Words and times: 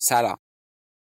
سلام 0.00 0.38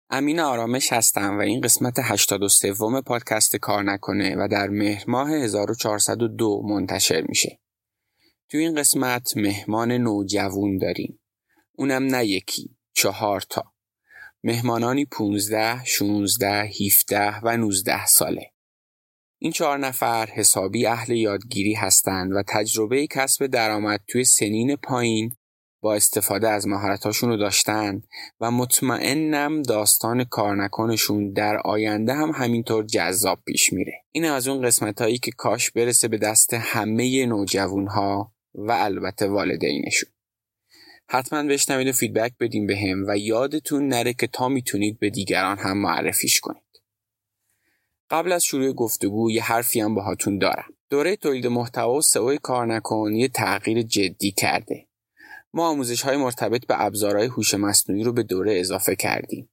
امین 0.09 0.39
آرامش 0.39 0.93
هستم 0.93 1.37
و 1.37 1.41
این 1.41 1.61
قسمت 1.61 1.99
83 1.99 2.73
پادکست 3.05 3.55
کار 3.55 3.83
نکنه 3.83 4.35
و 4.35 4.47
در 4.51 4.67
مهر 4.67 5.03
ماه 5.07 5.31
1402 5.31 6.61
منتشر 6.65 7.21
میشه. 7.29 7.59
تو 8.49 8.57
این 8.57 8.75
قسمت 8.75 9.37
مهمان 9.37 9.91
نوجوون 9.91 10.77
داریم. 10.77 11.19
اونم 11.71 12.03
نه 12.03 12.25
یکی، 12.25 12.75
چهار 12.93 13.41
تا. 13.41 13.73
مهمانانی 14.43 15.05
15, 15.05 15.85
16, 15.85 16.47
17 16.47 17.39
و 17.43 17.57
19 17.57 18.05
ساله. 18.05 18.51
این 19.37 19.51
چهار 19.51 19.77
نفر 19.77 20.25
حسابی 20.25 20.85
اهل 20.85 21.11
یادگیری 21.11 21.73
هستند 21.73 22.31
و 22.31 22.43
تجربه 22.47 23.07
کسب 23.07 23.47
درآمد 23.47 24.03
توی 24.07 24.23
سنین 24.23 24.75
پایین 24.75 25.35
با 25.81 25.95
استفاده 25.95 26.49
از 26.49 26.67
مهارتاشون 26.67 27.29
رو 27.29 27.37
داشتن 27.37 28.03
و 28.41 28.51
مطمئنم 28.51 29.61
داستان 29.61 30.23
کار 30.23 30.63
نکنشون 30.63 31.33
در 31.33 31.57
آینده 31.57 32.13
هم 32.13 32.31
همینطور 32.31 32.85
جذاب 32.85 33.39
پیش 33.45 33.73
میره. 33.73 33.93
این 34.11 34.25
از 34.25 34.47
اون 34.47 34.65
قسمت 34.65 35.01
هایی 35.01 35.17
که 35.17 35.31
کاش 35.31 35.71
برسه 35.71 36.07
به 36.07 36.17
دست 36.17 36.53
همه 36.53 37.25
نوجوان 37.25 37.87
ها 37.87 38.31
و 38.55 38.71
البته 38.71 39.27
والدینشون. 39.27 40.09
حتما 41.09 41.43
بشنوید 41.43 41.87
و 41.87 41.91
فیدبک 41.91 42.33
بدیم 42.39 42.67
به 42.67 42.77
هم 42.77 43.07
و 43.07 43.17
یادتون 43.17 43.87
نره 43.87 44.13
که 44.13 44.27
تا 44.27 44.49
می‌تونید 44.49 44.99
به 44.99 45.09
دیگران 45.09 45.57
هم 45.57 45.77
معرفیش 45.77 46.39
کنید. 46.39 46.61
قبل 48.09 48.31
از 48.31 48.43
شروع 48.43 48.73
گفتگو 48.73 49.31
یه 49.31 49.43
حرفی 49.43 49.81
هم 49.81 49.95
باهاتون 49.95 50.37
دارم. 50.37 50.73
دوره 50.89 51.15
تولید 51.15 51.47
محتوا 51.47 51.93
و 51.93 52.01
سئو 52.01 52.37
کار 52.37 52.65
نکن 52.65 53.13
یه 53.13 53.27
تغییر 53.27 53.81
جدی 53.81 54.31
کرده. 54.31 54.87
ما 55.53 55.67
آموزش 55.67 56.01
های 56.01 56.17
مرتبط 56.17 56.65
به 56.65 56.85
ابزارهای 56.85 57.27
هوش 57.27 57.53
مصنوعی 57.53 58.03
رو 58.03 58.13
به 58.13 58.23
دوره 58.23 58.59
اضافه 58.59 58.95
کردیم. 58.95 59.49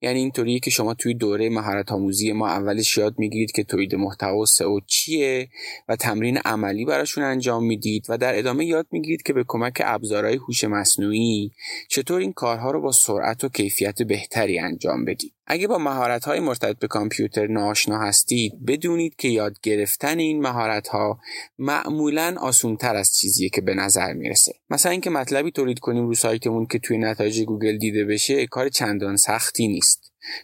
یعنی 0.00 0.18
اینطوریه 0.18 0.58
که 0.60 0.70
شما 0.70 0.94
توی 0.94 1.14
دوره 1.14 1.48
مهارت 1.48 1.92
آموزی 1.92 2.32
ما 2.32 2.48
اولش 2.48 2.98
یاد 2.98 3.14
می‌گیرید 3.18 3.52
که 3.52 3.64
تولید 3.64 3.94
محتوا 3.94 4.44
سئو 4.44 4.80
چیه 4.86 5.48
و 5.88 5.96
تمرین 5.96 6.38
عملی 6.38 6.84
براشون 6.84 7.24
انجام 7.24 7.64
می‌دید 7.64 8.06
و 8.08 8.18
در 8.18 8.38
ادامه 8.38 8.66
یاد 8.66 8.86
می‌گیرید 8.90 9.22
که 9.22 9.32
به 9.32 9.44
کمک 9.48 9.82
ابزارهای 9.84 10.36
هوش 10.36 10.64
مصنوعی 10.64 11.52
چطور 11.88 12.20
این 12.20 12.32
کارها 12.32 12.70
رو 12.70 12.80
با 12.80 12.92
سرعت 12.92 13.44
و 13.44 13.48
کیفیت 13.48 14.02
بهتری 14.02 14.58
انجام 14.58 15.04
بدید. 15.04 15.32
اگه 15.50 15.68
با 15.68 15.78
مهارت 15.78 16.24
های 16.24 16.40
مرتبط 16.40 16.78
به 16.78 16.86
کامپیوتر 16.86 17.46
ناآشنا 17.46 17.98
هستید 17.98 18.66
بدونید 18.66 19.16
که 19.16 19.28
یاد 19.28 19.60
گرفتن 19.62 20.18
این 20.18 20.40
مهارت 20.40 20.88
ها 20.88 21.20
معمولا 21.58 22.36
آسون 22.40 22.76
تر 22.76 22.96
از 22.96 23.16
چیزیه 23.18 23.48
که 23.48 23.60
به 23.60 23.74
نظر 23.74 24.12
می‌رسه. 24.12 24.52
مثلا 24.70 24.92
اینکه 24.92 25.10
مطلبی 25.10 25.50
تولید 25.50 25.78
کنیم 25.78 26.06
رو 26.06 26.14
سایتمون 26.14 26.66
که 26.66 26.78
توی 26.78 26.98
نتایج 26.98 27.42
گوگل 27.42 27.78
دیده 27.78 28.04
بشه 28.04 28.46
کار 28.46 28.68
چندان 28.68 29.16
سختی 29.16 29.68
نیست. 29.68 29.87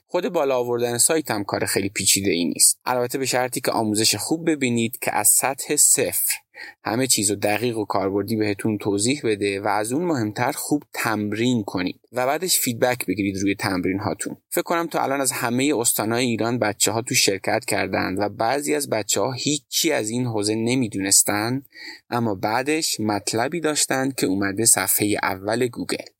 خود 0.07 0.29
بالا 0.29 0.57
آوردن 0.57 0.99
سایت 0.99 1.31
هم 1.31 1.45
کار 1.45 1.65
خیلی 1.65 1.89
پیچیده 1.89 2.31
ای 2.31 2.45
نیست. 2.45 2.81
البته 2.85 3.19
به 3.19 3.27
شرطی 3.27 3.61
که 3.61 3.71
آموزش 3.71 4.15
خوب 4.15 4.51
ببینید 4.51 4.99
که 4.99 5.15
از 5.15 5.29
سطح 5.29 5.77
صفر 5.77 6.45
همه 6.85 7.07
چیز 7.07 7.31
رو 7.31 7.37
دقیق 7.37 7.79
و 7.79 7.85
کاربردی 7.85 8.37
بهتون 8.37 8.79
توضیح 8.79 9.21
بده 9.25 9.61
و 9.61 9.69
از 9.69 9.93
اون 9.93 10.05
مهمتر 10.05 10.53
خوب 10.53 10.83
تمرین 10.93 11.63
کنید 11.63 12.01
و 12.13 12.27
بعدش 12.27 12.59
feedback 12.59 13.07
بگیرید 13.07 13.37
روی 13.37 13.55
تمرین 13.55 13.99
هاتون. 13.99 14.37
فکر 14.51 14.63
کنم 14.63 14.87
تا 14.87 15.03
الان 15.03 15.21
از 15.21 15.33
همه 15.33 15.73
استانهای 15.77 16.25
ایران 16.25 16.59
بچه 16.59 16.93
ها 16.93 17.03
تو 17.03 17.15
شرکت 17.15 17.65
کردند 17.65 18.19
و 18.19 18.29
بعضی 18.29 18.75
از 18.75 18.91
بچه 18.91 19.21
ها 19.21 19.33
هیچی 19.33 19.93
از 19.93 20.11
این 20.11 20.27
حوزه 20.27 20.55
نمی‌دونستند 20.55 21.67
اما 22.11 22.35
بعدش 22.35 23.01
مطلبی 23.01 23.61
داشتند 23.61 24.15
که 24.15 24.27
اومده 24.27 24.65
صفحه 24.65 25.17
اول 25.23 25.67
گوگل. 25.67 26.14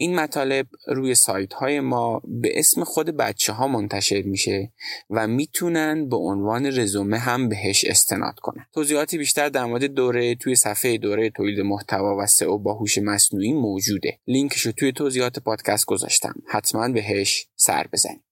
این 0.00 0.14
مطالب 0.14 0.66
روی 0.86 1.14
سایت 1.14 1.52
های 1.52 1.80
ما 1.80 2.22
به 2.24 2.58
اسم 2.58 2.84
خود 2.84 3.06
بچه 3.06 3.52
ها 3.52 3.68
منتشر 3.68 4.22
میشه 4.22 4.72
و 5.10 5.26
می‌تونن 5.26 6.08
به 6.08 6.16
عنوان 6.16 6.66
رزومه 6.66 7.18
هم 7.18 7.48
بهش 7.48 7.84
استناد 7.84 8.34
کنن. 8.34 8.66
توضیحاتی 8.74 9.18
بیشتر 9.18 9.48
در 9.48 9.64
مورد 9.64 9.84
دوره 9.84 10.34
توی 10.34 10.56
صفحه 10.56 10.98
دوره 10.98 11.30
تولید 11.30 11.60
محتوا 11.60 12.16
و 12.16 12.26
سئو 12.26 12.58
با 12.58 12.74
هوش 12.74 12.98
مصنوعی 12.98 13.52
موجوده. 13.52 14.18
لینکش 14.26 14.66
رو 14.66 14.72
توی 14.72 14.92
توضیحات 14.92 15.38
پادکست 15.38 15.84
گذاشتم. 15.86 16.34
حتما 16.48 16.88
بهش 16.88 17.46
سر 17.56 17.86
بزنید 17.92 18.22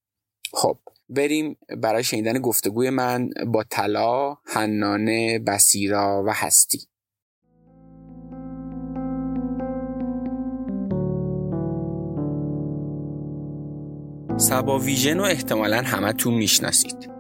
خب 0.53 0.79
بریم 1.09 1.57
برای 1.83 2.05
شنیدن 2.05 2.41
گفتگوی 2.41 2.91
من 2.91 3.31
با 3.47 3.65
طلا، 3.71 4.37
حنانه، 4.45 5.39
بسیرا 5.39 6.25
و 6.27 6.31
هستی. 6.35 6.89
سبا 14.39 14.79
ویژن 14.79 15.19
رو 15.19 15.25
احتمالا 15.25 16.31
می‌شناسید. 16.31 17.11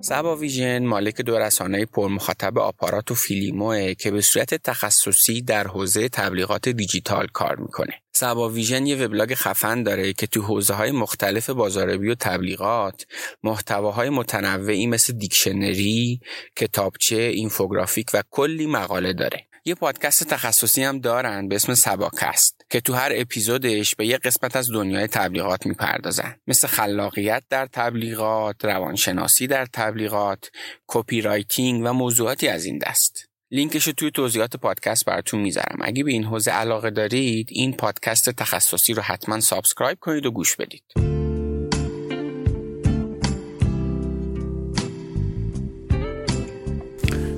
سبا 0.00 0.36
ویژن 0.36 0.84
مالک 0.84 1.20
دو 1.20 1.38
رسانه 1.38 1.86
پرمخاطب 1.86 2.58
آپارات 2.58 3.10
و 3.10 3.14
فیلیموه 3.14 3.94
که 3.94 4.10
به 4.10 4.20
صورت 4.20 4.54
تخصصی 4.54 5.42
در 5.42 5.66
حوزه 5.66 6.08
تبلیغات 6.08 6.68
دیجیتال 6.68 7.26
کار 7.32 7.56
می‌کنه. 7.56 7.92
سبا 8.12 8.48
ویژن 8.48 8.86
یه 8.86 8.96
وبلاگ 8.96 9.34
خفن 9.34 9.82
داره 9.82 10.12
که 10.12 10.26
تو 10.26 10.42
حوزه 10.42 10.74
های 10.74 10.90
مختلف 10.90 11.50
بازاریابی 11.50 12.08
و 12.08 12.14
تبلیغات 12.14 13.06
محتواهای 13.42 14.10
متنوعی 14.10 14.86
مثل 14.86 15.12
دیکشنری، 15.12 16.20
کتابچه، 16.56 17.16
اینفوگرافیک 17.16 18.06
و 18.14 18.22
کلی 18.30 18.66
مقاله 18.66 19.12
داره. 19.12 19.46
یه 19.66 19.74
پادکست 19.74 20.24
تخصصی 20.24 20.82
هم 20.82 20.98
دارن 20.98 21.48
به 21.48 21.54
اسم 21.54 21.74
سباکست 21.74 22.64
که 22.70 22.80
تو 22.80 22.94
هر 22.94 23.12
اپیزودش 23.14 23.94
به 23.94 24.06
یه 24.06 24.18
قسمت 24.18 24.56
از 24.56 24.70
دنیای 24.72 25.06
تبلیغات 25.06 25.66
می‌پردازن 25.66 26.36
مثل 26.46 26.68
خلاقیت 26.68 27.42
در 27.50 27.66
تبلیغات، 27.66 28.64
روانشناسی 28.64 29.46
در 29.46 29.66
تبلیغات، 29.66 30.50
copywriting 30.86 31.82
و 31.84 31.92
موضوعاتی 31.92 32.48
از 32.48 32.64
این 32.64 32.78
دست. 32.78 33.28
لینکش 33.50 33.86
رو 33.86 33.92
توی 33.92 34.10
توضیحات 34.10 34.56
پادکست 34.56 35.04
براتون 35.04 35.40
می‌ذارم. 35.40 35.78
اگه 35.82 36.04
به 36.04 36.10
این 36.10 36.24
حوزه 36.24 36.50
علاقه 36.50 36.90
دارید 36.90 37.48
این 37.50 37.72
پادکست 37.72 38.30
تخصصی 38.30 38.94
رو 38.94 39.02
حتما 39.02 39.40
subscribe 39.40 39.98
کنید 40.00 40.26
و 40.26 40.30
گوش 40.30 40.56
بدید. 40.56 40.84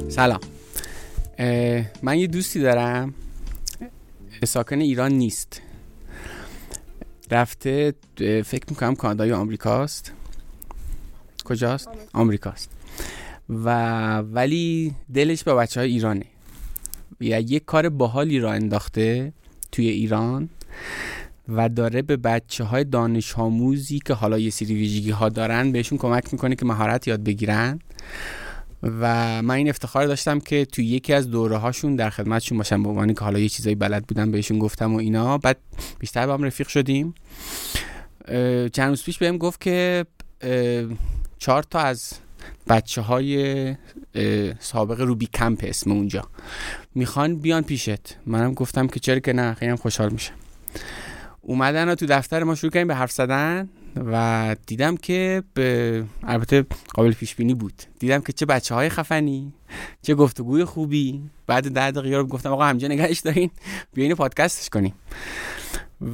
سلام 0.08 0.40
من 2.02 2.18
یه 2.18 2.26
دوستی 2.26 2.60
دارم. 2.60 3.14
ساکن 4.44 4.80
ایران 4.80 5.12
نیست. 5.12 5.62
رفته 7.30 7.94
فکر 8.44 8.64
می‌کنم 8.68 8.94
کانادا 8.94 9.26
یا 9.26 9.38
آمریکاست. 9.38 10.12
کجاست؟ 11.44 11.88
آمریکاست. 12.12 12.70
و 13.48 14.18
ولی 14.18 14.94
دلش 15.14 15.44
با 15.44 15.54
بچه 15.54 15.80
های 15.80 15.90
ایرانه. 15.90 16.24
یا 17.20 17.38
یک 17.38 17.64
کار 17.64 17.88
باحالی 17.88 18.38
را 18.38 18.52
انداخته 18.52 19.32
توی 19.72 19.88
ایران 19.88 20.48
و 21.48 21.68
داره 21.68 22.02
به 22.02 22.16
بچه 22.16 22.64
های 22.64 22.84
دانش 22.84 23.38
آموزی 23.38 23.98
که 23.98 24.14
حالا 24.14 24.38
یه 24.38 24.50
سری 24.50 24.74
ویژگی 24.74 25.10
ها 25.10 25.28
دارن 25.28 25.72
بهشون 25.72 25.98
کمک 25.98 26.32
می‌کنه 26.32 26.54
که 26.54 26.64
مهارت 26.64 27.08
یاد 27.08 27.24
بگیرن. 27.24 27.78
و 28.82 29.42
من 29.42 29.54
این 29.54 29.68
افتخار 29.68 30.06
داشتم 30.06 30.40
که 30.40 30.64
توی 30.64 30.84
یکی 30.86 31.12
از 31.12 31.30
دوره 31.30 31.56
هاشون 31.56 31.96
در 31.96 32.10
خدمتشون 32.10 32.58
باشم 32.58 32.82
به 32.82 32.88
عنوانی 32.88 33.14
که 33.14 33.20
حالا 33.20 33.38
یه 33.38 33.48
چیزایی 33.48 33.74
بلد 33.74 34.06
بودم 34.06 34.30
بهشون 34.30 34.58
گفتم 34.58 34.94
و 34.94 34.98
اینا. 34.98 35.38
بعد 35.38 35.56
بیشتر 35.98 36.26
با 36.26 36.34
هم 36.34 36.42
رفیق 36.42 36.68
شدیم. 36.68 37.14
چند 38.72 38.88
روز 38.88 39.04
پیش 39.04 39.18
بهم 39.18 39.38
گفت 39.38 39.60
که 39.60 40.06
چهار 41.38 41.62
تا 41.62 41.78
از 41.78 42.12
بچه 42.68 43.00
های 43.00 43.74
سابق 44.60 45.00
روبی 45.00 45.26
کمپ 45.26 45.64
اسم 45.68 45.90
اونجا. 45.90 46.28
می‌خوان 46.94 47.36
بیان 47.36 47.62
پیشت. 47.62 48.16
منم 48.26 48.54
گفتم 48.54 48.86
که 48.86 49.00
چرا 49.00 49.18
که 49.18 49.32
نه 49.32 49.54
خیلی 49.54 49.74
خوشحال 49.74 50.12
میشم. 50.12 50.34
اومدن 51.40 51.88
و 51.88 51.94
تو 51.94 52.06
دفتر 52.06 52.44
ما 52.44 52.54
شروع 52.54 52.72
کردیم 52.72 52.88
به 52.88 52.94
حرف 52.94 53.12
زدن. 53.12 53.68
و 53.96 54.56
دیدم 54.66 54.96
که 54.96 55.42
به 55.54 56.04
البته 56.22 56.66
قابل 56.94 57.12
پیش 57.12 57.34
بینی 57.34 57.54
بود. 57.54 57.82
دیدم 57.98 58.20
که 58.20 58.32
چه 58.32 58.46
بچه 58.46 58.74
های 58.74 58.88
خفنی 58.88 59.52
چه 60.02 60.14
گفتگوی 60.14 60.64
خوبی. 60.64 61.22
بعد 61.46 61.72
ده 61.72 61.90
دقیقه 61.90 62.16
رو 62.16 62.26
گفتم 62.26 62.52
آقا 62.52 62.64
همجا 62.64 62.88
نگهش 62.88 63.20
دارین 63.20 63.50
بیاین 63.94 64.14
پادکستش 64.14 64.68
کنیم. 64.68 64.94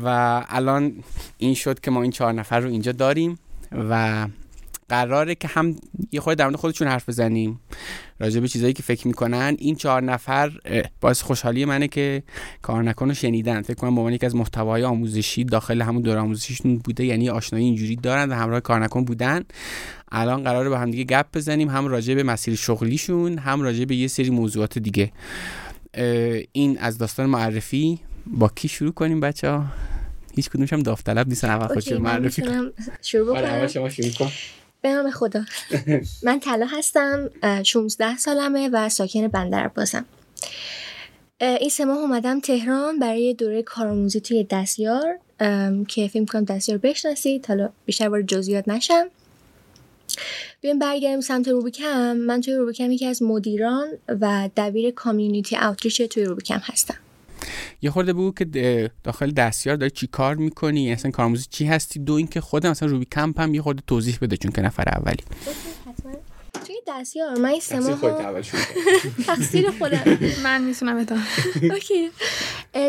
و 0.04 0.08
الان 0.48 0.92
این 1.38 1.54
شد 1.54 1.80
که 1.80 1.90
ما 1.90 2.02
این 2.02 2.10
چهار 2.10 2.32
نفر 2.32 2.60
رو 2.60 2.70
اینجا 2.70 2.92
داریم 2.92 3.38
و 3.72 4.26
قراره 4.92 5.34
که 5.34 5.48
هم 5.48 5.76
یه 6.12 6.20
خورده 6.20 6.38
در 6.38 6.44
مورد 6.44 6.56
خودشون 6.56 6.88
حرف 6.88 7.08
بزنیم. 7.08 7.60
راجع 8.18 8.40
به 8.40 8.48
چیزایی 8.48 8.72
که 8.72 8.82
فکر 8.82 9.06
می‌کنن. 9.06 9.56
این 9.58 9.76
چهار 9.76 10.02
نفر 10.02 10.52
باعث 11.00 11.22
خوشحالی 11.22 11.64
منه 11.64 11.88
که 11.88 12.22
کار 12.62 12.82
نکن 12.82 13.10
و 13.10 13.14
شنیدن. 13.14 13.62
فکر 13.62 13.74
کنم 13.74 13.94
به 13.94 14.00
عنوان 14.00 14.12
یکی 14.12 14.26
از 14.26 14.34
محتوای 14.34 14.84
آموزشی 14.84 15.44
داخل 15.44 15.82
همون 15.82 16.02
دور 16.02 16.18
آموزشیشون 16.18 16.78
بوده. 16.78 17.04
یعنی 17.04 17.30
آشنایی 17.30 17.64
اینجوری 17.64 17.96
دارن 17.96 18.30
و 18.30 18.34
همراه 18.34 18.60
کار 18.60 18.80
نکن 18.80 19.04
بودن. 19.04 19.44
الان 20.12 20.42
قراره 20.42 20.68
با 20.68 20.78
هم 20.78 20.90
دیگه 20.90 21.04
گپ 21.04 21.26
بزنیم. 21.34 21.68
هم 21.68 21.86
راجع 21.86 22.14
به 22.14 22.22
مسیر 22.22 22.54
شغلیشون 22.54 23.38
هم 23.38 23.62
راجع 23.62 23.84
به 23.84 23.94
یه 23.94 24.08
سری 24.08 24.30
موضوعات 24.30 24.78
دیگه. 24.78 25.12
این 26.52 26.78
از 26.78 26.98
داستان 26.98 27.26
معرفی 27.26 27.98
با 28.26 28.48
کی 28.54 28.68
شروع 28.68 28.92
کنیم 28.92 29.20
بچه 29.20 29.50
ها؟ 29.50 29.64
هیچ 30.36 30.50
کدومش 30.50 30.72
هم 30.72 30.82
داوطلب 30.82 31.28
نیستن. 31.28 31.50
اول 31.50 31.66
خودش 31.66 31.92
معرفی 31.92 32.42
شروع 33.02 33.38
آره، 33.38 33.46
بکنم 33.46 33.66
شما 33.66 33.88
شروع 33.88 34.10
کن. 34.10 34.28
به 34.82 34.92
نام 34.92 35.10
خدا. 35.10 35.44
من 36.22 36.40
طلا 36.40 36.66
هستم 36.66 37.30
16 37.62 38.16
سالمه 38.16 38.68
و 38.72 38.88
ساکن 38.88 39.28
بندر 39.28 39.68
بازم 39.68 40.04
این 41.40 41.68
سه 41.68 41.84
ماه 41.84 41.98
اومدم 41.98 42.40
تهران 42.40 42.98
برای 42.98 43.34
دوره 43.34 43.62
کارآموزی 43.62 44.20
توی 44.20 44.44
دستیار 44.50 45.18
که 45.88 46.08
فیلم 46.08 46.26
کنم 46.26 46.44
دستیار 46.44 46.78
بشناسید. 46.78 47.46
حالا 47.46 47.70
بیشتر 47.86 48.08
وارد 48.08 48.26
جزئیات 48.26 48.68
نشم. 48.68 49.06
بیایم 50.60 50.78
برگردیم 50.78 51.20
سمت 51.20 51.48
روبیکم 51.48 52.12
من 52.16 52.40
توی 52.40 52.54
روبیکم 52.54 52.90
یکی 52.90 53.06
از 53.06 53.22
مدیران 53.22 53.88
و 54.08 54.50
دبیر 54.56 54.90
کامیونیتی 54.90 55.56
اوتریچ 55.56 56.02
توی 56.02 56.24
روبیکم 56.24 56.60
هستم. 56.62 56.96
یه 57.82 57.90
خورده 57.90 58.12
بگو 58.12 58.32
که 58.32 58.90
داخل 59.04 59.30
دستیار 59.30 59.76
داری 59.76 59.90
چی 59.90 60.06
کار 60.06 60.34
می‌کنی؟ 60.34 60.92
اصلا 60.92 61.10
کارآموزی 61.10 61.46
چی 61.50 61.66
هستی؟ 61.66 61.98
دو 61.98 62.12
اینکه 62.12 62.40
خودم 62.40 62.70
مثلا 62.70 62.88
روبی 62.88 63.04
کمپ 63.04 63.40
هم 63.40 63.54
یه 63.54 63.62
خورده 63.62 63.82
توضیح 63.86 64.18
بده 64.22 64.36
چون 64.36 64.52
که 64.52 64.62
نفر 64.62 64.88
اولی. 64.88 65.24
دستیار 66.86 67.38
من 67.38 67.60
سه 67.60 67.80
ماه 67.80 68.00
تقصیر 69.26 69.70
خودم. 69.70 70.18
من 70.44 70.62
می‌تونم 70.62 70.96
okay. 71.72 72.10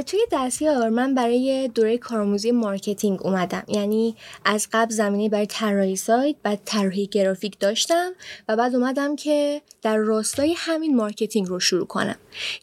توی 0.05 0.19
دستیار 0.31 0.89
من 0.89 1.15
برای 1.15 1.69
دوره 1.75 1.97
کارآموزی 1.97 2.51
marketing 2.51 3.25
اومدم. 3.25 3.63
یعنی 3.67 4.15
از 4.45 4.67
قبل 4.73 4.93
زمینه 4.93 5.29
برای 5.29 5.45
طراحی 5.45 5.95
سایت 5.95 6.35
بعد 6.43 6.59
طراحی 6.65 7.07
گرافیک 7.07 7.59
داشتم 7.59 8.11
و 8.47 8.55
بعد 8.55 8.75
اومدم 8.75 9.15
که 9.15 9.61
در 9.81 9.97
راستای 9.97 10.53
همین 10.57 10.95
marketing 10.95 11.47
رو 11.47 11.59
شروع 11.59 11.87
کنم. 11.87 12.15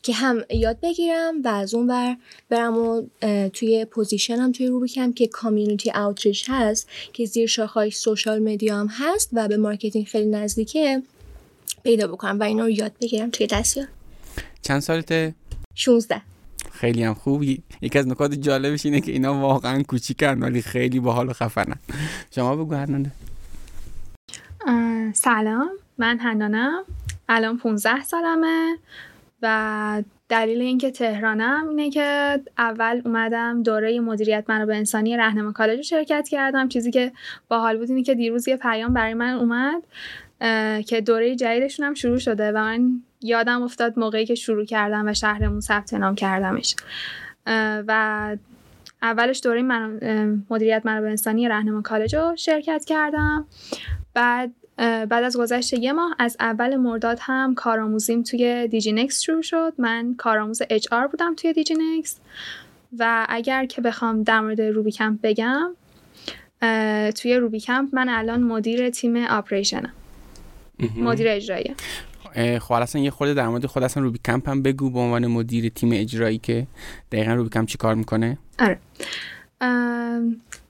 که 0.03 0.13
هم 0.13 0.45
یاد 0.51 0.81
بگیرم 0.81 1.43
و 1.45 1.49
از 1.49 1.75
اون 1.75 1.87
بر 1.87 2.17
برم 2.49 2.79
و 2.79 3.03
توی 3.49 3.85
position 3.85 4.45
م 4.45 4.53
توی 4.53 4.67
روبی 4.67 4.90
کمپ 4.90 5.13
که 5.13 5.27
community 5.27 5.91
outreach 5.91 6.45
هست 6.49 6.89
که 7.13 7.25
زیر 7.25 7.47
شاخه‌ی 7.47 7.91
social 7.91 8.39
media 8.39 8.77
هم 8.77 8.89
هست 8.91 9.31
و 9.33 9.49
به 9.49 9.57
marketing 9.57 10.07
خیلی 10.07 10.31
نزدیکه. 10.31 11.03
پیدا 11.83 12.07
بکنم 12.07 12.41
و 12.41 12.43
اینا 12.43 12.63
رو 12.63 12.71
یاد 12.71 12.93
بگیرم 13.01 13.31
توی 13.31 13.47
دستیار. 13.47 13.87
چند 14.63 14.81
سالته؟ 14.81 15.35
16 15.75 16.23
خیلی 16.73 17.03
هم 17.03 17.15
خوب. 17.15 17.43
یکی 17.43 17.99
از 17.99 18.09
نکات 18.09 18.35
جالبش 18.35 18.87
اینه 18.87 19.01
که 19.01 19.13
اینا 19.13 19.35
واقعا 19.35 19.83
کوچیکن 19.83 20.39
ولی 20.39 20.63
خیلی 20.63 21.01
باحال 21.01 21.29
و 21.29 21.33
خفنن. 21.33 21.77
شما 22.31 22.57
بگو 22.57 22.75
حنانه 22.75 23.13
سلام. 25.13 25.71
من 25.99 26.19
هنانم. 26.19 26.83
الان 27.29 27.59
15 27.59 28.03
سالمه 28.03 28.77
و 29.43 30.03
دلیل 30.29 30.61
اینکه 30.61 30.91
تهرانم 30.91 31.69
اینه 31.69 31.91
که 31.91 32.41
اول 32.59 33.03
اومدم 33.05 33.63
دوره 33.63 34.01
مدیریت 34.01 34.45
منابع 34.49 34.75
انسانی 34.75 35.17
رهنما 35.17 35.53
کالج 35.53 35.77
رو 35.77 35.83
شرکت 35.83 36.29
کردم. 36.29 36.69
چیزی 36.69 36.91
که 36.91 37.13
باحال 37.49 37.79
بود 37.79 37.91
اینه 37.91 38.03
که 38.03 38.15
دیروز 38.15 38.49
یه 38.49 38.57
پیام 38.57 38.95
برای 38.95 39.15
من 39.15 39.35
اومد. 39.35 39.83
که 40.87 41.01
دوره 41.07 41.37
جدیدشون 41.37 41.87
هم 41.87 41.95
شروع 41.95 42.19
شده 42.19 42.53
و 42.53 42.55
من 42.55 43.03
یادم 43.21 43.63
افتاد 43.63 43.99
موقعی 43.99 44.27
که 44.27 44.35
شروع 44.35 44.65
کردم 44.65 45.09
و 45.09 45.15
شهرمون 45.15 45.61
ثبت 45.61 45.95
نام 45.95 46.15
کردمش. 46.15 46.77
و 47.89 48.37
اولش 49.03 49.41
دوره 49.45 49.63
من 49.63 50.01
مدیریت 50.51 50.83
منابع 50.85 51.09
انسانی 51.09 51.49
رهنما 51.49 51.83
کالج 51.83 52.17
رو 52.17 52.37
شرکت 52.37 52.85
کردم. 52.85 53.47
بعد 54.15 54.53
بعد 54.77 55.13
از 55.13 55.37
گذشت 55.37 55.73
یه 55.73 55.93
ماه 55.93 56.17
از 56.19 56.37
اول 56.41 56.77
مرداد 56.77 57.19
هم 57.21 57.55
کارآموزیم 57.55 58.23
توی 58.23 58.69
دیجینکس 58.69 59.23
شروع 59.23 59.43
شد. 59.43 59.73
من 59.79 60.15
کارآموز 60.19 60.63
HR 60.71 61.07
بودم 61.07 61.35
توی 61.35 61.53
دیجینکس. 61.53 62.21
و 62.99 63.27
اگر 63.29 63.67
که 63.67 63.81
بخوام 63.81 64.23
در 64.23 64.41
مورد 64.41 64.61
روبی 64.61 64.91
کمپ 64.91 65.19
بگم 65.23 65.71
توی 67.11 67.37
روبی 67.37 67.61
کمپ 67.61 67.95
من 67.95 68.09
الان 68.09 68.43
مدیر 68.43 68.91
تیم 68.91 69.17
operation 69.17 69.85
م 69.85 69.93
مدیر 70.97 71.29
اجرایی 71.29 71.75
خب 72.61 72.73
اصلا 72.73 73.03
یه 73.03 73.11
خورده 73.11 73.35
در 73.35 73.49
مورد 73.49 73.67
خود 73.67 73.83
اصلا 73.83 74.03
روبی 74.03 74.19
کمپ 74.25 74.49
هم 74.49 74.63
بگو 74.63 74.91
به 74.91 74.99
عنوان 74.99 75.27
مدیر 75.27 75.69
تیم 75.69 75.91
اجرایی 75.93 76.39
که 76.39 76.67
دقیقا 77.13 77.35
روبی 77.35 77.49
کمپ 77.49 77.69
چی 77.69 77.79
کار 77.79 77.95
می‌کنه. 77.95 78.39
آره. 78.59 78.79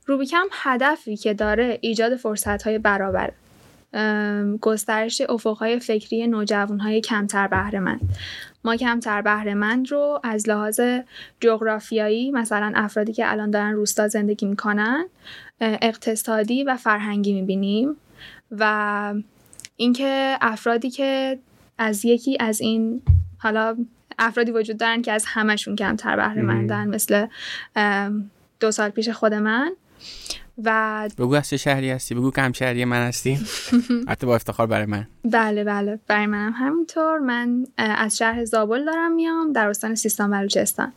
روبی 0.06 0.26
کمپ 0.26 0.50
هدفی 0.52 1.16
که 1.16 1.34
داره 1.34 1.78
ایجاد 1.80 2.16
فرصت 2.16 2.62
های 2.62 2.78
برابر 2.78 3.32
گسترش 4.60 5.22
افقهای 5.28 5.80
فکری 5.80 6.26
نوجوانهای 6.26 7.00
کمتر 7.00 7.46
بهرهمند. 7.46 8.00
ما 8.64 8.76
کمتر 8.76 9.22
بهرهمند 9.22 9.92
رو 9.92 10.20
از 10.22 10.48
لحاظ 10.48 10.80
جغرافیایی 11.40 12.30
مثلا 12.30 12.72
افرادی 12.74 13.12
که 13.12 13.30
الان 13.32 13.50
دارن 13.50 13.72
روستا 13.72 14.08
زندگی 14.08 14.46
می‌کنن 14.46 15.04
اقتصادی 15.60 16.64
و 16.64 16.76
فرهنگی 16.76 17.32
می‌بینیم 17.32 17.96
و 18.50 19.14
اینکه 19.80 20.38
افرادی 20.40 20.90
که 20.90 21.38
از 21.78 22.04
یکی 22.04 22.36
از 22.40 22.60
این 22.60 23.02
حالا 23.38 23.76
افرادی 24.18 24.50
وجود 24.50 24.76
دارن 24.76 25.02
که 25.02 25.12
از 25.12 25.24
همشون 25.26 25.76
کمتر 25.76 26.16
بهره 26.16 26.42
مندن 26.42 26.88
مثل 26.88 27.26
دو 28.60 28.70
سال 28.70 28.90
پیش 28.90 29.08
خود 29.08 29.34
من. 29.34 29.72
و 30.64 31.08
بگو 31.18 31.34
از 31.34 31.48
چه 31.48 31.56
شهری 31.56 31.90
هستی؟ 31.90 32.14
بگو 32.14 32.30
که 32.30 32.52
شهری 32.52 32.84
من 32.84 33.06
هستی. 33.08 33.38
حتی 34.08 34.26
با 34.26 34.34
افتخار 34.34 34.66
برای 34.66 34.86
من. 34.86 35.06
بله 35.24 35.64
بله. 35.64 35.98
برای 36.06 36.26
منم 36.26 36.52
همینطور. 36.52 37.18
من 37.18 37.66
از 37.78 38.16
شهر 38.16 38.44
زابل 38.44 38.84
دارم 38.84 39.12
میام 39.12 39.52
در 39.52 39.68
استان 39.68 39.94
سیستان 39.94 40.30
بلوچستان 40.30 40.92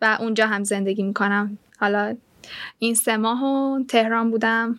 و 0.00 0.16
اونجا 0.20 0.46
هم 0.46 0.64
زندگی 0.64 1.02
می‌کنم. 1.02 1.58
حالا 1.80 2.16
این 2.78 2.94
سه 2.94 3.16
ماه 3.16 3.44
و 3.44 3.84
تهران 3.88 4.30
بودم. 4.30 4.78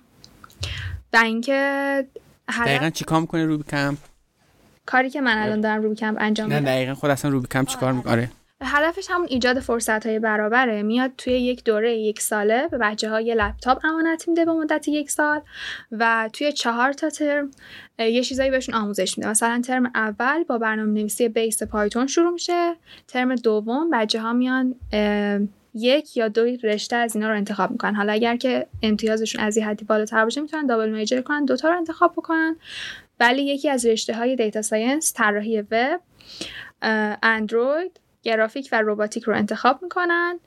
و 1.13 1.17
اینکه 1.17 2.07
دقیقا 2.47 2.89
چی 2.89 3.05
کار 3.05 3.21
می‌کنه 3.21 3.45
روبی 3.45 3.63
کمپ؟ 3.63 3.97
کاری 4.85 5.09
که 5.09 5.21
من 5.21 5.37
الان 5.37 5.61
دارم 5.61 5.81
روبی 5.81 5.95
کمپ 5.95 6.17
انجام 6.19 6.47
میدم. 6.47 6.59
نه 6.59 6.65
دقیقا 6.65 6.93
خود 6.93 7.09
اصلا 7.09 7.31
روبی 7.31 7.47
کمپ 7.47 7.67
چی 7.67 7.77
کار 7.77 7.91
می‌کنه؟ 7.91 8.11
آره. 8.11 8.29
هدفش 8.65 9.07
همون 9.09 9.27
ایجاد 9.29 9.59
فرصت 9.59 10.05
های 10.05 10.19
برابره. 10.19 10.83
میاد 10.83 11.11
توی 11.17 11.33
یک 11.33 11.63
دوره 11.63 11.97
یک 11.97 12.21
ساله 12.21 12.67
به 12.67 12.77
بچه 12.77 13.09
ها 13.09 13.21
یه 13.21 13.35
لپتاپ 13.35 13.85
امانت 13.85 14.27
میده 14.27 14.45
به 14.45 14.53
مدت 14.53 14.87
یک 14.87 15.11
سال 15.11 15.41
و 15.91 16.29
توی 16.33 16.51
چهار 16.51 16.93
تا 16.93 17.09
ترم 17.09 17.51
یه 17.99 18.23
چیزایی 18.23 18.51
بهشون 18.51 18.75
آموزش 18.75 19.17
میده. 19.17 19.29
مثلا 19.29 19.61
ترم 19.61 19.91
اول 19.95 20.43
با 20.43 20.57
برنامه 20.57 20.91
نویسی 20.91 21.29
بیس 21.29 21.63
پایتون 21.63 22.07
شروع 22.07 22.31
میشه. 22.31 22.75
ترم 23.07 23.35
دوم 23.35 23.89
بچه 23.93 24.21
ها 24.21 24.33
میان 24.33 24.75
یک 25.73 26.17
یا 26.17 26.27
دو 26.27 26.45
رشته 26.63 26.95
از 26.95 27.15
اینا 27.15 27.29
رو 27.29 27.35
انتخاب 27.35 27.71
می‌کنن. 27.71 27.95
حالا 27.95 28.13
اگر 28.13 28.35
که 28.35 28.67
امتیازشون 28.81 29.41
از 29.41 29.57
این 29.57 29.65
حدی 29.65 29.85
بالاتر 29.85 30.23
باشه 30.23 30.41
می‌تونن 30.41 30.65
دابل 30.65 30.89
میجر 30.89 31.21
کنن 31.21 31.45
دوتا 31.45 31.69
رو 31.69 31.77
انتخاب 31.77 32.11
بکنن. 32.11 32.55
ولی 33.19 33.41
یکی 33.41 33.69
از 33.69 33.85
رشته 33.85 34.13
های 34.13 34.35
data 34.35 34.61
science 34.61 35.13
طراحی 35.13 35.61
وب 35.61 36.01
اندروید 37.23 37.99
گرافیک 38.23 38.69
و 38.71 38.81
روباتیک 38.81 39.23
رو 39.23 39.35
انتخاب 39.35 39.83
می‌کنن. 39.83 40.39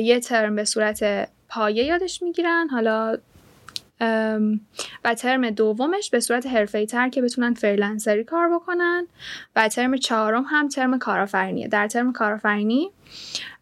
یه 0.00 0.20
ترم 0.20 0.56
به 0.56 0.64
صورت 0.64 1.28
پایه 1.48 1.84
یادش 1.84 2.22
می‌گیرن. 2.22 2.68
حالا 2.68 3.18
و 5.04 5.14
ترم 5.16 5.50
دومش 5.50 6.10
به 6.10 6.20
صورت 6.20 6.46
حرفه‌ای 6.46 6.86
تر 6.86 7.08
که 7.08 7.22
بتونن 7.22 7.54
freelancer 7.54 8.18
ی 8.18 8.24
کار 8.24 8.54
بکنن. 8.54 9.06
و 9.56 9.68
ترم 9.68 9.96
چهارم 9.96 10.44
هم 10.48 10.68
ترم 10.68 10.98
کارآفرینیه. 10.98 11.68
در 11.68 11.88
ترم 11.88 12.12
کارآفرینی 12.12 12.90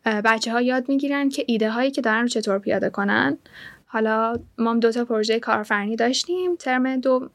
بچه 0.04 0.52
ها 0.52 0.60
یاد 0.60 0.88
می‌گیرن 0.88 1.28
که 1.28 1.44
ایده 1.48 1.70
هایی 1.70 1.90
که 1.90 2.00
دارن 2.00 2.22
رو 2.22 2.28
چطور 2.28 2.58
پیاده 2.58 2.90
کنن. 2.90 3.38
حالا 3.86 4.38
ما 4.58 4.74
دو 4.74 4.92
تا 4.92 5.04
پروژه 5.04 5.40
کارآفرینی 5.40 5.96
داشتیم 5.96 6.56
ترم 6.56 7.00
دو 7.00 7.28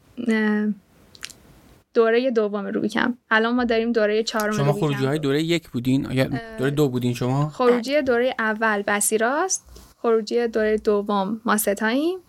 دوره 1.94 2.32
دوم 2.32 2.68
رو 2.68 2.88
کم 2.88 3.18
الان 3.32 3.56
ما 3.56 3.64
داریم 3.64 3.92
دوره 3.92 4.24
چهارم 4.24 4.52
شما 4.52 4.74
خروجی 4.74 5.06
های 5.06 5.20
دوره 5.20 5.44
یک 5.44 5.70
بودین؟ 5.70 6.12
یا 6.12 6.30
دوره 6.58 6.72
دو 6.72 6.90
بودین 6.90 7.14
شما؟ 7.14 7.50
خروجی 7.50 8.02
دوره 8.02 8.36
اول 8.40 8.84
بسیراست 8.88 9.66
خروجی 10.02 10.48
دوره 10.48 10.78
دوم 10.78 11.42
ما 11.46 11.58
ستاییم. 11.58 12.20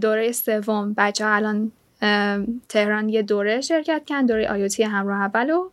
دوره 0.00 0.32
سوم 0.32 0.94
بچه 0.96 1.24
ها 1.24 1.34
الان 1.34 1.72
تهران 2.68 3.08
یه 3.08 3.22
دوره 3.22 3.60
شرکت 3.60 4.02
کردن 4.06 4.26
دوره 4.26 4.48
آیوتی 4.48 4.82
همراه 4.82 5.20
اولو. 5.20 5.58
و 5.58 5.70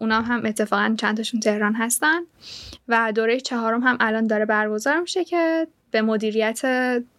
اونا 0.00 0.20
هم 0.20 0.46
اتفاقا 0.46 0.94
چند 0.98 1.16
تاشون 1.16 1.40
تهران 1.40 1.74
هستن 1.74 2.18
و 2.88 3.12
دوره 3.14 3.40
چهارم 3.40 3.80
هم 3.80 3.96
الان 4.00 4.26
داره 4.26 4.44
برگزار 4.44 5.00
میشه 5.00 5.24
که 5.24 5.66
به 5.90 6.02
مدیریت 6.02 6.60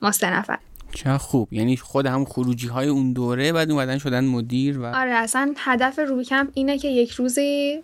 ما 0.02 0.12
سه 0.12 0.34
نفر. 0.34 0.60
چه 0.94 1.18
خوب. 1.18 1.54
یعنی 1.54 1.78
خود 1.78 2.06
هم 2.06 2.26
خروجی 2.26 2.68
های 2.68 2.88
اون 2.88 3.14
دوره 3.14 3.54
بعد 3.54 3.72
اومدن 3.72 3.98
شدن 3.98 4.26
مدیر 4.26 4.80
و 4.80 4.86
آره 4.86 5.12
اصلا 5.12 5.54
هدف 5.58 6.00
روبی 6.00 6.24
کمپ 6.24 6.50
اینه 6.54 6.78
که 6.78 6.88
یک 6.88 7.12
روزی 7.12 7.80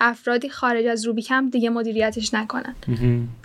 افرادی 0.00 0.48
خارج 0.48 0.86
از 0.86 1.06
روبی 1.06 1.22
کمپ 1.22 1.52
دیگه 1.52 1.70
مدیریتش 1.70 2.34
نکنن. 2.34 2.74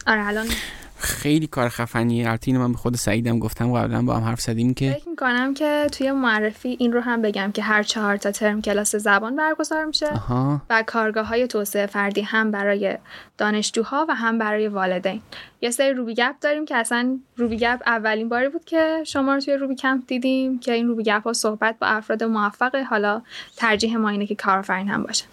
آره 0.07 0.27
الان 0.27 0.47
خیلی 0.97 1.47
کار 1.47 1.69
خفنیه. 1.69 2.29
البته 2.29 2.47
اینو 2.47 2.59
من 2.59 2.71
به 2.71 2.77
خود 2.77 2.95
سعیدم 2.95 3.39
گفتم 3.39 3.73
قبلا 3.73 4.01
با 4.01 4.15
هم 4.15 4.23
حرف 4.23 4.41
زدیم 4.41 4.73
که 4.73 4.91
فکر 4.99 5.09
می‌کنم 5.09 5.53
که 5.53 5.87
توی 5.91 6.11
معرفی 6.11 6.75
این 6.79 6.93
رو 6.93 7.01
هم 7.01 7.21
بگم 7.21 7.51
که 7.51 7.61
هر 7.61 7.83
چهار 7.83 8.17
تا 8.17 8.31
ترم 8.31 8.61
کلاس 8.61 8.95
زبان 8.95 9.35
برگزار 9.35 9.85
میشه 9.85 10.07
آها. 10.07 10.61
و 10.69 10.83
کارگاه 10.87 11.27
های 11.27 11.47
توسعه 11.47 11.85
فردی 11.85 12.21
هم 12.21 12.51
برای 12.51 12.97
دانشجوها 13.37 14.05
و 14.09 14.15
هم 14.15 14.37
برای 14.37 14.67
والدین. 14.67 15.21
یه 15.61 15.71
سری 15.71 15.93
روبی 15.93 16.13
گپ 16.13 16.35
داریم 16.41 16.65
که 16.65 16.75
اصلا 16.75 17.19
روبی 17.37 17.57
گپ 17.57 17.81
اولین 17.85 18.29
باری 18.29 18.49
بود 18.49 18.65
که 18.65 19.03
شما 19.05 19.33
رو 19.33 19.39
توی 19.39 19.53
روبی 19.53 19.75
کمپ 19.75 20.03
دیدیم 20.07 20.59
که 20.59 20.73
این 20.73 20.87
روبی 20.87 21.03
گپ 21.03 21.23
ها 21.23 21.33
صحبت 21.33 21.75
با 21.79 21.87
افراد 21.87 22.23
موفق 22.23 22.75
حالا 22.75 23.21
ترجیح 23.55 23.97
ما 23.97 24.09
اینه 24.09 24.25
که 24.25 24.35
کارآفرین 24.35 24.87
هم 24.87 25.03
باشه. 25.03 25.25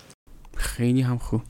خیلی 0.56 1.00
هم 1.00 1.18
خوب. 1.18 1.42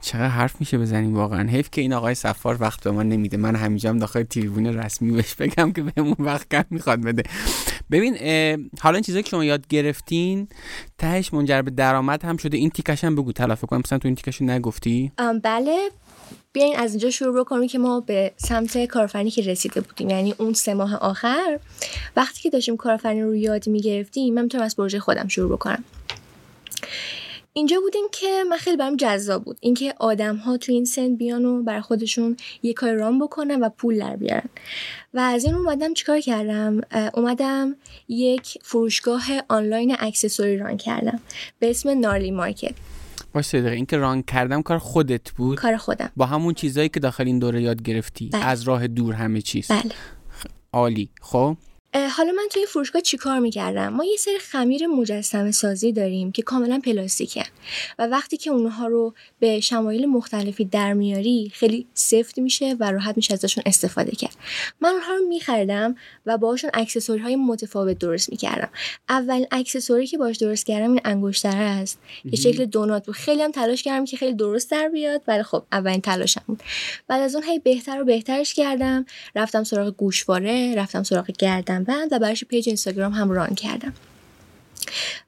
چقدر 0.00 0.28
حرف 0.28 0.60
میشه 0.60 0.78
بزنیم 0.78 1.14
واقعا. 1.14 1.48
حیف 1.48 1.70
که 1.70 1.80
این 1.80 1.92
آقای 1.92 2.14
سفار 2.14 2.56
وقت 2.60 2.84
به 2.84 2.90
ما 2.90 3.02
نمیده. 3.02 3.36
من 3.36 3.56
همینجا 3.56 3.90
هم 3.90 3.98
داخل 3.98 4.22
تریبون 4.22 4.66
رسمی 4.66 5.10
بهش 5.10 5.34
بگم 5.34 5.72
که 5.72 5.82
بهمون 5.82 6.16
وقت 6.18 6.48
کم 6.50 6.64
می‌خواد 6.70 7.00
بده. 7.00 7.22
ببین 7.90 8.16
حالا 8.80 8.94
این 8.94 9.02
چیزایی 9.02 9.22
که 9.22 9.30
شما 9.30 9.44
یاد 9.44 9.66
گرفتین 9.66 10.48
تهش 10.98 11.34
منجر 11.34 11.62
به 11.62 11.70
درآمد 11.70 12.24
هم 12.24 12.36
شده. 12.36 12.56
این 12.56 12.70
تیکش 12.70 13.04
هم 13.04 13.16
بگو 13.16 13.32
تلافه 13.32 13.66
کنم. 13.66 13.80
مثلا 13.84 13.98
تو 13.98 14.08
این 14.08 14.14
تیکش 14.14 14.42
نگفتی؟ 14.42 15.12
بله. 15.42 15.88
بیاین 16.52 16.76
از 16.76 16.90
اینجا 16.90 17.10
شروع 17.10 17.40
بکنیم 17.40 17.68
که 17.68 17.78
ما 17.78 18.00
به 18.00 18.32
سمت 18.36 18.86
کارفنی 18.86 19.30
که 19.30 19.42
رسیده 19.42 19.80
بودیم. 19.80 20.10
یعنی 20.10 20.34
اون 20.38 20.52
سه 20.52 20.74
ماه 20.74 20.94
آخر. 20.94 21.58
وقتی 22.16 22.40
که 22.40 22.50
داشتیم 22.50 22.76
کارفنی 22.76 23.22
رو 23.22 23.34
یاد 23.34 23.68
می‌گرفتیم 23.68 24.34
من 24.34 24.42
می‌تونم 24.42 24.64
از 24.64 24.76
پروژه 24.76 25.00
خودم 25.00 25.28
شروع 25.28 25.52
بکنم. 25.52 25.84
اینجا 27.54 27.80
بودیم 27.80 28.04
که 28.12 28.44
من 28.50 28.56
خیلی 28.56 28.76
برام 28.76 28.96
جذاب 28.96 29.44
بود. 29.44 29.56
اینکه 29.60 29.94
آدم 29.98 30.36
ها 30.36 30.56
تو 30.56 30.72
این 30.72 30.84
سن 30.84 31.16
بیان 31.16 31.44
و 31.44 31.62
بر 31.62 31.80
خودشون 31.80 32.36
یه 32.62 32.72
کار 32.72 32.94
رام 32.94 33.18
بکنن 33.18 33.60
و 33.60 33.68
پول 33.68 33.98
در 33.98 34.16
بیارن. 34.16 34.48
و 35.14 35.20
از 35.20 35.44
این 35.44 35.54
اومدم 35.54 35.94
چیکار 35.94 36.20
کردم؟ 36.20 36.80
اومدم 37.14 37.76
یک 38.08 38.58
فروشگاه 38.62 39.22
آنلاین 39.48 39.96
اکسسوری 39.98 40.58
ران 40.58 40.76
کردم. 40.76 41.20
به 41.58 41.70
اسم 41.70 42.00
نارلی 42.00 42.30
مارکت. 42.30 42.74
باشه 43.34 43.60
دقیقه 43.60 43.76
این 43.76 43.86
که 43.86 43.96
ران 43.96 44.22
کردم 44.22 44.62
کار 44.62 44.78
خودت 44.78 45.30
بود؟ 45.30 45.58
کار 45.58 45.76
خودم. 45.76 46.10
با 46.16 46.26
همون 46.26 46.54
چیزایی 46.54 46.88
که 46.88 47.00
داخل 47.00 47.26
این 47.26 47.38
دوره 47.38 47.62
یاد 47.62 47.82
گرفتی 47.82 48.28
بله. 48.32 48.44
از 48.44 48.62
راه 48.62 48.86
دور 48.86 49.14
همه 49.14 49.40
چیز. 49.40 49.68
بله. 49.68 49.92
عالی. 50.72 51.10
خب؟ 51.20 51.56
حالا 51.94 52.32
من 52.32 52.48
توی 52.50 52.66
فروشگاه 52.66 53.02
چیکار 53.02 53.38
می‌کردم؟ 53.38 53.88
ما 53.88 54.04
یه 54.04 54.16
سری 54.16 54.38
خمیر 54.38 54.86
مجسمه 54.86 55.52
سازی 55.52 55.92
داریم 55.92 56.32
که 56.32 56.42
کاملا 56.42 56.80
پلاستیکه 56.84 57.44
و 57.98 58.06
وقتی 58.06 58.36
که 58.36 58.50
اونها 58.50 58.86
رو 58.86 59.14
به 59.38 59.60
شمایل 59.60 60.06
مختلفی 60.06 60.64
در 60.64 60.92
میاری 60.92 61.52
خیلی 61.54 61.86
سفت 61.94 62.38
میشه 62.38 62.76
و 62.80 62.90
راحت 62.90 63.16
میشه 63.16 63.34
ازشون 63.34 63.62
استفاده 63.66 64.12
کرد. 64.12 64.36
من 64.80 64.88
اونها 64.88 65.14
رو 65.14 65.26
میخریدم 65.28 65.94
و 66.26 66.38
باهاشون 66.38 66.70
accessory 66.74 67.20
های 67.20 67.36
متفاوت 67.36 67.98
درست 67.98 68.30
می‌کردم. 68.30 68.68
اولین 69.08 69.46
accessory 69.50 70.06
که 70.06 70.18
باش 70.18 70.36
درست 70.36 70.66
کردم 70.66 70.90
این 70.90 71.00
انگشتره 71.04 71.54
است. 71.54 71.98
که 72.30 72.36
شکل 72.36 72.64
دونات 72.64 73.06
بود. 73.06 73.14
خیلی 73.14 73.42
هم 73.42 73.50
تلاش 73.50 73.82
کردم 73.82 74.04
که 74.04 74.16
خیلی 74.16 74.34
درست 74.34 74.70
در 74.70 74.88
بیاد 74.88 75.22
ولی 75.28 75.42
خب 75.42 75.62
اولین 75.72 76.00
تلاشم 76.00 76.42
بود. 76.46 76.62
بعد 77.08 77.22
از 77.22 77.34
اون 77.34 77.44
هی 77.44 77.58
بهتر 77.58 78.02
و 78.02 78.04
بهترش 78.04 78.54
کردم. 78.54 79.06
رفتم 79.36 79.64
سراغ 79.64 79.96
گوشواره 79.96 80.74
رفتم 80.74 81.02
سراغ 81.02 81.30
گردن 81.38 81.81
بند 81.82 82.12
و 82.12 82.18
براش 82.18 82.44
page 82.44 82.68
اینستاگرام 82.68 83.12
هم 83.12 83.30
run 83.30 83.54
کردم. 83.54 83.92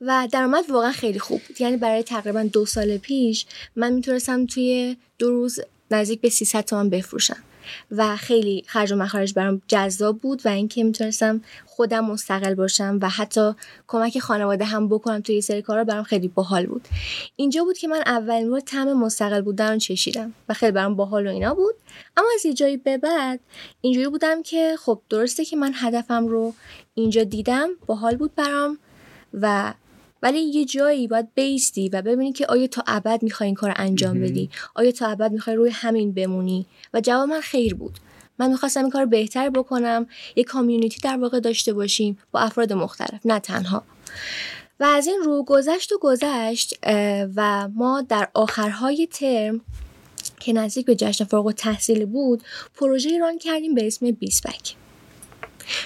و 0.00 0.28
درآمد 0.32 0.70
واقعا 0.70 0.92
خیلی 0.92 1.18
خوب 1.18 1.42
بود. 1.48 1.60
یعنی 1.60 1.76
برای 1.76 2.02
تقریبا 2.02 2.42
دو 2.42 2.66
سال 2.66 2.96
پیش 2.96 3.46
من 3.76 3.92
می‌تونستم 3.92 4.46
توی 4.46 4.96
دو 5.18 5.30
روز 5.30 5.60
نزدیک 5.90 6.20
به 6.20 6.28
300 6.28 6.64
تومن 6.64 6.90
بفروشم. 6.90 7.42
و 7.90 8.16
خیلی 8.16 8.64
خرج 8.66 8.92
و 8.92 8.96
مخارج 8.96 9.34
برام 9.34 9.62
جذاب 9.68 10.18
بود 10.18 10.42
و 10.44 10.48
اینکه 10.48 10.84
می‌تونستم 10.84 11.40
خودم 11.66 12.04
مستقل 12.04 12.54
باشم 12.54 12.98
و 13.02 13.08
حتی 13.08 13.52
کمک 13.86 14.18
خانواده 14.18 14.64
هم 14.64 14.88
بکنم 14.88 15.20
توی 15.20 15.40
سری 15.40 15.62
کارا 15.62 15.84
برام 15.84 16.04
خیلی 16.04 16.28
باحال 16.28 16.66
بود. 16.66 16.88
اینجا 17.36 17.64
بود 17.64 17.78
که 17.78 17.88
من 17.88 18.02
اولین 18.06 18.50
بار 18.50 18.60
طعم 18.60 18.92
مستقل 18.92 19.40
بودن 19.40 19.72
رو 19.72 19.78
چشیدم 19.78 20.32
و 20.48 20.54
خیلی 20.54 20.72
برام 20.72 20.96
باحال 20.96 21.26
و 21.26 21.30
اینا 21.30 21.54
بود. 21.54 21.74
اما 22.16 22.28
از 22.34 22.46
یه 22.46 22.52
جایی 22.52 22.76
به 22.76 22.98
بعد 22.98 23.40
اینجوری 23.80 24.08
بودم 24.08 24.42
که 24.42 24.76
خب 24.80 25.00
درسته 25.10 25.44
که 25.44 25.56
من 25.56 25.72
هدفم 25.74 26.26
رو 26.26 26.54
اینجا 26.94 27.24
دیدم 27.24 27.68
باحال 27.86 28.16
بود 28.16 28.34
برام 28.34 28.78
و 29.34 29.74
ولی 30.24 30.38
یه 30.38 30.64
جایی 30.64 31.08
باید 31.08 31.34
بیستی 31.34 31.88
و 31.88 32.02
ببینی 32.02 32.32
که 32.32 32.46
آیا 32.46 32.66
تا 32.66 32.82
ابد 32.86 33.22
می‌خوای 33.22 33.46
این 33.46 33.54
کار 33.54 33.72
انجام 33.76 34.20
بدی؟ 34.20 34.50
آیا 34.74 34.92
تا 34.92 35.06
ابد 35.08 35.32
می‌خوای 35.32 35.56
روی 35.56 35.70
همین 35.70 36.12
بمونی؟ 36.12 36.66
و 36.94 37.00
جواب 37.00 37.28
من 37.28 37.40
خیر 37.40 37.74
بود. 37.74 37.98
من 38.38 38.50
می‌خواستم 38.50 38.80
این 38.80 38.90
کار 38.90 39.06
بهتر 39.06 39.50
بکنم 39.50 40.06
یه 40.36 40.44
community 40.44 41.00
در 41.00 41.16
واقع 41.16 41.40
داشته 41.40 41.72
باشیم 41.72 42.18
با 42.32 42.40
افراد 42.40 42.72
مختلف 42.72 43.20
نه 43.24 43.40
تنها. 43.40 43.82
و 44.80 44.84
از 44.84 45.06
این 45.06 45.20
رو 45.24 45.44
گذشت 45.46 45.92
و 45.92 45.98
گذشت 46.00 46.74
و 47.36 47.68
ما 47.68 48.02
در 48.08 48.28
آخرهای 48.34 49.08
ترم 49.12 49.60
که 50.40 50.52
نزدیک 50.52 50.86
به 50.86 50.94
جشن 50.94 51.24
فارغ 51.24 51.46
التحصیل 51.46 52.04
بود 52.04 52.42
پروژه 52.74 53.18
run 53.18 53.38
کردیم 53.38 53.74
به 53.74 53.86
اسم 53.86 54.10
بیسبک. 54.10 54.74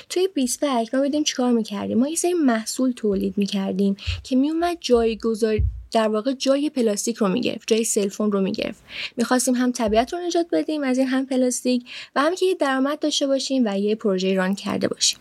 توی 0.08 0.28
بیسبک 0.34 0.94
ما 0.94 1.00
بدیم 1.00 1.24
چیکار 1.24 1.52
می‌کردیم؟ 1.52 1.98
ما 1.98 2.08
یه 2.08 2.16
سری 2.16 2.34
محصول 2.34 2.92
تولید 2.92 3.34
می‌کردیم 3.38 3.96
که 4.22 4.36
میومد 4.36 4.76
جایگذار 4.80 5.58
در 5.92 6.08
واقع 6.08 6.32
جای 6.32 6.70
پلاستیک 6.70 7.16
رو 7.16 7.28
می‌گرفت 7.28 7.68
جای 7.68 7.84
سلفون 7.84 8.32
رو 8.32 8.40
می‌گرفت. 8.40 8.82
می‌خواستیم 9.16 9.54
هم 9.54 9.72
طبیعت 9.72 10.12
رو 10.12 10.18
نجات 10.26 10.46
بدیم 10.52 10.82
از 10.82 10.98
این 10.98 11.06
هم 11.06 11.26
پلاستیک 11.26 11.84
و 12.16 12.20
هم 12.20 12.34
که 12.34 12.46
یه 12.46 12.54
درآمد 12.54 12.98
داشته 12.98 13.26
باشیم 13.26 13.62
و 13.66 13.78
یه 13.78 13.94
پروژه 13.94 14.34
run 14.34 14.54
کرده 14.54 14.88
باشیم. 14.88 15.18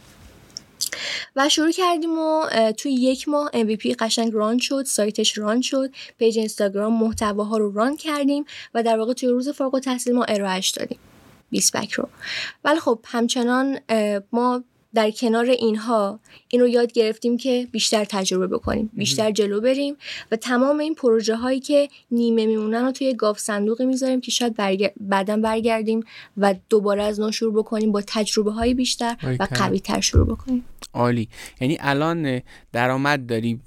و 1.36 1.50
شروع 1.50 1.72
کردیم 1.72 2.20
و 2.20 2.46
توی 2.78 2.94
یک 2.94 3.30
ماه 3.30 3.50
MVP 3.54 3.96
قشنگ 4.00 4.34
run 4.34 4.58
شد 4.58 4.84
سایتش 4.86 5.38
run 5.38 5.62
شد 5.62 5.90
پیج 6.20 6.38
اینستاگرام 6.38 6.94
محتواها 6.94 7.58
رو 7.58 7.72
run 7.72 7.98
کردیم 7.98 8.46
و 8.74 8.84
در 8.84 8.98
واقع 8.98 9.14
توی 9.14 9.30
روز 9.30 9.50
فارغ 9.50 9.76
التحصیل 9.76 10.14
ما 10.14 10.24
ارائهش 10.24 10.70
دادیم. 10.70 10.98
بیسبک 11.50 11.92
رو. 11.92 12.10
ولی 12.66 12.80
خب 12.80 13.00
همچنان 13.06 13.80
ما 14.32 14.64
در 14.94 15.12
کنار 15.12 15.46
اینها 15.46 16.20
این 16.48 16.62
رو 16.62 16.68
یاد 16.68 16.92
گرفتیم 16.92 17.38
که 17.38 17.68
بیشتر 17.72 18.06
تجربه 18.06 18.48
بکنیم 18.48 18.90
بیشتر 18.94 19.32
جلو 19.32 19.62
بریم 19.62 19.96
و 20.32 20.36
تمام 20.36 20.80
این 20.80 20.96
پروژه 20.96 21.36
هایی 21.36 21.60
که 21.60 21.90
نیمه 22.12 22.46
میمونن 22.46 22.86
رو 22.86 22.92
توی 22.92 23.14
گاف 23.14 23.40
صندوقی 23.40 23.86
می‌ذاریم 23.86 24.22
که 24.22 24.32
شاید 24.32 24.56
برگر... 24.56 24.92
بعدا 25.00 25.38
برگردیم 25.38 26.04
و 26.38 26.56
دوباره 26.70 27.04
از 27.04 27.20
نو 27.20 27.32
شروع 27.32 27.54
بکنیم 27.54 27.92
با 27.92 28.02
تجربه 28.08 28.52
های 28.52 28.74
بیشتر 28.74 29.38
و 29.40 29.48
قوی 29.56 29.80
تر 29.80 30.02
شروع 30.02 30.28
بکنیم. 30.28 30.66
عالی. 30.94 31.30
یعنی 31.62 31.78
الان 31.80 32.42
درآمد 32.72 33.26
داری 33.26 33.60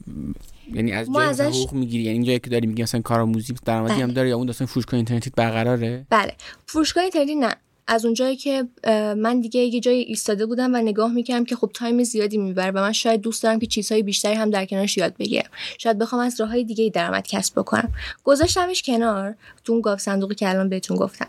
یعنی 0.74 0.92
از 0.92 1.12
جای 1.14 1.26
ازش... 1.26 1.56
حقوق 1.56 1.72
می‌گیری 1.72 2.04
یعنی 2.04 2.24
جایی 2.24 2.38
که 2.38 2.50
داری 2.50 2.66
میگی 2.66 2.82
مثلا 2.82 3.00
کارآموزی 3.00 3.54
درآمدی 3.64 3.94
بله. 3.94 4.02
هم 4.02 4.10
داره 4.10 4.28
یا 4.28 4.36
اون 4.36 4.46
داستان 4.46 4.66
فروشگاه 4.66 4.94
اینترنتی 4.94 5.30
برقراره؟ 5.36 6.06
بله. 6.10 6.34
فروشگاه 6.66 7.02
اینترنتی 7.02 7.34
نه. 7.34 7.54
از 7.92 8.04
اونجایی 8.04 8.36
که 8.36 8.68
من 9.16 9.40
دیگه 9.40 9.60
یه 9.60 9.80
جایی 9.80 10.02
ایستاده 10.02 10.46
بودم 10.46 10.74
و 10.74 10.76
نگاه 10.76 11.12
می‌کردم 11.12 11.44
که 11.44 11.56
خب 11.56 11.70
تایم 11.74 12.02
زیادی 12.02 12.38
می‌بره 12.38 12.70
و 12.70 12.78
من 12.78 12.92
شاید 12.92 13.20
دوست 13.20 13.42
دارم 13.42 13.58
که 13.58 13.66
چیزهای 13.66 14.02
بیشتری 14.02 14.34
هم 14.34 14.50
در 14.50 14.66
کنارش 14.66 14.96
یاد 14.96 15.16
بگیرم. 15.16 15.48
شاید 15.78 15.98
بخوام 15.98 16.22
از 16.22 16.40
راههای 16.40 16.64
دیگه 16.64 16.90
درآمد 16.94 17.26
کسب 17.26 17.58
بکنم. 17.58 17.92
گذاشتمش 18.24 18.82
کنار 18.82 19.34
تو 19.64 19.72
اون 19.72 19.82
گاف 19.82 20.00
صندوقی 20.00 20.34
که 20.34 20.48
الان 20.48 20.68
بهتون 20.68 20.96
گفتم. 20.96 21.26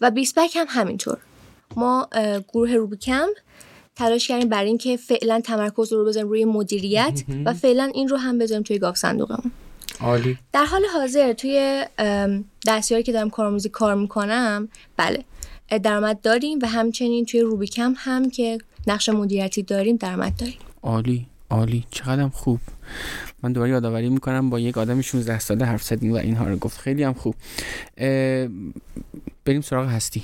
و 0.00 0.10
بیسپک 0.10 0.56
هم 0.56 0.66
همینطور. 0.68 1.18
ما 1.76 2.08
گروه 2.52 2.74
روبیکم 2.74 3.26
تلاش 3.96 4.28
کردیم 4.28 4.48
برای 4.48 4.68
اینکه 4.68 4.96
فعلا 4.96 5.40
تمرکز 5.40 5.92
رو 5.92 6.04
بذاریم 6.04 6.28
روی 6.28 6.44
مدیریت 6.44 7.22
و 7.44 7.54
فعلا 7.54 7.90
این 7.94 8.08
رو 8.08 8.16
هم 8.16 8.38
بذاریم 8.38 8.62
توی 8.62 8.78
گاف 8.78 8.96
صندوقمون. 8.96 9.52
عالی. 10.00 10.38
در 10.52 10.64
حال 10.64 10.82
حاضر 10.94 11.32
توی 11.32 11.84
دستیاری 12.66 13.02
که 13.02 13.12
دارم 13.12 13.30
کارآموزی 13.30 13.68
کار 13.68 13.94
می‌کنم 13.94 14.68
بله. 14.96 15.24
درآمد 15.68 16.20
داریم 16.20 16.58
و 16.62 16.66
همچنین 16.66 17.24
توی 17.24 17.40
روبیکم 17.40 17.94
هم 17.96 18.30
که 18.30 18.58
نقش 18.86 19.08
مدیریتی 19.08 19.62
داریم 19.62 19.96
درآمد 19.96 20.36
داریم. 20.36 20.58
عالی 20.82 21.26
عالی. 21.50 21.84
چقدر 21.90 22.28
خوب. 22.28 22.60
من 23.42 23.52
دوباره 23.52 23.70
یادآوری 23.70 24.08
می‌کنم 24.08 24.50
با 24.50 24.60
یک 24.60 24.78
آدم 24.78 25.00
16 25.00 25.38
ساله 25.38 25.64
حرف 25.64 25.82
زدیم 25.82 26.12
و 26.12 26.16
اینها 26.16 26.44
رو 26.44 26.56
گفت. 26.56 26.78
خیلی 26.78 27.02
هم 27.02 27.12
خوب. 27.12 27.34
بریم 29.44 29.60
سراغ 29.60 29.88
هستی. 29.88 30.22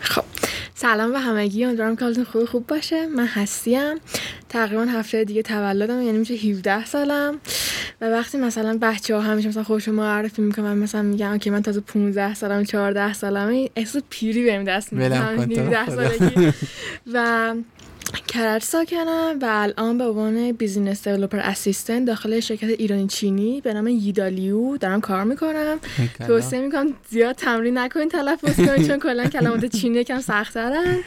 خب. 0.00 0.24
سلام 0.74 1.12
به 1.12 1.18
همگی 1.20 1.64
امیدوارم 1.64 1.96
که 1.96 2.04
حالتون 2.04 2.24
خوب 2.24 2.44
خوب 2.44 2.66
باشه. 2.66 3.06
من 3.06 3.26
هستیم. 3.26 3.94
تقریبا 4.48 4.82
هفته 4.82 5.24
دیگه 5.24 5.42
تولدم 5.42 6.02
یعنی 6.02 6.18
میشه 6.18 6.34
17 6.34 6.84
سالم. 6.84 7.38
و 8.00 8.10
وقتی 8.10 8.38
مثلا 8.38 8.78
بچه 8.82 9.14
ها 9.14 9.20
همیشه 9.20 9.48
مثلا 9.48 9.64
خودشون 9.64 9.94
معرفی 9.94 10.42
می‌کنن 10.42 10.72
مثلا 10.72 11.02
میگن 11.02 11.38
که 11.38 11.50
من 11.50 11.62
تازه 11.62 11.80
15 11.80 12.34
سالم 12.34 12.64
14 12.64 13.12
سالم 13.12 13.68
احساس 13.76 14.02
پیری 14.10 14.44
بهم 14.44 14.64
دست 14.64 14.92
میده. 14.92 15.16
17 15.16 15.90
سالگی. 15.90 16.52
و 17.12 17.54
کرج 18.28 18.62
ساکنم 18.62 19.38
و 19.42 19.46
الان 19.50 19.98
به 19.98 20.04
عنوان 20.04 20.52
business 20.52 21.08
developer 21.08 21.38
assistant 21.38 22.06
داخل 22.06 22.40
شرکت 22.40 22.68
ایرانی 22.68 23.06
چینی 23.06 23.60
به 23.60 23.74
نام 23.74 23.88
ییدالیو 23.88 24.76
دارم 24.76 25.00
کار 25.00 25.24
می‌کنم. 25.24 25.78
توصیه 26.26 26.60
می‌کنم 26.60 26.94
زیاد 27.10 27.36
تمرین 27.36 27.78
نکنین 27.78 28.08
تلفظ 28.08 28.56
کنین 28.56 28.88
چون 28.88 28.98
کلا 28.98 29.24
کلمات 29.24 29.66
چینی 29.66 29.98
یکم 29.98 30.20
سخت‌ترن. 30.20 30.98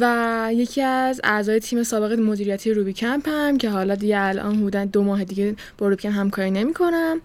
و 0.00 0.48
یکی 0.52 0.82
از 0.82 1.20
اعضای 1.24 1.60
تیم 1.60 1.82
سابق 1.82 2.18
مدیریتی 2.18 2.74
روبی 2.74 2.92
کمپ 2.92 3.28
هم 3.28 3.58
که 3.58 3.70
حالا 3.70 3.94
دیگه 3.94 4.20
الان 4.20 4.56
حدودا 4.56 4.84
دو 4.84 5.02
ماه 5.02 5.24
دیگه 5.24 5.56
با 5.78 5.88
روبی 5.88 6.02
کمپ 6.02 6.14
همکاری 6.14 6.50
نمی‌کنم. 6.50 7.20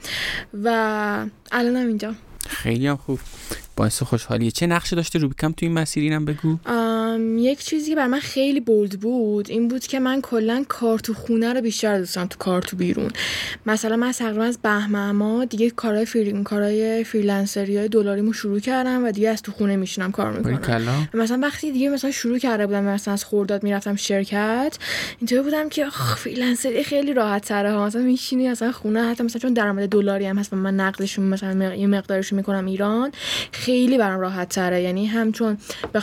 و 0.63 1.25
الانم 1.51 1.87
اینجا. 1.87 2.15
خیلی 2.47 2.87
هم 2.87 2.97
خوب. 2.97 3.19
باعث 3.75 4.03
خوشحالیه. 4.03 4.51
چه 4.51 4.67
نقشی 4.67 4.95
داشته 4.95 5.19
روبی 5.19 5.35
کمپ 5.35 5.51
تو 5.51 5.65
این 5.65 5.73
مسیر؟ 5.73 6.03
اینم 6.03 6.25
بگو. 6.25 6.57
یک 7.37 7.59
چیزی 7.63 7.89
که 7.89 7.95
بر 7.95 8.07
من 8.07 8.19
خیلی 8.19 8.59
bold 8.59 8.99
بود 8.99 9.49
این 9.49 9.67
بود 9.67 9.87
که 9.87 9.99
من 9.99 10.21
کلا 10.21 10.65
کار 10.67 10.99
تو 10.99 11.13
خونه 11.13 11.53
رو 11.53 11.61
بیشتر 11.61 11.99
دوست 11.99 12.15
دارم 12.15 12.27
تو 12.27 12.37
کار 12.37 12.61
تو 12.61 12.77
بیرون. 12.77 13.11
مثلا 13.65 13.95
من 13.95 14.11
تقریبا 14.11 14.43
از 14.43 14.59
بهمن 14.63 15.45
دیگه 15.45 15.69
کارهای 15.69 16.05
فری 16.05 16.43
کارهای 16.43 17.03
freelancer 17.03 17.70
ی 17.70 17.77
های 17.77 17.87
دلاریمو 17.87 18.33
شروع 18.33 18.59
کردم 18.59 19.05
و 19.05 19.11
دیگه 19.11 19.29
از 19.29 19.41
تو 19.41 19.51
خونه 19.51 19.75
میشینم 19.75 20.11
کار 20.11 20.31
می‌کنم. 20.31 21.07
مثلا 21.13 21.39
وقتی 21.43 21.71
دیگه 21.71 21.89
مثلا 21.89 22.11
شروع 22.11 22.37
کرده 22.37 22.65
بودم 22.65 22.83
مثلا 22.83 23.13
از 23.13 23.23
خورداد 23.23 23.63
می‌رفتم 23.63 23.95
شرکت 23.95 24.77
اینطوری 25.19 25.41
بودم 25.41 25.69
که 25.69 25.85
freelancer 26.17 26.77
ی 26.77 26.83
خیلی 26.83 27.13
راحت 27.13 27.45
تره 27.45 27.71
ها. 27.71 27.85
مثلا 27.85 28.01
میشینی 28.01 28.49
مثلا 28.49 28.71
خونه 28.71 29.03
حتی 29.03 29.23
مثلا 29.23 29.41
چون 29.41 29.53
درآمد 29.53 29.89
دلاری 29.89 30.25
هم 30.25 30.37
هست 30.37 30.53
و 30.53 30.55
من 30.55 30.75
نقدشون 30.75 31.25
مثلا 31.25 31.75
یه 31.75 31.87
مقدارشو 31.87 32.35
می‌کنم 32.35 32.65
ایران. 32.65 33.11
خیلی 33.51 33.97
برام 33.97 34.19
راحت 34.19 34.49
تره. 34.49 34.81
یعنی 34.81 35.05
هم 35.05 35.31
چون 35.31 35.57
به 35.93 35.99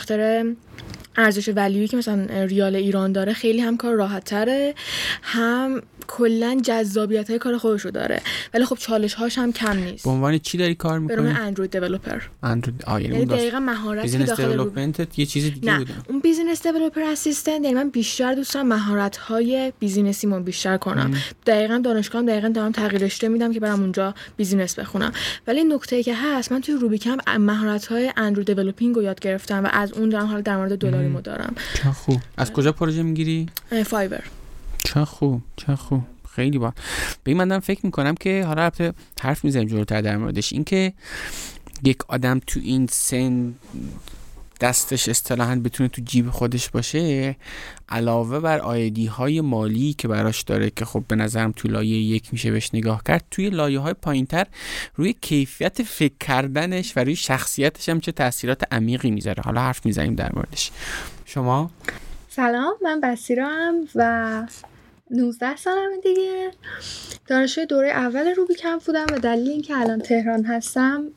ارزش 1.17 1.49
value 1.55 1.82
ی 1.82 1.87
که 1.87 1.97
مثلا 1.97 2.27
ریال 2.45 2.75
ایران 2.75 3.11
داره 3.11 3.33
خیلی 3.33 3.61
هم 3.61 3.77
کار 3.77 3.95
راحت 3.95 4.23
تره. 4.23 4.75
هم 5.21 5.81
کلا 6.07 6.59
جذابیت 6.63 7.29
های 7.29 7.39
کار 7.39 7.57
خودشو 7.57 7.89
داره. 7.89 8.21
ولی 8.53 8.65
خب 8.65 8.77
چالش 8.79 9.13
هاش 9.13 9.37
هم 9.37 9.51
کم 9.51 9.77
نیست. 9.77 10.03
به 10.03 10.09
عنوان 10.09 10.37
چی 10.37 10.57
داری 10.57 10.75
کار 10.75 10.99
می‌کنی؟ 10.99 11.17
برام 11.17 11.35
اندروید 11.35 11.71
developer 11.71 12.21
اندروید 12.43 12.83
آ 12.85 12.99
یعنی, 12.99 13.13
یعنی 13.13 13.25
دقیقاً 13.25 13.59
مهارت 13.59 14.11
که 14.11 14.17
داخل 14.17 14.69
یه 15.17 15.25
چیز 15.25 15.43
دیگه. 15.43 15.77
بوده. 15.77 15.93
اون 16.09 16.19
business 16.19 16.67
developer 16.67 17.01
assistant 17.01 17.63
یعنی 17.63 17.73
من 17.73 17.89
بیشتر 17.89 18.35
دوست 18.35 18.53
دارم 18.53 18.67
مهارت 18.67 19.17
های 19.17 19.73
business 19.79 20.22
ی 20.22 20.27
بیشتر 20.27 20.77
کنم. 20.77 21.01
ام. 21.01 21.17
دقیقاً 21.45 21.77
دانشگاهم 21.77 22.25
دقیقاً 22.25 22.47
دارم 22.47 22.71
تغییر 22.71 23.01
رشته 23.01 23.27
میدم 23.27 23.53
که 23.53 23.59
برم 23.59 23.81
اونجا 23.81 24.15
business 24.37 24.79
بخونم. 24.79 25.11
ولی 25.47 25.63
نکته 25.63 25.95
ای 25.95 26.03
که 26.03 26.15
هست 26.15 26.51
من 26.51 26.61
توی 26.61 26.75
روبیکم 26.75 27.17
مهارت 27.39 27.85
های 27.85 28.11
اندروید 28.17 28.47
دیولپینگ 28.47 28.95
رو 28.95 29.03
یاد 29.03 29.19
گرفتم 29.19 29.63
و 29.63 29.69
از 29.71 29.93
اون 29.93 30.09
دارم 30.09 30.25
حالا 30.25 30.41
در 30.41 30.57
مورد 30.57 30.77
دلاری 30.77 31.07
مو 31.07 31.21
دارم. 31.21 31.55
چه 31.73 31.91
خوب. 31.91 32.21
از 32.37 32.53
کجا 32.53 32.71
پروژه 32.71 33.03
می‌گیری؟ 33.03 33.49
فایبر 33.85 34.23
چه 34.85 35.05
خوب 35.05 35.41
چه 35.55 35.75
خوب. 35.75 36.01
خیلی 36.29 36.57
با 36.57 36.73
به 37.23 37.31
این 37.31 37.43
من 37.43 37.59
فکر 37.59 37.85
می‌کنم 37.85 38.15
که 38.15 38.45
حالا 38.45 38.61
البته 38.61 38.93
حرف 39.21 39.45
می‌زنیم 39.45 39.67
جلوتر 39.67 40.01
در 40.01 40.17
موردش. 40.17 40.53
اینکه 40.53 40.93
یک 41.83 41.97
آدم 42.07 42.41
تو 42.47 42.59
این 42.63 42.87
سن 42.87 43.53
دستش 44.61 45.09
اصطلاحا 45.09 45.55
بتونه 45.55 45.89
تو 45.89 46.01
جیب 46.05 46.29
خودش 46.29 46.69
باشه 46.69 47.35
علاوه 47.89 48.39
بر 48.39 48.59
آیدی 48.59 49.05
های 49.05 49.41
مالی 49.41 49.93
که 49.93 50.07
براش 50.07 50.41
داره 50.41 50.69
که 50.69 50.85
خب 50.85 51.03
به 51.07 51.15
نظرم 51.15 51.51
تو 51.51 51.67
لایه 51.67 51.97
یک 51.97 52.29
میشه 52.31 52.51
بهش 52.51 52.69
نگاه 52.73 53.01
کرد 53.03 53.25
توی 53.31 53.49
لایه 53.49 53.79
های 53.79 53.93
پایین 53.93 54.25
تر 54.25 54.47
روی 54.95 55.15
کیفیت 55.21 55.83
فکر 55.83 56.13
کردنش 56.19 56.97
و 56.97 56.99
روی 56.99 57.15
شخصیتش 57.15 57.89
هم 57.89 57.99
چه 57.99 58.11
تاثیرات 58.11 58.73
عمیقی 58.73 59.11
می‌ذاره. 59.11 59.43
حالا 59.43 59.61
حرف 59.61 59.85
می‌زنیم 59.85 60.15
در 60.15 60.31
موردش. 60.35 60.71
شما؟ 61.25 61.71
سلام 62.29 62.73
من 62.83 63.01
بسیرم 63.01 63.73
و 63.95 64.47
19 65.11 65.55
سالم 65.55 65.91
دیگه. 66.03 66.51
دانشجوی 67.27 67.65
دوره 67.65 67.89
اول 67.89 68.27
روبی 68.35 68.55
کمپ 68.55 68.83
بودم 68.83 69.05
و 69.13 69.19
دلیل 69.19 69.49
اینکه 69.49 69.77
الان 69.77 69.99
تهران 69.99 70.45
هستم 70.45 71.09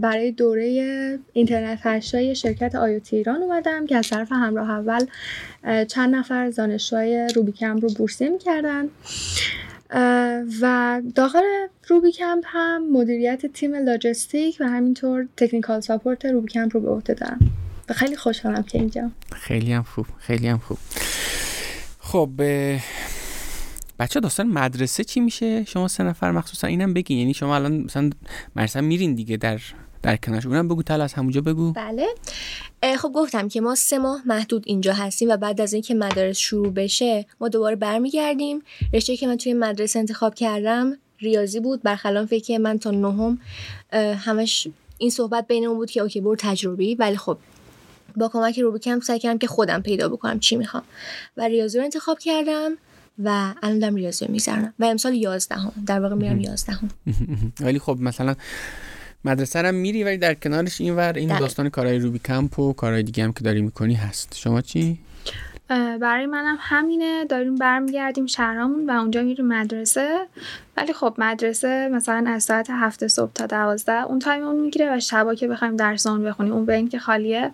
برای 0.00 0.32
دوره 0.32 1.18
اینترنت 1.32 1.78
هشتای 1.82 2.34
شرکت 2.34 2.74
آیوتی 2.74 3.16
ایران 3.16 3.42
اومدم 3.42 3.86
که 3.86 3.96
از 3.96 4.08
طرف 4.08 4.32
همراه 4.32 4.70
اول 4.70 5.06
چند 5.84 6.14
نفر 6.14 6.50
دانشجوی 6.50 7.28
روبی 7.34 7.52
کمپ 7.52 7.82
رو 7.82 7.88
بورسیه 7.88 8.28
می‌کردن. 8.28 8.88
و 10.60 11.02
داخل 11.14 11.42
روبی 11.88 12.12
کمپ 12.12 12.44
هم 12.46 12.92
مدیریت 12.92 13.46
تیم 13.46 13.74
لاجستیک 13.74 14.56
و 14.60 14.64
همینطور 14.64 15.26
تکنیکال 15.36 15.80
ساپورت 15.80 16.24
روبی 16.24 16.48
کمپ 16.48 16.70
رو 16.74 16.80
به 16.80 16.90
عهده 16.90 17.14
دارم. 17.14 17.38
و 17.88 17.92
خیلی 17.92 18.16
خوشحالم 18.16 18.62
که 18.62 18.78
اینجا. 18.78 19.10
خیلی 19.32 19.72
هم 19.72 19.82
خوب 19.82 20.06
خیلی 20.18 20.48
هم 20.48 20.58
خوب. 20.58 20.78
خب 22.00 22.30
بچه 24.04 24.20
داستان 24.20 24.46
مدرسه 24.46 25.04
چی 25.04 25.20
میشه؟ 25.20 25.64
شما 25.64 25.88
سه 25.88 26.04
نفر 26.04 26.30
مخصوصا 26.30 26.66
اینم 26.66 26.94
بگی 26.94 27.14
یعنی 27.14 27.34
شما 27.34 27.56
الان 27.56 27.72
مثلا 27.72 28.10
مرسا 28.56 28.80
میرین 28.80 29.14
دیگه 29.14 29.36
در 29.36 29.60
در 30.02 30.16
کنارش. 30.16 30.46
اونم 30.46 30.68
بگو 30.68 30.82
تل 30.82 31.00
از 31.00 31.12
همونجا 31.12 31.40
بگو. 31.40 31.72
بله. 31.72 32.06
خب 32.98 33.12
گفتم 33.14 33.48
که 33.48 33.60
ما 33.60 33.74
سه 33.74 33.98
ماه 33.98 34.22
محدود 34.26 34.64
اینجا 34.66 34.92
هستیم 34.92 35.28
و 35.30 35.36
بعد 35.36 35.60
از 35.60 35.72
اینکه 35.72 35.94
مدارس 35.94 36.38
شروع 36.38 36.72
بشه 36.72 37.26
ما 37.40 37.48
دوباره 37.48 37.76
برمیگردیم. 37.76 38.62
رشته 38.94 39.16
که 39.16 39.26
من 39.26 39.36
توی 39.36 39.54
مدرسه 39.54 39.98
انتخاب 39.98 40.34
کردم 40.34 40.96
ریاضی 41.18 41.60
بود. 41.60 41.82
برخلاف 41.82 42.28
فکر 42.28 42.58
من 42.58 42.78
تا 42.78 42.90
نهم 42.90 43.38
همش 44.16 44.68
این 44.98 45.10
صحبت 45.10 45.46
بینمون 45.46 45.76
بود 45.76 45.90
که 45.90 46.00
اوکی 46.00 46.20
برو 46.20 46.36
تجربی. 46.38 46.94
ولی 46.94 47.16
خب 47.16 47.38
با 48.16 48.28
کمک 48.28 48.58
روبیکم 48.58 49.00
سعی 49.00 49.18
کردم 49.18 49.38
که 49.38 49.46
خودم 49.46 49.82
پیدا 49.82 50.08
بکنم 50.08 50.40
چی 50.40 50.56
می‌خوام. 50.56 50.82
و 51.36 51.48
ریاضی 51.48 51.78
رو 51.78 51.84
انتخاب 51.84 52.18
کردم. 52.18 52.72
و 53.18 53.54
الان 53.62 53.78
دارم 53.78 53.94
ریاضی 53.94 54.26
می‌ذارم 54.28 54.74
و 54.78 54.84
امسال 54.84 55.14
11 55.14 55.54
هم. 55.54 55.72
در 55.86 56.00
واقع 56.00 56.14
میرم 56.14 56.40
11 56.40 56.72
هم. 56.72 56.88
ولی 57.60 57.78
خب 57.78 57.98
مثلا 58.00 58.34
مدرسه 59.24 59.58
هم 59.58 59.74
میری 59.74 60.04
ولی 60.04 60.16
در 60.16 60.34
کنارش 60.34 60.80
این 60.80 60.96
ور 60.96 61.12
این 61.12 61.38
داستان 61.38 61.68
کارهای 61.68 61.98
روبی 61.98 62.18
کمپ 62.18 62.58
و 62.58 62.72
کارهای 62.72 63.02
دیگه 63.02 63.24
هم 63.24 63.32
که 63.32 63.44
داری 63.44 63.62
می‌کنی 63.62 63.94
هست. 63.94 64.36
شما 64.36 64.60
چی؟ 64.60 64.98
برای 66.00 66.26
منم 66.26 66.56
همینه. 66.60 67.24
داریم 67.24 67.54
برمیگردیم 67.54 68.26
شهرامون 68.26 68.90
و 68.90 68.92
اونجا 68.92 69.22
میریم 69.22 69.46
مدرسه. 69.46 70.26
ولی 70.76 70.92
خب 70.92 71.14
مدرسه 71.18 71.88
مثلا 71.92 72.24
از 72.28 72.44
ساعت 72.44 72.66
هفت 72.70 73.06
صبح 73.06 73.32
تا 73.32 73.46
دوازده 73.46 74.04
اون 74.04 74.18
تایممون 74.18 74.60
می‌گیره 74.60 74.96
و 74.96 75.00
شبا 75.00 75.34
که 75.34 75.48
بخوایم 75.48 75.76
درسان 75.76 76.24
بخونیم. 76.24 76.52
اون 76.52 76.64
به 76.64 76.82
که 76.88 76.98
خالیه. 76.98 77.50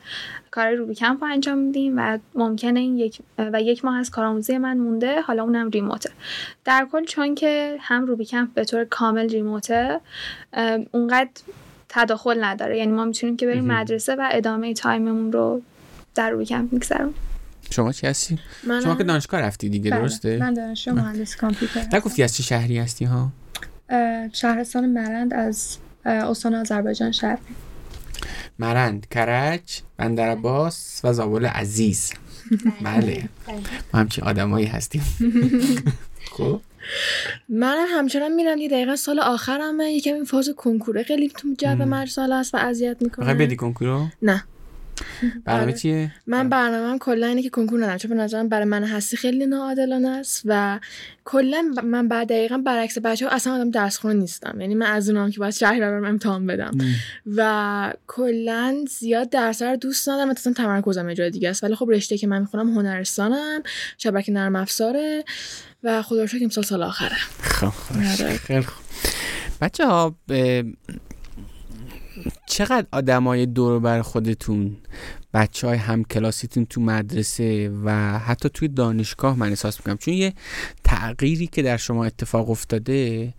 کار 0.50 0.74
روبی 0.74 0.94
کمپ 0.94 1.22
انجام 1.22 1.58
میدیم 1.58 1.94
و 1.98 2.18
ممکنه 2.34 2.80
این 2.80 2.96
یک 2.96 3.18
و 3.38 3.62
یک 3.62 3.84
ماه 3.84 3.96
از 3.96 4.10
کارآموزی 4.10 4.58
من 4.58 4.78
مونده 4.78 5.20
حالا 5.20 5.42
اونم 5.42 5.70
remote 5.70 6.05
ه 6.05 6.10
در 6.64 6.88
کل 6.92 7.04
چون 7.04 7.34
که 7.34 7.76
هم 7.80 8.06
روبی 8.06 8.24
کمپ 8.24 8.54
به 8.54 8.64
طور 8.64 8.84
کامل 8.84 9.28
remote 9.28 9.90
ه 9.90 10.00
اونقدر 10.90 11.30
تداخل 11.88 12.44
نداره 12.44 12.78
یعنی 12.78 12.92
ما 12.92 13.04
می‌تونیم 13.04 13.36
که 13.36 13.46
بریم 13.46 13.64
مدرسه 13.64 14.14
و 14.14 14.28
ادامه 14.32 14.74
تایممون 14.74 15.32
رو 15.32 15.62
در 16.14 16.30
روبی 16.30 16.44
کمپ 16.44 16.72
میگذرونیم 16.72 17.14
شما 17.70 17.92
چی 17.92 18.06
هستی؟ 18.06 18.38
من 18.64 18.80
شما 18.80 18.94
که 18.94 19.04
دانشگاه 19.04 19.40
رفتی 19.40 19.68
دیگه 19.68 19.90
بله. 19.90 20.00
درسته؟ 20.00 20.36
من 20.36 20.54
دانشجو 20.54 20.94
مهندس 20.94 21.36
کامپیوتر 21.36 21.96
نگفتی 21.96 22.22
از 22.22 22.36
چه 22.36 22.42
شهری 22.42 22.78
هستی 22.78 23.04
ها؟ 23.04 23.28
شهرستان 24.32 24.86
مرند 24.86 25.34
از 25.34 25.76
استان 26.04 26.54
آذربایجان 26.54 27.12
شهر 27.12 27.38
مرند، 28.58 29.06
کرج، 29.10 29.80
بندر 29.96 30.28
عباس 30.28 31.00
و 31.04 31.12
زابل 31.12 31.46
عزیز. 31.46 32.12
بله. 32.84 33.28
ما 33.94 34.00
همچین 34.00 34.24
آدمایی 34.24 34.66
هستیم. 34.66 35.02
خب. 36.36 36.60
من 37.48 37.86
همچنان 37.90 38.32
میرم 38.32 38.58
یه 38.58 38.68
دقیقا 38.68 38.96
سال 38.96 39.20
آخرمه. 39.20 39.92
یکم 39.92 40.14
این 40.14 40.24
فاز 40.24 40.50
کنکوره 40.56 41.02
خیلی 41.02 41.28
تو 41.28 41.48
جو 41.58 41.74
مرسال 41.74 42.32
است 42.32 42.54
و 42.54 42.58
اذیت 42.58 42.96
می‌کنه. 43.00 43.34
بدی 43.34 43.56
کنکورو؟ 43.56 44.06
نه. 44.22 44.44
برنامه 45.44 45.64
آره. 45.64 45.72
چیه؟ 45.72 46.12
من 46.26 46.48
برنامه 46.48 46.98
کلا 46.98 47.26
اینه 47.26 47.42
که 47.42 47.50
کنکور 47.50 47.78
ندارم 47.78 47.98
چون 47.98 48.10
به 48.10 48.16
نظرم 48.16 48.48
برای 48.48 48.64
من 48.64 48.84
هستی 48.84 49.16
خیلی 49.16 49.46
ناعادلانه 49.46 50.08
است 50.08 50.42
و 50.44 50.80
کلا 51.24 51.62
من 51.84 52.08
بعد 52.08 52.28
دقیقا 52.28 52.58
برعکس 52.58 52.98
بچه 52.98 53.28
ها 53.28 53.34
اصلا 53.34 53.54
آدم 53.54 53.70
درس 53.70 53.98
خونه 53.98 54.14
نیستم. 54.14 54.60
یعنی 54.60 54.74
من 54.74 54.86
از 54.86 55.08
اونام 55.08 55.30
که 55.30 55.38
باید 55.38 55.54
شهری 55.54 55.80
برم 55.80 56.04
امتحان 56.04 56.46
بدم. 56.46 56.70
و 57.36 57.92
کلا 58.06 58.84
زیاد 58.90 59.30
درس 59.30 59.62
رو 59.62 59.76
دوست 59.76 60.08
ندارم 60.08 60.30
مثلا 60.30 60.52
تمرکزم 60.52 61.08
یه 61.08 61.14
جای 61.14 61.30
دیگه 61.30 61.50
است. 61.50 61.64
ولی 61.64 61.74
خب 61.74 61.90
رشته 61.90 62.18
که 62.18 62.26
من 62.26 62.40
می‌خونم 62.40 62.70
هنرستانم 62.70 63.62
شبکه 63.98 64.32
نرم 64.32 64.56
افزاره 64.56 65.24
و 65.82 66.02
خدا 66.02 66.20
رو 66.20 66.26
شکر 66.26 66.44
امسال 66.44 66.64
سال 66.64 66.82
آخره. 66.82 67.16
خب 67.40 67.70
خیلی 68.36 68.62
خوب. 68.62 68.84
بچه 69.60 69.86
ها 69.86 70.16
چقدر 72.46 72.86
آدمای 72.92 73.46
دور 73.46 73.80
بر 73.80 74.02
خودتون 74.02 74.76
بچه 75.34 75.66
های 75.66 75.78
هم 75.78 76.04
کلاسیتون 76.04 76.66
تو 76.66 76.80
مدرسه 76.80 77.72
و 77.84 78.18
حتی 78.18 78.48
توی 78.48 78.68
دانشگاه 78.68 79.38
من 79.38 79.48
احساس 79.48 79.78
می‌کنم. 79.78 79.96
چون 79.96 80.14
یه 80.14 80.34
تغییری 80.84 81.46
که 81.46 81.62
در 81.62 81.76
شما 81.76 82.04
اتفاق 82.04 82.50
افتاده 82.50 83.32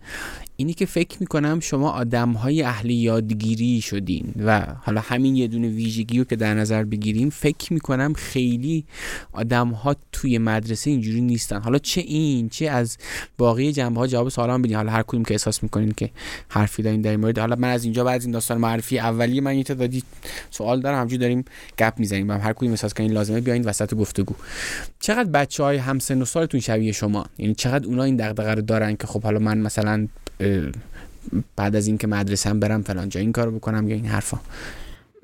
اینی 0.62 0.74
که 0.74 0.86
فکر 0.86 1.16
می‌کنم 1.20 1.60
شما 1.60 1.90
آدم 1.90 2.32
های 2.32 2.62
اهل 2.62 2.90
یادگیری 2.90 3.80
شدین 3.80 4.34
و 4.46 4.66
حالا 4.82 5.00
همین 5.00 5.36
یه 5.36 5.48
دونه 5.48 5.68
ویژگی 5.68 6.18
رو 6.18 6.24
که 6.24 6.36
در 6.36 6.54
نظر 6.54 6.84
بگیریم 6.84 7.30
فکر 7.30 7.72
می‌کنم 7.72 8.12
خیلی 8.12 8.84
آدم 9.32 9.68
ها 9.68 9.96
توی 10.12 10.38
مدرسه 10.38 10.90
اینجوری 10.90 11.20
نیستن. 11.20 11.60
حالا 11.60 11.78
چه 11.78 12.00
این 12.00 12.48
چه 12.48 12.70
از 12.70 12.98
باقی 13.38 13.72
جنبه 13.72 14.00
ها 14.00 14.06
جواب 14.06 14.28
سوالا 14.28 14.58
بدین. 14.58 14.76
حالا 14.76 14.92
هر 14.92 15.02
کدوم 15.02 15.22
که 15.22 15.34
احساس 15.34 15.62
می‌کنین 15.62 15.92
که 15.96 16.10
حرفی 16.48 16.82
دارین 16.82 17.00
در 17.00 17.16
مورد. 17.16 17.38
حالا 17.38 17.56
من 17.56 17.70
از 17.70 17.84
اینجا 17.84 18.04
بعد 18.04 18.22
این 18.22 18.30
داستان 18.30 18.58
معرفی 18.58 18.98
اولیه 18.98 19.40
من 19.40 19.56
یه 19.56 19.62
تعدادی 19.62 20.02
سوال 20.50 20.80
دارم 20.80 21.00
همجوری 21.00 21.18
داریم 21.18 21.44
گپ 21.78 21.94
می‌زنیم. 21.98 22.30
هم 22.30 22.40
هر 22.40 22.52
کدوم 22.52 22.70
احساس 22.70 22.94
کنین 22.94 23.12
لازمه 23.12 23.40
بیاین 23.40 23.64
وسط 23.64 23.94
گفتگو. 23.94 24.34
چقدر 25.00 25.30
بچه 25.30 25.62
های 25.62 25.76
همسن 25.76 26.22
و 26.22 26.24
سالتون 26.24 26.60
شبیه 26.60 26.92
شما؟ 26.92 27.26
یعنی 27.38 27.54
چقدر 27.54 27.86
اونا 27.86 28.02
این 28.02 28.16
دغدغه 28.16 28.54
رو 28.54 28.62
دارن 28.62 28.96
که 28.96 29.06
خب 29.06 29.22
حالا 29.22 29.38
من 29.38 29.58
مثلا 29.58 30.08
بعد 31.56 31.76
از 31.76 31.86
اینکه 31.86 32.06
مدرسه 32.06 32.50
هم 32.50 32.60
برم 32.60 32.82
فلان 32.82 33.08
جا 33.08 33.20
این 33.20 33.32
کارو 33.32 33.50
بکنم 33.50 33.88
یا 33.88 33.94
این 33.94 34.06
حرفا. 34.06 34.40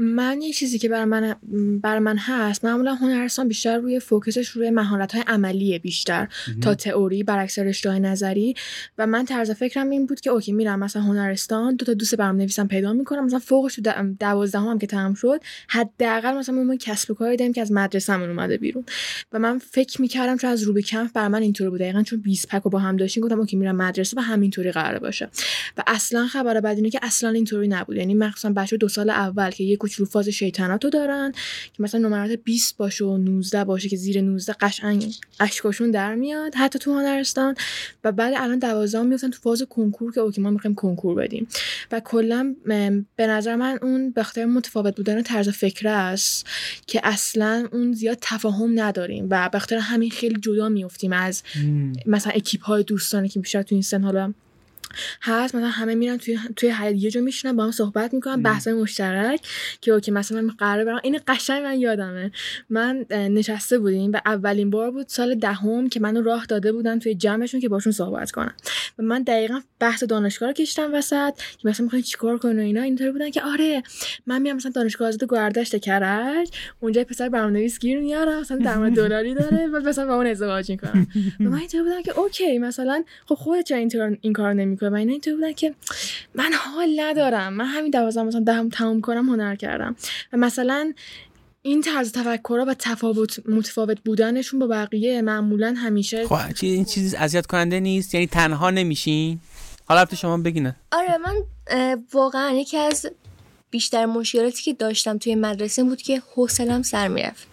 من 0.00 0.42
یه 0.42 0.52
چیزی 0.52 0.78
که 0.78 0.88
بر 0.88 1.04
من 1.04 1.36
بر 1.82 1.98
من 1.98 2.16
هست 2.18 2.64
معمولا 2.64 2.94
هنرستان 2.94 3.48
بیشتر 3.48 3.78
روی 3.78 4.00
فوکسش 4.00 4.48
روی 4.48 4.70
مهارت 4.70 5.12
های 5.12 5.24
عملیه 5.26 5.78
بیشتر. 5.78 6.28
تا 6.62 6.74
تئوری 6.74 7.22
برعکس 7.22 7.58
رشته 7.58 7.98
نظری. 7.98 8.54
و 8.98 9.06
من 9.06 9.24
طرز 9.24 9.50
فکرم 9.50 9.90
این 9.90 10.06
بود 10.06 10.20
که 10.20 10.30
okay 10.30 10.52
میرم 10.52 10.78
مثلا 10.78 11.02
هنرستان 11.02 11.76
دو 11.76 11.84
تا 11.84 11.94
دوست 11.94 12.14
برنامه‌نویسم 12.14 12.66
پیدا 12.66 12.92
می‌کنم. 12.92 13.24
مثلا 13.24 13.38
فوقش 13.38 13.74
تو 13.74 13.92
دوازدهم 14.20 14.66
هم 14.66 14.78
که 14.78 14.86
تمام 14.86 15.14
شد 15.14 15.40
حداقل 15.68 16.34
مثلا 16.34 16.54
ما 16.54 16.76
کسب 16.76 17.10
و 17.10 17.14
کاری 17.14 17.36
داریم 17.36 17.52
که 17.52 17.60
از 17.60 17.72
مدرسه‌مون 17.72 18.28
اومده 18.28 18.56
بیرون. 18.56 18.84
و 19.32 19.38
من 19.38 19.58
فکر 19.58 20.00
می‌کردم 20.00 20.36
چون 20.36 20.50
از 20.50 20.62
روبی 20.62 20.82
کمپ 20.82 21.12
بر 21.12 21.28
من 21.28 21.42
اینطوری 21.42 21.70
بود. 21.70 21.80
دقیقاً 21.80 22.02
چون 22.02 22.20
20 22.20 22.48
پک 22.48 22.62
با 22.62 22.78
هم 22.78 22.96
داشتیم 22.96 23.22
گفتم 23.22 23.40
okay 23.40 23.56
میرم 23.56 23.76
مدرسه 23.76 24.16
و 24.16 24.20
همینطوری 24.20 24.72
قرار 24.72 24.98
باشه. 24.98 25.28
و 25.76 25.82
اصلا 25.86 26.26
خبر 26.26 26.60
بد 26.60 26.76
اینه 26.76 26.90
که 26.90 27.00
اصلا 27.02 27.30
اینطوری 27.30 27.68
نبود. 27.68 27.96
یعنی 27.96 28.14
مخصوصا 28.14 28.50
بچه 28.50 28.76
دو 28.76 28.88
سال 28.88 29.10
اول 29.10 29.50
که 29.50 29.64
یک 29.64 29.87
کوچولو 29.88 30.08
فاز 30.08 30.28
شیطنتو 30.28 30.90
دارن 30.90 31.32
که 31.72 31.82
مثلا 31.82 32.00
نمرات 32.00 32.30
20 32.30 32.76
باشه 32.76 33.04
و 33.04 33.18
19 33.18 33.64
باشه 33.64 33.88
که 33.88 33.96
زیر 33.96 34.20
19 34.20 34.52
قشنگ 34.52 35.14
اشکاشون 35.40 35.90
در 35.90 36.14
میاد 36.14 36.54
حتی 36.54 36.78
تو 36.78 36.94
هنرستان. 36.94 37.54
و 38.04 38.12
بعد 38.12 38.34
الان 38.36 38.58
12 38.58 39.02
میفتن 39.02 39.30
تو 39.30 39.40
فاز 39.40 39.62
کنکور 39.62 40.12
که 40.12 40.20
اوکی 40.20 40.40
ما 40.40 40.50
می‌خوایم 40.50 40.74
کنکور 40.74 41.14
بدیم. 41.14 41.48
و 41.92 42.00
کلا 42.00 42.54
به 43.16 43.26
نظر 43.26 43.56
من 43.56 43.78
اون 43.82 44.10
به 44.10 44.46
متفاوت 44.46 44.96
بودن 44.96 45.22
طرز 45.22 45.48
فکر 45.48 45.88
است 45.88 46.46
که 46.86 47.00
اصلا 47.04 47.68
اون 47.72 47.92
زیاد 47.92 48.18
تفاهم 48.20 48.80
نداریم 48.80 49.26
و 49.30 49.50
به 49.52 49.80
همین 49.80 50.10
خیلی 50.10 50.40
جدا 50.40 50.68
میفتیم 50.68 51.12
از 51.12 51.42
مثلا 52.06 52.32
اکیپ 52.32 52.62
های 52.62 52.82
دوستانی 52.82 53.28
که 53.28 53.40
بیشتر 53.40 53.62
تو 53.62 53.74
این 53.74 53.82
سن 53.82 54.02
حالا 54.02 54.34
هست. 55.22 55.54
مثلا 55.54 55.68
همه 55.68 55.94
میرن 55.94 56.16
توی 56.16 56.38
توی 56.56 56.70
حیاط 56.70 56.94
یه 56.94 57.10
جا 57.10 57.20
میشنن 57.20 57.56
با 57.56 57.64
هم 57.64 57.70
صحبت 57.70 58.14
می‌کنن 58.14 58.42
بحث 58.42 58.68
مشترک 58.68 59.40
که 59.80 59.92
okay 59.92 60.10
مثلا 60.10 60.40
من 60.40 60.54
قرار 60.58 60.84
برم. 60.84 61.00
این 61.02 61.20
قشنگ 61.28 61.62
من 61.62 61.80
یادمه. 61.80 62.30
من 62.70 63.06
نشسته 63.10 63.78
بودیم 63.78 64.12
و 64.12 64.20
اولین 64.26 64.70
بار 64.70 64.90
بود 64.90 65.08
سال 65.08 65.34
دهم 65.34 65.88
که 65.88 66.00
منو 66.00 66.22
راه 66.22 66.46
داده 66.46 66.72
بودن 66.72 66.98
توی 66.98 67.14
جمعشون 67.14 67.60
که 67.60 67.68
باشون 67.68 67.92
صحبت 67.92 68.30
کنم. 68.30 68.54
و 68.98 69.02
من 69.02 69.22
دقیقا 69.22 69.60
بحث 69.80 70.04
دانشگاه 70.04 70.48
رو 70.48 70.52
کشیدم 70.52 70.94
وسط 70.94 71.34
که 71.58 71.68
مثلا 71.68 71.84
می‌خواین 71.84 72.02
چیکار 72.02 72.38
کنن 72.38 72.58
و 72.58 72.62
اینا. 72.62 72.82
اینطوری 72.82 73.10
بودن 73.10 73.30
که 73.30 73.42
آره 73.42 73.82
من 74.26 74.42
میام 74.42 74.56
مثلا 74.56 74.72
دانشگاه 74.72 75.08
آزاد 75.08 75.24
گردشت 75.28 75.76
کرج. 75.76 76.50
اونجا 76.80 77.04
پسر 77.04 77.28
برنامه‌نویس 77.28 77.78
گیر 77.78 78.00
میارم 78.00 78.40
مثلا 78.40 78.56
درآمد 78.56 78.92
دلاری 78.92 79.34
داره 79.34 79.66
و 79.66 79.80
مثلا 79.88 80.06
با 80.06 80.14
اون 80.14 80.26
ازدواج 80.26 80.70
می‌کنم 80.70 81.06
و 81.40 81.44
من 81.44 81.58
اینطوری 81.58 81.84
بودم 81.84 82.02
که 82.02 82.18
okay 82.18 82.58
مثلا 82.58 83.04
خب 83.26 83.34
خودت 83.34 83.88
چرا 83.88 84.10
این 84.20 84.32
کار 84.32 84.52
نمی 84.52 84.76
و 84.92 84.94
اینا 84.94 85.12
اینطور 85.12 85.34
بودن 85.34 85.52
که 85.52 85.74
من 86.34 86.52
حال 86.52 87.00
ندارم. 87.00 87.52
من 87.52 87.64
همین 87.64 87.90
دوازدهم 87.90 88.26
مثلا 88.26 88.40
دهم 88.40 88.68
تموم 88.68 89.00
کنم 89.00 89.28
هنر 89.28 89.56
کردم. 89.56 89.96
و 90.32 90.36
مثلا 90.36 90.92
این 91.62 91.82
طرز 91.82 92.12
تفکرها 92.12 92.64
و 92.68 92.74
تفاوت 92.78 93.48
متفاوت 93.48 93.98
بودنشون 94.04 94.60
با 94.60 94.66
بقیه 94.66 95.22
معمولا 95.22 95.74
همیشه 95.78 96.26
خب 96.26 96.38
این 96.62 96.84
چیز 96.84 97.14
اذیت 97.14 97.46
کننده 97.46 97.80
نیست؟ 97.80 98.14
یعنی 98.14 98.26
تنها 98.26 98.70
نمیشین؟ 98.70 99.40
حالا 99.84 100.06
شما 100.16 100.38
بگینه 100.38 100.76
آره 100.92 101.18
من 101.18 101.34
واقعا 102.12 102.50
یکی 102.50 102.76
از 102.76 103.06
بیشتر 103.70 104.06
مشکلاتی 104.06 104.62
که 104.62 104.72
داشتم 104.72 105.18
توی 105.18 105.34
مدرسه 105.34 105.84
بود 105.84 106.02
که 106.02 106.22
حوصلم 106.34 106.82
سر 106.82 107.08
می‌رفت. 107.08 107.46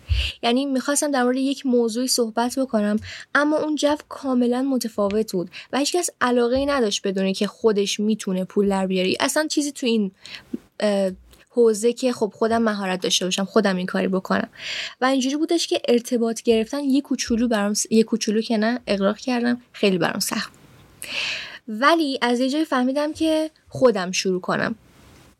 یعنی 0.43 0.65
می‌خواستم 0.65 1.11
در 1.11 1.23
مورد 1.23 1.37
یک 1.37 1.65
موضوعی 1.65 2.07
صحبت 2.07 2.59
بکنم 2.59 2.99
اما 3.35 3.57
اون 3.57 3.75
جو 3.75 3.95
کاملا 4.09 4.61
متفاوت 4.61 5.31
بود 5.31 5.49
و 5.73 5.77
هیچکس 5.79 6.09
علاقه 6.21 6.55
ای 6.55 6.65
نداشت 6.65 7.07
بدونه 7.07 7.33
که 7.33 7.47
خودش 7.47 7.99
می‌تونه 7.99 8.43
پول 8.43 8.69
در 8.69 8.87
بیاری. 8.87 9.17
اصلا 9.19 9.47
چیزی 9.47 9.71
تو 9.71 9.85
این 9.85 10.11
حوزه 11.49 11.93
که 11.93 12.13
خب 12.13 12.33
خودم 12.35 12.61
مهارت 12.61 13.01
داشته 13.01 13.25
باشم 13.25 13.45
خودم 13.45 13.75
این 13.75 13.85
کاری 13.85 14.07
بکنم. 14.07 14.49
و 15.01 15.05
اینجوری 15.05 15.35
بودش 15.35 15.67
که 15.67 15.81
ارتباط 15.87 16.41
گرفتن 16.41 16.83
یه 16.83 17.01
کوچولو 17.01 17.47
برام 17.47 17.73
یه 17.89 18.03
کوچولو 18.03 18.41
که 18.41 18.57
نه 18.57 18.79
اقراق 18.87 19.17
کردم 19.17 19.61
خیلی 19.71 19.97
برام 19.97 20.19
سخت. 20.19 20.53
ولی 21.67 22.19
از 22.21 22.39
یه 22.39 22.49
جایی 22.49 22.65
فهمیدم 22.65 23.13
که 23.13 23.51
خودم 23.69 24.11
شروع 24.11 24.41
کنم. 24.41 24.75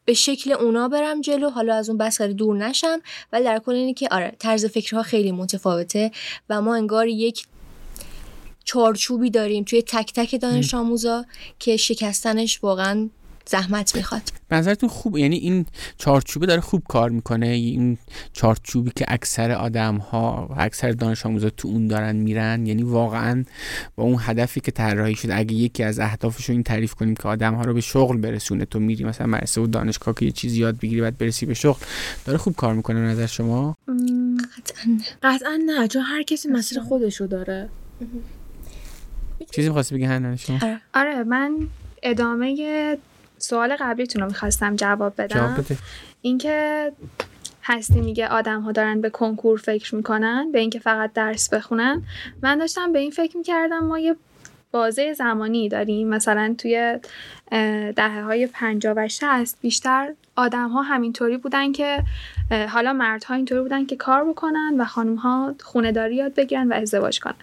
به 0.06 0.14
شکل 0.14 0.52
اونا 0.52 0.88
برم 0.88 1.22
جلو. 1.22 1.50
حالا 1.50 1.76
از 1.76 1.90
اون 1.90 1.98
بس 1.98 2.22
دور 2.22 2.58
نشم. 2.58 3.02
ولی 3.34 3.44
در 3.44 3.60
کل 3.60 3.72
اینه 3.72 3.94
که 3.94 4.08
آره 4.12 4.36
طرز 4.40 4.66
فکرها 4.66 5.04
خیلی 5.04 5.32
متفاوته 5.32 6.12
و 6.50 6.62
ما 6.62 6.76
انگار 6.76 7.08
یک 7.08 7.46
چارچوبی 8.64 9.30
داریم 9.30 9.64
توی 9.64 9.82
تک 9.82 10.14
تک 10.14 10.42
دانش 10.42 10.74
آموزا 10.74 11.26
که 11.60 11.78
شکستنش 11.78 12.64
واقعا 12.64 13.10
زحمت 13.48 13.96
می‌خواد. 13.96 14.22
نظرتون 14.52 14.90
خوب 14.90 15.18
یعنی 15.18 15.36
این 15.36 15.66
چارچوبه 15.98 16.46
داره 16.46 16.62
خوب 16.62 16.84
کار 16.88 17.10
می‌کنه؟ 17.10 17.48
این 17.48 17.98
چارچوبی 18.34 18.92
که 18.96 19.06
اکثر 19.08 19.52
آدم 19.52 19.98
ها 19.98 20.56
اکثر 20.58 20.92
دانش 20.92 21.26
آموزا 21.26 21.50
تو 21.50 21.68
اون 21.68 21.88
دارن 21.88 22.16
میرن؟ 22.16 22.66
یعنی 22.66 22.84
واقعا 22.84 23.44
با 23.96 24.04
اون 24.04 24.18
هدفی 24.20 24.60
که 24.60 24.72
طراحی 24.72 25.16
شده 25.16 25.36
اگه 25.36 25.54
یکی 25.54 25.84
از 25.84 26.00
اهدافش 26.00 26.46
رو 26.46 26.54
این 26.54 26.64
تعریف 26.64 26.94
کنیم 26.94 27.16
که 27.16 27.28
آدم 27.28 27.54
ها 27.54 27.62
رو 27.62 27.74
به 27.74 27.82
شغل 27.82 28.18
برسونه 28.18 28.66
تو 28.66 28.80
میری 28.80 29.04
مثلا 29.04 29.28
مدرسه 29.28 29.62
و 29.62 29.68
دانشگاه 29.68 30.16
که 30.16 30.26
یه 30.26 30.32
چیزی 30.32 30.60
یاد 30.60 30.78
بگیری 30.80 31.02
بعد 31.02 31.18
برسی 31.18 31.46
به 31.46 31.54
شغل 31.54 31.80
داره 32.26 32.38
خوب 32.38 32.56
کار 32.56 32.74
می‌کنه 32.74 33.02
به 33.02 33.08
نظر 33.08 33.26
شما؟ 33.26 33.78
قطعا 33.88 34.86
نه. 34.88 35.04
قطعا 35.24 35.60
نه. 35.66 35.88
چون 35.88 36.02
هر 36.02 36.24
کسی 36.24 36.50
مسیر 36.50 36.80
خودشو 36.80 37.26
داره. 37.26 37.70
چیزی 39.52 39.68
می‌خواستی 39.68 39.96
بگی 39.96 40.38
شما؟ 40.38 40.60
آره. 40.62 40.82
آره 40.94 41.24
من 41.24 41.68
ادامه 42.04 42.98
سوال 43.38 43.76
قبلیتون 43.80 44.22
رو 44.22 44.28
می‌خواستم 44.28 44.76
جواب 44.76 45.14
بدم. 45.18 45.66
اینکه 46.22 46.92
هستی 47.64 48.02
میگه 48.02 48.28
آدم 48.28 48.62
ها 48.62 48.72
دارن 48.72 49.02
به 49.02 49.10
کنکور 49.10 49.60
فکر 49.60 49.96
می‌کنن 49.96 50.52
به 50.52 50.60
اینکه 50.60 50.80
فقط 50.80 51.14
درس 51.14 51.50
بخونن. 51.50 52.04
من 52.44 52.58
داشتم 52.58 52.92
به 52.92 53.00
این 53.00 53.12
فکر 53.12 53.38
می‌کردم 53.38 53.80
ما 53.80 54.00
یه 54.00 54.16
بازه 54.72 55.14
زمانی 55.14 55.70
داریم. 55.70 56.08
مثلا 56.08 56.56
توی 56.58 57.00
دهه 57.96 58.22
های 58.24 58.48
پنجا 58.48 58.94
و 58.98 59.08
شست 59.08 59.58
بیشتر 59.62 60.14
آدم 60.36 60.70
ها 60.70 60.82
همینطوری 60.82 61.38
بودن 61.38 61.72
که 61.72 62.04
حالا 62.70 62.94
مردها 62.94 63.36
اینطوری 63.36 63.62
بودن 63.62 63.86
که 63.86 63.96
کار 63.96 64.26
بکنن 64.30 64.76
و 64.80 64.86
خانم 64.86 65.16
ها 65.16 65.56
خونه 65.64 65.92
داری 65.92 66.16
یاد 66.16 66.34
بگیرن 66.36 66.68
و 66.68 66.74
ازدواج 66.74 67.20
کنن. 67.20 67.36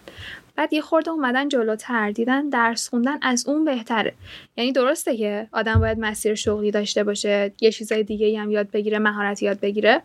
بعد 0.57 0.73
یه 0.73 0.81
خورده 0.81 1.11
اومدن 1.11 1.49
جلوتر 1.49 2.11
دیدن 2.11 2.49
درس 2.49 2.88
خوندن 2.88 3.19
از 3.23 3.49
اون 3.49 3.65
بهتره. 3.65 4.15
یعنی 4.57 4.73
درسته 4.73 5.17
که 5.17 5.49
آدم 5.53 5.81
باید 5.81 5.99
مسیر 5.99 6.35
شغلی 6.35 6.71
داشته 6.71 7.05
باشه 7.05 7.53
یه 7.61 7.73
چیزای 7.73 8.03
دیگه 8.03 8.41
هم 8.41 8.51
یاد 8.51 8.71
بگیره 8.71 8.99
مهارت 8.99 9.43
یاد 9.43 9.61
بگیره. 9.61 10.03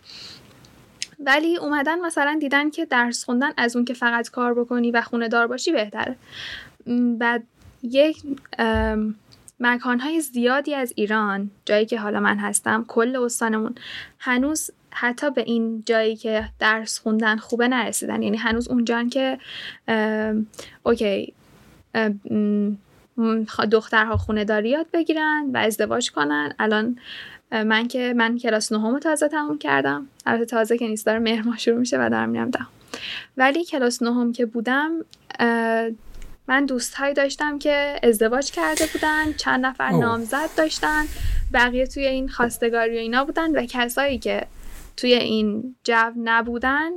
ولی 1.19 1.57
اومدن 1.57 1.99
مثلا 1.99 2.37
دیدن 2.39 2.69
که 2.69 2.85
درس 2.85 3.23
خوندن 3.25 3.51
از 3.57 3.75
اون 3.75 3.85
که 3.85 3.93
فقط 3.93 4.29
کار 4.29 4.53
بکنی 4.53 4.91
و 4.91 5.01
خونه 5.01 5.27
دار 5.27 5.47
باشی 5.47 5.71
بهتره. 5.71 6.15
بعد 7.17 7.43
یک 7.83 8.17
مکانهای 9.59 10.21
زیادی 10.21 10.73
از 10.73 10.93
ایران 10.95 11.51
جایی 11.65 11.85
که 11.85 11.99
حالا 11.99 12.19
من 12.19 12.37
هستم 12.37 12.85
کل 12.87 13.15
استانمون 13.15 13.75
هنوز 14.19 14.71
حتی 14.99 15.31
به 15.31 15.41
این 15.41 15.83
جایی 15.85 16.15
که 16.15 16.49
درس 16.59 16.99
خوندن 16.99 17.37
خوبه 17.37 17.67
نرسیدن. 17.67 18.21
یعنی 18.21 18.37
هنوز 18.37 18.67
اونجان 18.67 19.09
که 19.09 19.37
اوکی 20.83 21.33
دخترها 23.71 24.17
خونه 24.17 24.45
داری 24.45 24.69
یاد 24.69 24.85
بگیرن 24.93 25.49
و 25.53 25.57
ازدواج 25.57 26.11
کنن. 26.11 26.53
الان 26.59 26.99
من 27.51 27.87
که 27.87 28.13
من 28.17 28.37
کلاس 28.37 28.71
نهم 28.71 28.99
تازه 28.99 29.27
تموم 29.27 29.57
کردم. 29.57 30.07
البته 30.25 30.45
تازه 30.45 30.77
که 30.77 30.87
نیست 30.87 31.05
داره 31.05 31.19
مهر 31.19 31.57
شروع 31.57 31.79
میشه 31.79 31.97
و 31.97 32.09
دارم 32.09 32.29
میرم 32.29 32.49
دهم 32.49 32.67
ولی 33.37 33.65
کلاس 33.65 34.01
نهم 34.01 34.33
که 34.33 34.45
بودم 34.45 34.91
من 36.47 36.65
دوستهایی 36.65 37.13
داشتم 37.13 37.59
که 37.59 37.99
ازدواج 38.03 38.51
کرده 38.51 38.85
بودن 38.93 39.33
چند 39.33 39.65
نفر 39.65 39.89
نامزد 39.89 40.49
داشتن. 40.57 41.05
بقیه 41.53 41.87
توی 41.87 42.05
این 42.05 42.29
خواستگاری 42.29 42.95
و 42.95 42.99
اینا 42.99 43.25
بودن 43.25 43.51
و 43.51 43.65
کسایی 43.65 44.17
که 44.17 44.47
توی 44.97 45.13
این 45.13 45.75
جو 45.83 46.11
نبودن 46.23 46.89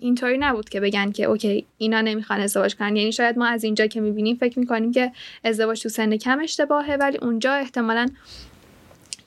اینطوری 0.00 0.38
نبود 0.38 0.68
که 0.68 0.80
بگن 0.80 1.12
که 1.12 1.24
اوکی 1.24 1.66
اینا 1.78 2.00
نمی‌خوان 2.00 2.40
ازدواج 2.40 2.76
کنن. 2.76 2.96
یعنی 2.96 3.12
شاید 3.12 3.38
ما 3.38 3.46
از 3.46 3.64
اینجا 3.64 3.86
که 3.86 4.00
می‌بینیم 4.00 4.36
فکر 4.36 4.58
می‌کنیم 4.58 4.92
که 4.92 5.12
ازدواج 5.44 5.82
تو 5.82 5.88
سن 5.88 6.16
کم 6.16 6.40
اشتباهه 6.42 6.94
ولی 6.94 7.18
اونجا 7.18 7.54
احتمالا 7.54 8.06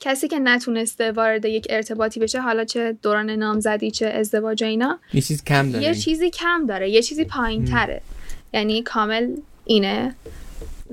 کسی 0.00 0.28
که 0.28 0.38
نتونسته 0.38 1.12
وارد 1.12 1.44
یک 1.44 1.66
ارتباطی 1.70 2.20
بشه 2.20 2.40
حالا 2.40 2.64
چه 2.64 2.96
دوران 3.02 3.30
نامزدی 3.30 3.90
چه 3.90 4.06
ازدواج 4.06 4.64
اینا 4.64 4.98
یه 5.14 5.20
چیز 5.20 5.44
کم 5.44 5.70
داره 5.70 5.84
یه 5.84 5.94
چیزی 5.94 6.30
کم 6.30 6.66
داره 6.66 6.90
یه 6.90 7.02
چیزی 7.02 7.24
پایین 7.24 7.64
تره 7.64 8.02
یعنی 8.52 8.82
کامل 8.82 9.36
اینه. 9.64 10.14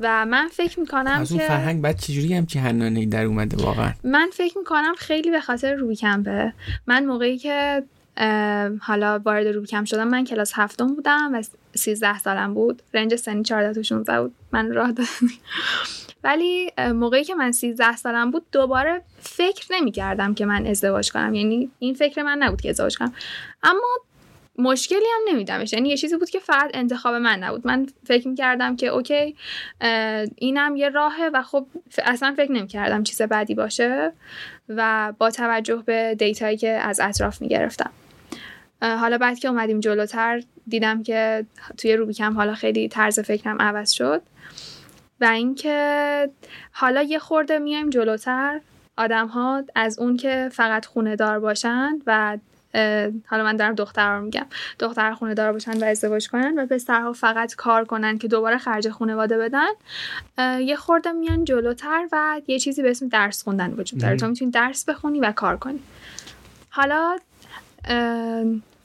و 0.01 0.25
من 0.25 0.47
فکر 0.47 0.79
می‌کنم 0.79 1.19
از 1.21 1.31
اون 1.31 1.41
که 1.41 1.47
فرهنگ 1.47 1.81
بعد 1.81 1.99
چجوری 1.99 2.33
هم 2.33 2.45
چی 2.45 2.59
هنانه 2.59 3.05
در 3.05 3.25
اومده 3.25 3.63
واقعا؟ 3.63 3.93
من 4.03 4.29
فکر 4.33 4.57
می‌کنم 4.57 4.93
خیلی 4.97 5.31
به 5.31 5.41
خاطر 5.41 5.73
روبی 5.73 5.95
کمپه 5.95 6.53
من 6.87 7.05
موقعی 7.05 7.37
که 7.37 7.83
حالا 8.81 9.19
وارد 9.25 9.47
روبی 9.47 9.67
کمپ 9.67 9.85
شدم 9.85 10.07
من 10.07 10.23
کلاس 10.23 10.51
هفتم 10.55 10.87
بودم 10.87 11.31
و 11.33 11.43
13 11.75 12.19
سالم 12.19 12.53
بود. 12.53 12.81
رنج 12.93 13.15
سنی 13.15 13.43
14 13.43 13.73
تا 13.73 13.81
16 13.81 14.21
بود. 14.21 14.33
من 14.51 14.73
راه 14.73 14.91
دادم 14.91 15.09
ولی 16.23 16.71
موقعی 16.93 17.23
که 17.23 17.35
من 17.35 17.51
13 17.51 17.95
سالم 17.95 18.31
بود 18.31 18.45
دوباره 18.51 19.01
فکر 19.19 19.65
نمی 19.71 19.91
کردم 19.91 20.33
که 20.33 20.45
من 20.45 20.67
ازدواج 20.67 21.11
کنم. 21.11 21.33
یعنی 21.33 21.71
این 21.79 21.93
فکر 21.93 22.23
من 22.23 22.37
نبود 22.37 22.61
که 22.61 22.69
ازدواج 22.69 22.97
کنم. 22.97 23.13
اما 23.63 23.87
مشکلی 24.59 24.97
هم 24.97 25.33
نمیدمش. 25.33 25.73
یعنی 25.73 25.89
یه 25.89 25.97
چیزی 25.97 26.17
بود 26.17 26.29
که 26.29 26.39
فقط 26.39 26.71
انتخاب 26.73 27.15
من 27.15 27.39
نبود. 27.39 27.67
من 27.67 27.87
فکر 28.03 28.27
می‌کردم 28.27 28.75
که 28.75 28.87
اوکی 28.87 29.35
اینم 30.35 30.75
یه 30.75 30.89
راهه 30.89 31.29
و 31.33 31.41
خب 31.41 31.67
اصلا 32.05 32.33
فکر 32.37 32.51
نمی‌کردم 32.51 33.03
چیز 33.03 33.21
بدی 33.21 33.55
باشه 33.55 34.11
و 34.69 35.13
با 35.17 35.31
توجه 35.31 35.83
به 35.85 36.15
دیتایی 36.15 36.57
که 36.57 36.69
از 36.69 36.99
اطراف 36.99 37.41
می‌گرفتم. 37.41 37.91
حالا 38.81 39.17
بعد 39.17 39.39
که 39.39 39.47
اومدیم 39.47 39.79
جلوتر 39.79 40.43
دیدم 40.67 41.03
که 41.03 41.45
توی 41.77 41.95
روبیکم 41.95 42.33
حالا 42.33 42.53
خیلی 42.53 42.87
طرز 42.87 43.19
فکرم 43.19 43.61
عوض 43.61 43.91
شد. 43.91 44.21
و 45.21 45.25
اینکه 45.25 46.29
حالا 46.71 47.01
یه 47.01 47.19
خورده 47.19 47.59
میایم 47.59 47.89
جلوتر 47.89 48.61
آدم 48.97 49.27
ها 49.27 49.63
از 49.75 49.99
اون 49.99 50.17
که 50.17 50.49
فقط 50.51 50.85
خونه 50.85 51.15
دار 51.15 51.39
باشن 51.39 51.99
و 52.07 52.37
حالا 53.27 53.43
من 53.43 53.55
دارم 53.55 53.75
دختر 53.75 54.15
رو 54.15 54.21
میگم. 54.21 54.45
دختر 54.79 55.13
خونه 55.13 55.33
دار 55.33 55.51
باشن 55.51 55.83
و 55.83 55.83
ازدواج 55.83 56.29
کنن 56.29 56.59
و 56.59 56.65
پسرها 56.65 57.13
فقط 57.13 57.55
کار 57.55 57.85
کنن 57.85 58.17
که 58.17 58.27
دوباره 58.27 58.57
خرج 58.57 58.89
خانواده 58.89 59.37
بدن. 59.37 59.69
یه 60.59 60.75
خورده 60.75 61.11
میان 61.11 61.45
جلوتر 61.45 62.07
و 62.11 62.41
یه 62.47 62.59
چیزی 62.59 62.81
به 62.81 62.89
اسم 62.89 63.07
درس 63.07 63.43
خوندن 63.43 63.73
وجود 63.73 64.01
داره. 64.01 64.17
تو 64.17 64.27
می‌تونی 64.27 64.51
درس 64.51 64.85
بخونی 64.85 65.19
و 65.19 65.31
کار 65.31 65.57
کنی. 65.57 65.79
حالا 66.69 67.17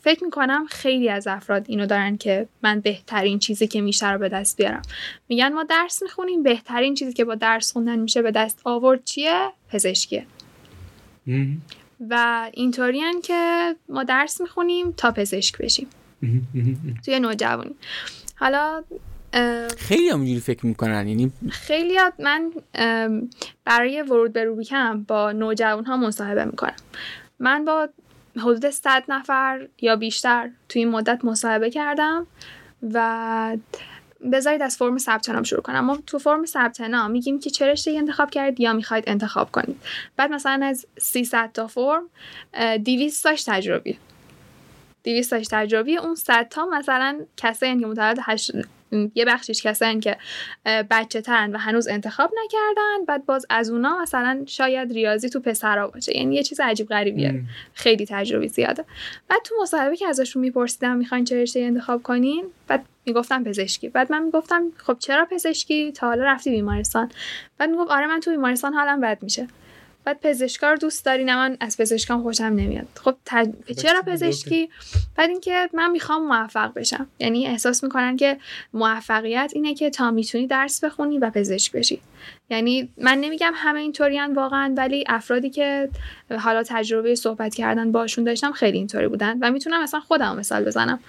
فکر 0.00 0.24
می‌کنم 0.24 0.66
خیلی 0.70 1.08
از 1.08 1.26
افراد 1.26 1.64
اینو 1.68 1.86
دارن 1.86 2.16
که 2.16 2.48
من 2.62 2.80
بهترین 2.80 3.38
چیزی 3.38 3.66
که 3.66 3.80
میشه 3.80 4.12
رو 4.12 4.18
به 4.18 4.28
دست 4.28 4.56
بیارم. 4.56 4.82
میگن 5.28 5.52
ما 5.52 5.62
درس 5.64 6.02
می‌خونیم 6.02 6.42
بهترین 6.42 6.94
چیزی 6.94 7.12
که 7.12 7.24
با 7.24 7.34
درس 7.34 7.72
خوندن 7.72 7.98
میشه 7.98 8.22
به 8.22 8.30
دست 8.30 8.60
آورد 8.64 9.04
چیه؟ 9.04 9.48
پزشکیه. 9.68 10.26
مهم. 11.26 11.62
و 12.10 12.50
اینطوریان 12.54 13.20
که 13.20 13.74
ما 13.88 14.04
درس 14.04 14.40
می‌خونیم 14.40 14.92
تا 14.92 15.10
پزشک 15.10 15.58
بشیم. 15.58 15.86
توی 17.04 17.20
نوجوانی 17.20 17.74
حالا 18.36 18.84
خیلی 19.78 20.08
هم 20.08 20.20
اینجوری 20.20 20.40
فکر 20.40 20.66
می‌کنن 20.66 21.08
یعنی 21.08 21.32
خیلی 21.50 21.98
من 22.18 22.50
ام، 22.74 23.30
برای 23.64 24.02
ورود 24.02 24.32
به 24.32 24.44
روبیکم 24.44 25.02
با 25.02 25.32
نوجوان 25.32 25.84
ها 25.84 25.96
مصاحبه 25.96 26.44
می‌کنم 26.44 26.76
من 27.38 27.64
با 27.64 27.88
حدود 28.36 28.70
100 28.70 29.04
نفر 29.08 29.68
یا 29.80 29.96
بیشتر 29.96 30.50
توی 30.68 30.82
این 30.82 30.90
مدت 30.90 31.24
مصاحبه 31.24 31.70
کردم 31.70 32.26
و 32.92 33.56
بذارید 34.32 34.62
از 34.62 34.76
فرم 34.76 34.98
ثبت 34.98 35.30
نام 35.30 35.42
شروع 35.42 35.62
کنم. 35.62 35.84
ما 35.84 35.98
تو 36.06 36.18
فرم 36.18 36.46
ثبت 36.46 36.80
نام 36.80 37.10
میگیم 37.10 37.40
که 37.40 37.50
چه 37.50 37.66
رشته 37.66 37.90
انتخاب 37.90 38.30
کردید 38.30 38.60
یا 38.60 38.72
می‌خواید 38.72 39.04
انتخاب 39.06 39.50
کنید. 39.50 39.76
بعد 40.16 40.32
مثلا 40.32 40.66
از 40.66 40.86
300 40.98 41.50
تا 41.52 41.66
فرم 41.66 42.02
اه، 42.54 42.78
200 42.78 43.22
تاش 43.22 43.42
تجربی. 43.42 43.98
200 45.04 45.30
تاش 45.30 45.46
تجربی. 45.50 45.96
اون 45.96 46.14
100 46.14 46.48
تا 46.48 46.66
مثلا 46.66 47.20
کسایی 47.36 47.80
که 47.80 47.86
متولد 47.86 48.18
یه 49.14 49.24
بخشش 49.24 49.66
کسایی 49.66 50.00
که 50.00 50.16
بچه 50.64 51.20
ترن 51.20 51.52
و 51.52 51.58
هنوز 51.58 51.88
انتخاب 51.88 52.32
نکردن 52.44 53.04
بعد 53.08 53.26
باز 53.26 53.46
از 53.50 53.70
اونا 53.70 53.98
مثلا 54.02 54.42
شاید 54.46 54.92
ریاضی 54.92 55.28
تو 55.28 55.40
پسرا 55.40 55.88
باشه. 55.88 56.16
یعنی 56.16 56.34
یه 56.34 56.42
چیز 56.42 56.60
عجیب 56.60 56.88
غریبیه. 56.88 57.42
خیلی 57.74 58.06
تجربی 58.06 58.48
زیاده. 58.48 58.84
بعد 59.28 59.40
تو 59.44 59.54
مصاحبه 59.62 59.96
که 59.96 60.08
ازشون 60.08 60.42
میپرسیدم 60.42 60.96
می‌خواین 60.96 61.24
چه 61.24 61.42
رشته 61.42 61.60
انتخاب 61.60 62.02
کنین؟ 62.02 62.44
بعد 62.68 62.84
می‌گفتم 63.06 63.44
پزشکی. 63.44 63.88
بعد 63.88 64.12
من 64.12 64.22
می‌گفتم 64.22 64.62
خب 64.76 64.96
چرا 64.98 65.24
پزشکی؟ 65.30 65.92
تا 65.92 66.06
حالا 66.06 66.24
رفتی 66.24 66.50
بیمارستان. 66.50 67.10
بعد 67.58 67.70
می‌گفت 67.70 67.90
آره 67.90 68.06
من 68.06 68.20
تو 68.20 68.30
بیمارستان 68.30 68.74
حالم 68.74 69.00
بد 69.00 69.18
میشه. 69.22 69.48
بعد 70.04 70.20
پزشکا 70.22 70.70
رو 70.70 70.76
دوست 70.76 71.04
داری 71.04 71.24
نه 71.24 71.36
من 71.36 71.56
از 71.60 71.76
پزشکام 71.76 72.22
خوشم 72.22 72.44
نمیاد. 72.44 72.86
خب 73.04 73.16
تج... 73.24 73.48
چرا 73.82 74.02
پزشکی؟ 74.02 74.70
بعد 75.16 75.30
اینکه 75.30 75.68
من 75.72 75.90
می‌خوام 75.90 76.26
موفق 76.26 76.74
بشم. 76.74 77.06
یعنی 77.18 77.46
احساس 77.46 77.84
می‌کنن 77.84 78.16
که 78.16 78.38
موفقیت 78.74 79.52
اینه 79.54 79.74
که 79.74 79.90
تا 79.90 80.10
می‌تونی 80.10 80.46
درس 80.46 80.84
بخونی 80.84 81.18
و 81.18 81.30
پزشک 81.30 81.72
بشی. 81.72 82.00
یعنی 82.50 82.88
من 82.98 83.18
نمیگم 83.18 83.52
همه 83.54 83.80
اینطوریان 83.80 84.34
واقعا 84.34 84.74
ولی 84.76 85.04
افرادی 85.08 85.50
که 85.50 85.88
حالا 86.38 86.62
تجربه 86.62 87.14
صحبت 87.14 87.54
کردن 87.54 87.92
باشون 87.92 88.24
داشتم 88.24 88.52
خیلی 88.52 88.78
اینطوری 88.78 89.08
بودن 89.08 89.38
و 89.40 89.50
می‌تونم 89.50 89.82
مثلا 89.82 90.00
خودم 90.00 90.36
مثال 90.36 90.64
بزنم. 90.64 91.00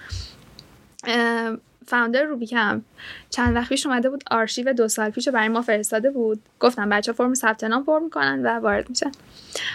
فاوندر 1.86 2.22
روبیکم 2.22 2.82
چند 3.30 3.56
وقت 3.56 3.68
پیش 3.68 3.86
اومده 3.86 4.10
بود 4.10 4.24
آرشیو 4.30 4.72
دو 4.72 4.88
سال 4.88 5.10
پیش 5.10 5.28
برای 5.28 5.48
ما 5.48 5.62
فرستاده 5.62 6.10
بود. 6.10 6.42
گفتم 6.60 6.88
بچه 6.88 7.12
فرم 7.12 7.34
ثبت 7.34 7.64
نام 7.64 7.84
پر 7.84 7.98
می‌کنن 7.98 8.46
و 8.46 8.48
وارد 8.48 8.90
میشن. 8.90 9.12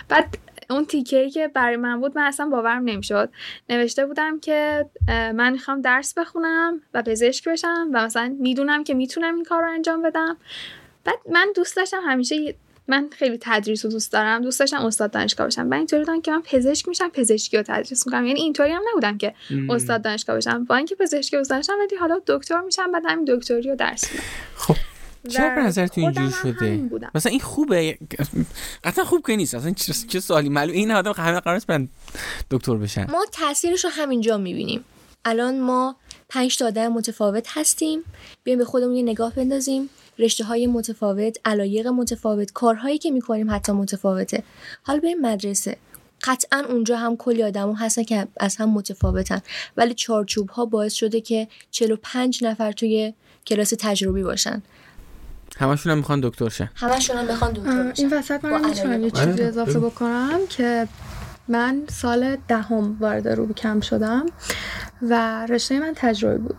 بعد 0.09 0.37
اون 0.69 0.85
تیکه 0.85 1.29
که 1.29 1.47
برای 1.47 1.75
من 1.75 2.01
بود 2.01 2.17
من 2.17 2.23
اصلا 2.23 2.45
باورم 2.45 2.83
نمی‌شد. 2.83 3.29
نوشته 3.69 4.05
بودم 4.05 4.39
که 4.39 4.85
من 5.07 5.51
می‌خوام 5.51 5.81
درس 5.81 6.13
بخونم 6.13 6.81
و 6.93 7.01
پزشک 7.01 7.47
بشم 7.47 7.89
و 7.93 8.05
مثلا 8.05 8.35
می‌دونم 8.39 8.83
که 8.83 8.93
می‌تونم 8.93 9.35
این 9.35 9.43
کار 9.43 9.61
رو 9.61 9.69
انجام 9.69 10.01
بدم. 10.01 10.37
بعد 11.05 11.17
من 11.31 11.47
دوست 11.55 11.75
داشتم 11.75 12.01
همیشه 12.05 12.55
من 12.91 13.09
خیلی 13.17 13.37
تدریس 13.41 13.85
رو 13.85 13.91
دوست 13.91 14.11
دارم. 14.11 14.41
دوست 14.41 14.59
داشتم 14.59 14.85
استاد 14.85 15.11
دانشگاه 15.11 15.47
بشم. 15.47 15.63
من 15.63 15.77
اینطوری 15.77 16.03
بودم 16.03 16.21
که 16.21 16.31
من 16.31 16.41
پزشک 16.41 16.87
میشم 16.87 17.09
پزشکی 17.09 17.57
رو 17.57 17.63
تدریس 17.63 18.07
می‌کنم. 18.07 18.25
یعنی 18.25 18.39
اینطوری 18.39 18.71
هم 18.71 18.81
نبودم 18.91 19.17
که. 19.17 19.33
استاد 19.69 20.01
دانشگاه 20.01 20.35
بشم. 20.35 20.65
با 20.65 20.75
اینکه 20.75 20.95
پزشکی 20.95 21.37
دوست 21.37 21.49
داشتم 21.49 21.73
ولی 21.79 21.95
حالا 21.99 22.21
دکتر 22.27 22.61
میشم 22.61 22.91
بعد 22.91 23.03
همین 23.05 23.25
دکتری 23.25 23.69
رو 23.69 23.75
درس 23.75 24.11
میدم. 24.11 24.23
خب 24.55 24.75
چرا 25.29 25.55
به 25.55 25.61
نظرتون 25.61 26.03
اینجوری 26.03 26.29
خودم 26.29 26.55
هم 26.57 26.89
شده. 26.89 27.09
مثلا 27.15 27.29
این 27.29 27.39
خوبه. 27.39 27.97
قطعا 28.83 29.05
خوب 29.05 29.27
که 29.27 29.35
نیست. 29.35 29.55
اصلا 29.55 29.71
چه 29.71 29.93
چه 29.93 30.19
سوالی 30.19 30.49
معلوم 30.49 30.73
این 30.73 30.91
آدم 30.91 31.13
همه 31.17 31.39
قرار 31.39 31.61
برن 31.67 31.89
دکتر 32.51 32.75
بشن 32.75 33.11
ما 33.11 33.25
تاثیرش 33.31 33.83
رو 33.83 33.89
همینجا 33.89 34.37
می‌بینیم. 34.37 34.83
الان 35.25 35.59
ما 35.59 35.95
پنج 36.29 36.57
تا 36.57 36.67
آدم 36.67 36.87
متفاوت 36.87 37.47
هستیم. 37.49 37.99
بیایم 38.43 38.59
به 38.59 38.65
خودمون 38.65 38.95
یه 38.95 39.03
نگاه 39.03 39.35
بندازیم. 39.35 39.89
رشته 40.21 40.43
های 40.43 40.67
متفاوت 40.67 41.37
علایق 41.45 41.87
متفاوت 41.87 42.51
کارهایی 42.51 42.97
که 42.97 43.11
می‌کنیم 43.11 43.51
حتی 43.51 43.71
متفاوته 43.71 44.43
حالا 44.83 44.99
بریم 44.99 45.21
مدرسه 45.21 45.77
قطعا 46.23 46.63
اونجا 46.69 46.97
هم 46.97 47.17
کلی 47.17 47.43
آدم 47.43 47.73
هستن 47.73 48.03
که 48.03 48.27
از 48.39 48.55
هم 48.55 48.69
متفاوتن 48.69 49.41
ولی 49.77 49.93
چارچوب 49.93 50.49
ها 50.49 50.65
باعث 50.65 50.93
شده 50.93 51.21
که 51.21 51.47
45 51.71 52.43
نفر 52.43 52.71
توی 52.71 53.13
کلاس 53.47 53.73
تجربی 53.79 54.23
باشن 54.23 54.61
همشون 55.57 55.91
هم 55.91 55.97
می‌خوان 55.97 56.19
دکتر 56.23 56.49
شن 56.49 56.69
همشون 56.75 57.17
هم 57.17 57.27
بخوان 57.27 57.51
دکتر 57.53 57.83
بشن 57.83 58.03
این 58.03 58.13
وسط 58.13 58.45
من 58.45 58.69
می‌تونم 58.69 59.03
یه. 59.03 59.11
چیزی. 59.11 59.43
اضافه. 59.43 59.79
بکنم 59.79 60.39
که 60.49 60.87
من 61.47 61.81
سال 61.89 62.37
دهم 62.47 62.97
وارد 62.99 63.27
روبی 63.27 63.53
کم 63.53 63.79
شدم 63.79 64.25
و 65.01 65.45
رشته 65.45 65.79
من 65.79 65.93
تجربه 65.95 66.37
بود 66.37 66.55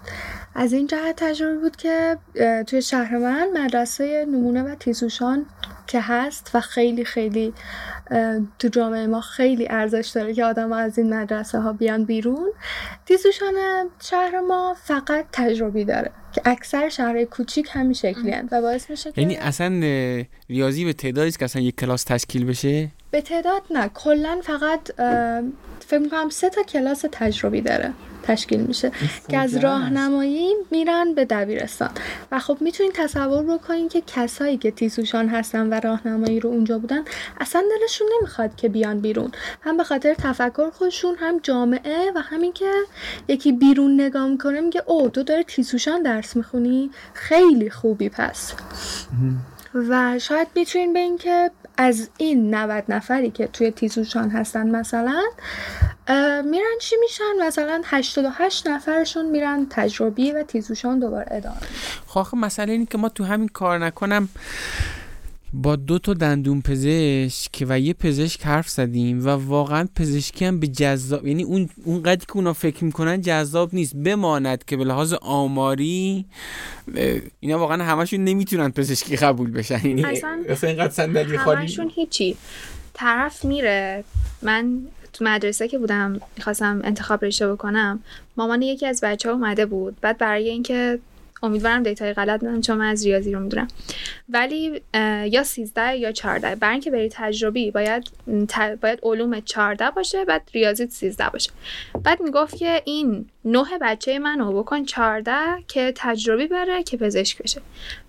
از 0.55 0.73
این 0.73 0.87
جهت 0.87 1.17
تجربه 1.17 1.59
بود 1.59 1.77
که 1.77 2.19
توی 2.67 2.83
شهر 2.83 3.19
من 3.19 3.49
مدرسه 3.55 4.27
نمونه 4.29 4.63
و 4.63 4.75
تیزوشان 4.75 5.47
که 5.87 6.01
هست 6.01 6.51
و 6.55 6.61
خیلی 6.61 7.05
خیلی 7.05 7.55
تو 8.59 8.69
جامعه 8.69 9.07
ما 9.07 9.21
خیلی 9.21 9.69
ارزش 9.71 10.13
داره 10.15 10.35
که 10.35 10.45
آدم 10.45 10.73
از 10.73 10.99
این 10.99 11.15
مدرسه 11.15 11.59
ها 11.59 11.73
بیان 11.73 12.05
بیرون. 12.05 12.53
تیزوشان 13.07 13.55
شهر 14.03 14.41
ما 14.41 14.77
فقط 14.85 15.25
تجربی 15.33 15.85
داره 15.85 16.11
که 16.33 16.43
اکثر 16.45 16.89
شهرهای 16.89 17.27
کوچیک 17.27 17.69
همین 17.73 17.93
شکلی 17.93 18.31
هست 18.31 18.53
و 18.53 18.61
باعث 18.61 18.91
میشه 18.91 19.13
که 19.13 19.21
یعنی 19.21 19.37
اصلا 19.37 19.81
ریاضی 20.49 20.85
به 20.85 20.93
تعدادی 20.93 21.31
که 21.31 21.45
اصلا 21.45 21.63
یک 21.63 21.77
کلاس 21.77 22.05
تشکیل 22.05 22.45
بشه؟ 22.45 22.89
به 23.11 23.21
تعداد 23.21 23.63
نه. 23.71 23.91
کلا 23.95 24.41
فقط 24.43 24.93
فکر 25.87 25.99
می‌کنم 25.99 26.29
سه 26.29 26.51
تا 26.51 26.63
کلاس 26.63 27.05
تجربی 27.13 27.61
داره. 27.61 27.93
تشکیل 28.23 28.61
میشه. 28.61 28.93
که 29.29 29.39
از 29.39 29.57
راهنمایی 29.57 30.55
میرن 30.71 31.15
به 31.15 31.25
دبیرستان. 31.25 31.91
و 32.33 32.39
خب 32.39 32.59
می‌تونین 32.61 32.93
تصور 32.95 33.43
بکنین 33.43 33.89
که 33.89 34.03
کسایی 34.07 34.57
که 34.57 34.71
تیسوشان 34.71 35.29
هستن 35.29 35.73
و 35.73 35.81
راهنمایی 35.81 36.41
رو 36.41 36.51
اونجا 36.51 36.79
بودن 36.79 37.05
اصلا 37.41 37.63
دلشون 37.81 38.09
نمی‌خواد 38.19 38.57
که 38.57 38.69
بیان 38.69 39.01
بیرون. 39.01 39.33
هم 39.61 39.77
به 39.77 39.85
خاطر 39.85 40.15
تفکر 40.15 40.71
خودشون 40.71 41.15
هم 41.19 41.39
جامعه 41.43 42.13
و 42.15 42.21
همین 42.21 42.53
که 42.53 42.73
یکی 43.29 43.53
بیرون 43.53 44.01
نگاه 44.01 44.29
می‌کنه 44.29 44.61
میگه 44.61 44.83
او 44.87 45.09
تو 45.09 45.23
داره 45.23 45.43
تیسوشان 45.43 46.03
درس 46.03 46.37
می‌خونی؟ 46.37 46.91
خیلی 47.15 47.71
خوبی 47.71 48.09
پس. 48.09 48.53
و 49.75 50.19
شاید 50.19 50.49
می‌تونین 50.55 50.93
به 50.93 50.99
این 50.99 51.19
که 51.19 51.51
از 51.77 52.11
این 52.19 52.55
90 52.55 52.85
نفری 52.89 53.31
که 53.31 53.47
توی 53.47 53.71
تیزوشان 53.71 54.31
هستن 54.31 54.71
مثلا 54.71 55.23
میرن 56.45 56.79
چی 56.81 56.97
میشن؟ 57.01 57.47
مثلا 57.47 57.83
88 57.85 58.67
نفرشون 58.67 59.31
میرن 59.31 59.67
تجربی 59.71 60.33
و 60.33 60.43
تیزوشان 60.43 60.99
دوباره 60.99 61.27
ادامه 61.31 61.57
خب 62.07 62.37
مسئله 62.37 62.73
اینه 62.73 62.87
که 62.87 62.99
ما 62.99 63.09
تو 63.09 63.25
همین 63.25 63.49
کار 63.49 63.79
نکنم 63.79 64.29
با 65.55 65.77
دو 65.77 65.99
تا 65.99 66.15
دندون 66.15 66.63
پزشک 66.63 67.65
و 67.69 67.81
یه 67.81 67.93
پزشک 67.93 68.47
حرف 68.47 68.69
زدیم 68.69 69.27
و 69.27 69.29
واقعا 69.29 69.89
پزشکی 69.97 70.45
هم 70.45 70.61
به 70.61 70.67
جذاب 70.67 71.27
یعنی 71.27 71.43
اون 71.43 71.69
اون 71.85 72.03
قدری 72.03 72.27
که 72.27 72.37
اونا 72.37 72.53
فکر 72.53 72.85
می‌کنن 72.85 73.21
جذاب 73.21 73.75
نیست. 73.75 73.97
بماند 73.97 74.65
که 74.65 74.77
به 74.77 74.85
لحاظ 74.85 75.13
آماری 75.13 76.25
اینا 77.41 77.59
واقعا 77.59 77.85
همشون 77.85 78.25
نمی‌تونن 78.25 78.71
پزشکی 78.71 79.17
قبول 79.17 79.51
بشن. 79.51 79.87
یعنی 79.87 80.05
اصلا 80.05 80.71
اینقدر 80.71 80.93
صندلی 80.93 81.39
خالی. 81.39 81.61
همشون 81.61 81.91
هیچی. 81.95 82.37
طرف 82.95 83.45
میره. 83.45 84.05
من 84.43 84.79
تو 85.13 85.25
مدرسه 85.25 85.69
که 85.69 85.79
بودم 85.79 86.21
می‌خواستم 86.37 86.81
انتخاب 86.85 87.25
رشته 87.25 87.53
بکنم 87.53 88.01
مامان 88.37 88.63
یکی 88.63 88.87
از 88.87 89.01
بچه 89.03 89.29
ها 89.29 89.35
اومده 89.35 89.67
بود. 89.67 89.97
بعد 90.01 90.19
برای 90.19 90.49
اینکه 90.49 90.99
امیدوارم 91.43 91.83
دیتای 91.83 92.13
غلط 92.13 92.45
ندم 92.45 92.61
چون 92.61 92.79
من 92.79 92.89
از 92.89 93.07
ریاضی 93.07 93.33
رو 93.33 93.41
می‌دونم. 93.41 93.69
ولی 94.29 94.83
یا 95.31 95.43
13 95.43 95.97
یا 95.97 96.13
14 96.13 96.55
برای 96.55 96.73
اینکه 96.73 96.91
بری 96.91 97.09
تجربی 97.09 97.71
باید 97.71 98.09
باید 98.81 98.99
علوم 99.03 99.41
14 99.41 99.91
باشه 99.91 100.25
بعد 100.25 100.51
ریاضی 100.55 100.87
13 100.87 101.29
باشه. 101.29 101.51
بعد 102.05 102.23
می‌گفت 102.23 102.57
که 102.57 102.83
این 102.85 103.27
نه 103.45 103.79
بچه 103.81 104.19
منو 104.19 104.53
بکن 104.53 104.85
14 104.85 105.33
که 105.69 105.93
تجربی 105.97 106.47
بره 106.47 106.83
که 106.83 106.97
پزشک 106.97 107.43
بشه. 107.43 107.61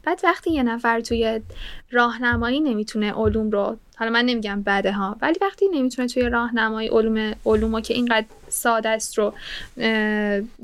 بعد 0.04 0.22
وقتی 0.24 0.52
یه 0.52 0.63
نفر 0.63 1.00
توی 1.02 1.41
راهنمایی 1.91 2.60
نمی‌تونه 2.60 3.13
علوم 3.13 3.50
رو 3.52 3.78
حالا 3.96 4.12
من 4.12 4.26
نمیگم 4.26 4.63
بده 4.65 4.91
ها 4.91 5.17
ولی 5.22 5.36
وقتی 5.41 5.67
نمی‌تونه 5.74 6.08
توی 6.08 6.30
راهنمایی 6.30 6.89
علوم 6.89 7.36
علومو 7.46 7.82
که 7.82 7.93
اینقدر 7.93 8.26
ساده 8.50 8.89
است 8.89 9.17
رو 9.17 9.34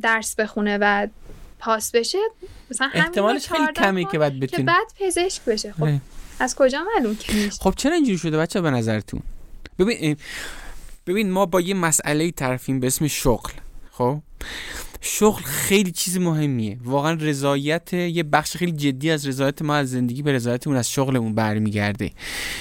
درس 0.01 0.35
بخونه 0.35 0.77
و 0.81 1.07
پاس 1.59 1.91
بشه 1.91 2.17
مثلا 2.71 2.89
احتمالش 2.93 3.47
خیلی 3.47 3.67
کمی 3.75 4.05
که 4.05 4.19
بعد 4.19 4.39
بتونی. 4.39 4.63
که 4.63 4.63
بعد 4.63 4.87
پزشک 4.99 5.45
بشه. 5.45 5.71
خب 5.71 5.89
از 6.39 6.55
کجا 6.55 6.85
معلوم 6.95 7.15
که 7.15 7.35
نیست؟ 7.35 7.61
خب 7.61 7.73
چرا 7.77 7.95
اینجوری 7.95 8.17
شده 8.17 8.37
بچه 8.37 8.61
به 8.61 8.71
نظرتون؟ 8.71 9.21
ببین 9.79 10.17
ببین 11.07 11.31
ما 11.31 11.45
با 11.45 11.61
یه 11.61 11.73
مسئله 11.73 12.31
طرفیم 12.31 12.79
به 12.79 12.87
اسم 12.87 13.07
شغل. 13.07 13.51
خب؟ 13.91 14.21
شغل 15.01 15.41
خیلی 15.43 15.91
چیز 15.91 16.17
مهمیه. 16.17 16.77
واقعا 16.83 17.13
رضایت 17.13 17.93
یه 17.93 18.23
بخش 18.23 18.57
خیلی 18.57 18.71
جدی 18.71 19.11
از 19.11 19.27
رضایت 19.27 19.61
ما 19.61 19.75
از 19.75 19.91
زندگی 19.91 20.21
به 20.21 20.31
رضایتمون 20.31 20.77
از 20.77 20.89
شغلمون 20.89 21.35
برمیگرده. 21.35 22.11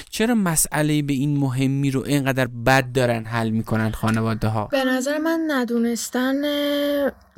چرا 0.09 0.35
مسئله 0.35 1.01
به 1.01 1.13
این 1.13 1.37
مهمی 1.37 1.91
رو 1.91 2.03
اینقدر 2.05 2.47
بد 2.47 2.91
دارن 2.91 3.25
حل 3.25 3.49
می‌کنن 3.49 3.91
خانواده 3.91 4.47
ها 4.47 4.65
به 4.65 4.83
نظر 4.83 5.17
من 5.17 5.39
ندونستن 5.47 6.35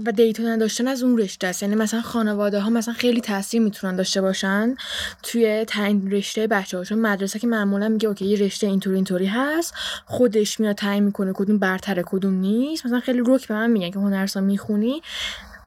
و 0.06 0.12
دیتا 0.12 0.44
نداشتن 0.44 0.88
از 0.88 1.04
اون 1.04 1.18
رشته 1.18 1.48
است. 1.48 1.64
یعنی 1.64 1.76
مثلا 1.76 2.02
خانواده 2.02 2.60
ها 2.60 2.70
مثلا 2.70 2.94
خیلی 2.94 3.22
تاثیر 3.22 3.62
می‌تونن 3.62 3.96
داشته 3.96 4.22
باشن 4.22 4.76
توی 5.24 5.66
تعیین 5.66 6.12
رشته 6.12 6.48
بچه 6.48 6.78
ها 6.78 6.84
چون 6.84 7.00
مدرسه 7.00 7.40
که 7.40 7.48
معمولا 7.48 7.90
میگه 7.90 8.08
اوکی 8.08 8.26
یه 8.26 8.40
رشته 8.40 8.68
اینطوری 8.68 8.96
اینطوری 8.96 9.26
هست 9.26 9.74
خودش 10.06 10.60
میاد 10.60 10.76
تعیین 10.76 11.04
می‌کنه 11.04 11.34
کدوم 11.34 11.58
برتر 11.58 12.04
کدوم 12.06 12.34
نیست. 12.34 12.86
مثلا 12.86 13.00
خیلی 13.00 13.20
روک 13.20 13.48
به 13.48 13.54
من 13.54 13.72
میگن 13.72 13.90
که 13.90 14.00
هنرسا 14.00 14.42
می‌خونی 14.42 14.91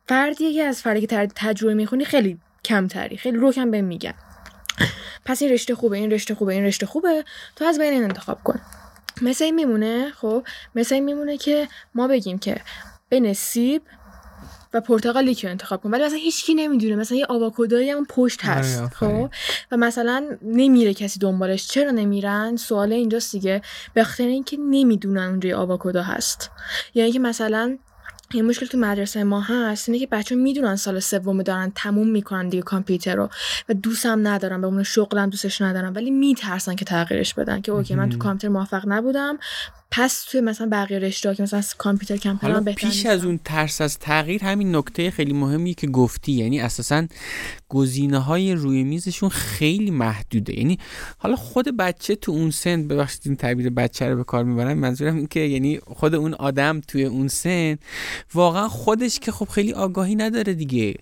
فردیه 0.08 0.54
که 0.54 0.62
از 0.62 0.82
فردی 0.82 1.06
که 1.06 1.28
تجربه 1.36 1.74
می‌خونی 1.74 2.04
خیلی 2.04 2.38
کمتری 2.64 3.16
خیلی 3.16 3.38
روک 3.38 3.58
هم 3.58 3.70
به 3.70 3.82
میگن. 3.82 4.14
پس 5.24 5.42
این 5.42 5.52
رشته 5.52 5.74
خوبه 5.74 5.96
این 5.96 6.10
رشته 6.10 6.34
خوبه 6.34 6.54
این 6.54 6.64
رشته 6.64 6.86
خوبه 6.86 7.24
تو 7.56 7.64
از 7.64 7.78
بین 7.78 7.92
این 7.92 8.04
انتخاب 8.04 8.42
کن. 8.44 8.60
مثل 9.22 9.44
این 9.44 9.54
میمونه 9.54 10.10
خب 10.10 10.46
مثل 10.74 10.94
این 10.94 11.04
میمونه 11.04 11.36
که 11.36 11.68
ما 11.94 12.08
بگیم 12.08 12.38
که 12.38 12.60
بین 13.08 13.32
سیب 13.32 13.82
و 14.74 14.80
پرتقالی 14.80 15.34
که 15.34 15.50
انتخاب 15.50 15.82
کن. 15.82 15.90
ولی 15.90 16.04
مثلا 16.04 16.18
هیچکی 16.18 16.54
نمی‌دونه 16.54 16.96
مثلا 16.96 17.18
یه 17.18 17.26
آواکادویی 17.28 17.90
هم 17.90 18.06
پشت 18.06 18.44
آره، 18.44 18.54
هست 18.54 18.84
خب؟ 18.94 19.30
و 19.70 19.76
مثلا 19.76 20.38
نمیره 20.42 20.94
کسی 20.94 21.18
دنبالش. 21.18 21.68
چرا 21.68 21.90
نمیرن؟ 21.90 22.56
سوال 22.56 22.92
اینجاست 22.92 23.32
دیگه. 23.32 23.62
به 23.94 24.04
خاطر 24.04 24.24
اینکه 24.24 24.56
نمی‌دونن 24.56 25.28
اونجا 25.28 25.58
آواکادو 25.58 26.02
هست. 26.02 26.50
یعنی 26.94 27.12
که 27.12 27.18
مثلا 27.18 27.78
یه 28.34 28.42
مشکل 28.42 28.66
تو 28.66 28.78
مدرسه 28.78 29.24
ما 29.24 29.40
هست 29.40 29.88
اینه 29.88 29.98
که 29.98 30.06
بچه 30.06 30.34
می‌دونن 30.34 30.76
سال 30.76 31.00
سوم 31.00 31.42
دارن 31.42 31.72
تموم 31.74 32.08
می‌کنن 32.08 32.48
دیگه 32.48 32.62
کامپیوتر 32.62 33.16
رو 33.16 33.28
و 33.68 33.74
دوستم 33.74 34.28
ندارن 34.28 34.60
به 34.60 34.66
اون 34.66 34.82
شغلم 34.82 35.30
دوستش 35.30 35.62
ندارن 35.62 35.92
ولی 35.92 36.10
میترسن 36.10 36.74
که 36.74 36.84
تغییرش 36.84 37.34
بدن 37.34 37.60
که 37.60 37.72
اوکی 37.72 37.94
من 37.94 38.08
تو 38.08 38.18
کامپیوتر 38.18 38.48
موفق 38.48 38.84
نبودم. 38.86 39.38
پس 39.96 40.24
توی 40.24 40.40
مثلا 40.40 40.68
بقیه 40.72 40.98
رشته 40.98 41.34
که 41.34 41.42
مثلا 41.42 41.62
کامپیوتر 41.78 42.16
کم 42.16 42.38
حالا 42.42 42.62
پیش 42.76 43.06
از 43.06 43.24
اون 43.24 43.40
ترس 43.44 43.80
از 43.80 43.98
تغییر 43.98 44.44
همین 44.44 44.76
نکته 44.76 45.10
خیلی 45.10 45.32
مهمی 45.32 45.74
که 45.74 45.86
گفتی. 45.86 46.32
یعنی 46.32 46.60
اساسا 46.60 47.06
گزینه 47.68 48.18
های 48.18 48.52
روی 48.52 48.84
میزشون 48.84 49.28
خیلی 49.28 49.90
محدوده. 49.90 50.58
یعنی 50.58 50.78
حالا 51.18 51.36
خود 51.36 51.76
بچه 51.76 52.14
تو 52.14 52.32
اون 52.32 52.50
سن 52.50 52.88
ببخشید 52.88 53.22
این 53.24 53.36
تعبیر 53.36 53.70
بچه 53.70 54.08
رو 54.08 54.16
به 54.16 54.24
کار 54.24 54.44
می‌برم 54.44 54.78
منظورم 54.78 55.16
این 55.16 55.26
که 55.26 55.40
یعنی 55.40 55.80
خود 55.86 56.14
اون 56.14 56.34
آدم 56.34 56.80
توی 56.88 57.04
اون 57.04 57.28
سن 57.28 57.78
واقعا 58.34 58.68
خودش 58.68 59.18
که 59.18 59.32
خب 59.32 59.48
خیلی 59.48 59.72
آگاهی 59.72 60.14
نداره 60.14 60.54
دیگه. 60.54 60.94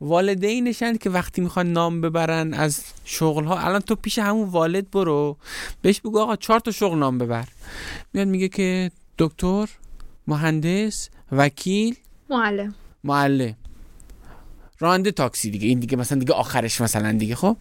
والدینشن 0.00 0.96
که 0.96 1.10
وقتی 1.10 1.40
می‌خوان 1.40 1.72
نام 1.72 2.00
ببرن 2.00 2.54
از 2.54 2.80
شغل 3.04 3.44
ها 3.44 3.58
الان 3.58 3.80
تو 3.80 3.94
پیش 3.94 4.18
همون 4.18 4.48
والد 4.48 4.90
برو. 4.90 5.36
بهش 5.82 6.00
بگو 6.00 6.18
آقا 6.18 6.36
چهار 6.36 6.60
تا 6.60 6.70
شغل 6.70 6.98
نام 6.98 7.18
ببر. 7.18 7.44
میاد 8.14 8.28
میگه 8.34 8.48
که 8.48 8.90
دکتر 9.18 9.68
مهندس 10.26 11.08
وکیل 11.32 11.96
معلم. 12.30 12.74
معلم. 13.04 13.56
راننده 14.78 15.10
تاکسی 15.10 15.50
دیگه. 15.50 15.68
این 15.68 15.78
دیگه 15.78 15.96
مثلا 15.96 16.18
دیگه 16.18 16.32
آخرش 16.32 16.80
مثلا 16.80 17.12
دیگه 17.12 17.34
خب؟ 17.34 17.56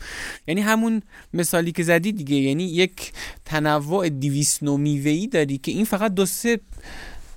یعنی 0.48 0.62
همون 0.62 1.02
مثالی 1.34 1.72
که 1.72 1.84
زدی 1.84 2.12
دیگه. 2.12 2.36
یعنی 2.36 2.64
یک 2.64 3.14
تنوع 3.46 4.10
دیویس 4.10 4.64
نومیوهی 4.64 5.28
داری 5.28 5.58
که 5.58 5.72
این 5.72 5.86
فقط 5.86 6.14
دو 6.14 6.26
سه 6.26 6.60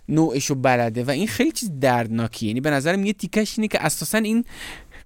نوعشو 0.09 0.55
بلده 0.55 1.05
و 1.05 1.11
این 1.11 1.27
خیلی 1.27 1.53
چیز 1.53 1.71
دردناکی 1.81 2.47
یعنی 2.47 2.61
به 2.61 2.71
نظرم 2.71 3.07
یه 3.07 3.13
تیکش 3.13 3.59
اینه 3.59 3.69
که 3.69 3.85
اساسا 3.85 4.19
این 4.19 4.45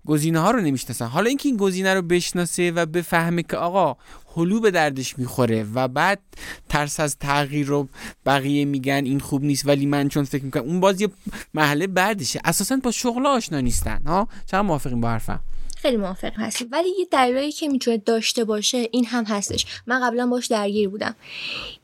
گزینه 0.06 0.38
ها 0.38 0.50
رو 0.50 0.60
نمی‌شناسن. 0.60 1.06
حالا 1.06 1.28
اینکه 1.28 1.48
این 1.48 1.58
گزینه 1.58 1.94
رو 1.94 2.02
بشناسه 2.02 2.70
و 2.70 2.86
بفهمه 2.86 3.42
که 3.42 3.56
آقا 3.56 3.96
هلو 4.36 4.60
به 4.60 4.70
دردش 4.70 5.18
می‌خوره 5.18 5.66
و 5.74 5.88
بعد 5.88 6.20
ترس 6.68 7.00
از 7.00 7.16
تغییر 7.18 7.66
رو 7.66 7.88
بقیه 8.26 8.64
میگن 8.64 9.02
این 9.04 9.20
خوب 9.20 9.44
نیست 9.44 9.66
ولی 9.66 9.86
من 9.86 10.08
چون 10.08 10.24
فکر 10.24 10.44
می‌کنم 10.44 10.62
اون 10.62 10.80
باز 10.80 11.00
یه 11.00 11.08
محله 11.54 11.86
بعدشه. 11.86 12.40
اساسا 12.44 12.76
با 12.76 12.90
شغل 12.90 13.26
آشنا 13.26 13.60
نیستن 13.60 14.02
ها؟ 14.06 14.28
چند 14.46 14.64
موافقیم 14.64 15.00
با 15.00 15.08
حرفم؟ 15.08 15.40
خیلی 15.76 15.96
موافق 15.96 16.32
هستیم. 16.36 16.68
ولی 16.72 16.88
یه 16.98 17.06
دلیلی 17.10 17.52
که 17.52 17.68
می‌تونه 17.68 17.96
داشته 17.96 18.44
باشه 18.44 18.88
این 18.92 19.06
هم 19.06 19.24
هستش. 19.24 19.66
من 19.86 20.00
قبلا 20.00 20.26
باش 20.26 20.46
درگیر 20.46 20.88
بودم. 20.88 21.14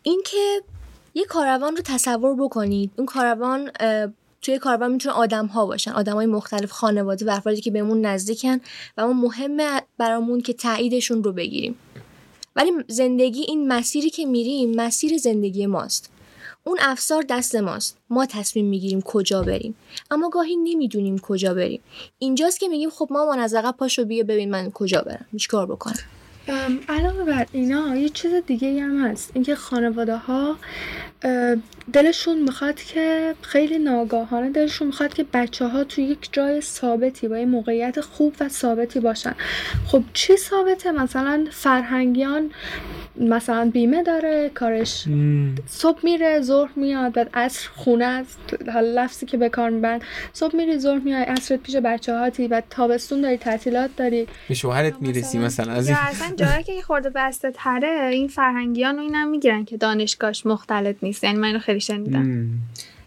اینکه 0.03 0.63
یه 1.15 1.25
کاروان 1.25 1.77
رو 1.77 1.83
تصور 1.83 2.37
بکنید. 2.37 2.91
اون 2.97 3.07
کاروان 3.07 3.71
توی 4.43 4.59
کاروان 4.59 4.93
می‌تونه 4.93 5.15
آدم 5.15 5.47
ها 5.47 5.67
باشن. 5.67 5.91
آدم 5.91 6.15
های 6.15 6.27
مختلف 6.27 6.71
خانواده 6.71 7.27
و 7.27 7.31
افرادی 7.31 7.61
که 7.61 7.71
بهمون 7.71 8.01
نزدیکن 8.01 8.61
و 8.97 9.07
ما 9.07 9.13
مهمه 9.13 9.83
برامون 9.99 10.41
که 10.41 10.53
تاییدشون 10.53 11.25
رو 11.25 11.33
بگیریم. 11.33 11.77
ولی 12.57 12.73
زندگی 12.89 13.41
این 13.41 13.69
مسیری 13.69 14.11
که 14.11 14.27
میریم 14.27 14.75
مسیر 14.77 15.19
زندگی 15.19 15.67
ماست. 15.67 16.11
اون 16.65 16.79
افسار 16.81 17.25
دست 17.29 17.55
ماست. 17.57 17.99
ما 18.11 18.27
تصمیم 18.27 18.65
می‌گیریم 18.65 19.03
کجا 19.03 19.43
بریم. 19.43 19.75
اما 20.11 20.29
گاهی 20.29 20.57
نمی‌دونیم 20.57 21.19
کجا 21.19 21.55
بریم. 21.55 21.81
اینجاست 22.19 22.61
که 22.61 22.69
میگیم 22.69 22.91
خب 22.91 23.09
مامان 23.11 23.39
از 23.39 23.55
عقب 23.55 23.77
پاشو 23.79 24.05
بیا 24.05 24.25
ببین 24.25 24.51
من 24.51 24.71
کجا 24.71 25.03
برم. 25.03 25.27
کار 25.51 25.67
بکنم. 25.67 25.99
علاوه 26.89 27.25
بر 27.25 27.47
اینا 27.53 27.97
یه 27.97 28.09
چیز 28.09 28.33
دیگه 28.47 28.83
هم 28.83 29.07
هست. 29.07 29.31
اینکه 29.35 29.55
خانواده 29.55 30.17
ها 30.17 30.57
دلشون 31.93 32.43
می‌خواد 32.43 32.77
که 32.77 33.35
خیلی 33.41 33.79
ناگاهانه 33.79 34.51
دلشون 34.51 34.87
می‌خواد 34.87 35.15
که 35.15 35.25
بچه 35.33 35.67
ها 35.67 35.85
توی 35.85 36.05
یک 36.05 36.29
جای 36.33 36.61
ثابتی 36.61 37.29
با 37.29 37.39
یه 37.39 37.47
موقعیت 37.47 38.01
خوب 38.01 38.35
و 38.41 38.49
ثابتی 38.49 39.01
باشن. 39.01 39.35
خب 39.87 40.03
چی 40.13 40.37
ثابته؟ 40.37 40.93
مثلا 40.93 41.47
فرهنگیان 41.51 42.51
مثلا 43.21 43.71
بیمه 43.71 44.03
داره 44.03 44.51
کارش 44.55 45.05
صبح 45.67 46.01
میره 46.03 46.41
ظهر 46.41 46.71
میاد 46.77 47.13
بعد 47.13 47.31
عصر 47.35 47.69
خونه 47.77 48.05
است 48.05 48.39
حالا 48.73 49.05
لفظی 49.05 49.27
که 49.27 49.37
به 49.37 49.49
کار 49.49 49.71
می‌برن. 49.71 50.01
صبح 50.33 50.57
میری 50.57 50.79
ظهر 50.79 50.99
میای 50.99 51.23
عصرت 51.23 51.63
پیش 51.63 51.77
بچه 51.77 52.19
هاتی 52.19 52.49
و 52.49 52.63
تابستون 52.71 53.21
داری 53.21 53.37
تعطیلات 53.37 53.91
داری. 53.97 54.27
به 54.49 54.55
شوهرت 54.55 54.95
می‌رسی 55.01 55.39
مثلا 55.39 55.73
از 55.73 55.89
این 55.89 55.97
اصلا 56.01 56.37
جایی 56.37 56.65
که 56.65 56.83
خورده 56.83 57.11
بسته 57.11 57.51
تره 57.51 58.09
این 58.13 58.29
فرهنگیان 58.29 58.99
و 58.99 59.03
اینم 59.03 59.29
می‌گیرن 59.29 59.65
که 59.65 59.77
دانشگاهش 59.77 60.47
مختلط 60.47 60.97
نیست 61.07 61.25
یعنی 61.25 61.39
من 61.39 61.59
خیلی 61.59 61.81
شنیدم 61.81 62.49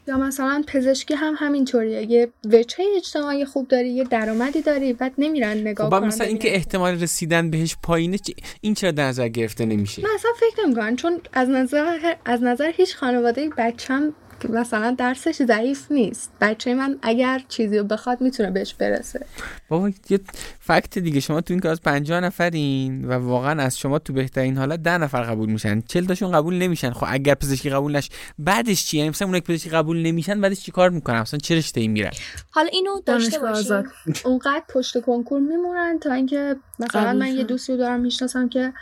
یا 0.09 0.17
مثلا 0.17 0.63
پزشکی 0.67 1.13
هم 1.13 1.35
همینطوریه. 1.37 2.11
یه 2.11 2.29
وجهه 2.45 2.85
اجتماعی 2.97 3.45
خوب 3.45 3.67
داری 3.67 3.89
یه 3.89 4.03
درآمدی 4.03 4.61
داری 4.61 4.93
بعد 4.93 5.13
نمیرن 5.17 5.57
نگاه 5.57 5.89
خب 5.89 6.05
مثلا 6.05 6.27
اینکه 6.27 6.55
احتمال 6.55 7.01
رسیدن 7.01 7.49
بهش 7.49 7.75
پایینه 7.83 8.17
این 8.61 8.73
چرا 8.73 8.91
در 8.91 9.07
نظر 9.07 9.27
گرفته 9.27 9.65
نمیشه؟ 9.65 10.01
من 10.03 10.09
اصلا 10.15 10.31
فکر 10.39 10.65
نمی‌کنم 10.65 10.95
چون 10.95 11.21
از 11.33 11.49
نظر 11.49 12.13
از 12.25 12.43
نظر 12.43 12.71
هیچ 12.75 12.95
خانواده 12.95 13.49
بچم 13.57 14.13
مثلا 14.45 14.95
درسش 14.97 15.43
ضعیف 15.43 15.91
نیست. 15.91 16.31
بچه 16.41 16.73
من 16.73 16.99
اگر 17.01 17.41
چیزی 17.47 17.77
رو 17.77 17.83
بخواد 17.83 18.21
می‌تونه 18.21 18.51
بهش 18.51 18.73
برسه. 18.73 19.25
بابا 19.69 19.91
یه 20.09 20.19
فکت 20.59 20.99
دیگه. 20.99 21.19
شما 21.19 21.41
تو 21.41 21.53
این 21.53 21.61
کلاس 21.61 21.81
50 21.81 22.19
نفرین 22.19 23.05
و 23.05 23.11
واقعا 23.11 23.61
از 23.63 23.79
شما 23.79 23.99
تو 23.99 24.13
بهترین 24.13 24.57
حالت 24.57 24.79
10 24.83 24.97
نفر 24.97 25.21
قبول 25.23 25.49
میشن. 25.49 25.81
40 25.81 26.05
تاشون 26.05 26.31
قبول 26.31 26.55
نمیشن. 26.55 26.91
خب 26.91 27.05
اگر 27.09 27.33
پزشکی 27.33 27.69
قبول 27.69 27.95
نش 27.95 28.09
بعدش 28.39 28.85
چی 28.85 28.97
یعنی 28.97 29.09
مثلا 29.09 29.27
اون 29.27 29.39
پزشکی 29.39 29.69
قبول 29.69 30.01
نمیشن 30.01 30.41
بعدش 30.41 30.59
چیکار 30.59 30.89
می‌کنن؟ 30.89 31.21
مثلا 31.21 31.39
چه 31.39 31.55
رشته‌ای 31.55 31.87
میرن؟ 31.87 32.11
حالا 32.49 32.67
اینو 32.67 33.01
داشته 33.05 33.39
باشیم. 33.39 33.83
اونقدر 34.25 34.63
پشت 34.69 35.01
کنکور 35.01 35.39
میمونن 35.39 35.99
تا 35.99 36.13
اینکه 36.13 36.55
مثلا 36.79 37.13
من 37.13 37.27
یه 37.27 37.43
دوستی 37.43 37.71
رو 37.71 37.77
دارم 37.77 37.99
می‌شناسم 37.99 38.49
که 38.49 38.73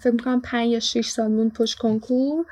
فکر 0.00 0.10
می‌کنم 0.12 0.40
5 0.40 0.68
یا 0.68 0.80
6 0.80 1.08
سال 1.08 1.30
مون 1.30 1.50
پشت 1.50 1.78
کنکور. 1.78 2.46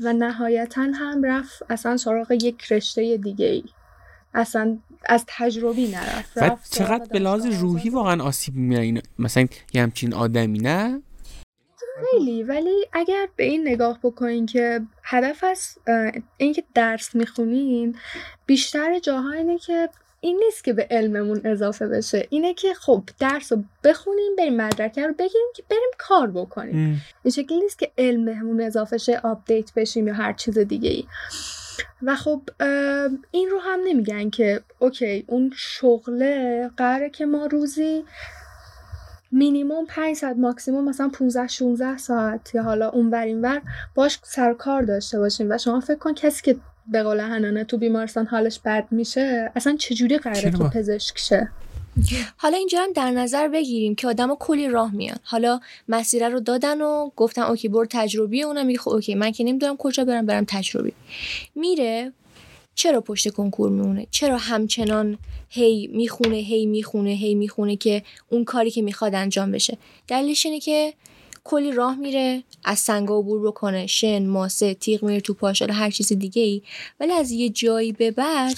و 0.00 0.12
نهایتا 0.12 0.82
هم 0.94 1.22
رفت 1.24 1.62
اصلا 1.70 1.96
سراغ 1.96 2.30
یک 2.30 2.72
رشته 2.72 3.16
دیگه 3.16 3.46
ای 3.46 3.64
اصلا 4.34 4.78
از 5.06 5.24
تجربی 5.28 5.88
نرفت. 5.88 6.36
و 6.36 6.56
چقدر 6.70 7.04
به 7.12 7.18
لحاظ 7.18 7.46
روحی 7.46 7.90
واقعا 7.90 8.24
آسیب 8.24 8.54
میره 8.54 9.02
مثلا 9.18 9.46
یه 9.74 9.82
همچین 9.82 10.14
آدمی 10.14 10.58
نه؟ 10.58 11.02
خیلی 12.10 12.42
ولی 12.42 12.86
اگر 12.92 13.28
به 13.36 13.44
این 13.44 13.68
نگاه 13.68 13.98
بکنین 14.02 14.46
که 14.46 14.80
هدف 15.04 15.44
از 15.44 15.78
اینکه 16.36 16.64
درس 16.74 17.14
می‌خونین 17.14 17.96
بیشتر 18.46 18.98
جاها 18.98 19.32
اینه 19.32 19.58
که 19.58 19.88
این 20.24 20.40
نیست 20.44 20.64
که 20.64 20.72
به 20.72 20.86
علممون 20.90 21.40
اضافه 21.44 21.88
بشه. 21.88 22.26
اینه 22.30 22.54
که 22.54 22.74
خب 22.74 23.02
درس 23.18 23.52
رو 23.52 23.64
بخونیم 23.84 24.36
بریم 24.38 24.56
مدرکه 24.56 25.06
رو 25.06 25.12
بگیریم 25.12 25.46
که 25.54 25.62
بریم 25.70 25.90
کار 25.98 26.30
بکنیم. 26.30 27.02
این 27.22 27.32
شکلی 27.32 27.60
نیست 27.60 27.78
که 27.78 27.92
علممون 27.98 28.60
اضافه 28.60 28.98
شه 28.98 29.20
آپدیت 29.24 29.74
بشیم 29.74 30.08
یا 30.08 30.14
هر 30.14 30.32
چیز 30.32 30.58
دیگه 30.58 30.90
ای 30.90 31.04
و 32.02 32.16
خب 32.16 32.42
این 33.30 33.48
رو 33.48 33.58
هم 33.58 33.80
نمیگن 33.84 34.30
که 34.30 34.60
okay 34.78 35.24
اون 35.26 35.52
شغله 35.56 36.70
قراره 36.76 37.10
که 37.10 37.26
ما 37.26 37.46
روزی 37.46 38.04
مینیموم 39.32 39.86
5 39.86 40.16
ساعت 40.16 40.36
ماکسیموم 40.36 40.88
مثلا 40.88 41.08
15 41.08 41.48
16 41.48 41.98
ساعت 41.98 42.54
یا 42.54 42.62
حالا 42.62 42.88
اون 42.88 43.10
ور 43.10 43.62
باش 43.94 44.18
سر 44.22 44.54
کار 44.54 44.82
داشته 44.82 45.18
باشیم. 45.18 45.50
و 45.50 45.58
شما 45.58 45.80
فکر 45.80 45.98
کن 45.98 46.14
کسی 46.14 46.42
که 46.42 46.56
به 46.86 47.02
قول 47.02 47.20
حنانه 47.20 47.64
تو 47.64 47.78
بیمارستان 47.78 48.26
حالش 48.26 48.60
بد 48.64 48.86
میشه 48.90 49.52
اصلا 49.56 49.76
چجوری 49.76 50.18
قراره 50.18 50.50
تو 50.50 50.68
پزشک 50.68 51.18
شه؟ 51.18 51.48
حالا 52.36 52.56
اینجا 52.56 52.82
هم 52.82 52.92
در 52.92 53.10
نظر 53.10 53.48
بگیریم 53.48 53.94
که 53.94 54.08
آدم 54.08 54.34
کلی 54.34 54.68
راه 54.68 54.94
میان. 54.94 55.16
حالا 55.22 55.60
مسیره 55.88 56.28
رو 56.28 56.40
دادن 56.40 56.80
و 56.80 57.10
گفتن 57.16 57.42
okay 57.42 57.68
برو 57.68 57.86
تجربی 57.90 58.42
اونم 58.42 58.66
میگه 58.66 58.78
خب 58.78 58.90
okay 58.90 59.14
من 59.14 59.32
که 59.32 59.44
نمی‌دونم 59.44 59.76
کجا 59.76 60.04
برم 60.04 60.26
برم 60.26 60.44
تجربی. 60.48 60.92
میره 61.54 62.12
چرا 62.74 63.00
پشت 63.00 63.28
کنکور 63.28 63.70
میمونه؟ 63.70 64.06
چرا 64.10 64.36
همچنان 64.36 65.18
هی 65.48 65.86
می‌خونه 65.86 66.36
هی 66.36 66.66
می‌خونه 66.66 67.10
هی 67.10 67.34
می‌خونه 67.34 67.76
که 67.76 68.02
اون 68.28 68.44
کاری 68.44 68.70
که 68.70 68.82
می‌خواد 68.82 69.14
انجام 69.14 69.52
بشه؟ 69.52 69.78
دلیلش 70.08 70.46
اینه 70.46 70.60
که 70.60 70.94
کلی 71.44 71.72
راه 71.72 71.96
میره 71.96 72.42
از 72.64 72.78
سنگا 72.78 73.18
عبور 73.18 73.46
بکنه 73.46 73.86
شن 73.86 74.26
ماسه 74.26 74.74
تیغ 74.74 75.04
میره 75.04 75.20
تو 75.20 75.34
پاش 75.34 75.62
هر 75.62 75.90
چیز 75.90 76.12
دیگه 76.12 76.42
ای 76.42 76.62
ولی 77.00 77.12
از 77.12 77.30
یه 77.30 77.48
جایی 77.48 77.92
به 77.92 78.10
بعد 78.10 78.56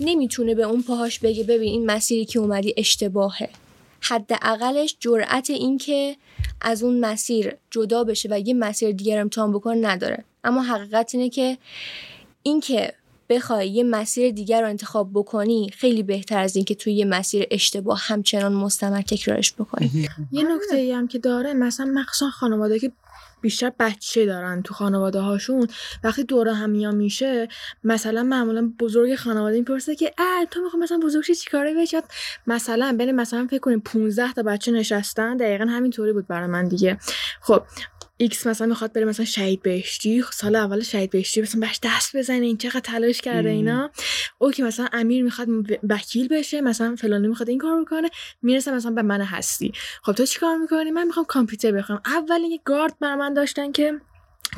نمی‌تونه 0.00 0.54
به 0.54 0.62
اون 0.62 0.82
پاهاش 0.82 1.18
بگه 1.18 1.44
ببین 1.44 1.72
این 1.72 1.86
مسیری 1.86 2.24
که 2.24 2.38
اومدی 2.38 2.74
اشتباهه. 2.76 3.48
حداقلش 4.00 4.96
جرأت 5.00 5.50
این 5.50 5.78
که 5.78 6.16
از 6.60 6.82
اون 6.82 7.00
مسیر 7.00 7.56
جدا 7.70 8.04
بشه 8.04 8.28
و 8.32 8.40
یه 8.40 8.54
مسیر 8.54 8.92
دیگر 8.92 9.20
امتحان 9.20 9.52
بکنه 9.52 9.88
نداره. 9.88 10.24
اما 10.44 10.62
حقیقت 10.62 11.14
اینه 11.14 11.28
که 11.28 11.58
اینکه 12.42 12.92
بخوای 13.30 13.68
یه 13.68 13.84
مسیر 13.84 14.30
دیگر 14.32 14.60
رو 14.62 14.68
انتخاب 14.68 15.10
بکنی 15.14 15.70
خیلی 15.78 16.02
بهتر 16.02 16.38
از 16.38 16.56
اینکه 16.56 16.74
توی 16.74 16.92
یه 16.92 17.04
مسیر 17.04 17.46
اشتباه 17.50 18.00
همچنان 18.02 18.52
مستمر 18.52 19.02
تکرارش 19.02 19.52
بکنی. 19.52 20.08
یه 20.32 20.42
نکته 20.54 20.76
ای 20.76 20.92
هم 20.92 21.08
که 21.08 21.18
داره 21.18 21.54
مثلا 21.54 21.86
مخصوصا 21.86 22.30
خانواده 22.30 22.78
که 22.78 22.92
بیشتر 23.40 23.72
بچه 23.78 24.26
دارن 24.26 24.62
تو 24.62 24.74
خانواده 24.74 25.20
هاشون 25.20 25.68
وقتی 26.04 26.24
دوره 26.24 26.54
همیا 26.54 26.90
میشه 26.90 27.48
مثلا 27.84 28.22
معمولا 28.22 28.72
بزرگ 28.80 29.14
خانواده 29.14 29.58
می‌پرسه 29.58 29.94
که 29.94 30.14
اه 30.18 30.46
تو 30.50 30.60
می‌خوای 30.60 30.82
مثلا 30.82 30.98
بزرگش 30.98 31.40
چیکاره 31.40 31.74
بشه 31.74 32.02
مثلا 32.46 32.94
بین 32.98 33.12
مثلا 33.12 33.46
فکر 33.50 33.58
کنیم 33.58 33.80
15 33.80 34.32
تا 34.32 34.42
بچه 34.42 34.72
نشستن 34.72 35.36
دقیقا 35.36 35.64
همینطوری 35.64 36.12
بود 36.12 36.26
برای 36.26 36.46
من 36.46 36.68
دیگه. 36.68 36.98
خب 37.40 37.62
X 38.20 38.46
مثلا 38.46 38.66
می‌خواد 38.66 38.92
بره 38.92 39.04
مثلا 39.04 39.24
شهید 39.26 39.62
بهشتی 39.62 40.24
سال 40.32 40.56
اول 40.56 40.80
شهید 40.80 41.10
بهشتی 41.10 41.42
مثلا 41.42 41.60
بهش 41.60 41.80
دست 41.82 42.16
بزنید 42.16 42.46
این 42.46 42.56
چقدر 42.56 42.80
تلاش 42.80 43.20
کرده 43.20 43.48
اینا. 43.48 43.90
اوکی 44.38 44.64
مثلا 44.64 44.88
امیر 44.92 45.24
می‌خواد 45.24 45.48
وکیل 45.88 46.28
بشه 46.28 46.60
مثلا 46.60 46.96
فلانی 46.96 47.28
می‌خواد 47.28 47.48
این 47.48 47.58
کار 47.58 47.84
بکنه 47.84 48.10
می‌رسه 48.42 48.72
مثلا 48.72 48.90
به 48.90 49.02
من 49.02 49.20
هستی. 49.20 49.72
خب 50.02 50.12
تو 50.12 50.26
چیکار 50.26 50.56
می‌کنی؟ 50.56 50.90
من 50.90 51.06
می‌خوام 51.06 51.26
کامپیوتر 51.26 51.72
بخونم. 51.72 52.02
اول 52.06 52.40
یه 52.40 52.60
گارد 52.64 52.98
بر 53.00 53.14
من 53.14 53.34
داشتن 53.34 53.72
که 53.72 54.00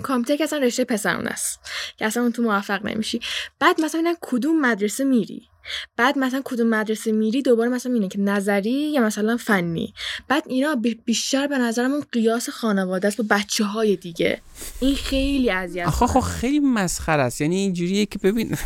کامپیوتر 0.02 0.36
که 0.36 0.44
اصلا 0.44 0.58
رشته 0.58 0.84
پسرون 0.84 1.26
است 1.26 1.60
که 1.96 2.06
اصلا 2.06 2.22
اون 2.22 2.32
تو 2.32 2.42
موفق 2.42 2.86
نمیشی. 2.86 3.20
بعد 3.58 3.80
مثلا 3.80 4.14
کدوم 4.20 4.60
مدرسه 4.60 5.04
میری؟ 5.04 5.48
بعد 5.96 6.18
مثلا 6.18 6.42
کدوم 6.44 6.66
مدرسه 6.66 7.12
میری 7.12 7.42
دوباره 7.42 7.70
مثلا 7.70 7.92
اینه 7.92 8.08
که 8.08 8.20
نظری 8.20 8.92
یا 8.92 9.02
مثلا 9.02 9.36
فنی. 9.36 9.94
بعد 10.28 10.42
اینا 10.46 10.76
بیشتر 11.04 11.46
به 11.46 11.58
نظرم 11.58 11.92
اون 11.92 12.04
قیاس 12.12 12.48
خانواده 12.48 13.08
است 13.08 13.20
با 13.20 13.36
بچه 13.36 13.64
های 13.64 13.96
دیگه. 13.96 14.40
این 14.80 14.94
خیلی 14.94 15.50
اذیت 15.50 15.86
آخه 15.86 16.06
خب 16.06 16.20
خیلی 16.20 16.58
مسخره 16.58 17.22
است. 17.22 17.40
یعنی 17.40 17.56
اینجوریه 17.56 18.06
که 18.06 18.18
ببین 18.18 18.56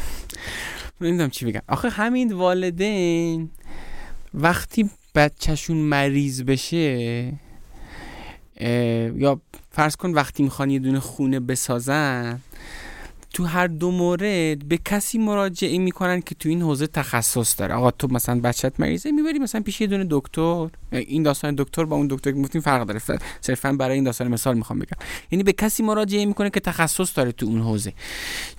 نمی‌دونم 1.01 1.30
چی 1.30 1.47
بگم. 1.47 1.62
آخه 1.68 1.88
همین 1.88 2.32
والدین 2.32 3.51
وقتی 4.34 4.90
بچهشون 5.14 5.76
مریض 5.76 6.42
بشه 6.42 7.32
یا 9.16 9.40
فرض 9.70 9.97
کن 9.97 10.11
وقتی 10.11 10.42
می‌خوان 10.42 10.70
یه 10.70 10.78
دونه 10.78 11.01
خونه 11.01 11.40
بسازن 11.40 12.40
تو 13.37 13.45
هر 13.45 13.66
دو 13.66 13.91
مورد 13.91 14.68
به 14.68 14.78
کسی 14.84 15.18
مراجعه 15.18 15.78
می‌کنن 15.78 16.20
که 16.20 16.34
تو 16.34 16.49
این 16.49 16.62
حوزه 16.62 16.87
تخصص 16.87 17.61
داره. 17.61 17.74
آقا 17.74 17.91
تو 17.91 18.09
مثلا 18.11 18.41
بچت 18.41 18.80
مریضه 18.80 19.11
می‌بری 19.11 19.39
مثلا 19.39 19.61
پیش 19.61 19.80
یه 19.80 19.87
دونه 19.87 20.07
دکتر. 20.11 20.68
این 20.93 21.22
داستان 21.22 21.55
دکتر 21.55 21.84
با 21.84 21.97
اون 21.97 22.07
دکتر 22.11 22.32
که 22.53 22.61
فرق 22.61 22.87
داره. 22.87 23.01
صرفا 23.41 23.72
برای 23.72 23.95
این 23.95 24.05
داستان 24.05 24.28
مثال 24.28 24.57
می‌خوام 24.57 24.78
بگم. 24.78 24.99
یعنی 25.30 25.43
به 25.43 25.53
کسی 25.53 25.82
مراجعه 25.82 26.24
می‌کنه 26.24 26.51
که 26.51 26.61
تخصص 26.61 27.18
داره 27.18 27.32
تو 27.32 27.47
اون 27.47 27.61
حوزه. 27.61 27.93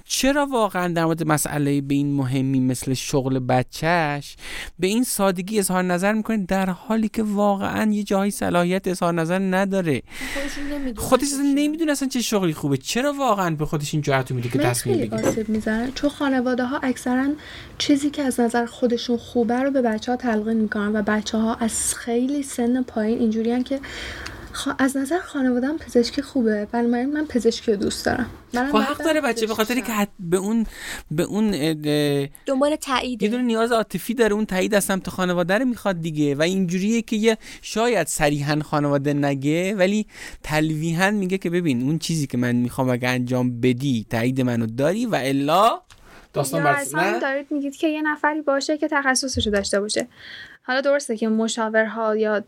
چرا 0.10 0.46
واقعا 0.46 0.94
در 0.94 1.06
مورد 1.06 1.28
مسئله 1.28 1.82
به 1.82 1.96
این 1.96 2.14
مهمی 2.14 2.60
مثل 2.60 2.94
شغل 2.94 3.40
بچهش 3.40 4.36
به 4.80 4.88
این 4.88 5.04
سادگی 5.04 5.60
اظهار 5.60 5.84
نظر 5.84 6.14
می‌کنه 6.14 6.38
در 6.38 6.70
حالی 6.70 7.10
که 7.10 7.24
واقعا 7.24 7.92
یه 7.92 8.04
جایی 8.04 8.32
صلاحیت 8.32 8.88
اظهار 8.88 9.14
نظر 9.14 9.40
نداره. 9.40 10.02
خودش 10.96 11.28
نمی‌دونه 11.56 11.92
اصلا 11.92 12.08
چه 12.08 12.22
شغلی 12.22 12.54
خوبه. 12.54 12.78
چرا 12.78 13.14
واقعا 13.14 13.56
به 13.56 13.66
خودش 13.66 13.94
این 13.94 14.04
جرأت 14.04 14.32
میده 14.32 14.50
که 14.50 14.60
تصمیم 14.60 14.98
بگیره؟ 14.98 15.92
چون 15.96 16.10
خانواده 16.10 16.66
ها 16.66 16.80
اکثرا 16.84 17.28
چیزی 17.78 18.10
که 18.10 18.24
از 18.24 18.40
نظر 18.40 18.66
خودشون 18.66 19.18
خوبه 19.18 19.56
رو 19.56 19.72
به 19.72 19.82
بچه 19.82 20.12
ها 20.12 20.18
تلقین 20.18 20.58
می‌کنن 20.58 20.96
و 20.96 21.02
بچه 21.02 21.38
ها 21.38 21.56
از 21.56 21.96
خیلی 21.96 22.44
سن 22.44 22.84
پایین 22.84 23.20
اینجوریان 23.20 23.64
که 23.64 23.80
از 24.80 24.98
نظر 24.98 25.20
خانوادم 25.20 25.78
پزشکی 25.78 26.22
خوبه 26.22 26.68
بنابراین 26.72 27.14
من 27.14 27.26
پزشکی 27.26 27.72
رو 27.72 27.78
دوست 27.78 28.06
دارم. 28.06 28.30
خب 28.54 28.78
حق 28.78 28.98
داره 28.98 29.22
بچه 29.22 29.48
به 29.48 29.54
خاطر 29.54 29.80
که 29.80 30.08
به 30.20 30.38
اون 30.38 30.66
به 31.12 31.24
اون 31.24 31.52
دنبال 32.46 32.76
تایید 32.76 33.24
یه 33.24 33.30
دونه 33.30 33.44
نیاز 33.44 33.72
عاطفی 33.72 34.14
داره 34.14 34.34
اون 34.34 34.46
تایید 34.46 34.76
از 34.76 34.84
سمت 34.84 35.10
خانواده 35.10 35.58
رو 35.58 35.66
می‌خواد 35.66 36.02
دیگه. 36.02 36.36
و 36.36 36.42
اینجوریه 36.42 37.02
که 37.02 37.16
یه 37.16 37.38
شاید 37.62 38.08
صریحا 38.08 38.60
خانواده 38.60 39.14
نگه 39.14 39.76
ولی 39.76 40.06
تلویحا 40.44 41.12
میگه 41.12 41.38
که 41.38 41.50
ببین 41.50 41.82
اون 41.82 42.00
چیزی 42.00 42.28
که 42.28 42.38
من 42.38 42.56
می‌خوام 42.56 42.90
اگه 42.90 43.10
انجام 43.10 43.62
بدی 43.62 44.06
تایید 44.10 44.42
منو 44.42 44.66
داری 44.66 45.06
و 45.06 45.16
الا 45.16 45.82
داستان 46.34 46.68
اصلا 46.68 47.20
دارید 47.20 47.48
میگید 47.52 47.76
که 47.76 47.88
یه 47.88 48.02
نفری 48.02 48.42
باشه 48.42 48.78
که 48.78 48.88
تخصصشو 48.88 49.50
داشته 49.50 49.80
باشه. 49.80 50.08
حالا 50.64 50.82
درسته 50.82 51.18
که 51.18 51.28
مشاورها 51.28 52.16
یا 52.16 52.44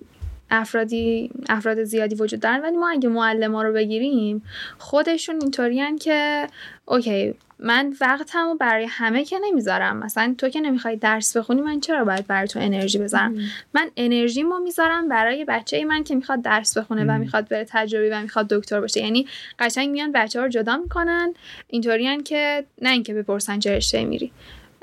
افرادی 0.51 1.31
افراد 1.49 1.83
زیادی 1.83 2.15
وجود 2.15 2.39
دارن. 2.39 2.61
ولی 2.61 2.77
ما 2.77 2.89
اگه 2.89 3.09
معلم 3.09 3.55
ها 3.55 3.63
رو 3.63 3.73
بگیریم 3.73 4.43
خودشون 4.77 5.41
اینطورین 5.41 5.97
که 5.97 6.47
اوکی 6.85 7.33
من 7.59 7.93
وقتمو 8.01 8.55
برای 8.55 8.85
همه 8.89 9.25
که 9.25 9.39
نمی‌ذارم. 9.43 9.97
مثلا 9.97 10.35
تو 10.37 10.49
که 10.49 10.61
نمی‌خوای 10.61 10.95
درس 10.95 11.37
بخونی 11.37 11.61
من 11.61 11.79
چرا 11.79 12.03
باید 12.03 12.27
برای 12.27 12.47
تو 12.47 12.59
انرژی 12.59 12.97
بذارم؟ 12.97 13.35
من 13.73 13.89
انرژی 13.97 14.43
ما 14.43 14.59
می‌ذارم 14.59 15.09
برای 15.09 15.45
بچه 15.45 15.85
من 15.85 16.03
که 16.03 16.15
می‌خواد 16.15 16.41
درس 16.41 16.77
بخونه 16.77 17.05
و 17.05 17.17
می‌خواد 17.17 17.47
بره 17.47 17.65
تجربی 17.69 18.09
و 18.09 18.21
می‌خواد 18.21 18.47
دکتر 18.47 18.81
باشه 18.81 19.01
یعنی 19.01 19.27
قشنگ 19.59 19.89
میان 19.89 20.11
بچه 20.11 20.39
ها 20.39 20.45
رو 20.45 20.51
جدا 20.51 20.77
می‌کنن. 20.77 21.33
اینطوریان 21.67 22.23
که 22.23 22.65
نه 22.81 22.89
اینکه 22.89 23.13
بپرسن 23.13 23.59
چه 23.59 23.75
رشته 23.75 24.05
میری 24.05 24.31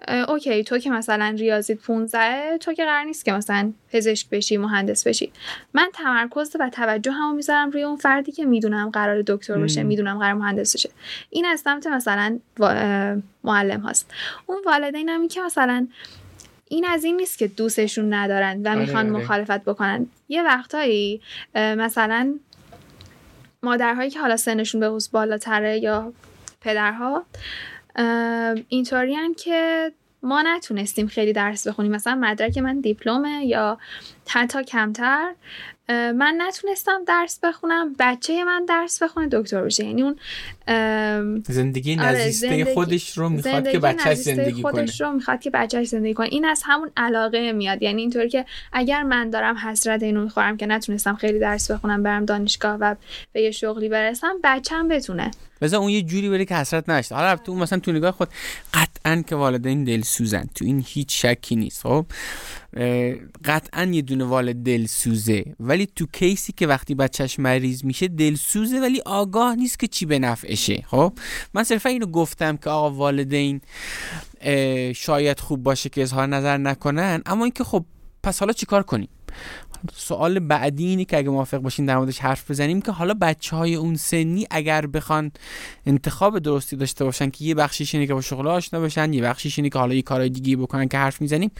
اوکی 0.09 0.65
تو 0.65 0.79
که 0.79 0.91
مثلا 0.91 1.35
ریاضیت 1.39 1.79
15 1.79 2.59
تو 2.59 2.73
که 2.73 2.85
قرار 2.85 3.05
نیست 3.05 3.25
که 3.25 3.33
مثلا 3.33 3.73
پزشک 3.93 4.31
بشی 4.31 4.57
مهندس 4.57 5.07
بشی. 5.07 5.33
من 5.75 5.89
تمرکز 5.95 6.57
و 6.61 6.71
توجه 6.71 7.13
همو 7.13 7.35
می‌ذارم 7.35 7.71
روی 7.71 7.83
اون 7.83 7.97
فردی 7.97 8.33
که 8.33 8.45
می‌دونم 8.45 8.91
قرار 8.91 9.23
دکتر 9.27 9.59
بشه 9.59 9.83
می‌دونم 9.83 10.19
قرار 10.19 10.35
مهندس 10.35 10.75
بشه. 10.75 10.91
این 11.31 11.47
از 11.47 11.61
سمت 11.61 11.87
مثلا 11.87 12.39
معلم 13.45 13.81
هاست. 13.81 14.11
اون 14.47 14.59
والدین 14.67 15.09
هم 15.09 15.29
که 15.29 15.41
مثلا 15.41 15.89
این 16.69 16.87
از 16.89 17.05
این 17.05 17.17
نیست 17.17 17.39
که 17.39 17.49
دوستشون 17.49 18.15
ندارن 18.15 18.63
و 18.63 18.69
آره، 18.69 18.79
می‌خوان 18.79 19.11
آره. 19.11 19.25
مخالفت 19.25 19.65
بکنن. 19.65 20.07
یه 20.29 20.43
وقتایی 20.43 21.21
مثلا 21.55 22.35
مادرهایی 23.63 24.11
که 24.11 24.21
حالا 24.21 24.37
سنشون 24.37 24.81
به 24.81 24.99
بالاتره 25.13 25.79
یا 25.79 26.13
پدرها 26.61 27.25
اینطوری 28.69 29.17
که 29.35 29.93
ما 30.23 30.43
نتونستیم 30.43 31.07
خیلی 31.07 31.33
درس 31.33 31.67
بخونیم. 31.67 31.93
مثلا 31.93 32.15
مدرک 32.15 32.59
من 32.59 32.81
دیپلمه 32.81 33.47
یا 33.47 33.79
حتی 34.29 34.65
کمتر. 34.65 35.35
من 35.89 36.35
نتونستم 36.39 37.05
درس 37.07 37.39
بخونم 37.43 37.95
بچه 37.99 38.45
من 38.45 38.65
درس 38.65 39.03
بخونه 39.03 39.29
دکتر 39.33 39.63
بشه 39.63 39.85
یعنی 39.85 40.03
اون 40.03 40.17
زندگی 41.49 41.99
آره، 41.99 42.09
نزیسته 42.09 42.75
خودش 42.75 43.19
رو 43.19 43.29
می‌خواد 43.29 43.69
که 43.69 43.79
بچه 43.79 44.15
زندگی 44.15 44.63
خودش 44.63 45.01
رو 45.01 45.13
می‌خواد 45.13 45.41
که 45.41 45.51
بچه 45.51 45.85
زندگی 45.85 46.15
کنه. 46.15 46.27
این 46.27 46.45
از 46.45 46.63
همون 46.65 46.91
علاقه 46.97 47.53
میاد. 47.53 47.83
یعنی 47.83 48.01
اینطوری 48.01 48.29
که 48.29 48.45
اگر 48.73 49.03
من 49.03 49.31
دارم 49.31 49.57
حسرت 49.57 50.03
اینو 50.03 50.23
می‌خورم 50.23 50.57
که 50.57 50.67
نتونستم 50.67 51.15
خیلی 51.15 51.39
درس 51.39 51.71
بخونم 51.71 52.03
برم 52.03 52.25
دانشگاه 52.25 52.77
و 52.81 52.95
به 53.33 53.43
یه 53.43 53.51
شغلی 53.51 53.89
برسم 53.89 54.35
بچم 54.45 54.89
بتونه. 54.89 55.31
بذار 55.61 55.81
اون 55.81 55.91
یه 55.91 56.03
جوری 56.03 56.29
بره 56.29 56.45
که 56.45 56.55
حسرت 56.55 56.89
نشته. 56.89 57.15
حالا 57.15 57.37
تو 57.37 57.55
مثلا 57.55 57.79
تو 57.79 57.93
نگاه 57.93 58.11
خود 58.11 58.29
که 59.15 59.37
والدین 59.37 59.85
دلسوزن. 59.85 60.47
تو 60.55 60.65
این 60.65 60.85
هیچ 60.87 61.27
شکی 61.27 61.57
نیست 61.57 61.83
خب؟ 61.83 62.07
قطعا 63.45 63.85
یه 63.85 64.03
دونه 64.03 64.25
والد 64.25 64.57
دلسوزه. 64.57 65.45
ولی 65.61 65.89
تو 65.97 66.07
کیسی 66.13 66.53
که 66.53 66.67
وقتی 66.67 66.95
بچهش 66.95 67.39
مریض 67.39 67.85
میشه 67.85 68.09
دلسوزه 68.09 68.81
ولی 68.81 69.03
آگاه 69.07 69.55
نیست 69.55 69.79
که 69.79 69.87
چی 69.87 70.07
به 70.07 70.19
نفعشه. 70.19 70.85
خب؟ 70.87 71.13
من 71.55 71.65
صرفا 71.65 71.89
اینو 71.89 72.07
گفتم 72.07 72.57
که 72.57 72.71
آقا 72.71 72.91
والدین 72.91 73.61
شاید 74.95 75.41
خوب 75.41 75.63
باشه 75.63 75.89
که 75.89 76.03
اظهار 76.03 76.27
نظر 76.27 76.57
نکنن 76.57 77.23
اما 77.27 77.45
اینکه 77.45 77.65
خب 77.65 77.85
پس 78.23 78.41
حالا 78.41 78.53
چیکار 78.53 78.83
کنیم؟ 78.83 79.09
سوال 79.95 80.39
بعدی 80.39 80.87
اینه 80.87 81.05
که 81.05 81.19
اگه 81.19 81.31
موافق 81.31 81.59
باشین 81.59 81.87
در 81.87 81.97
موردش 81.97 82.19
حرف 82.19 82.51
بزنیم 82.51 82.81
که 82.81 82.93
حالا 82.93 83.15
بچه 83.15 83.57
های 83.57 83.75
اون 83.75 83.97
سنی 83.97 84.47
اگر 84.51 84.87
بخوان 84.87 85.33
انتخاب 85.87 86.39
درستی 86.39 86.77
داشته 86.77 87.05
باشن 87.05 87.31
که 87.31 87.45
یه 87.45 87.55
بخشیش 87.55 87.95
اینه 87.95 88.07
که 88.07 88.15
با 88.15 88.21
شغل 88.21 88.47
آشنا 88.47 88.81
بشن 88.81 89.13
یه 89.13 89.23
بخشیش 89.23 89.59
اینه 89.59 89.71
که 89.71 89.79
حالا 89.79 89.95
یه 89.95 90.03
کارهای 90.03 90.31
دیگه 90.31 90.57
بکنن 90.57 90.89
که 90.89 90.99
حرف 90.99 91.21
می‌زنیم 91.21 91.51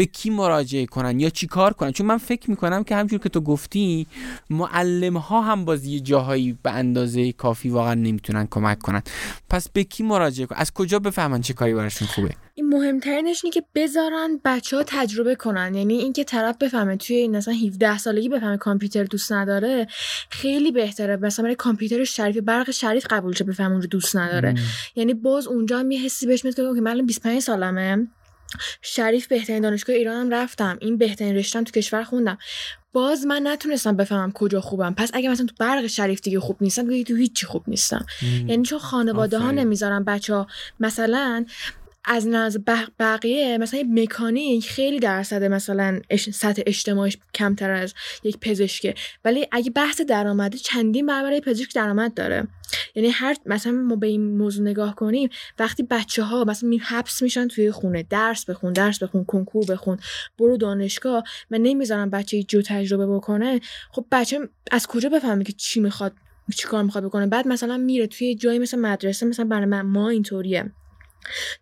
به 0.00 0.06
کی 0.06 0.30
مراجعه 0.30 0.86
کنن 0.86 1.20
یا 1.20 1.30
چی 1.30 1.46
کار 1.46 1.72
کنن؟ 1.72 1.92
چون 1.92 2.06
من 2.06 2.18
فکر 2.18 2.50
می‌کنم 2.50 2.84
که 2.84 2.96
همجور 2.96 3.20
که 3.20 3.28
تو 3.28 3.40
گفتی 3.40 4.06
معلم 4.50 5.16
ها 5.16 5.40
هم 5.40 5.64
باز 5.64 5.84
یه 5.84 6.00
جاهایی 6.00 6.58
به 6.62 6.70
اندازه 6.70 7.32
کافی 7.32 7.68
واقعا 7.68 7.94
نمی‌تونن 7.94 8.48
کمک 8.50 8.78
کنن. 8.78 9.02
پس 9.50 9.68
به 9.68 9.84
کی 9.84 10.02
مراجعه 10.02 10.46
کنن 10.46 10.58
از 10.58 10.72
کجا 10.72 10.98
بفهمن 10.98 11.40
چه 11.40 11.54
کاری 11.54 11.74
براشون 11.74 12.08
خوبه؟ 12.08 12.30
این 12.54 12.68
مهمترینش 12.68 13.44
اینه 13.44 13.54
که 13.54 13.62
بذارن 13.74 14.40
بچه 14.44 14.76
ها 14.76 14.82
تجربه 14.86 15.34
کنن. 15.34 15.74
یعنی 15.74 15.94
اینکه 15.94 16.24
طرف 16.24 16.56
بفهمه 16.56 16.96
توی 16.96 17.16
این 17.16 17.36
مثلا 17.36 17.54
17 17.54 17.98
سالگی 17.98 18.28
بفهمه 18.28 18.56
کامپیوتر 18.56 19.04
دوست 19.04 19.32
نداره 19.32 19.86
خیلی 20.30 20.72
بهتره. 20.72 21.16
مثلا 21.16 21.42
برای 21.42 21.54
کامپیوتر 21.54 22.04
شریف 22.04 22.36
برق 22.36 22.70
شریف 22.70 23.06
قبول 23.10 23.34
شه 23.34 23.44
بفهمه 23.44 23.72
اون 23.72 23.82
رو 23.82 23.86
دوست 23.86 24.16
نداره. 24.16 24.54
یعنی 24.96 25.14
باز 25.14 25.46
اونجا 25.46 25.82
می 25.82 25.96
حسی 25.96 26.26
بهش 26.26 26.44
میاد 26.44 26.56
که 26.56 26.62
من 26.62 27.06
25 27.06 27.40
سالمه. 27.40 28.06
شریف 28.82 29.26
بهترین 29.26 29.62
دانشگاه 29.62 29.96
ایرانم 29.96 30.30
رفتم. 30.30 30.78
این 30.80 30.98
بهترین 30.98 31.36
رشتم 31.36 31.64
تو 31.64 31.70
کشور 31.70 32.04
خوندم. 32.04 32.38
باز 32.92 33.26
من 33.26 33.46
نتونستم 33.46 33.96
بفهمم 33.96 34.32
کجا 34.32 34.60
خوبم. 34.60 34.94
پس 34.94 35.10
اگه 35.14 35.28
مثلا 35.28 35.46
تو 35.46 35.54
برق 35.58 35.86
شریف 35.86 36.20
دیگه 36.20 36.40
خوب 36.40 36.56
نیستم 36.60 36.88
دیگه 36.88 37.04
تو 37.04 37.14
هیچی 37.14 37.46
خوب 37.46 37.64
نیستم. 37.66 38.06
یعنی 38.46 38.62
چون 38.62 38.78
خانواده 38.78 39.38
ها 39.38 39.50
نمی‌ذارن 39.50 40.04
بچه 40.04 40.34
ها 40.34 40.46
مثلا 40.80 41.44
از 42.04 42.26
نظر 42.26 42.58
بقیه 42.98 43.58
مثلا 43.58 43.82
مکانیک 43.90 44.70
خیلی 44.70 44.98
درصد 44.98 45.44
مثلا 45.44 46.00
سطح 46.32 46.62
اجتماعیش 46.66 47.18
کمتر 47.34 47.70
از 47.70 47.94
یک 48.24 48.38
پزشکه. 48.38 48.94
ولی 49.24 49.46
اگه 49.52 49.70
بحث 49.70 50.00
درآمده 50.00 50.58
چندین 50.58 51.06
برابر 51.06 51.40
پزشک 51.40 51.74
درآمد 51.74 52.14
داره. 52.14 52.48
یعنی 52.94 53.08
هر 53.08 53.36
مثلا 53.46 53.72
ما 53.72 53.96
به 53.96 54.06
این 54.06 54.36
موضوع 54.36 54.66
نگاه 54.66 54.94
کنیم 54.94 55.28
وقتی 55.58 55.82
بچه 55.82 56.22
ها 56.22 56.44
مثلا 56.44 56.68
می 56.68 56.78
حبس 56.78 57.22
میشن 57.22 57.48
توی 57.48 57.70
خونه 57.70 58.02
درس 58.02 58.44
بخون 58.44 58.72
درس 58.72 59.02
بخون 59.02 59.24
کنکور 59.24 59.64
بخون 59.64 59.98
برو 60.38 60.56
دانشگاه 60.56 61.24
من 61.50 61.58
نمی‌ذارم 61.58 62.10
بچه 62.10 62.42
جو 62.42 62.62
تجربه 62.62 63.06
بکنه. 63.06 63.60
خب 63.92 64.06
بچه 64.12 64.38
از 64.70 64.86
کجا 64.86 65.08
بفهمه 65.08 65.44
که 65.44 65.52
چی 65.52 65.80
می‌خواد 65.80 66.12
چی 66.56 66.68
کار 66.68 66.82
می‌خواد 66.82 67.04
بکنه؟ 67.04 67.26
بعد 67.26 67.48
مثلا 67.48 67.76
میره 67.76 68.06
توی 68.06 68.34
جایی 68.34 68.58
مثل 68.58 68.78
مدرسه 68.78 69.26
مثلا 69.26 69.44
برای 69.44 69.66
من 69.66 69.82
ما 69.82 70.08
اینطوریه. 70.08 70.72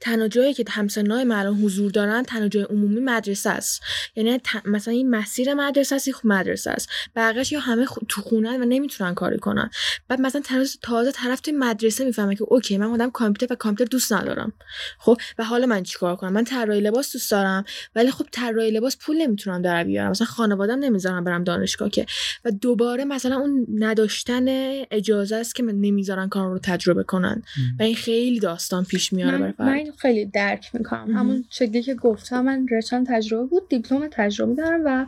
تنها 0.01 0.29
جایی 0.29 0.55
که 0.55 0.65
همسنای 0.69 1.25
ما 1.25 1.35
الان 1.35 1.55
حضور 1.55 1.91
دارن 1.91 2.23
تنها 2.23 2.49
جای 2.49 2.63
عمومی 2.63 3.01
مدرسه 3.01 3.51
است. 3.51 3.83
یعنی 4.17 4.41
مثلا 4.65 4.95
این 4.95 5.11
مسیر 5.11 5.55
مدرسه 5.55 5.95
است 5.95 6.11
خوب 6.11 6.33
مدرسه 6.33 6.71
است. 6.71 6.89
بقیه‌اش 7.17 7.53
یا 7.53 7.61
همه 7.61 7.87
تو 8.09 8.23
خونه 8.23 8.59
و 8.59 8.65
نمی‌تونن 8.65 9.15
کاری 9.15 9.39
کنن. 9.39 9.71
بعد 10.09 10.21
مثلا 10.21 10.41
تازه 10.41 10.79
تازه 10.83 11.13
طرف 11.13 11.41
توی 11.41 11.53
مدرسه 11.53 12.05
می‌فهمه 12.05 12.35
که 12.35 12.45
اوکی 12.49 12.79
من 12.79 12.87
آدم 12.87 13.11
کامپیوتر 13.11 13.53
و 13.53 13.57
کامپیوتر 13.57 13.91
دوست 13.91 14.13
ندارم. 14.13 14.53
خب 14.99 15.19
و 15.39 15.45
حالا 15.45 15.67
من 15.67 15.83
چیکار 15.83 16.17
کنم؟ 16.17 16.33
من 16.33 16.45
طراحی 16.45 16.81
لباس 16.81 17.13
دوست 17.13 17.31
دارم 17.31 17.65
ولی 17.95 18.11
خب 18.11 18.27
طراحی 18.33 18.71
لباس 18.71 18.97
پول 19.01 19.17
نمی‌تونم 19.17 19.63
در 19.63 19.85
بیارم. 19.85 20.11
مثلا 20.11 20.27
خانواده‌ام 20.27 20.79
نمی‌ذارم 20.79 21.25
برم 21.25 21.45
دانشگاه 21.45 21.91
که. 21.91 22.07
و 22.45 22.51
دوباره 22.51 23.05
مثلا 23.05 23.37
اون 23.37 23.67
نداشتن 23.79 24.47
اجازه 24.91 25.37
است 25.37 25.55
که 25.55 25.63
من 25.63 25.75
نمی‌ذارن 25.75 26.29
کار 26.29 26.51
رو 26.51 26.59
تجربه 26.59 27.03
کنن. 27.03 27.43
و 27.79 27.83
این 27.83 27.97
خیلی 27.97 28.41
داستان 28.41 28.85
پیش 28.85 29.13
میاره 29.13 29.48
من 29.59 29.85
خیلی 29.99 30.25
درک 30.25 30.75
می‌کنم. 30.75 31.17
همون 31.17 31.45
شکلی 31.51 31.83
که 31.83 31.95
گفتم 31.95 32.41
من 32.41 32.67
رشتم 32.71 33.05
تجربه 33.05 33.45
بود 33.45 33.69
دیپلم 33.69 34.09
تجربه 34.13 34.55
دارم 34.55 34.81
و 34.85 35.07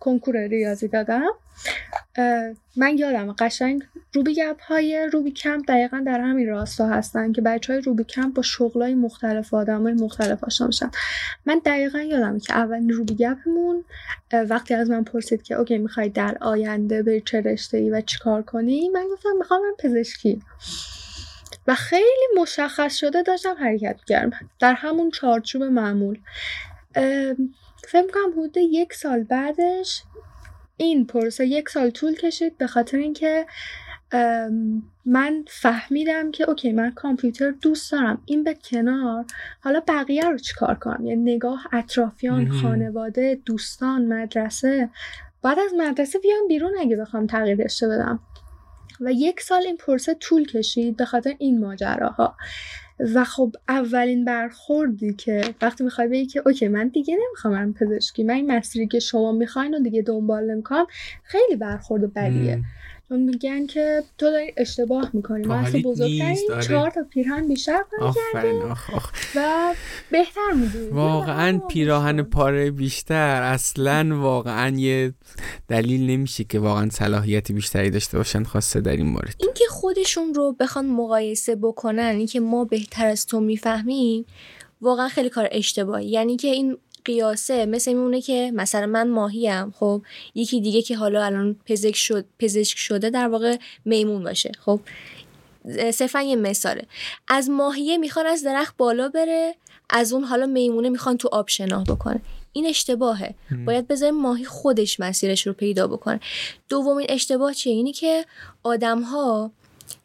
کنکور 0.00 0.36
ریاضی 0.36 0.88
دادم. 0.88 1.30
من 2.76 2.98
یادم 2.98 3.32
قشنگ 3.32 3.82
روبی 4.14 4.34
گپ 4.34 4.60
های 4.60 5.08
روبی 5.12 5.30
کمپ 5.30 5.64
دقیقا 5.68 6.02
در 6.06 6.20
همین 6.20 6.48
راستا 6.48 6.88
هستن 6.88 7.32
که 7.32 7.40
بچه 7.40 7.72
های 7.72 7.82
روبی 7.82 8.04
کمپ 8.04 8.34
با 8.34 8.42
شغلای 8.42 8.94
مختلف 8.94 9.52
و 9.52 9.56
آدم 9.56 9.82
های 9.82 9.92
مختلف 9.92 10.44
آشنا 10.44 10.66
میشن. 10.66 10.90
من 11.46 11.60
دقیقا 11.64 11.98
یادم 11.98 12.38
که 12.38 12.54
اولین 12.54 12.90
روبی 12.90 13.14
گپمون 13.14 13.84
وقتی 14.32 14.74
از 14.74 14.90
من 14.90 15.04
پرسید 15.04 15.42
که 15.42 15.54
اوکی 15.54 15.78
می‌خوای 15.78 16.08
در 16.08 16.36
آینده 16.40 17.02
به 17.02 17.20
چه 17.20 17.40
رشته 17.40 17.78
ای 17.78 17.90
و 17.90 18.00
چیکار 18.00 18.42
کنی؟ 18.42 18.88
من 18.88 19.04
گفتم 19.12 19.30
می‌خوام 19.38 19.60
من 19.60 19.74
پزشکی. 19.78 20.42
و 21.66 21.74
خیلی 21.74 22.40
مشخص 22.40 22.96
شده 22.96 23.22
داشتم 23.22 23.54
حرکت 23.60 24.00
کردم 24.06 24.50
در 24.58 24.72
همون 24.72 25.10
چارچوب 25.10 25.62
معمول. 25.62 26.18
فکر 27.88 28.10
کنم 28.14 28.32
حدود 28.32 28.56
یک 28.56 28.94
سال 28.94 29.22
بعدش 29.22 30.02
این 30.76 31.06
پروسه 31.06 31.46
یک 31.46 31.68
سال 31.68 31.90
طول 31.90 32.14
کشید 32.14 32.58
به 32.58 32.66
خاطر 32.66 32.98
اینکه 32.98 33.46
من 35.04 35.44
فهمیدم 35.48 36.30
که 36.30 36.48
اوکی 36.48 36.72
من 36.72 36.90
کامپیوتر 36.90 37.50
دوست 37.50 37.92
دارم. 37.92 38.22
این 38.26 38.44
به 38.44 38.54
کنار 38.54 39.24
حالا 39.60 39.82
بقیه 39.88 40.28
رو 40.28 40.38
چیکار 40.38 40.74
کنم؟ 40.74 41.06
یعنی 41.06 41.34
نگاه 41.34 41.66
اطرافیان 41.72 42.48
خانواده 42.50 43.40
دوستان 43.46 44.06
مدرسه. 44.06 44.90
بعد 45.42 45.58
از 45.58 45.74
مدرسه 45.74 46.18
بیام 46.18 46.48
بیرون 46.48 46.72
اگه 46.80 46.96
بخوام 46.96 47.26
تغییر 47.26 47.64
رشته 47.64 47.88
بدم. 47.88 48.20
و 49.04 49.12
یک 49.12 49.40
سال 49.40 49.62
این 49.66 49.76
پرسه 49.76 50.14
طول 50.14 50.46
کشید 50.46 50.96
به 50.96 51.04
خاطر 51.04 51.34
این 51.38 51.60
ماجراها. 51.60 52.36
و 53.14 53.24
خب 53.24 53.52
اولین 53.68 54.24
برخوردی 54.24 55.14
که 55.14 55.54
وقتی 55.62 55.84
می‌خوای 55.84 56.08
بگی 56.08 56.26
که 56.26 56.42
اوکی 56.46 56.68
من 56.68 56.88
دیگه 56.88 57.16
نمی‌خوام 57.26 57.54
برم 57.54 57.74
پزشکی 57.74 58.24
من 58.24 58.34
این 58.34 58.52
مسیری 58.52 58.86
که 58.86 58.98
شما 58.98 59.32
می‌خواین 59.32 59.74
و 59.74 59.78
دیگه 59.78 60.02
دنبال 60.02 60.50
نمی‌کنم 60.50 60.86
خیلی 61.22 61.56
برخورد 61.56 62.14
بدیه. 62.14 62.58
میگن 63.20 63.66
که 63.66 64.02
تو 64.18 64.30
داری 64.30 64.52
اشتباه 64.56 65.10
می‌کنی. 65.12 65.46
ما 65.46 65.54
اصلا 65.54 65.80
بزرگترین 65.80 66.38
آره. 66.52 66.62
چهار 66.62 66.90
تا 66.90 67.00
پیرهن 67.10 67.48
بیشتر 67.48 67.82
آفرین 68.00 68.62
آخ 68.62 68.94
آخ. 68.94 69.12
و 69.36 69.74
بهتر 70.10 70.52
می‌دونی. 70.54 70.88
واقعا 70.88 71.58
پیراهن 71.58 72.22
پاره 72.22 72.70
بیشتر. 72.70 73.42
اصلا 73.42 74.18
واقعا 74.20 74.76
یه 74.76 75.14
دلیل 75.68 76.10
نمیشه 76.10 76.44
که 76.44 76.58
واقعا 76.58 76.90
صلاحیت 76.90 77.52
بیشتری 77.52 77.90
داشته 77.90 78.18
باشن 78.18 78.42
خواسته 78.42 78.80
در 78.80 78.96
این 78.96 79.06
مورد. 79.06 79.34
اینکه 79.38 79.64
خودشون 79.70 80.34
رو 80.34 80.56
بخوان 80.60 80.86
مقایسه 80.86 81.56
بکنن 81.56 82.14
اینکه 82.16 82.40
ما 82.40 82.64
بهتر 82.64 83.06
از 83.06 83.26
تو 83.26 83.40
می‌فهمیم 83.40 84.24
واقعا 84.80 85.08
خیلی 85.08 85.28
کار 85.28 85.48
اشتباهی. 85.52 86.06
یعنی 86.06 86.36
که 86.36 86.48
این 86.48 86.76
قیاسه 87.04 87.66
مثل 87.66 87.92
میمونه 87.92 88.20
که 88.20 88.52
مثلا 88.54 88.86
من 88.86 89.08
ماهیم 89.08 89.70
خب 89.70 90.02
یکی 90.34 90.60
دیگه 90.60 90.82
که 90.82 90.96
حالا 90.96 91.24
الان 91.24 91.56
پزشک 91.66 91.96
شد 91.96 92.24
پزشک 92.38 92.78
شده 92.78 93.10
در 93.10 93.28
واقع 93.28 93.56
میمون 93.84 94.24
باشه 94.24 94.52
خب. 94.64 94.80
صرفا 95.94 96.20
یه 96.20 96.36
مثاله. 96.36 96.86
از 97.28 97.50
ماهیه 97.50 97.98
می‌خوان 97.98 98.26
از 98.26 98.42
درخت 98.44 98.76
بالا 98.76 99.08
بره 99.08 99.54
از 99.90 100.12
اون 100.12 100.24
حالا 100.24 100.46
میمونه 100.46 100.88
می‌خوان 100.88 101.16
تو 101.16 101.28
آب 101.32 101.48
شناه 101.48 101.84
بکنه. 101.84 102.20
این 102.52 102.66
اشتباهه. 102.66 103.34
باید 103.66 103.88
بذاریم 103.88 104.14
ماهی 104.14 104.44
خودش 104.44 105.00
مسیرش 105.00 105.46
رو 105.46 105.52
پیدا 105.52 105.86
بکنه. 105.86 106.20
دومین 106.68 107.06
اشتباه 107.08 107.54
چیه؟ 107.54 107.72
اینی 107.72 107.92
که 107.92 108.24
آدم 108.62 109.02
ها 109.02 109.50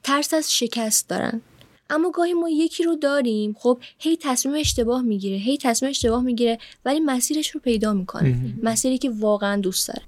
ترس 0.04 0.34
از 0.34 0.54
شکست 0.54 1.10
دارن. 1.10 1.41
اما 1.90 2.12
گاهی 2.12 2.34
ما 2.34 2.50
یکی 2.50 2.84
رو 2.84 2.96
داریم 2.96 3.56
خب 3.60 3.80
هی 4.00 4.18
تصمیم 4.22 4.56
اشتباه 4.56 5.02
می‌گیره 5.02 5.38
هی 5.38 5.58
تصمیم 5.58 5.90
اشتباه 5.90 6.24
می‌گیره 6.24 6.58
ولی 6.86 7.00
مسیرش 7.00 7.50
رو 7.50 7.60
پیدا 7.60 7.94
می‌کنه. 7.94 8.36
مسیری 8.64 8.98
که 8.98 9.10
واقعا 9.10 9.62
دوست 9.62 9.88
داره. 9.88 10.02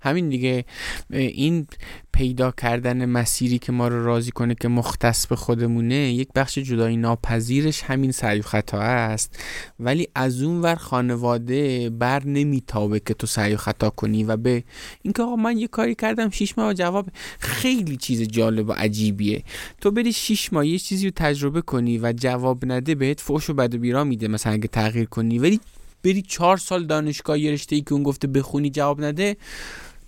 همین 0.00 0.28
دیگه 0.28 0.64
این 1.10 1.66
پیدا 2.12 2.50
کردن 2.50 3.04
مسیری 3.04 3.58
که 3.58 3.72
ما 3.72 3.88
رو 3.88 4.04
راضی 4.04 4.30
کنه 4.30 4.54
که 4.54 4.68
مختص 4.68 5.26
به 5.26 5.36
خودمونه 5.36 5.94
یک 5.94 6.28
بخش 6.34 6.58
جدایی 6.58 6.96
ناپذیرش 6.96 7.82
همین 7.82 8.12
سعی 8.12 8.38
و 8.38 8.42
خطا 8.42 8.80
است. 8.80 9.38
ولی 9.80 10.08
از 10.14 10.42
اون 10.42 10.60
ور 10.60 10.74
خانواده 10.74 11.90
بر 11.90 12.24
نمیتابه 12.24 13.00
که 13.00 13.14
تو 13.14 13.26
سعی 13.26 13.54
و 13.54 13.56
خطا 13.56 13.90
کنی 13.90 14.24
و 14.24 14.36
به 14.36 14.64
اینکه 15.02 15.22
آقا 15.22 15.36
من 15.36 15.58
یه 15.58 15.68
کاری 15.68 15.94
کردم 15.94 16.30
شیش 16.30 16.58
ماه 16.58 16.74
جواب 16.74 17.06
خیلی 17.38 17.96
چیز 17.96 18.22
جالب 18.22 18.68
و 18.68 18.72
عجیبیه. 18.72 19.42
تو 19.80 19.90
بری 19.90 20.12
شیش 20.12 20.52
ماه 20.52 20.66
یه 20.66 20.78
چیزی 20.78 21.06
رو 21.06 21.12
تجربه 21.16 21.60
کنی 21.60 21.98
و 21.98 22.12
جواب 22.12 22.72
نده 22.72 22.94
بهت 22.94 23.20
فوش 23.20 23.50
و 23.50 23.54
بد 23.54 23.74
و 23.74 23.78
بیرا 23.78 24.04
میده 24.04 24.28
مثلا 24.28 24.52
اگه 24.52 24.68
تغییر 24.68 25.06
کنی. 25.06 25.38
ولی 25.38 25.60
بری 26.04 26.22
چهار 26.22 26.56
سال 26.56 26.86
دانشگاه 26.86 27.38
یه 27.38 27.52
رشته 27.52 27.76
ای 27.76 27.82
که 27.82 27.92
اون 27.92 28.02
گفته 28.02 28.28
بخونی 28.28 28.70
جواب 28.70 29.04
نده 29.04 29.36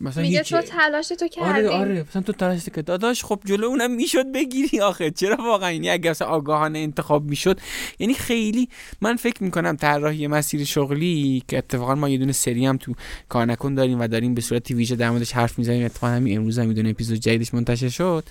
مثلا 0.02 0.22
میگه 0.22 0.42
تو 0.42 0.60
تلاش 0.60 1.08
تو 1.08 1.28
کردی 1.28 1.48
آره 1.48 1.68
آره 1.68 2.04
مثلا 2.08 2.22
تو 2.22 2.32
تلاش 2.32 2.64
که 2.64 2.82
داداش 2.82 3.24
خب 3.24 3.40
جلو 3.44 3.66
اونم 3.66 3.90
می‌شد 3.90 4.32
بگیری 4.32 4.80
آخه 4.80 5.10
چرا 5.10 5.36
واقعا؟ 5.36 5.72
یعنی 5.72 5.90
اگه 5.90 6.10
مثلا 6.10 6.28
آگاهانه 6.28 6.78
انتخاب 6.78 7.24
می‌شد 7.24 7.60
یعنی 7.98 8.14
خیلی 8.14 8.68
من 9.00 9.16
فکر 9.16 9.42
می‌کنم 9.44 9.76
طراحی 9.76 10.26
مسیر 10.26 10.64
شغلی 10.64 11.42
که 11.48 11.58
اتفاقا 11.58 11.94
ما 11.94 12.08
یه 12.08 12.18
دونه 12.18 12.32
سری 12.32 12.66
هم 12.66 12.76
تو 12.76 12.94
کار 13.28 13.46
نکن 13.46 13.74
داریم 13.74 14.00
و 14.00 14.08
داریم 14.08 14.34
به 14.34 14.40
صورت 14.40 14.70
ویژه 14.70 14.96
در 14.96 15.10
موردش 15.10 15.32
حرف 15.32 15.58
می‌زنیم 15.58 15.84
اتفاقا 15.84 16.12
همین 16.12 16.38
امروز 16.38 16.58
هم 16.58 16.68
یه 16.68 16.74
دونه 16.74 16.88
اپیزود 16.88 17.18
جدیدش 17.18 17.54
منتشر 17.54 17.88
شد. 17.88 18.24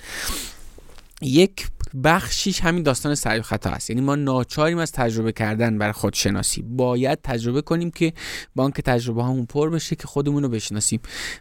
یک 1.22 1.68
بخشیش 2.04 2.62
همین 2.62 2.84
داستان 2.84 3.16
سعی 3.16 3.40
و 3.40 3.42
خطا 3.42 3.70
است. 3.70 3.90
یعنی 3.90 4.02
ما 4.02 4.16
ناچاریم 4.16 4.78
از 4.78 4.92
تجربه 4.92 5.32
کردن 5.32 5.78
برای 5.78 5.94
خودشناسی. 5.94 6.62
باید 6.62 7.20
تجربه 7.24 7.62
کنیم 7.62 7.92
که 7.92 8.14
بانک 8.56 8.82
تجربه 8.82 9.24
همون 9.24 9.46
پر 9.46 9.70
بشه 9.70 9.96
که 9.96 10.08
خودمون 10.08 10.44
رو 10.44 10.50
بشناسیم. 10.50 11.00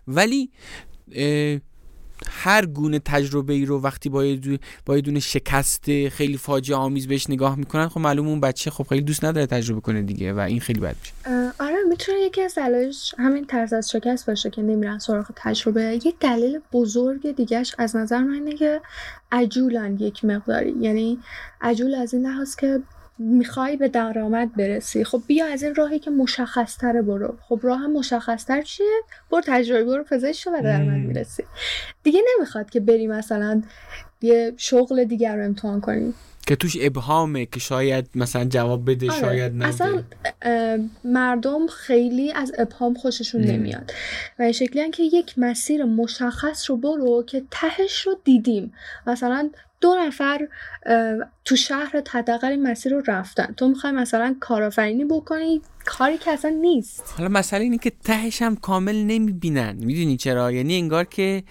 ولی 0.09 0.51
هر 2.29 2.67
گونه 2.67 2.99
تجربه 2.99 3.53
ای 3.53 3.65
رو 3.65 3.81
وقتی 3.81 4.09
با 4.09 4.25
یه 4.25 5.01
دونه 5.01 5.21
شکست 5.21 6.09
خیلی 6.09 6.37
فاجعه 6.37 6.77
آمیز 6.77 7.09
بهش 7.09 7.31
نگاه 7.31 7.57
می‌کنن 7.57 7.89
خب 7.89 8.01
معلوم 8.01 8.29
اون 8.29 8.41
بچه 8.41 8.71
خب 8.71 8.87
خیلی 8.89 9.03
دوست 9.03 9.25
نداره 9.25 9.47
تجربه 9.47 9.81
کنه 9.81 10.03
دیگه 10.03 10.33
و 10.33 10.39
این 10.39 10.61
خیلی 10.61 10.81
بد 10.81 10.97
میشه. 11.01 11.13
آره 11.61 11.77
می‌تونه 11.89 12.19
یکی 12.19 12.43
از 12.43 12.55
دلایلش 12.55 13.15
همین 13.19 13.45
ترس 13.47 13.73
از 13.73 13.91
شکست 13.91 14.27
باشه 14.27 14.51
که 14.51 14.63
نمیرن 14.63 14.99
سراغ 14.99 15.27
تجربه. 15.37 15.83
یک 15.83 16.15
دلیل 16.21 16.61
بزرگ 16.73 17.37
دیگهش 17.37 17.75
از 17.79 17.97
نظر 17.97 18.19
من 18.19 18.35
اینه 18.35 18.53
که 18.53 18.81
عجولن 19.33 19.97
یک 20.01 20.25
مقداری. 20.25 20.75
یعنی 20.81 21.19
عجول 21.61 21.95
از 21.95 22.15
این 22.15 22.27
لحاظ 22.27 22.57
که 22.57 22.81
می‌خوای 23.21 23.77
به 23.77 23.89
درآمد 23.89 24.55
برسی. 24.55 25.05
خب 25.05 25.23
بیا 25.27 25.47
از 25.47 25.63
این 25.63 25.75
راهی 25.75 25.99
که 25.99 26.11
مشخص 26.11 26.77
تره 26.77 27.03
برو. 27.03 27.35
خب 27.49 27.61
راه 27.63 27.87
مشخص 27.87 28.45
تر 28.45 28.63
چیه؟ 28.63 29.01
برو 29.31 29.43
تجربه 29.47 29.85
برو 29.85 30.05
پزشک 30.05 30.47
و 30.47 30.63
درآمد. 30.63 31.07
می‌رسی 31.07 31.45
دیگه 32.03 32.21
نمی‌خواد 32.37 32.71
که 32.71 32.81
بری 32.81 33.07
مثلا 33.07 33.63
یه 34.23 34.53
شغل 34.57 35.05
دیگر 35.05 35.37
رو 35.37 35.45
امتحان 35.45 35.81
کنی. 35.81 36.15
که 36.47 36.57
توش 36.57 36.77
ابهامه 36.81 37.47
که 37.47 37.61
شاید 37.61 38.07
مثلا 38.15 38.45
جواب 38.45 38.91
بده 38.91 39.11
آره. 39.11 39.21
شاید 39.21 39.53
نده. 39.53 39.67
اصلا 39.67 40.03
مردم 41.05 41.67
خیلی 41.67 42.33
از 42.33 42.53
ابهام 42.59 42.95
خوششون 42.95 43.41
مم. 43.41 43.51
نمیاد. 43.51 43.93
و 44.39 44.43
این 44.43 44.53
شکلی 44.53 44.91
که 44.91 45.03
یک 45.03 45.35
مسیر 45.37 45.85
مشخص 45.85 46.71
رو 46.71 46.77
برو 46.77 47.25
که 47.27 47.43
تهش 47.51 48.01
رو 48.07 48.17
دیدیم. 48.25 48.73
مثلا 49.07 49.51
دو 49.81 49.95
نفر 50.07 50.49
تو 51.45 51.57
شهر 51.57 52.03
حداقل 52.11 52.57
مسیر 52.57 52.93
رو 52.93 53.03
رفتن. 53.07 53.55
تو 53.57 53.69
می‌خوای 53.69 53.93
مثلا 53.93 54.37
کارآفرینی 54.41 55.05
بکنی؟ 55.05 55.61
کاری 55.85 56.19
که 56.19 56.31
اصلا 56.31 56.51
نیست. 56.51 57.15
حالا 57.17 57.29
مسئله 57.29 57.63
اینه 57.63 57.79
که 57.79 57.93
تهش 58.05 58.43
هم 58.43 58.57
کامل 58.57 58.97
نمی‌بینن. 58.97 59.77
می‌دونی 59.77 60.17
چرا؟ 60.17 60.53
یعنی 60.53 60.77
انگار 60.77 61.05
که 61.05 61.43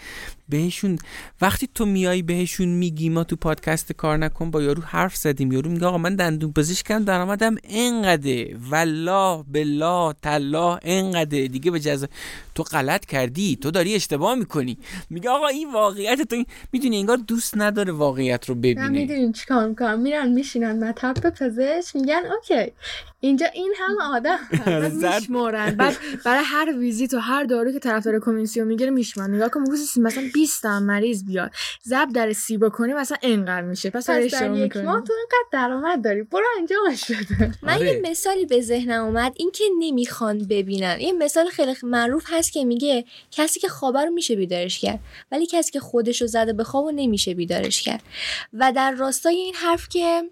بهشون 0.50 0.98
وقتی 1.42 1.70
تو 1.76 1.86
میای 1.86 2.22
بهشون 2.22 2.68
میگی 2.68 3.10
ما 3.10 3.24
تو 3.24 3.36
پادکست 3.36 3.94
کار 3.94 4.18
نکن 4.18 4.52
با 4.52 4.62
یارو 4.62 4.82
حرف 4.82 5.16
زدیم. 5.16 5.52
یارو 5.52 5.72
میگه 5.72 5.86
آقا 5.86 5.98
من 5.98 6.16
دندون 6.16 6.54
پزشکم 6.54 7.04
درآمدم 7.04 7.56
انقدره 7.70 8.56
والله 8.70 9.44
بالله 9.54 10.14
تالله 10.22 10.80
انقدره 10.82 11.48
دیگه 11.48 11.72
به 11.72 11.80
جز 11.80 12.06
تو 12.60 12.64
غلط 12.64 13.06
کردی 13.06 13.56
تو 13.62 13.72
داری 13.72 13.96
اشتباه 13.96 14.36
می‌کنی. 14.36 14.78
میگه 15.10 15.30
آقا 15.30 15.48
این 15.48 15.74
واقعیت 15.74 16.22
تو 16.22 16.36
این... 16.36 16.46
می‌دونی 16.72 16.98
انگار 16.98 17.18
دوست 17.18 17.54
نداره 17.58 17.92
واقعیت 17.92 18.50
رو 18.50 18.56
نه 18.56 18.62
ببینه. 18.62 18.88
می‌دونین 18.88 19.32
چیکار 19.32 19.68
می‌کنن 19.68 20.00
میرن 20.00 20.32
میشینن 20.32 20.84
مطب 20.84 21.30
پزشک 21.30 21.96
میگن 21.96 22.22
اوکی. 22.36 22.72
اینجا 23.22 23.46
این 23.54 23.74
هم 23.78 24.02
آدم. 24.02 24.40
میشمارن 25.20 25.76
بعد 25.76 25.96
برای 26.26 26.44
هر 26.46 26.74
ویزیت 26.78 27.14
و 27.14 27.20
هر 27.20 27.44
دارو 27.44 27.72
که 27.72 27.80
طرفدار 27.80 28.20
کمیسیون 28.20 28.68
می‌گیره 28.68 28.90
میشمارن 28.90 29.36
نگاه 29.36 29.50
کن 29.50 29.64
بگوز 29.64 29.98
مثلا 29.98 30.24
20 30.34 30.62
تا 30.62 30.80
مریض 30.80 31.26
بیاد. 31.26 31.52
زب 31.84 32.08
در 32.14 32.34
سی 32.34 32.58
بکنی 32.58 32.94
مثلا 32.94 33.18
انقدر 33.22 33.62
میشه. 33.62 33.90
پس 33.90 34.10
در 34.10 34.22
اشتباه 34.22 34.60
یک 34.60 34.78
ماه 34.78 35.04
تو 35.04 35.14
اینقدر 35.14 35.50
درآمد 35.52 36.04
داری. 36.04 36.24
برو 36.24 36.46
انجامش 36.60 37.12
بده 37.12 37.52
من 37.64 37.74
آره. 37.74 37.88
یه 37.88 38.02
مثالی 38.12 38.46
به 38.46 38.62
ذهنم 38.62 39.04
اومد. 39.04 39.34
این 39.36 39.52
که 39.52 39.64
نمی‌خوان 39.80 40.38
ببینن. 40.38 40.98
یه 41.00 41.14
مثال 41.14 41.48
خیلی 41.48 41.76
معروف 41.84 42.26
هست 42.28 42.49
که 42.52 42.66
میگه 42.66 43.06
کسی 43.32 43.60
که 43.60 43.68
خوابه 43.68 44.06
رو 44.06 44.12
میشه 44.12 44.36
بیدارش 44.36 44.80
کرد 44.80 45.00
ولی 45.32 45.46
کسی 45.46 45.72
که 45.72 45.80
خودش 45.80 46.22
رو 46.22 46.28
زده 46.28 46.54
به 46.54 46.64
خواب 46.64 46.86
رو 46.86 46.92
نمیشه 46.92 47.34
بیدارش 47.34 47.82
کرد. 47.82 48.02
و 48.54 48.72
در 48.76 48.92
راستای 48.92 49.36
این 49.36 49.56
حرف 49.56 49.90
که 49.90 50.24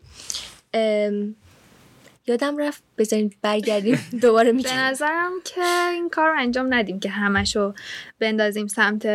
یادم 2.28 2.58
رفت 2.58 2.84
بذارین 2.98 3.34
برگردیم 3.42 4.00
دوباره 4.22 4.52
به 4.52 4.58
میگم 4.58 4.74
نظرم 4.74 5.32
که 5.46 5.90
این 5.94 6.10
کار 6.10 6.30
رو 6.30 6.40
انجام 6.40 6.74
ندیم 6.74 7.00
که 7.00 7.10
همشو 7.10 7.74
بندازیم 8.20 8.68
سمت 8.68 9.06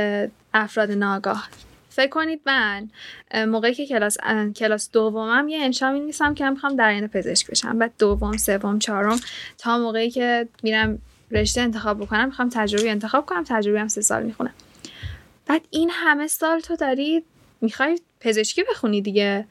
افراد 0.55 0.91
ناگاه. 0.91 1.49
فکر 1.89 2.09
کنید 2.09 2.41
من 2.47 2.89
موقعی 3.35 3.75
که 3.75 3.87
کلاس 3.87 4.17
کلاس 4.57 4.91
دومم 4.91 5.49
یه 5.49 5.59
انشا 5.59 5.93
می‌نویسم 5.93 6.35
که 6.35 6.45
من 6.45 6.51
می‌خوام 6.51 6.77
در 6.77 6.89
آینده 6.89 7.07
پزشک 7.07 7.51
بشم. 7.51 7.79
بعد 7.79 7.93
دوم 7.99 8.37
سوم 8.37 8.79
چهارم 8.79 9.21
تا 9.59 9.79
موقعی 9.79 10.11
که 10.11 10.49
میرم 10.63 10.99
رشته 11.33 11.61
انتخاب 11.61 12.01
بکنم 12.01 12.27
می‌خوام 12.27 12.49
تجربی 12.49 12.89
انتخاب 12.89 13.27
کنم 13.27 13.45
تجربی 13.47 13.79
هم 13.79 13.89
سه 13.89 14.01
سال 14.01 14.23
می‌خونم. 14.23 14.55
بعد 15.47 15.63
این 15.71 15.91
همه 15.93 16.27
سال 16.27 16.61
تو 16.61 16.77
داری 16.77 17.25
می‌خوای 17.61 18.01
پزشکی 18.21 18.63
بخونی 18.71 19.01
دیگه. 19.01 19.47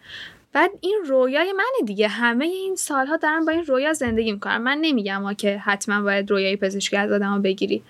بعد 0.54 0.72
این 0.82 1.00
رویای 1.06 1.54
منه 1.54 1.86
دیگه. 1.86 2.08
همه 2.08 2.46
این 2.46 2.76
سالها 2.76 3.18
دارم 3.18 3.46
با 3.46 3.52
این 3.52 3.66
رویا 3.66 3.94
زندگی 3.94 4.32
می‌کنم. 4.32 4.62
من 4.62 4.78
نمیگم 4.82 5.22
ها 5.24 5.34
که 5.34 5.58
حتما 5.58 6.02
باید 6.02 6.32
رویای 6.32 6.56
پزشکی 6.56 6.98
از 6.98 7.12
آدم 7.12 7.42
بگیری. 7.42 7.84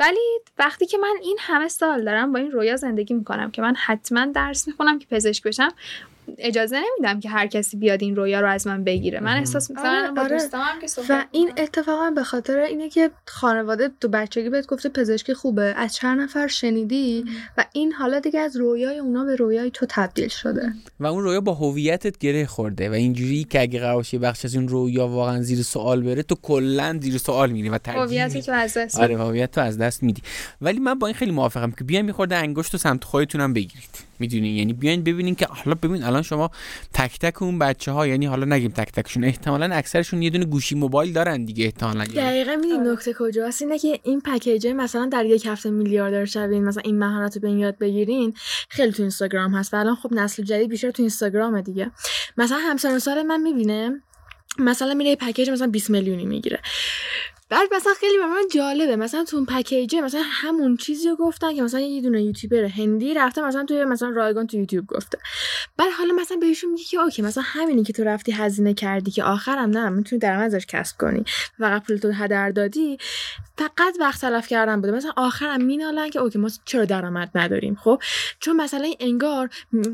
ولی 0.00 0.38
وقتی 0.58 0.86
که 0.86 0.98
من 0.98 1.14
این 1.22 1.36
همه 1.40 1.68
سال 1.68 2.04
دارم 2.04 2.32
با 2.32 2.38
این 2.38 2.50
رویا 2.50 2.76
زندگی 2.76 3.14
می‌کنم 3.14 3.50
که 3.50 3.62
من 3.62 3.74
حتما 3.76 4.26
درس 4.26 4.68
می‌خونم 4.68 4.98
که 4.98 5.06
پزشک 5.10 5.42
بشم 5.42 5.72
اجازه 6.38 6.76
نمیدم 6.76 7.20
که 7.20 7.28
هر 7.28 7.46
کسی 7.46 7.76
بیاد 7.76 8.02
این 8.02 8.16
رویا 8.16 8.40
رو 8.40 8.48
از 8.48 8.66
من 8.66 8.84
بگیره. 8.84 9.20
من 9.20 9.36
احساس 9.36 9.70
می‌کنم 9.70 9.84
آره، 9.84 10.10
با 10.10 10.22
آره. 10.22 10.38
که 10.80 11.02
و 11.08 11.24
این 11.32 11.52
اتفاقا 11.56 12.10
به 12.10 12.24
خاطر 12.24 12.58
اینه 12.58 12.88
که 12.88 13.10
خانواده 13.26 13.90
تو 14.00 14.08
بچگی 14.08 14.50
بهت 14.50 14.66
گفته 14.66 14.88
پزشکی 14.88 15.34
خوبه. 15.34 15.74
از 15.76 15.94
چند 15.94 16.20
نفر 16.20 16.46
شنیدی 16.46 17.24
و 17.58 17.64
این 17.72 17.92
حالا 17.92 18.20
دیگه 18.20 18.40
از 18.40 18.56
رویای 18.56 18.98
اونا 18.98 19.24
به 19.24 19.36
رویای 19.36 19.70
تو 19.70 19.86
تبدیل 19.88 20.28
شده. 20.28 20.72
و 21.00 21.06
اون 21.06 21.24
رویا 21.24 21.40
با 21.40 21.54
هویتت 21.54 22.18
گره 22.18 22.46
خورده 22.46 22.90
و 22.90 22.92
اینجوری 22.92 23.44
که 23.44 23.60
اگه 23.60 23.80
قرار 23.80 24.06
بخش 24.22 24.44
از 24.44 24.54
این 24.54 24.68
رویا 24.68 25.08
واقعا 25.08 25.42
زیر 25.42 25.62
سوال 25.62 26.02
بره 26.02 26.22
تو 26.22 26.34
کلا 26.42 26.98
زیر 27.00 27.18
سوال 27.18 27.50
میری 27.50 27.68
و 27.68 27.78
هویت 27.86 28.38
تو 28.38 28.52
از 28.52 28.76
دست 28.76 29.00
آره 29.00 29.18
هویت 29.18 29.50
تو 29.50 29.60
از 29.60 29.78
دست 29.78 30.02
میدی. 30.02 30.22
ولی 30.60 30.78
من 30.78 30.98
با 30.98 31.06
این 31.06 31.16
خیلی 31.16 31.30
موافقم 31.30 31.70
که 31.70 31.84
بیاین 31.84 32.06
میخورده 32.06 32.36
انگشت 32.36 32.74
و 32.74 32.78
سمت 32.78 33.04
خودتونم 33.04 33.52
بگیرید. 33.52 34.11
می‌دونی؟ 34.18 34.48
یعنی 34.48 34.72
بیاین 34.72 35.02
ببینین 35.02 35.34
که 35.34 35.46
حالا 35.50 35.76
ببین 35.82 36.02
الان 36.02 36.22
شما 36.22 36.50
تک 36.94 37.18
تک 37.18 37.42
اون 37.42 37.58
بچه 37.58 37.92
ها 37.92 38.06
یعنی 38.06 38.26
حالا 38.26 38.44
نگیم 38.56 38.70
تک 38.70 38.92
تکشون 38.92 39.24
احتمالا 39.24 39.74
اکثرشون 39.74 40.22
یه 40.22 40.30
دونه 40.30 40.44
گوشی 40.44 40.74
موبایل 40.74 41.12
دارن 41.12 41.44
دیگه 41.44 41.64
احتمالا 41.64 42.04
دقیقا 42.04 42.56
می‌دونی 42.56 42.90
نکته 42.90 43.14
کجاست؟ 43.18 43.62
اینه 43.62 43.78
که 43.78 44.00
این 44.02 44.20
پکیجه 44.20 44.72
مثلا 44.72 45.06
در 45.12 45.26
یک 45.26 45.46
هفته 45.46 45.70
میلیاردر 45.70 46.24
شوین 46.24 46.64
مثلا 46.64 46.82
این 46.84 46.98
مهارت 46.98 47.34
رو 47.34 47.40
به 47.40 47.50
یاد 47.50 47.78
بگیرین 47.78 48.34
خیلی 48.68 48.92
تو 48.92 49.02
اینستاگرام 49.02 49.54
هست 49.54 49.74
و 49.74 49.76
الان 49.76 49.94
خب 49.94 50.12
نسل 50.12 50.42
جدید 50.42 50.68
بیشتر 50.68 50.90
تو 50.90 51.02
اینستاگرامه 51.02 51.62
دیگه. 51.62 51.90
مثلا 52.36 52.58
همسر 52.58 52.98
سال 52.98 53.22
من 53.22 53.40
می‌بینه 53.40 54.02
مثلا 54.58 54.94
میره 54.94 55.16
پکیج 55.16 55.50
مثلا 55.50 55.66
20 55.66 55.90
میلیونی 55.90 56.26
می‌گیره. 56.26 56.60
بعد 57.52 57.74
مثلا 57.74 57.92
خیلی 57.94 58.18
به 58.18 58.26
من 58.26 58.42
جالبه. 58.50 58.96
مثلا 58.96 59.24
تو 59.24 59.36
اون 59.36 59.46
پکیجه 59.46 60.00
مثلا 60.00 60.22
همون 60.24 60.76
چیزی 60.76 61.08
رو 61.08 61.16
گفتن 61.16 61.54
که 61.54 61.62
مثلا 61.62 61.80
یه 61.80 62.02
دونه 62.02 62.22
یوتیوبر 62.22 62.64
هندی 62.64 63.14
رفته 63.14 63.42
مثلا 63.42 63.64
توی 63.64 63.84
مثلا 63.84 64.08
رایگان 64.08 64.46
تو 64.46 64.56
یوتیوب 64.56 64.86
گفته. 64.86 65.18
بعد 65.76 65.92
حالا 65.98 66.14
مثلا 66.14 66.36
بهشون 66.36 66.70
میگه 66.70 66.84
که 66.84 66.98
okay 66.98 67.22
مثلا 67.22 67.44
همینی 67.46 67.82
که 67.82 67.92
تو 67.92 68.04
رفتی 68.04 68.32
هزینه 68.32 68.74
کردی 68.74 69.10
که 69.10 69.24
آخرم 69.24 69.70
نه 69.70 69.88
می‌تونی 69.88 70.20
درآمد 70.20 70.54
ازش 70.54 70.66
کسب 70.66 70.96
کنی. 70.98 71.24
فقط 71.58 71.82
پول 71.86 71.96
تو 71.96 72.12
هدر 72.12 72.50
دادی. 72.50 72.98
فقط 73.58 73.96
وقت 74.00 74.20
تلف 74.20 74.48
کردن 74.48 74.80
بوده. 74.80 74.92
مثلا 74.92 75.12
آخرم 75.16 75.64
مینالن 75.64 76.10
که 76.10 76.18
okay 76.18 76.38
ما 76.38 76.48
چرا 76.64 76.84
درآمد 76.84 77.30
نداریم 77.34 77.74
خب؟ 77.74 78.02
چون 78.40 78.56
مثلا 78.56 78.84
این 78.84 78.96
انگار 79.00 79.50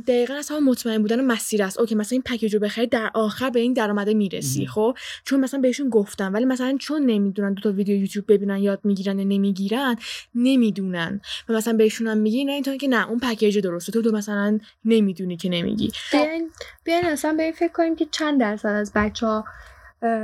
دقیقا 0.07 0.35
از 0.35 0.49
همون 0.49 0.65
مطمئن 0.65 1.03
بودن 1.03 1.25
مسیر 1.25 1.63
است. 1.63 1.81
okay 1.81 1.95
مثلا 1.95 2.17
این 2.17 2.23
package 2.23 2.55
رو 2.55 2.61
بخری 2.61 2.87
در 2.87 3.11
آخر 3.15 3.51
به 3.51 3.61
این 3.61 3.73
درآمد 3.73 4.09
می‌رسی 4.09 4.67
خب؟ 4.67 4.97
چون 5.25 5.41
مثلا 5.41 5.61
بهشون 5.61 5.89
گفتم 5.89 6.35
ولی 6.35 6.45
مثلا 6.45 6.77
چون 6.81 7.03
نمی‌دونن 7.03 7.48
دو 7.55 7.63
تا 7.63 7.73
ویدیو 7.73 8.01
یوتیوب 8.01 8.25
ببینن 8.33 8.59
یاد 8.59 8.81
می‌گیرن 8.85 9.19
یا 9.19 9.25
نمی‌گیرن 9.25 9.97
نمی‌دونن. 10.35 11.21
و 11.49 11.53
مثلا 11.53 11.73
بهشون 11.73 12.07
هم 12.07 12.19
میگی 12.19 12.45
نه 12.45 12.53
اینطور 12.53 12.77
که 12.77 12.89
نه 12.89 13.09
اون 13.09 13.19
پکیج 13.19 13.59
درسته. 13.59 13.93
تو, 13.93 14.03
تو 14.03 14.11
مثلا 14.11 14.59
نمی‌دونی 14.85 15.37
که 15.37 15.49
نمیگی. 15.49 15.93
بیاین 16.13 16.51
بیاین 16.85 17.05
اصلا 17.05 17.33
به 17.33 17.43
این 17.43 17.53
فکر 17.53 17.73
کنیم 17.73 17.97
که 17.97 18.07
چند 18.11 18.41
درصد 18.41 18.69
از 18.69 18.93
بچه 18.95 19.27
ها 19.27 19.45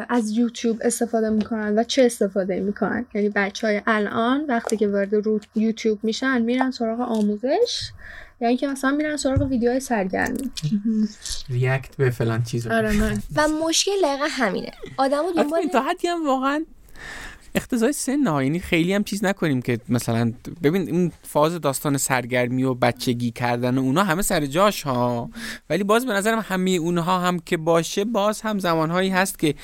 از 0.09 0.31
یوتیوب 0.31 0.79
استفاده 0.83 1.31
می‌کنن 1.31 1.79
و 1.79 1.85
چه 1.85 2.03
استفاده 2.03 2.61
می‌کنن؟ 2.61 3.07
یعنی 3.15 3.29
بچه 3.29 3.67
های 3.67 3.83
الان 3.87 4.45
وقتی 4.49 4.77
که 4.77 4.89
وارد 4.89 5.15
رو 5.15 5.41
یوتیوب 5.55 5.99
میشن 6.03 6.43
میرن 6.43 6.71
سراغ 6.71 7.01
آموزش؟ 7.01 7.91
یعنی 8.41 8.57
که 8.57 8.67
مثلا 8.67 8.91
میرن 8.91 9.17
سراغ 9.17 9.43
ویدیوهای 9.43 9.81
سرگرمی؟ 9.81 10.51
ریاکت 11.51 11.97
به 11.97 12.11
فلان 12.11 12.43
چیز 12.43 12.67
آره 12.67 13.21
و 13.37 13.49
مشکل 13.49 13.93
دقیقا 14.03 14.27
همینه. 14.31 14.71
آدمو 14.97 15.33
دنبال 15.33 15.67
تا 15.73 15.81
حدی 15.81 16.09
هم 16.09 16.27
واقعا 16.27 16.65
اقتضای 17.55 17.93
سن 17.93 18.27
ها 18.27 18.43
یعنی 18.43 18.59
خیلی 18.59 18.95
هم 18.95 19.05
چیز 19.05 19.25
نکنیم 19.25 19.63
که 19.63 19.81
مثلا 19.89 20.33
ببین 20.63 20.83
این 20.89 21.13
فاز 21.23 21.61
داستان 21.61 21.97
سرگرمی 21.97 22.65
و 22.65 22.75
بچگی 22.75 23.31
کردن 23.31 23.79
و 23.79 23.81
اونا 23.81 24.05
همه 24.05 24.23
سر 24.23 24.47
جاش 24.47 24.83
ها. 24.83 25.31
ولی 25.71 25.85
باز 25.85 26.07
به 26.07 26.13
نظرم 26.13 26.45
همه 26.49 26.71
اونها 26.71 27.19
هم 27.19 27.39
که 27.39 27.57
باشه 27.57 28.05
باز 28.05 28.41
هم 28.41 28.59
زمانهایی 28.59 29.11
هست 29.11 29.39
که 29.39 29.55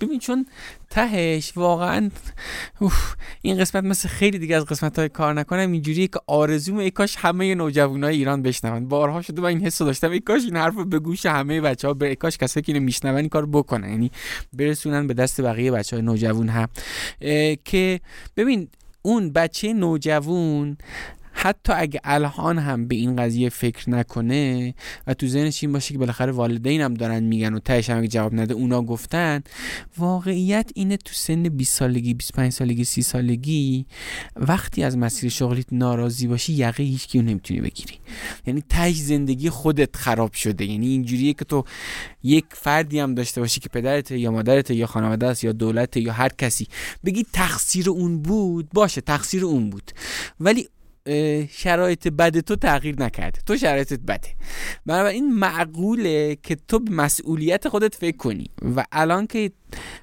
ببین 0.00 0.18
چون 0.18 0.46
تهش 0.90 1.52
واقعا. 1.56 2.10
این 3.42 3.58
قسمت 3.58 3.84
مثل 3.84 4.08
خیلی 4.08 4.38
دیگه 4.38 4.56
از 4.56 4.64
قسمت 4.64 4.98
های 4.98 5.08
کار 5.08 5.34
نکنم. 5.34 5.72
اینجوریه 5.72 6.06
که 6.06 6.20
آرزوم 6.26 6.78
ای 6.78 6.90
کاش 6.90 7.16
همه 7.16 7.54
نوجوان 7.54 8.04
های 8.04 8.16
ایران 8.16 8.42
بشنون. 8.42 8.88
بارها 8.88 9.22
شده 9.22 9.42
من 9.42 9.48
این 9.48 9.60
حس 9.60 9.78
داشتم. 9.78 10.10
ای 10.10 10.20
کاش 10.20 10.42
این 10.44 10.56
حرف 10.56 10.74
به 10.74 10.98
گوش 10.98 11.26
همه 11.26 11.60
بچه 11.60 11.88
ها 11.88 11.96
ای 12.00 12.16
کاش 12.16 12.38
کسایی 12.38 12.64
که 12.64 12.72
اینو 12.72 12.84
میشنون 12.84 13.16
این 13.16 13.28
کار 13.28 13.46
بکنن. 13.46 13.90
یعنی 13.90 14.10
برسونن 14.52 15.06
به 15.06 15.14
دست 15.14 15.40
بقیه 15.40 15.70
بچه 15.70 15.96
های 15.96 16.04
نوجوان 16.04 16.48
هم 16.48 16.68
که 17.64 18.00
ببین 18.36 18.68
اون 19.02 19.32
بچه 19.32 19.72
نوجوان 19.72 20.76
حتی 21.42 21.72
اگه 21.72 22.00
الان 22.04 22.58
هم 22.58 22.88
به 22.88 22.96
این 22.96 23.16
قضیه 23.16 23.48
فکر 23.48 23.90
نکنه 23.90 24.74
و 25.06 25.14
تو 25.14 25.26
ذهنش 25.26 25.62
این 25.64 25.72
باشه 25.72 25.92
که 25.92 25.98
بالاخره 25.98 26.32
والدین 26.32 26.80
هم 26.80 26.94
دارن 26.94 27.22
میگن 27.22 27.54
و 27.54 27.58
تهش 27.58 27.90
هم 27.90 27.98
اگه 27.98 28.08
جواب 28.08 28.34
نده 28.34 28.54
اونا 28.54 28.82
گفتن 28.82 29.42
واقعیت 29.98 30.70
اینه 30.74 30.96
تو 30.96 31.14
سن 31.14 31.42
20 31.42 31.78
سالگی 31.78 32.14
25 32.14 32.52
سالگی 32.52 32.84
30 32.84 33.02
سالگی 33.02 33.86
وقتی 34.36 34.82
از 34.82 34.98
مسیر 34.98 35.30
شغلیت 35.30 35.66
ناراضی 35.72 36.26
باشی 36.26 36.52
یقه 36.52 36.82
هیچ 36.82 37.06
کیو 37.06 37.22
نمی‌تونی 37.22 37.60
بگیری. 37.60 37.94
یعنی 38.46 38.62
تهش 38.68 38.96
زندگی 38.96 39.50
خودت 39.50 39.96
خراب 39.96 40.32
شده. 40.32 40.64
یعنی 40.64 40.86
اینجوریه 40.86 41.32
که 41.32 41.44
تو 41.44 41.64
یک 42.22 42.44
فردی 42.50 42.98
هم 43.00 43.14
داشته 43.14 43.40
باشی 43.40 43.60
که 43.60 43.68
پدرت 43.68 44.10
یا 44.10 44.30
مادرت 44.30 44.70
یا 44.70 44.86
خانواده 44.86 45.26
است 45.26 45.44
یا 45.44 45.52
دولت 45.52 45.96
یا 45.96 46.12
هر 46.12 46.28
کسی. 46.28 46.66
بگی 47.04 47.26
تقصیر 47.32 47.90
اون 47.90 48.22
بود 48.22 48.68
باشه 48.74 49.00
تقصیر 49.00 49.44
اون 49.44 49.70
بود. 49.70 49.90
ولی 50.40 50.68
شرایط 51.50 52.08
بد 52.08 52.40
تو 52.40 52.56
تغییر 52.56 53.02
نکرده. 53.02 53.40
تو 53.46 53.56
شرایطت 53.56 54.00
بده. 54.00 54.28
بنابراین 54.86 55.34
معقوله 55.34 56.36
که 56.42 56.56
تو 56.68 56.78
به 56.78 56.90
مسئولیت 56.90 57.68
خودت 57.68 57.94
فکر 57.94 58.16
کنی 58.16 58.50
و 58.76 58.84
الان 58.92 59.26
که 59.26 59.50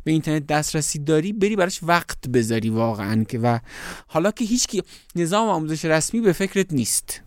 به 0.03 0.11
اینترنت 0.11 0.47
دسترسی 0.47 0.99
داری 0.99 1.33
بری 1.33 1.55
براش 1.55 1.79
وقت 1.83 2.27
بذاری 2.27 2.69
واقعا 2.69 3.23
که 3.23 3.39
و 3.39 3.59
حالا 4.07 4.31
که 4.31 4.45
هیچ 4.45 4.81
نظام 5.15 5.49
آموزش 5.49 5.85
رسمی 5.85 6.21
به 6.21 6.33
فکرت 6.33 6.73
نیست. 6.73 7.21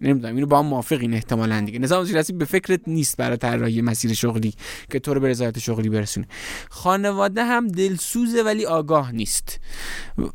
نمی‌دونم 0.00 0.34
اینو 0.34 0.46
با 0.46 0.58
هم 0.58 0.66
موافقین 0.66 1.14
احتمالا 1.14 1.60
دیگه. 1.60 1.78
نظام 1.78 2.06
رسمی 2.06 2.38
به 2.38 2.44
فکرت 2.44 2.80
نیست 2.86 3.16
برای 3.16 3.36
طراحی 3.36 3.82
مسیر 3.82 4.14
شغلی 4.14 4.54
که 4.90 4.98
تو 4.98 5.14
رو 5.14 5.20
به 5.20 5.28
رضایت 5.28 5.58
شغلی 5.58 5.88
برسونه. 5.88 6.26
خانواده 6.70 7.44
هم 7.44 7.68
دلسوزه 7.68 8.42
ولی 8.42 8.66
آگاه 8.66 9.12
نیست. 9.12 9.60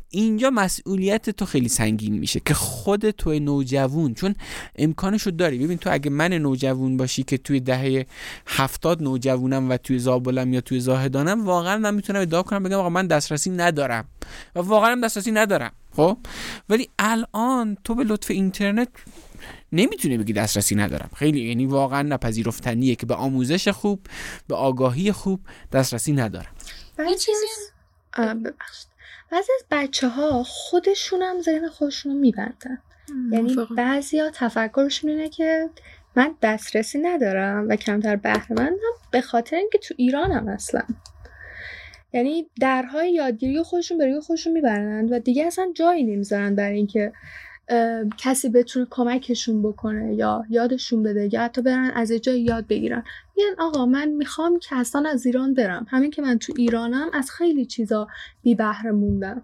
اینجا 0.08 0.50
مسئولیت 0.50 1.30
تو 1.30 1.44
خیلی 1.44 1.68
سنگین 1.68 2.18
میشه 2.18 2.40
که 2.40 2.54
خود 2.54 3.10
تو 3.10 3.38
نوجوون 3.38 4.14
چون 4.14 4.34
امکانشو 4.76 5.30
داری. 5.30 5.58
ببین 5.58 5.78
تو 5.78 5.92
اگه 5.92 6.10
من 6.10 6.32
نوجوون 6.32 6.96
باشی 6.96 7.22
که 7.22 7.38
توی 7.38 7.60
دهه 7.60 8.06
هفتاد 8.46 9.02
نوجوونم 9.02 9.70
و 9.70 9.76
توی 9.76 9.98
زابلم 9.98 10.52
یا 10.52 10.60
توی 10.60 10.80
زاهدانم 10.80 11.46
واقعا 11.46 11.78
من 11.78 11.94
می‌تونم 11.94 12.20
ادعا 12.20 12.42
کنم 12.42 12.62
بگم 12.62 12.76
آقا 12.76 12.88
من 12.88 13.06
دسترسی 13.06 13.50
ندارم. 13.50 14.04
و 14.54 14.60
واقعا 14.60 15.00
دسترسی 15.04 15.32
ندارم 15.32 15.72
خب؟ 15.96 16.18
ولی 16.68 16.88
الان 16.98 17.76
تو 17.84 17.94
به 17.94 18.04
لطف 18.04 18.30
اینترنت 18.30 18.88
نمی‌تونه 19.74 20.18
بگی 20.18 20.32
دسترسی 20.32 20.74
ندارم. 20.74 21.10
خیلی 21.16 21.40
یعنی 21.40 21.66
واقعا 21.66 22.02
نپذیرفتنیه 22.02 22.94
که 22.94 23.06
به 23.06 23.14
آموزش 23.14 23.68
خوب 23.68 24.00
به 24.48 24.54
آگاهی 24.54 25.12
خوب 25.12 25.40
دسترسی 25.72 26.12
ندارم. 26.12 26.52
یه 26.98 27.14
چیزی 27.14 27.46
ببخشید. 28.18 28.88
بعضی 29.32 29.52
از 29.60 29.64
بچه 29.70 30.08
ها 30.08 30.42
خودشون 30.42 31.22
هم 31.22 31.40
ذهن 31.40 31.68
خودشون 31.68 32.12
رو 32.12 32.18
میبندن 32.18 32.78
یعنی 33.32 33.56
بعضی 33.76 34.18
ها 34.18 34.30
تفکرشون 34.34 35.10
اینه 35.10 35.28
که 35.28 35.70
من 36.16 36.34
دسترسی 36.42 36.98
ندارم 36.98 37.68
و 37.68 37.76
کمتر 37.76 38.16
بهره 38.16 38.70
به 39.10 39.20
خاطر 39.20 39.56
اینکه 39.56 39.78
تو 39.78 39.94
ایرانم 39.98 40.48
اصلا. 40.48 40.82
یعنی 42.12 42.46
درهای 42.60 43.12
یادگیری 43.12 43.62
خودشون 43.62 43.98
به 43.98 44.06
روی 44.06 44.20
خودشون 44.20 44.52
می‌برند 44.52 45.12
و 45.12 45.18
دیگه 45.18 45.46
اصلا 45.46 45.72
جایی 45.74 46.04
نمی‌ذارن 46.04 46.54
برای 46.54 46.76
اینکه 46.76 47.12
کسی 48.18 48.48
بتونه 48.48 48.86
کمکشون 48.90 49.62
بکنه 49.62 50.14
یا 50.14 50.44
یادشون 50.50 51.02
بده 51.02 51.28
یا 51.32 51.42
حتی 51.42 51.62
برن 51.62 51.90
از 51.94 52.12
جای 52.12 52.40
یاد 52.40 52.66
بگیرن. 52.66 53.04
میگن 53.36 53.54
آقا 53.58 53.86
من 53.86 54.08
می‌خوام 54.08 54.58
که 54.58 54.76
اصلا 54.76 55.08
از 55.10 55.26
ایران 55.26 55.54
برم. 55.54 55.86
همین 55.88 56.10
که 56.10 56.22
من 56.22 56.38
تو 56.38 56.52
ایرانم 56.56 57.10
از 57.12 57.30
خیلی 57.30 57.66
چیزا 57.66 58.08
بی 58.42 58.54
بهره 58.54 58.92
موندم. 58.92 59.42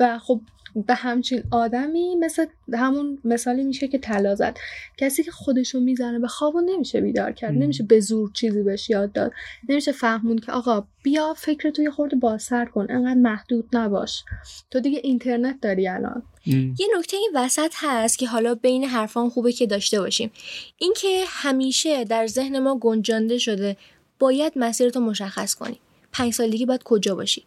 و 0.00 0.18
خب 0.18 0.40
به 0.76 0.94
همچین 0.94 1.42
آدمی 1.50 2.16
مثل 2.16 2.46
همون 2.72 3.18
مثالی 3.24 3.64
میشه 3.64 3.88
که 3.88 3.98
طلا 3.98 4.34
زد. 4.34 4.56
کسی 4.98 5.22
که 5.22 5.30
خودشو 5.30 5.80
می‌زنه 5.80 6.18
به 6.18 6.28
خواب 6.28 6.56
نمیشه 6.56 7.00
بیدار 7.00 7.32
کرد. 7.32 7.52
نمیشه 7.52 7.84
به 7.84 8.00
زور 8.00 8.30
چیزی 8.34 8.62
بهش 8.62 8.90
یاد 8.90 9.12
داد. 9.12 9.32
نمیشه 9.68 9.92
فهمون 9.92 10.38
که 10.38 10.52
آقا 10.52 10.86
بیا 11.02 11.34
فکر 11.34 11.70
تو 11.70 11.82
یه 11.82 11.90
خورده 11.90 12.16
بازسر 12.16 12.64
کن. 12.64 12.86
انقدر 12.90 13.20
محدود 13.20 13.68
نباش. 13.72 14.24
تو 14.70 14.80
دیگه 14.80 15.00
اینترنت 15.02 15.60
داری 15.60 15.88
الان. 15.88 16.22
یه 16.46 16.86
نکته 16.98 17.16
این 17.16 17.30
وسط 17.34 17.72
هست 17.74 18.18
که 18.18 18.26
حالا 18.26 18.54
بین 18.54 18.84
حرفان 18.84 19.28
خوبه 19.28 19.52
که 19.52 19.66
داشته 19.66 20.00
باشیم. 20.00 20.30
اینکه 20.78 21.24
همیشه 21.26 22.04
در 22.04 22.26
ذهن 22.26 22.58
ما 22.58 22.78
گنجانده 22.78 23.38
شده 23.38 23.76
باید 24.18 24.52
مسیرتو 24.56 25.00
مشخص 25.00 25.54
کنی. 25.54 25.78
پنج 26.12 26.32
سالگی 26.32 26.66
باید 26.66 26.82
کجا 26.82 27.14
باشی؟ 27.14 27.44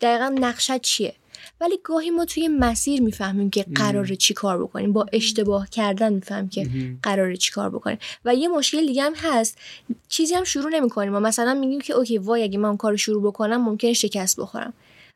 دقیقا 0.00 0.34
نقشت 0.40 0.80
چیه؟ 0.80 1.14
ولی 1.60 1.78
گاهی 1.84 2.10
ما 2.10 2.24
توی 2.24 2.48
مسیر 2.48 3.02
می‌فهمیم 3.02 3.50
که 3.50 3.66
قراره 3.74 4.16
چی 4.16 4.34
کار 4.34 4.62
بکنیم. 4.62 4.92
با 4.92 5.06
اشتباه 5.12 5.70
کردن 5.70 6.12
می‌فهمیم 6.12 6.48
که 6.48 6.68
قراره 7.02 7.36
چی 7.36 7.52
کار 7.52 7.70
بکنیم. 7.70 7.98
و 8.24 8.34
یه 8.34 8.48
مشکل 8.48 8.86
دیگه 8.86 9.02
هم 9.02 9.14
هست. 9.16 9.58
چیزی 10.08 10.34
هم 10.34 10.44
شروع 10.44 10.70
نمی‌کنیم. 10.70 11.12
ما 11.12 11.20
مثلا 11.20 11.54
میگیم 11.54 11.80
که 11.80 11.92
okay 11.92 12.18
وای 12.18 12.42
اگه 12.42 12.58
من 12.58 12.76
کار 12.76 12.96
شروع 12.96 13.22
بکنم 13.22 13.64
ممکن 13.64 13.92
شکست 13.92 14.40
بخورم. 14.40 14.72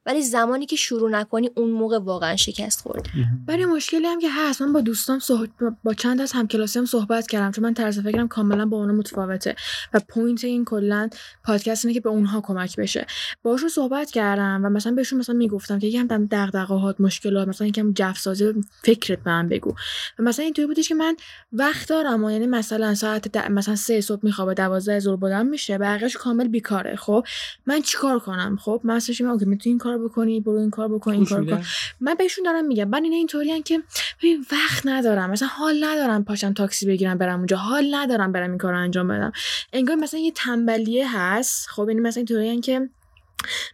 ولی 0.06 0.22
زمانی 0.22 0.66
که 0.66 0.76
شروع 0.76 1.10
نکنی 1.10 1.50
اون 1.56 1.70
موقع 1.70 1.98
واقعا 1.98 2.36
شکست 2.36 2.80
خورد. 2.80 3.06
برای 3.46 3.64
مشکلی 3.64 4.06
هم 4.06 4.18
که 4.18 4.28
هست. 4.30 4.62
من 4.62 4.72
با 4.72 4.80
دوستام 4.80 5.18
صحبت 5.18 5.48
با 5.84 5.94
چند 5.94 6.20
از 6.20 6.32
همکلاسی 6.32 6.78
هم 6.78 6.84
صحبت 6.84 7.26
کردم 7.26 7.50
چون 7.50 7.64
من 7.64 7.74
طرز 7.74 7.98
فکرم 7.98 8.28
کاملا 8.28 8.66
با 8.66 8.76
اونا 8.76 8.92
متفاوته 8.92 9.56
و 9.94 10.00
point 10.08 10.44
این 10.44 10.64
کلا 10.64 11.08
پادکست 11.44 11.84
اینه 11.84 11.94
که 11.94 12.00
به 12.00 12.08
اونها 12.10 12.40
کمک 12.40 12.76
بشه. 12.76 13.06
باشون 13.42 13.68
صحبت 13.68 14.10
کردم 14.10 14.60
و 14.64 14.68
مثلا 14.68 14.92
بهشون 14.92 15.18
مثلا 15.18 15.34
می‌گفتم 15.34 15.78
که 15.78 15.86
یکم 15.86 16.06
دم 16.06 16.26
دغدغه‌هات 16.26 17.00
مشکلات 17.00 17.48
مثلا 17.48 17.66
یکم 17.66 17.92
جفسازی 17.92 18.54
فکرت 18.82 19.22
به 19.22 19.30
من 19.30 19.48
بگو. 19.48 19.74
و 20.18 20.22
مثلا 20.22 20.44
اینطوری 20.44 20.66
بودش 20.66 20.88
که 20.88 20.94
من 20.94 21.16
وقت 21.52 21.88
دارم 21.88 22.24
و 22.24 22.30
یعنی 22.30 22.46
مثلا 22.46 22.94
ساعت 22.94 23.36
مثلا 23.36 23.76
سه 23.76 24.00
صبح 24.00 24.20
میخوابه 24.22 24.54
12 24.54 25.00
ظهر 25.00 25.16
بودم 25.16 25.46
میشه 25.46 25.78
بقیش 25.78 26.16
کامل 26.16 26.48
بیکاره 26.48 26.96
خب؟ 26.96 27.24
من 27.66 27.82
چیکار 27.82 28.18
کنم؟ 28.18 28.56
خب؟ 28.60 28.80
من 28.84 28.94
اصلا 28.94 29.30
اوکی 29.32 29.44
می‌تونی 29.44 29.72
این 29.72 29.78
کار 29.78 29.89
بکنی 29.98 30.40
برو 30.40 30.58
این 30.58 30.70
کار 30.70 30.88
بکن 30.88 31.12
این 31.12 31.24
کار 31.24 31.42
بکن. 31.42 31.62
من 32.00 32.14
بهشون 32.14 32.44
دارم 32.44 32.64
میگم 32.64 32.88
من 32.88 33.04
اینا 33.04 33.16
اینطوریان 33.16 33.62
که 33.62 33.82
ببین 34.18 34.46
وقت 34.52 34.86
ندارم 34.86 35.30
مثلا 35.30 35.48
حال 35.48 35.84
ندارم 35.84 36.24
پاشم 36.24 36.52
تاکسی 36.52 36.86
بگیرم 36.86 37.18
برم 37.18 37.38
اونجا. 37.38 37.56
حال 37.56 37.94
ندارم 37.94 38.32
برم 38.32 38.50
این 38.50 38.58
کار 38.58 38.74
انجام 38.74 39.08
بدم. 39.08 39.32
انگار 39.72 39.96
مثلا 39.96 40.20
یه 40.20 40.30
تنبلیه 40.30 41.18
هست. 41.18 41.68
خب 41.68 41.88
یعنی 41.88 42.00
مثلا 42.00 42.20
اینطوریان 42.20 42.60
که 42.60 42.88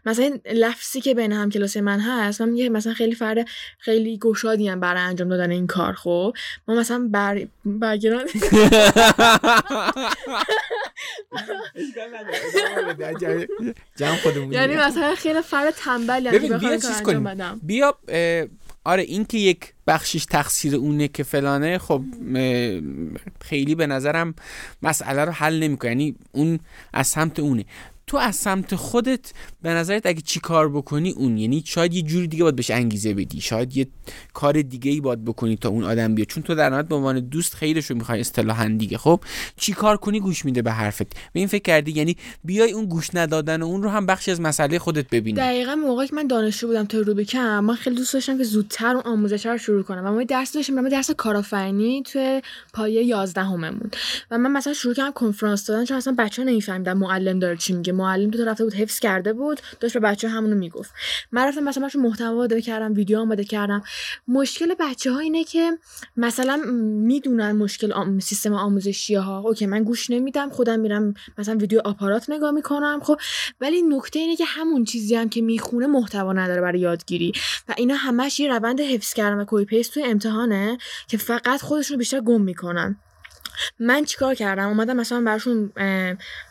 مثلا 0.07 0.39
لفظی 0.53 1.01
که 1.01 1.15
بین 1.15 1.33
هم 1.33 1.51
کلاسی 1.51 1.81
من 1.81 2.01
هست 2.01 2.41
من 2.41 2.49
میگه 2.49 2.69
مثلا 2.69 2.95
خیلی 2.95 3.15
فرد 3.15 3.49
خیلی 3.79 4.19
گشادی 4.19 4.69
هم 4.69 4.81
برای 4.81 5.03
انجام 5.03 5.29
دادن 5.29 5.51
این 5.51 5.67
کار 5.67 5.93
خب؟ 5.93 6.35
ما 6.69 6.75
مثلا 6.75 7.09
بر 7.13 7.47
برگران 7.65 8.27
یعنی 14.53 14.77
مثلا 14.77 15.15
خیلی 15.15 15.43
فرد 15.43 15.71
تنبلی 15.71 16.31
ببین 16.31 16.59
بیا 16.59 16.77
چیز 16.77 17.03
کنیم. 17.03 17.61
بیا 17.63 17.99
آره 18.85 19.03
این 19.03 19.25
که 19.25 19.39
یک 19.39 19.73
بخشش 19.87 20.25
تقصیر 20.25 20.77
اونه 20.77 21.09
که 21.09 21.23
فلانه 21.23 21.79
خب 21.79 22.03
خیلی 23.41 23.75
به 23.75 23.87
نظرم 23.87 24.35
مسئله 24.83 25.25
رو 25.25 25.33
حل 25.33 25.59
نمی‌کنه. 25.63 25.91
یعنی 25.91 26.17
اون 26.33 26.59
از 26.93 27.07
سمت 27.07 27.39
اونه. 27.39 27.65
تو 28.11 28.17
از 28.17 28.37
سمت 28.37 28.75
خودت 28.75 29.33
به 29.63 29.71
نظرت 29.71 30.07
اگه 30.07 30.21
چی 30.21 30.41
کار 30.41 30.69
بکنی 30.69 31.11
اون؟ 31.11 31.39
یعنی 31.39 31.63
شاید 31.67 31.95
یه 31.95 32.03
جوری 32.03 32.29
دیگه 32.29 32.43
باید 32.43 32.57
بهش 32.57 32.71
انگیزه 32.71 33.15
بدی. 33.15 33.41
شاید 33.41 33.77
یه 33.77 33.87
کار 34.35 34.63
دیگه 34.63 34.91
ای 34.91 35.01
باید 35.01 35.25
بکنی 35.25 35.57
تا 35.57 35.69
اون 35.69 35.85
آدم 35.85 36.15
بیاد. 36.15 36.29
چون 36.29 36.43
تو 36.43 36.55
در 36.55 36.71
نهایت 36.71 36.89
به 36.89 36.95
عنوان 36.95 37.21
دوست 37.21 37.55
خیلیشو 37.55 37.95
می‌خوای 37.95 38.21
اصطلاحا 38.21 38.77
دیگه. 38.79 38.99
خب 38.99 39.21
چی 39.57 39.73
کار 39.73 39.97
کنی 39.97 40.21
گوش 40.21 40.45
میده 40.45 40.63
به 40.63 40.73
حرفت. 40.73 41.03
به 41.03 41.41
این 41.41 41.47
فکر 41.47 41.63
کردی 41.63 41.93
یعنی 41.93 42.17
بیای 42.45 42.73
اون 42.73 42.85
گوش 42.85 43.15
ندادن 43.15 43.63
و 43.63 43.67
اون 43.67 43.83
رو 43.83 43.91
هم 43.91 44.07
بخشی 44.07 44.31
از 44.31 44.41
مسئله 44.41 44.79
خودت 44.79 45.11
ببینی. 45.11 45.37
دقیقا 45.37 45.75
موقعی 45.75 46.09
که 46.09 46.15
من 46.15 46.27
دانشجو 46.27 46.67
بودم 46.67 46.85
تو 46.85 47.03
روبیکم 47.03 47.61
من 47.61 47.75
خیلی 47.75 47.97
دوست 47.97 48.15
داشتم 48.15 48.39
که 48.39 48.45
زودتر 48.45 48.97
اون 48.97 49.03
آموزش 49.05 49.47
رو 49.47 49.59
شروع 49.59 49.83
کنم. 49.83 50.05
و 50.05 50.13
ما 50.13 50.23
درس 50.23 50.53
داشتیم 50.53 50.75
من 50.75 50.89
درس 50.89 51.11
کارآفرینی 51.11 52.03
تو 52.03 52.41
پایه 52.73 53.03
11 53.03 53.43
هممون 53.43 53.91
و 54.31 54.39
من 54.39 54.53
مثلا 54.53 54.73
شروع 54.73 54.95
کردم 54.95 55.13
کنفرانس 55.13 55.67
دادن 55.67 55.85
چون 55.85 55.97
اصلا 55.97 56.15
بچه‌ها 56.19 56.49
نمیفهمیدن 56.49 56.93
معلم 56.93 57.39
داره 57.39 57.57
چی 57.57 57.73
میگه. 57.73 57.96
معلم 57.97 58.31
تو 58.31 58.45
رفته 58.45 58.65
بود 58.65 58.75
حفظ 58.75 58.99
کرده 59.01 59.33
بود 59.33 59.61
داشت 59.81 59.95
به 59.95 60.01
بچه 60.01 60.29
همونو 60.29 60.57
می‌گفت. 60.57 60.95
من 61.33 61.49
رفتم 61.49 61.65
مثلا 61.65 61.81
براشون 61.81 62.03
محتوا 62.03 62.29
آماده 62.29 62.63
کردم 62.63 62.95
ویدیو 62.95 63.19
آماده 63.19 63.45
کردم. 63.45 63.83
مشکل 64.29 64.75
بچه 64.81 65.13
ها 65.13 65.19
اینه 65.19 65.45
که 65.45 65.79
مثلا 66.17 66.57
می‌دونن 67.07 67.53
مشکل 67.53 67.93
آم... 67.93 68.21
سیستم 68.21 68.53
آموزشی 68.53 69.15
ها 69.15 69.39
OK 69.39 69.67
من 69.67 69.83
گوش 69.83 70.11
نمیدم 70.11 70.51
خودم 70.51 70.81
میرم 70.81 71.15
مثلا 71.39 71.57
ویدیو 71.57 71.81
آپارات 71.85 72.31
نگاه 72.31 72.51
می‌کنم 72.51 73.01
خب. 73.03 73.21
ولی 73.61 73.83
نکته 73.83 74.19
اینه 74.19 74.37
که 74.37 74.45
همون 74.45 74.85
چیزی 74.85 75.15
هم 75.17 75.29
که 75.29 75.43
می‌خونه 75.43 75.87
محتوا 75.87 76.33
نداره 76.33 76.61
برای 76.61 76.81
یادگیری. 76.81 77.33
و 77.69 77.75
اینا 77.77 77.95
همش 77.95 78.41
یه 78.41 78.49
روند 78.49 78.81
حفظ 78.81 79.15
کردن 79.15 79.37
و 79.37 79.45
copy 79.47 79.65
paste 79.65 79.95
توی 79.95 80.03
امتحانه 80.03 80.79
که 81.09 81.17
فقط 81.17 81.63
خودشون 81.63 81.99
بیشتر 81.99 82.21
گم 82.21 82.41
می‌کنن. 82.41 82.97
من 83.81 84.05
چیکار 84.05 84.35
کردم؟ 84.35 84.69
اومدم 84.69 84.97
مثلا 84.97 85.21
براشون 85.21 85.73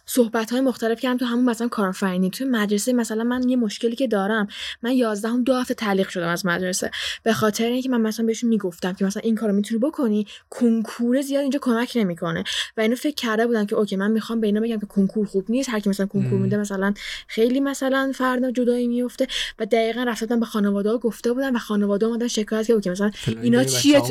صحبت 0.05 0.51
های 0.51 0.61
مختلف 0.61 0.99
کردم 0.99 1.17
تو 1.17 1.25
همون 1.25 1.45
مثلا 1.45 1.67
کارآفرینی 1.67 2.29
تو 2.29 2.45
مدرسه 2.45 2.93
مثلا 2.93 3.23
من 3.23 3.49
یه 3.49 3.55
مشکلی 3.55 3.95
که 3.95 4.07
دارم 4.07 4.47
من 4.81 4.91
11 4.91 5.27
هم 5.29 5.43
دو 5.43 5.55
هفته 5.55 5.73
تعلیق 5.73 6.09
شدم 6.09 6.27
از 6.27 6.45
مدرسه. 6.45 6.91
به 7.23 7.33
خاطر 7.33 7.65
اینکه 7.65 7.89
من 7.89 8.01
مثلا 8.01 8.25
بهشون 8.25 8.49
می‌گفتم 8.49 8.93
که 8.93 9.05
مثلا 9.05 9.21
این 9.25 9.35
کارو 9.35 9.53
می‌تونی 9.53 9.79
بکنی 9.79 10.27
کنکور 10.49 11.21
زیاد 11.21 11.41
اینجا 11.41 11.59
کمک 11.61 11.91
نمی‌کنه. 11.95 12.43
و 12.77 12.81
اینو 12.81 12.95
فکر 12.95 13.15
کرده 13.15 13.47
بودم 13.47 13.65
که 13.65 13.75
OK 13.75 13.95
من 13.95 14.11
می‌خوام 14.11 14.39
به 14.39 14.47
اینا 14.47 14.61
بگم 14.61 14.79
که 14.79 14.85
کنکور 14.85 15.25
خوب 15.25 15.45
نیست 15.49 15.69
هر 15.69 15.79
کی 15.79 15.89
مثلا 15.89 16.05
کنکور 16.05 16.39
میده 16.39 16.57
مثلا 16.57 16.93
خیلی 17.27 17.59
مثلا 17.59 18.11
فرد 18.15 18.49
جدایی 18.49 18.87
میفته 18.87 19.27
و 19.59 19.65
دقیقا 19.65 20.03
رفتم 20.03 20.39
به 20.39 20.45
خانواده 20.45 20.89
ها 20.89 20.97
گفته 20.97 21.33
بودم 21.33 21.55
و 21.55 21.59
خانواده 21.59 22.05
اومدن 22.05 22.27
شکایت 22.27 22.67
که 22.67 22.73
OK 22.73 22.89
مثلا 22.89 23.11
اینا 23.41 23.63
چیه؟ 23.63 24.01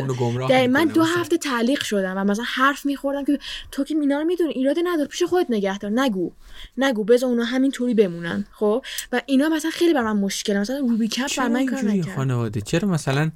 من 0.67 0.85
دو 0.85 1.03
هفته 1.03 1.37
تعلیق 1.37 1.83
شدم 1.83 2.15
و 2.17 2.25
مثلا 2.25 2.45
حرف 2.49 2.87
میخوردم 2.87 3.25
که 3.25 3.39
تو 3.71 3.85
که 3.85 3.95
اینا 4.01 4.19
رو 4.19 4.25
می‌دونی 4.25 4.53
ایراد 4.53 4.77
نداره 4.85 5.09
پیش 5.09 5.23
خودت 5.23 5.47
نگه 5.51 5.79
نگو. 5.89 6.33
نگو. 6.77 7.05
بذار 7.05 7.31
اونا 7.31 7.45
همینطوری 7.45 7.95
بمونن. 7.95 8.47
خب؟ 8.53 8.85
و 9.13 9.21
اینا 9.27 9.49
مثلا 9.49 9.71
خیلی 9.71 9.95
بر 9.95 10.03
من 10.03 10.17
مشکله. 10.17 10.61
مثلا 10.61 10.79
روبی 10.79 11.09
کپ 11.09 11.37
بر 11.37 11.49
من 11.49 11.67
کار 11.67 12.03
خانواده؟ 12.17 12.61
چرا 12.61 12.89
مثلا 12.89 13.31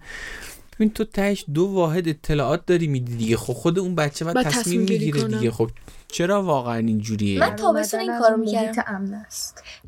ببین 0.75 0.91
تو 0.91 1.05
تهش 1.05 1.45
دو 1.55 1.67
واحد 1.67 2.09
اطلاعات 2.09 2.67
داری 2.67 2.87
میدی 2.87 3.17
دیگه. 3.17 3.37
خب 3.37 3.53
خود 3.53 3.79
اون 3.79 3.95
بچه 3.95 4.25
باید 4.25 4.47
تصمیم 4.47 4.81
می‌گیره 4.81 5.23
دیگه. 5.23 5.51
خب 5.51 5.71
چرا 6.09 6.43
واقعا 6.43 6.77
اینجوریه؟ 6.77 7.41
من 7.41 7.57
تابستون 7.57 8.01
این 8.01 8.19
کارو 8.19 8.37
می‌کردم. 8.37 9.27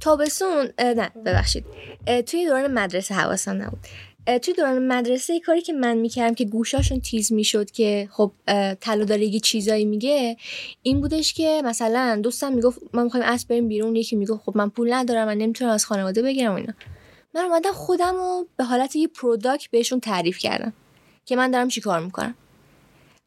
تابستون 0.01 0.69
نه 0.79 1.11
ببخشید. 1.27 1.65
توی 2.27 2.47
دوران 2.47 2.73
مدرسه 2.73 3.15
حواسم 3.15 3.63
نبود. 3.63 3.79
توی 4.43 4.55
دوران 4.55 4.87
مدرسه 4.87 5.41
کاری 5.41 5.61
که 5.61 5.73
من 5.73 5.99
می‌کردم 5.99 6.35
که 6.35 6.45
گوشاشون 6.45 7.01
تیز 7.01 7.33
می‌شد 7.33 7.71
که 7.71 8.09
خب 8.13 8.33
طلا 8.81 9.05
داره 9.05 9.25
یه 9.25 9.41
چیزایی 9.41 9.85
میگه 9.85 10.37
این 10.83 11.01
بودش 11.01 11.35
که 11.35 11.63
مثلا 11.65 12.21
دوستم 12.23 12.53
می‌گفت 12.53 12.79
ما 12.95 13.05
می‌خوایم 13.05 13.27
امشب 13.27 13.49
بریم 13.49 13.69
بیرون 13.69 13.97
یکی 13.97 14.17
می‌گفت 14.17 14.45
خب 14.45 14.57
من 14.57 14.71
پول 14.71 14.93
ندارم 14.93 15.27
من 15.27 15.39
نمی‌تونم 15.39 15.71
از 15.71 15.87
خانواده 15.87 16.23
بگیرم 16.23 16.55
اینا. 16.55 16.73
من 17.35 17.41
اومدم 17.41 17.73
خودم 17.73 18.15
رو 18.15 18.47
به 18.57 18.65
حالت 18.65 18.97
یه 18.97 19.09
product 19.09 19.71
بهشون 19.71 20.01
تعریف 20.01 20.39
کردم 20.39 20.73
که 21.25 21.37
من 21.37 21.51
دارم 21.51 21.69
چی 21.69 21.81
کار 21.81 22.01
می‌کنم. 22.01 22.35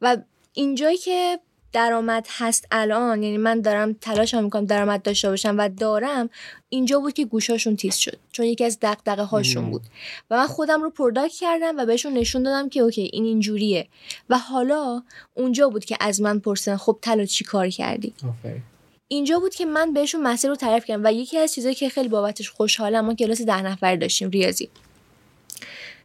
و 0.01 0.17
اینجایی 0.53 0.97
که 0.97 1.39
درآمد 1.73 2.27
هست 2.29 2.67
الان 2.71 3.23
یعنی 3.23 3.37
من 3.37 3.61
دارم 3.61 3.93
تلاش 3.93 4.33
می‌کنم 4.33 4.65
درآمد 4.65 5.01
داشته 5.01 5.29
باشم 5.29 5.55
و 5.57 5.69
دارم 5.69 6.29
اینجا 6.69 6.99
بود 6.99 7.13
که 7.13 7.25
گوشاشون 7.25 7.75
تیز 7.75 7.95
شد 7.95 8.17
چون 8.31 8.45
یکی 8.45 8.65
از 8.65 8.77
دغدغه 8.81 9.23
هاشون 9.23 9.71
بود. 9.71 9.81
و 10.29 10.37
من 10.37 10.47
خودم 10.47 10.83
رو 10.83 10.89
product 10.89 11.31
کردم 11.31 11.77
و 11.77 11.85
بهشون 11.85 12.13
نشون 12.13 12.43
دادم 12.43 12.69
که 12.69 12.79
OK 12.79 13.09
این 13.13 13.25
اینجوریه. 13.25 13.87
و 14.29 14.37
حالا 14.37 15.03
اونجا 15.33 15.69
بود 15.69 15.85
که 15.85 15.97
از 15.99 16.21
من 16.21 16.39
پرسیدن 16.39 16.77
خب 16.77 16.99
تلا 17.01 17.25
چی 17.25 17.43
کار 17.43 17.69
کردی؟ 17.69 18.13
اینجا 19.07 19.39
بود 19.39 19.55
که 19.55 19.65
من 19.65 19.93
بهشون 19.93 20.21
مسیر 20.21 20.49
رو 20.49 20.55
تعریف 20.55 20.85
کردم 20.85 21.01
و 21.05 21.13
یکی 21.13 21.37
از 21.37 21.53
چیزایی 21.53 21.75
که 21.75 21.89
خیلی 21.89 22.09
بابتش 22.09 22.49
خوشحالم 22.49 23.05
ما 23.05 23.13
کلاس 23.13 23.41
ده 23.41 23.61
نفر 23.61 23.95
داشتیم 23.95 24.29
ریاضی. 24.29 24.69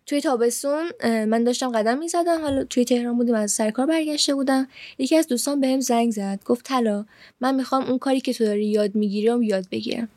توی 0.08 0.20
تابستون 0.20 0.90
من 1.04 1.44
داشتم 1.44 1.72
قدم 1.72 1.98
می‌زدم 1.98 2.42
حالا 2.42 2.64
توی 2.64 2.84
تهران 2.84 3.16
بودیم 3.16 3.34
از 3.34 3.52
سرکار 3.52 3.86
برگشته 3.86 4.34
بودم. 4.34 4.68
یکی 4.98 5.16
از 5.16 5.26
دوستان 5.26 5.60
بهم 5.60 5.80
زنگ 5.80 6.10
زد 6.10 6.40
گفت 6.44 6.64
طلا 6.64 7.04
من 7.40 7.54
می‌خوام 7.54 7.84
اون 7.84 7.98
کاری 7.98 8.20
که 8.20 8.34
تو 8.34 8.44
داری 8.44 8.66
یاد 8.66 8.94
می‌گیری 8.94 9.46
یاد 9.46 9.68
بگیرم. 9.70 10.08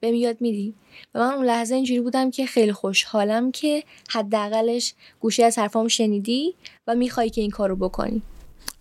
بهم 0.00 0.14
یاد 0.14 0.36
میدی. 0.40 0.74
و 1.14 1.18
من 1.18 1.34
اون 1.34 1.44
لحظه 1.44 1.74
اینجوری 1.74 2.00
بودم 2.00 2.30
که 2.30 2.46
خیلی 2.46 2.72
خوشحالم 2.72 3.52
که 3.52 3.84
حداقلش 4.10 4.94
گوشه 5.20 5.44
از 5.44 5.58
حرفامو 5.58 5.88
شنیدی 5.88 6.54
و 6.86 6.94
می‌خوای 6.94 7.30
که 7.30 7.40
این 7.40 7.50
کارو 7.50 7.76
بکنی. 7.76 8.22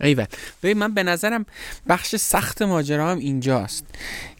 ایول. 0.01 0.25
ببین 0.63 0.77
من 0.77 0.93
به 0.93 1.03
نظرم 1.03 1.45
بخش 1.89 2.15
سخت 2.15 2.61
ماجرا 2.61 3.11
هم 3.11 3.17
اینجاست. 3.17 3.85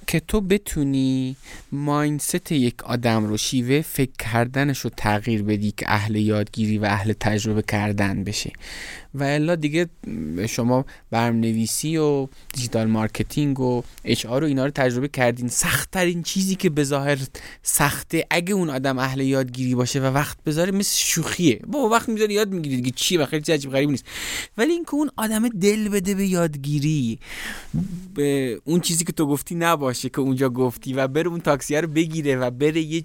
که 0.08 0.20
تو 0.20 0.42
بتونی 0.42 1.36
mindset 1.72 2.52
یک 2.52 2.84
آدم 2.84 3.26
رو 3.26 3.38
شیوه 3.38 3.82
فکر 3.82 4.12
کردنش 4.20 4.80
رو 4.80 4.90
تغییر 4.98 5.44
بدی 5.44 5.72
که 5.72 5.86
اهل 5.90 6.16
یادگیری 6.16 6.78
و 6.78 6.86
اهل 6.86 7.14
تجربه 7.20 7.62
کردن 7.62 8.24
بشه. 8.24 8.52
و 9.16 9.24
الا 9.24 9.56
دیگه 9.56 9.90
شما 10.50 10.86
برنامه‌نویسی 11.12 11.98
و 11.98 12.28
digital 12.54 12.88
marketing 12.88 13.60
و 13.60 13.84
HR 14.04 14.44
و 14.44 14.48
اینا 14.48 14.66
رو 14.66 14.72
تجربه 14.72 15.08
کردین 15.08 15.48
سخت 15.48 15.92
ترین 15.92 16.24
چیزی 16.24 16.56
که 16.56 16.70
به 16.70 16.84
ظاهر 16.84 17.18
سخته 17.64 18.26
اگه 18.30 18.54
اون 18.54 18.70
آدم 18.70 19.00
اهل 19.00 19.22
یادگیری 19.22 19.76
باشه 19.76 20.00
و 20.00 20.04
وقت 20.04 20.38
بذاره 20.46 20.72
مثل 20.72 20.98
شوخیه. 20.98 21.60
با 21.68 21.90
وقت 21.90 22.10
می‌ذاره 22.10 22.34
یاد 22.34 22.54
می‌گیری 22.54 22.76
دیگه 22.76 22.92
چی 22.96 23.18
و 23.18 23.26
خیلی 23.26 23.54
عجیب 23.54 23.72
غریب 23.72 23.90
نیست. 23.90 24.06
ولی 24.58 24.72
اینکه 24.72 24.94
اون 24.94 25.10
آدم 25.18 25.50
دل 25.50 25.90
بده 25.90 26.16
به 26.16 26.28
یادگیری 26.28 27.20
به 28.16 28.60
اون 28.64 28.80
چیزی 28.80 29.04
که 29.04 29.12
تو 29.12 29.26
گفتی 29.26 29.56
نباشه 29.56 30.10
که 30.10 30.20
اونجا 30.20 30.50
گفتی 30.50 30.94
و 30.94 31.08
بره 31.08 31.28
اون 31.28 31.40
تاکسی 31.40 31.76
رو 31.76 31.88
بگیره 31.88 32.36
و 32.36 32.52
بره 32.52 32.82
یه 32.82 33.04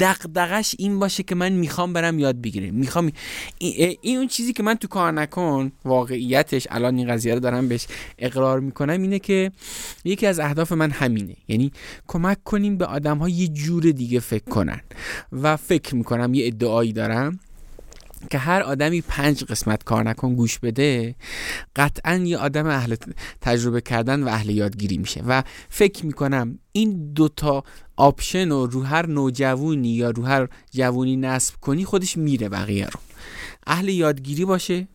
دغدغش 0.00 0.74
این 0.78 0.98
باشه 0.98 1.22
که 1.22 1.34
من 1.34 1.52
می‌خوام 1.52 1.92
برم 1.92 2.18
یاد 2.18 2.40
بگیرم. 2.40 2.74
می‌خوام 2.74 3.12
این, 3.58 4.18
اون 4.18 4.28
چیزی 4.28 4.52
که 4.52 4.62
من 4.62 4.74
تو 4.74 4.88
کار 4.88 5.12
نکن 5.12 5.72
واقعیتش 5.84 6.66
الان 6.70 6.96
این 6.96 7.08
قضیه 7.08 7.34
رو 7.34 7.40
دارم 7.40 7.68
بهش 7.68 7.86
اقرار 8.18 8.60
می‌کنم 8.60 9.02
اینه 9.02 9.18
که 9.18 9.52
یکی 10.04 10.26
از 10.26 10.40
اهداف 10.40 10.72
من 10.72 10.90
همینه. 10.90 11.36
یعنی 11.48 11.72
کمک 12.06 12.44
کنیم 12.44 12.76
به 12.76 12.86
آدم 12.86 13.18
ها 13.18 13.28
یه 13.28 13.48
جور 13.48 13.82
دیگه 13.82 14.20
فکر 14.20 14.44
کنن. 14.44 14.80
و 15.32 15.56
فکر 15.56 15.94
می‌کنم 15.94 16.34
یه 16.34 16.46
ادعایی 16.46 16.92
دارم 16.92 17.40
که 18.30 18.38
هر 18.38 18.62
آدمی 18.62 19.00
پنج 19.00 19.44
قسمت 19.44 19.84
کار 19.84 20.08
نکن 20.08 20.34
گوش 20.34 20.58
بده 20.58 21.14
قطعا 21.76 22.14
یه 22.14 22.38
آدم 22.38 22.66
اهل 22.66 22.96
تجربه 23.40 23.80
کردن 23.80 24.22
و 24.22 24.28
اهل 24.28 24.50
یادگیری 24.50 24.98
میشه. 24.98 25.22
و 25.26 25.42
فکر 25.68 26.06
می‌کنم 26.06 26.58
این 26.72 27.12
دوتا 27.12 27.64
آپشن 27.96 28.48
رو 28.48 28.66
رو 28.66 28.82
هر 28.82 29.06
نوجوونی 29.06 29.88
یا 29.88 30.10
رو 30.10 30.24
هر 30.26 30.48
جوونی 30.70 31.16
نصب 31.16 31.54
کنی 31.60 31.84
خودش 31.84 32.16
میره 32.16 32.48
بقیه 32.48 32.86
رو. 32.86 33.00
اهل 33.66 33.88
یادگیری 33.88 34.44
باشه. 34.44 34.88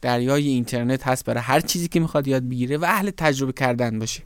دریای 0.00 0.48
اینترنت 0.48 1.06
هست 1.06 1.24
برای 1.24 1.42
هر 1.42 1.60
چیزی 1.60 1.88
که 1.88 2.00
می‌خواد 2.00 2.28
یاد 2.28 2.48
بگیره 2.48 2.76
و 2.76 2.84
اهل 2.84 3.10
تجربه 3.10 3.52
کردن 3.52 3.98
باشه. 3.98 4.22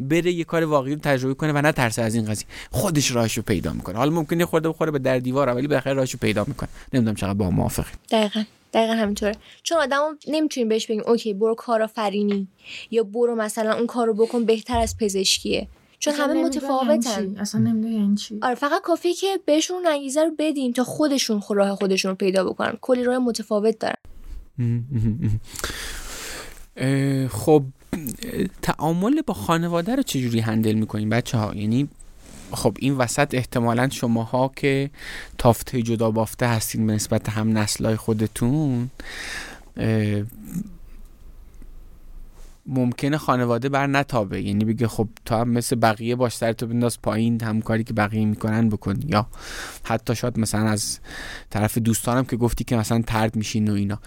بره 0.00 0.32
یه 0.32 0.44
کار 0.44 0.64
واقعی 0.64 0.94
رو 0.94 1.00
تجربه 1.00 1.34
کنه 1.34 1.52
و 1.52 1.62
نه 1.62 1.72
ترسه 1.72 2.02
از 2.02 2.14
این 2.14 2.24
قضیه. 2.24 2.46
خودش 2.70 3.10
راهشو 3.10 3.42
پیدا 3.42 3.72
می‌کنه. 3.72 3.96
حالا 3.96 4.10
ممکنه 4.10 4.46
خورده 4.46 4.68
بخوره 4.68 4.90
به 4.90 4.98
در 4.98 5.18
دیوار 5.18 5.54
ولی 5.54 5.66
بالاخره 5.66 5.92
راهشو 5.92 6.18
پیدا 6.18 6.44
می‌کنه. 6.48 6.68
نمی‌دونم 6.92 7.16
چقدر 7.16 7.34
با 7.34 7.50
موافقی 7.50 7.92
دقیقا. 8.10 8.44
دقیقا 8.72 8.92
همینطوره. 8.92 9.34
چون 9.62 9.78
آدمو 9.78 10.14
نمی‌تونیم 10.28 10.68
بهش 10.68 10.86
بگیم 10.86 11.02
اوکی 11.06 11.34
برو 11.34 11.54
کارآفرینی 11.54 12.48
یا 12.90 13.02
برو 13.02 13.34
مثلا 13.34 13.74
اون 13.74 13.86
کارو 13.86 14.14
بکن 14.14 14.44
بهتر 14.44 14.78
از 14.78 14.96
پزشکیه. 14.96 15.68
چون 15.98 16.14
همه 16.14 16.44
متفاوتن. 16.44 17.36
اصلا 17.38 17.60
نمی‌دونم 17.60 17.92
یعنی 17.92 18.16
چی. 18.16 18.38
آره 18.42 18.54
فقط 18.54 18.82
کافیه 18.82 19.14
که 19.14 19.40
بهشون 19.44 19.86
انگیزه 19.86 20.24
رو 20.24 20.30
بدیم 20.38 20.72
تا 20.72 20.84
خودشون 20.84 21.42
راه 21.50 21.76
خودشون 21.76 22.08
رو 22.08 22.14
پیدا 22.14 22.44
بکنن. 22.44 22.78
کلی 22.80 23.04
راه 23.04 23.18
متفاوت 23.18 23.76
دارن. 23.78 23.96
خب 27.28 27.64
تعامل 28.62 29.22
با 29.26 29.34
خانواده 29.34 29.96
رو 29.96 30.02
چجوری 30.02 30.40
هندل 30.40 30.74
می‌کنین 30.74 31.10
بچه 31.10 31.38
ها 31.38 31.54
یعنی 31.54 31.88
خب 32.52 32.76
این 32.78 32.96
وسط 32.96 33.34
احتمالا 33.34 33.88
شماها 33.88 34.52
که 34.56 34.90
تافته 35.38 35.82
جدا 35.82 36.10
بافته 36.10 36.46
هستین 36.46 36.86
به 36.86 36.92
نسبت 36.92 37.28
هم 37.28 37.58
نسلای 37.58 37.96
خودتون 37.96 38.90
ممکنه 42.66 43.18
خانواده 43.18 43.68
بر 43.68 43.86
نتابه. 43.86 44.42
یعنی 44.42 44.64
بگه 44.64 44.88
خب 44.88 45.08
تو 45.24 45.34
هم 45.34 45.48
مثل 45.48 45.76
بقیه 45.76 46.16
باش 46.16 46.36
سر 46.36 46.52
تو 46.52 46.66
بنداز 46.66 47.02
پایین 47.02 47.42
هم 47.42 47.62
کاری 47.62 47.84
که 47.84 47.92
بقیه 47.92 48.24
می‌کنن 48.24 48.68
بکن. 48.68 49.00
یا 49.06 49.26
حتی 49.82 50.14
شاید 50.14 50.38
مثلا 50.38 50.68
از 50.68 50.98
طرف 51.50 51.78
دوستانم 51.78 52.24
که 52.24 52.36
گفتی 52.36 52.64
که 52.64 52.76
مثلا 52.76 53.02
ترد 53.06 53.36
میشین 53.36 53.70
و 53.70 53.74
اینا. 53.74 53.98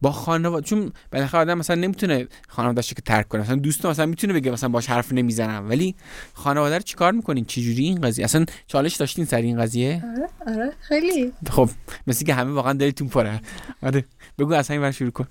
با 0.00 0.12
خانواده 0.12 0.66
چون 0.66 0.92
بالاخره 1.12 1.40
آدم 1.40 1.58
مثلا 1.58 1.76
نمی‌تونه 1.76 2.28
خانواده‌اش 2.48 2.94
که 2.94 3.02
ترک 3.02 3.28
کنه. 3.28 3.42
مثلا 3.42 3.56
دوست 3.56 3.86
مثلا 3.86 4.06
می‌تونه 4.06 4.32
بگه 4.32 4.50
مثلا 4.50 4.68
باش 4.68 4.90
حرف 4.90 5.12
نمی‌زنم. 5.12 5.68
ولی 5.68 5.94
خانواده 6.32 6.74
رو 6.74 6.82
چیکار 6.82 7.12
می‌کنین؟ 7.12 7.44
چجوری 7.44 7.84
این 7.84 8.00
قضیه؟ 8.00 8.24
اصلا 8.24 8.44
چالش 8.66 8.96
داشتین 8.96 9.24
سر 9.24 9.36
این 9.36 9.62
قضیه؟ 9.62 10.04
آره 10.16 10.28
آره 10.46 10.72
خیلی. 10.80 11.32
خب 11.50 11.70
مثل 12.06 12.24
که 12.24 12.34
همه 12.34 12.50
واقعا 12.50 12.72
دلتون 12.72 13.08
پره. 13.08 13.40
آره 13.82 14.04
بگو 14.38 14.52
اصلا 14.52 14.82
این 14.82 14.90
شروع 14.90 15.10
کن. 15.10 15.28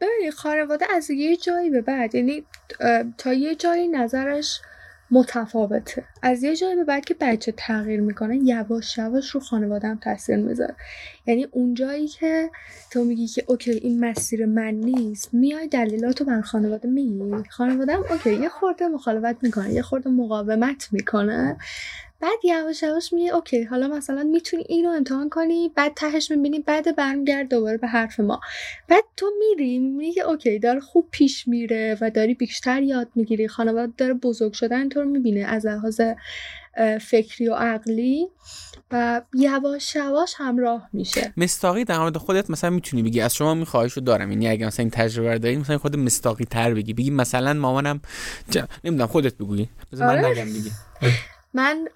ببین 0.00 0.30
خانواده 0.36 0.86
از 0.96 1.10
یه 1.10 1.36
جایی 1.36 1.70
به 1.70 1.80
بعد 1.80 2.14
یعنی 2.14 2.44
تا 3.18 3.32
یه 3.32 3.54
جایی 3.54 3.88
نظرش 3.88 4.60
متفاوته. 5.12 6.04
از 6.22 6.42
یه 6.42 6.56
جایی 6.56 6.76
به 6.76 6.84
بعد 6.84 7.04
که 7.04 7.16
بچه 7.20 7.52
تغییر 7.56 8.00
می‌کنه 8.00 8.36
یواش 8.36 8.98
یواش 8.98 9.30
رو 9.30 9.40
خانواده 9.40 9.88
هم 9.88 9.98
تاثیر 9.98 10.36
می‌ذاره. 10.36 10.74
یعنی 11.26 11.46
اون 11.50 11.74
جایی 11.74 12.08
که 12.08 12.50
تو 12.90 13.04
میگی 13.04 13.26
که 13.26 13.44
OK 13.46 13.70
این 13.70 14.04
مسیر 14.04 14.46
من 14.46 14.74
نیست 14.74 15.34
میای 15.34 15.68
دلیلاتو 15.68 16.24
برا 16.24 16.40
خانواده 16.40 16.88
میگی. 16.88 17.48
خانواده 17.50 17.94
هم 17.94 18.04
OK 18.10 18.34
یه 18.34 18.48
خورده 18.48 18.88
مخالفت 18.88 19.42
می‌کنه 19.42 19.72
یه 19.72 19.82
خورده 19.82 20.10
مقاومت 20.10 20.88
می‌کنه. 20.92 21.56
بعد 22.22 22.44
یواش 22.44 22.82
یواش 22.82 23.12
میگه 23.12 23.34
OK 23.34 23.62
حالا 23.62 23.88
مثلا 23.88 24.22
می‌تونی 24.22 24.64
اینو 24.68 24.88
امتحان 24.88 25.28
کنی 25.28 25.72
بعد 25.74 25.92
تهش 25.96 26.30
می‌بینی 26.30 26.58
بعد 26.60 26.96
برمیگرد 26.96 27.48
دوباره 27.48 27.76
به 27.76 27.86
حرف 27.88 28.20
ما. 28.20 28.40
بعد 28.88 29.04
تو 29.16 29.30
میری 29.38 29.78
میگه 29.78 30.22
OK 30.22 30.58
داره 30.58 30.80
خوب 30.80 31.08
پیش 31.10 31.48
میره 31.48 31.98
و 32.00 32.10
داری 32.10 32.34
بیشتر 32.34 32.82
یاد 32.82 33.08
می‌گیری 33.14 33.48
خانواده 33.48 33.92
داره 33.96 34.14
بزرگ 34.14 34.52
شدن 34.52 34.88
تو 34.88 35.00
رو 35.00 35.08
می‌بینه 35.08 35.40
از 35.40 35.66
لحاظ 35.66 36.00
فکری 37.00 37.48
و 37.48 37.54
عقلی. 37.54 38.28
و 38.90 39.22
یواش 39.34 39.96
یواش 39.96 40.34
همراه 40.36 40.88
میشه. 40.92 41.32
مستاقی 41.36 41.84
در 41.84 41.98
مورد 41.98 42.16
خودت 42.16 42.50
مثلا 42.50 42.70
می‌تونی 42.70 43.02
بگی 43.02 43.20
از 43.20 43.34
شما 43.34 43.54
میخواهشو 43.54 44.00
دارم. 44.00 44.30
یعنی 44.30 44.48
اگه 44.48 44.66
مثلا 44.66 44.82
این 44.82 44.90
تجربه 44.90 45.32
رو 45.32 45.38
داری 45.38 45.56
مثلا 45.56 45.78
خود 45.78 45.96
مستاقی 45.96 46.44
تر 46.44 46.74
بگی. 46.74 46.92
بگی 46.92 47.10
مثلا 47.10 47.52
مامانم 47.52 48.00
جا... 48.50 48.68
نمی‌دونم 48.84 49.08
خودت 49.08 49.34
بگویی. 49.34 49.68
من 49.92 50.08
آره. 50.08 50.28
نگم 50.28 50.52
دیگه 50.52 50.70
من 51.54 51.88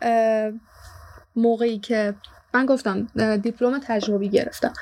موقعی 1.37 1.79
که 1.79 2.15
من 2.55 2.67
گفتم 2.67 3.09
دیپلم 3.37 3.79
تجربی 3.79 4.29
گرفتم. 4.29 4.73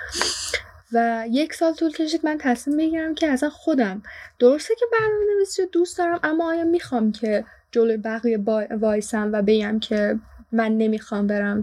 و 0.92 1.26
یک 1.30 1.54
سال 1.54 1.72
طول 1.72 1.92
کشید 1.92 2.20
من 2.24 2.38
تصمیم 2.40 2.76
بگیرم 2.76 3.14
که 3.14 3.28
اصلا 3.28 3.50
خودم 3.50 4.02
درسته 4.38 4.74
که 4.74 4.84
برنامه 4.92 5.34
نویسی 5.36 5.62
رو 5.62 5.68
دوست 5.72 5.98
دارم 5.98 6.20
اما 6.22 6.48
آیا 6.48 6.64
می‌خوام 6.64 7.12
که 7.12 7.44
جلوی 7.70 7.96
بقیه 7.96 8.38
وایسم 8.70 9.30
و 9.32 9.42
بگم 9.42 9.78
که 9.78 10.18
من 10.52 10.78
نمی‌خوام 10.78 11.26
برم 11.26 11.62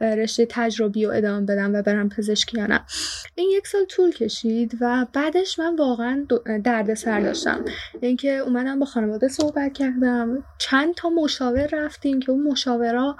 رشته 0.00 0.46
تجربی 0.50 1.06
رو 1.06 1.12
ادامه 1.12 1.46
بدم 1.46 1.74
و 1.74 1.82
برم 1.82 2.08
پزشکی 2.08 2.58
یا 2.58 2.66
نه. 2.66 2.84
این 3.34 3.50
یک 3.50 3.66
سال 3.66 3.84
طول 3.84 4.12
کشید 4.12 4.78
و 4.80 5.06
بعدش 5.12 5.58
من 5.58 5.76
واقعا 5.76 6.26
درد 6.64 6.94
سر 6.94 7.20
داشتم. 7.20 7.64
اینکه 8.00 8.36
اومدم 8.36 8.78
با 8.78 8.86
خانواده 8.86 9.28
صحبت 9.28 9.72
کردم. 9.72 10.44
چند 10.58 10.94
تا 10.94 11.10
مشاور 11.10 11.66
رفتیم 11.72 12.20
که 12.20 12.32
اون 12.32 12.42
مشاورا 12.42 13.16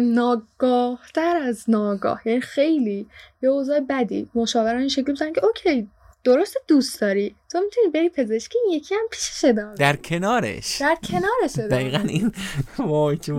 ناگاه 0.00 1.00
در 1.14 1.36
از 1.36 1.70
ناگاه. 1.70 2.20
یعنی 2.24 2.40
خیلی 2.40 3.06
یه 3.42 3.48
اوضاع 3.48 3.80
بدی. 3.80 4.30
مشاوران 4.34 4.78
این 4.78 4.88
شکلی 4.88 5.04
بودن 5.04 5.32
که 5.32 5.44
اوکی 5.44 5.88
درست 6.26 6.56
دوست 6.68 7.00
داری؟ 7.00 7.36
تو 7.52 7.60
می‌تونی 7.60 7.88
بری 7.88 8.08
پزشکی 8.08 8.58
یکی 8.70 8.94
هم 8.94 9.00
پیشش 9.10 9.44
ادامه 9.44 9.74
در 9.74 9.96
کنارش. 9.96 10.80
در 10.80 10.96
کنارش 11.08 11.70
دقیقا 11.70 11.98
این 11.98 12.32
وای 12.78 13.16
چه 13.16 13.32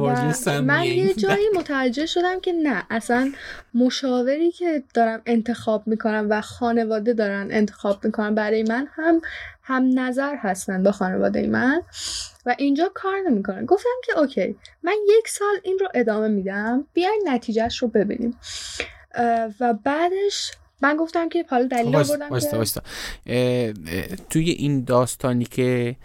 من 0.62 0.84
یه 0.84 1.14
جایی 1.24 1.50
متوجه 1.56 2.06
شدم 2.06 2.40
که 2.40 2.54
نه 2.54 2.84
اصلا 2.90 3.32
مشاوری 3.74 4.52
که 4.52 4.84
دارم 4.94 5.22
انتخاب 5.26 5.88
می‌کنم 5.88 6.28
و 6.30 6.42
خانواده 6.42 7.14
دارن 7.14 7.48
انتخاب 7.52 8.06
می‌کنم 8.06 8.36
برای 8.36 8.64
من 8.64 8.88
هم 8.96 9.22
هم 9.64 10.00
نظر 10.00 10.36
هستن 10.36 10.84
با 10.84 10.92
خانواده 10.92 11.48
من 11.48 11.82
و 12.46 12.56
اینجا 12.58 12.92
کار 12.94 13.20
نمی‌کنن. 13.30 13.66
گفتم 13.66 13.90
که 14.06 14.20
اوکی 14.20 14.56
من 14.84 14.96
یک 15.20 15.28
سال 15.28 15.56
این 15.64 15.80
رو 15.80 15.88
ادامه 15.94 16.28
میدم 16.28 16.88
بیاین 16.94 17.24
نتیجهش 17.28 17.78
رو 17.78 17.88
ببینیم. 17.88 18.40
و 19.60 19.74
بعدش 19.84 20.52
من 20.82 20.97
گفتم 20.97 21.30
که 21.30 21.45
حالا 21.49 21.67
دلیل 21.67 21.95
آوردم 21.95 22.39
که 23.25 23.73
توی 24.30 24.49
این 24.49 24.84
داستانی 24.84 25.45
که 25.45 25.95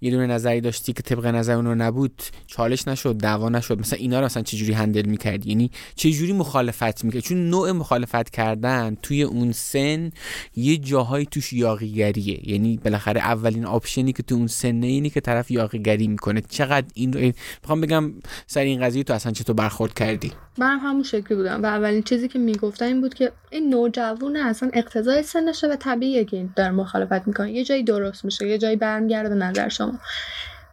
یه 0.00 0.10
دونه 0.10 0.26
نظری 0.26 0.60
داشتی 0.60 0.92
که 0.92 1.02
طبق 1.02 1.26
نظر 1.26 1.52
اون 1.52 1.66
نبود 1.66 2.22
چالش 2.46 2.88
نشد 2.88 3.16
دعوا 3.16 3.48
نشد. 3.48 3.78
مثلا 3.78 3.98
اینا 3.98 4.20
رو 4.20 4.24
مثلا 4.24 4.42
چجوری 4.42 4.72
هندل 4.72 5.06
می‌کردی؟ 5.06 5.48
یعنی 5.48 5.70
چجوری 5.94 6.32
مخالفت 6.32 7.04
می‌کرد 7.04 7.22
چون 7.22 7.50
نوع 7.50 7.72
مخالفت 7.72 8.30
کردن 8.30 8.96
توی 9.02 9.22
اون 9.22 9.52
سن 9.52 10.10
یه 10.56 10.76
جاهایی 10.76 11.26
توش 11.26 11.52
یاقیگریه. 11.52 12.50
یعنی 12.50 12.80
بالاخره 12.84 13.20
اولین 13.20 13.64
آپشنی 13.64 14.12
که 14.12 14.22
تو 14.22 14.34
اون 14.34 14.46
سنه 14.46 14.86
اینی 14.86 15.10
که 15.10 15.20
طرف 15.20 15.50
یاقیگری 15.50 16.08
می‌کنه. 16.08 16.42
چقدر 16.48 16.86
این 16.94 17.12
رو 17.12 17.20
می‌خوام 17.62 17.80
بگم 17.80 18.12
سر 18.46 18.60
این 18.60 18.80
قضیه 18.80 19.02
تو 19.04 19.14
اصلا 19.14 19.32
چطور 19.32 19.56
برخورد 19.56 19.94
کردی؟ 19.94 20.32
من 20.58 20.78
همون 20.78 21.02
شکلی 21.02 21.36
بودم 21.36 21.62
و 21.62 21.66
اولین 21.66 22.02
چیزی 22.02 22.28
که 22.28 22.38
می‌گفتن 22.38 22.84
این 22.84 23.00
بود 23.00 23.14
که 23.14 23.32
این 23.50 23.70
نوجوانه 23.70 24.38
اصلا 24.38 24.70
اقتضای 24.72 25.22
سنشه 25.22 25.66
و 25.66 25.76
طبیعیه 25.76 26.24
که 26.24 26.48
در 26.56 26.70
مخالفت 26.70 27.26
می‌کنه. 27.26 27.52
یه 27.52 27.64
جایی 27.64 27.82
درست 27.82 28.24
میشه 28.24 28.48
یه 28.48 28.58
جایی 28.58 28.76
برمیگرده 28.76 29.28
به 29.28 29.34
نظر 29.34 29.68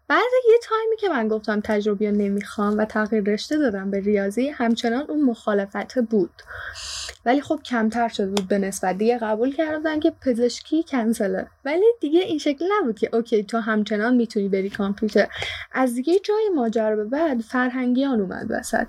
بعد 0.07 0.21
یه 0.49 0.59
تایمی 0.63 0.97
که 0.97 1.09
من 1.09 1.27
گفتم 1.27 1.61
تجربی 1.61 2.11
نمی‌خوام 2.11 2.77
و 2.77 2.85
تغییر 2.85 3.23
رشته 3.23 3.57
دادم 3.57 3.91
به 3.91 3.99
ریاضی 3.99 4.49
همچنان 4.49 5.05
اون 5.07 5.21
مخالفت 5.21 5.99
بود. 5.99 6.31
ولی 7.25 7.41
خب 7.41 7.59
کمتر 7.65 8.07
شده 8.07 8.27
بود 8.27 8.47
به 8.47 8.57
نسبت 8.57 8.97
دیگه 8.97 9.17
قبول 9.17 9.55
کردن 9.55 9.99
که 9.99 10.13
پزشکی 10.21 10.83
کنسله. 10.83 11.47
ولی 11.65 11.85
دیگه 12.01 12.19
این 12.19 12.37
شکل 12.37 12.65
نبود 12.79 12.99
که 12.99 13.09
اوکی 13.13 13.43
تو 13.43 13.57
همچنان 13.57 14.15
می‌تونی 14.15 14.49
بری 14.49 14.69
کامپیوتر. 14.69 15.27
از 15.71 15.95
دیگه 15.95 16.19
جای 16.19 16.49
ماجرا 16.55 16.95
به 16.95 17.03
بعد 17.03 17.41
فرهنگیان 17.41 18.21
اومد 18.21 18.47
وسط. 18.49 18.87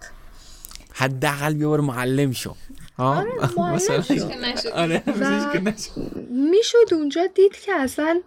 حداقل 0.93 1.55
بیا 1.55 1.77
معلم 1.77 2.33
شو. 2.33 2.55
آره 3.11 3.31
آره 4.75 5.03
می‌شد 6.31 6.95
اونجا 6.95 7.27
دید 7.27 7.53
که 7.53 7.73
اصلا 7.73 8.21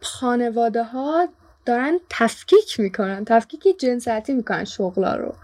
خانواده 0.00 0.82
ها 0.82 1.28
دارن 1.66 1.98
تفکیک 2.10 2.80
می‌کنن 2.80 3.24
تفکیک 3.24 3.80
جنسیتی 3.80 4.34
می‌کنن 4.34 4.64
شغلا 4.64 5.16
رو. 5.16 5.34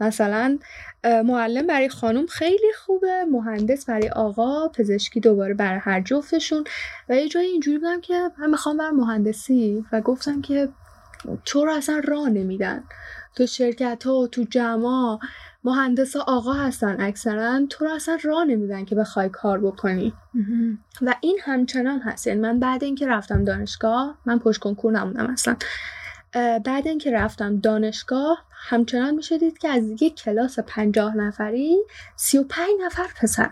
مثلا 0.00 0.58
معلم 1.04 1.66
برای 1.66 1.88
خانم 1.88 2.26
خیلی 2.26 2.72
خوبه 2.84 3.24
مهندس 3.24 3.84
برای 3.84 4.08
آقا 4.08 4.68
پزشکی 4.68 5.20
دوباره 5.20 5.54
برای 5.54 5.78
هر 5.82 6.00
جفتشون. 6.00 6.64
و 7.08 7.16
یه 7.16 7.28
جایی 7.28 7.48
اینجوری 7.48 7.78
بودم 7.78 8.00
که 8.00 8.30
من 8.38 8.50
می‌خوام 8.50 8.76
بر 8.76 8.90
مهندسی 8.90 9.84
و 9.92 10.00
گفتم 10.00 10.42
که 10.42 10.68
تو 11.44 11.64
رو 11.64 11.72
اصلا 11.72 12.02
راه 12.04 12.28
نمیدن. 12.28 12.84
تو 13.34 13.46
شرکت 13.46 14.04
ها 14.06 14.14
و 14.14 14.26
تو 14.26 14.44
جمع 14.44 15.18
مهندس 15.64 16.16
آقا 16.16 16.52
هستن 16.52 16.96
اکثرا. 17.00 17.66
تو 17.70 17.84
رو 17.84 17.90
اصلا 17.90 18.18
راه 18.22 18.44
نمیدن 18.44 18.84
که 18.84 18.94
بخوای 18.94 19.28
کار 19.28 19.60
بکنی. 19.60 20.12
و 21.02 21.14
این 21.20 21.38
همچنان 21.42 22.00
هست. 22.00 22.26
یعنی 22.26 22.40
من 22.40 22.58
بعد 22.58 22.84
اینکه 22.84 23.06
رفتم 23.06 23.44
دانشگاه 23.44 24.18
من 24.26 24.38
پشت 24.38 24.60
کنکور 24.60 24.92
نموندم 24.92 25.26
اصلا 25.26 25.56
بعد 26.64 26.86
اینکه 26.86 27.12
رفتم 27.12 27.60
دانشگاه 27.60 28.44
همچنان 28.50 29.14
میشه 29.14 29.38
دید 29.38 29.58
که 29.58 29.68
از 29.68 30.02
یک 30.02 30.14
کلاس 30.16 30.58
پنجاه 30.58 31.16
نفری 31.16 31.76
سی 32.16 32.38
و 32.38 32.44
پنج 32.44 32.68
نفر 32.84 33.06
پسر 33.20 33.50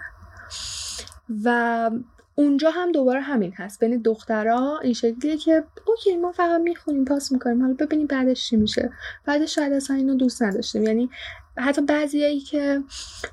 و 1.44 1.90
اونجا 2.34 2.70
هم 2.70 2.92
دوباره 2.92 3.20
همین 3.20 3.52
هست. 3.56 3.80
بین 3.80 4.02
دخترها 4.02 4.78
این 4.78 4.92
شکلیه 4.92 5.36
که 5.36 5.64
اوکی 5.86 6.16
ما 6.16 6.32
فقط 6.32 6.60
می‌خونیم 6.60 7.04
پاس 7.04 7.32
می‌کنیم. 7.32 7.62
حالا 7.62 7.74
ببینیم 7.74 8.06
بعدش 8.06 8.48
چی 8.48 8.56
میشه. 8.56 8.90
بعدش 9.24 9.54
شاید 9.54 9.72
اصلا 9.72 9.96
اینو 9.96 10.14
دوست 10.14 10.42
نداشتیم. 10.42 10.82
یعنی 10.82 11.10
حتی 11.56 11.82
بعضیایی 11.82 12.40
که 12.40 12.82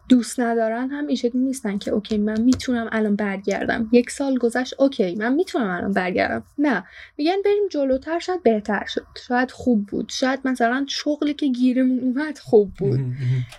دوست 0.09 0.39
ندارن 0.39 0.89
هم 0.89 1.07
این 1.07 1.15
شکلی 1.15 1.41
نیستن 1.41 1.77
که 1.77 1.91
OK 1.91 2.17
من 2.17 2.41
می‌تونم 2.41 2.89
الان 2.91 3.15
برگردم. 3.15 3.89
یک 3.91 4.09
سال 4.09 4.37
گذشت 4.37 4.75
OK 4.79 5.15
من 5.15 5.33
می‌تونم 5.33 5.69
الان 5.69 5.93
برگردم. 5.93 6.43
نه. 6.57 6.83
میگن 7.17 7.35
بریم 7.45 7.67
جلوتر 7.71 8.19
شاید 8.19 8.43
بهتر 8.43 8.85
شد. 8.87 9.05
شاید 9.27 9.51
خوب 9.51 9.85
بود. 9.85 10.09
شاید 10.09 10.39
مثلا 10.45 10.85
شغلی 10.89 11.33
که 11.33 11.47
گیرمون 11.47 11.99
اومد 11.99 12.37
خوب 12.37 12.73
بود. 12.73 12.99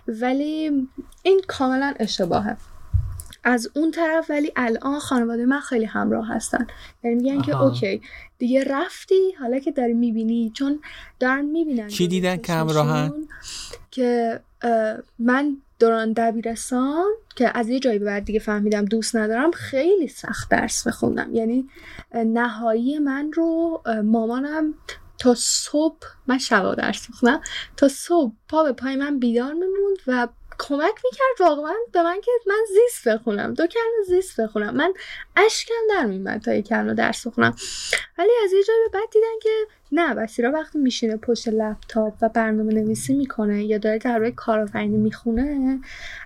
ولی 0.09 0.89
این 1.23 1.41
کاملا 1.49 1.95
اشتباهه. 1.99 2.57
از 3.45 3.71
اون 3.75 3.91
طرف 3.91 4.31
ولی 4.31 4.53
الان 4.57 4.99
خانواده 4.99 5.47
من 5.47 5.61
خیلی 5.61 5.85
همراه 5.85 6.29
هستن. 6.29 6.67
یعنی 7.05 7.17
میگن 7.17 7.43
که 7.43 7.63
OK 7.63 8.01
دیگه 8.39 8.65
رفتی 8.65 9.33
حالا 9.41 9.59
که 9.59 9.73
داری 9.73 9.95
می‌بینی 9.95 10.53
چون 10.55 10.81
دارن 11.21 11.45
می‌بینن 11.45 11.89
چی 11.89 12.09
دیدن 12.09 12.37
که 12.37 12.53
همراهن 12.53 13.13
که 13.91 14.41
من 15.19 15.57
دوران 15.79 16.13
دبیرستان 16.13 17.05
که 17.37 17.59
از 17.59 17.69
یه 17.69 17.81
جایی 17.81 17.99
به 17.99 18.05
بعد 18.05 18.25
دیگه 18.25 18.39
فهمیدم 18.39 18.85
دوست 18.85 19.17
ندارم 19.17 19.51
خیلی 19.51 20.09
سخت 20.09 20.51
درس 20.51 20.87
بخوندم. 20.87 21.35
یعنی 21.35 21.69
نهایی 22.15 22.99
من 22.99 23.33
رو 23.33 23.83
مامانم 24.05 24.75
تا 25.19 25.35
صبح 25.37 26.07
من 26.27 26.39
شبا 26.39 26.75
درس 26.75 27.11
می‌خونم 27.11 27.41
تا 27.77 27.89
صبح 27.89 28.33
پا 28.49 28.65
به 28.65 28.73
پای 28.73 28.97
من 28.97 29.19
بیدار 29.19 29.53
میموند 29.53 29.97
و 30.07 30.29
کمک 30.59 30.95
می‌کرد 31.05 31.49
واقعا 31.49 31.75
به 31.93 32.03
من 32.03 32.21
که 32.21 32.31
من 32.47 32.65
زیست 32.69 33.09
بخونم. 33.09 33.55
دو 33.55 33.67
کلمه 33.67 34.05
زیست 34.07 34.41
بخونم. 34.41 34.77
من 34.77 34.95
اشکم 35.37 35.75
در 35.91 36.05
میمد 36.05 36.43
تا 36.43 36.55
یک 36.55 36.69
کلمه 36.69 36.95
درس 36.95 37.27
بخونم. 37.27 37.57
ولی 38.19 38.31
از 38.45 38.53
یه 38.53 38.65
جایی 38.65 38.81
به 38.93 38.99
بعد 38.99 39.11
دیدن 39.13 39.39
که 39.43 39.51
نه 39.93 40.15
بسیرا 40.15 40.51
وقتی 40.53 40.79
میشینه 40.79 41.17
پشت 41.17 41.49
لپتاپ 41.49 42.15
و 42.23 42.29
برنامه 42.29 42.75
نویسی 42.75 43.15
می‌کنه 43.15 43.65
یا 43.65 43.79
داره 43.79 43.99
در 43.99 44.19
روی 44.19 44.33
کارآفرینی 44.33 44.97
می‌خونه 44.97 45.79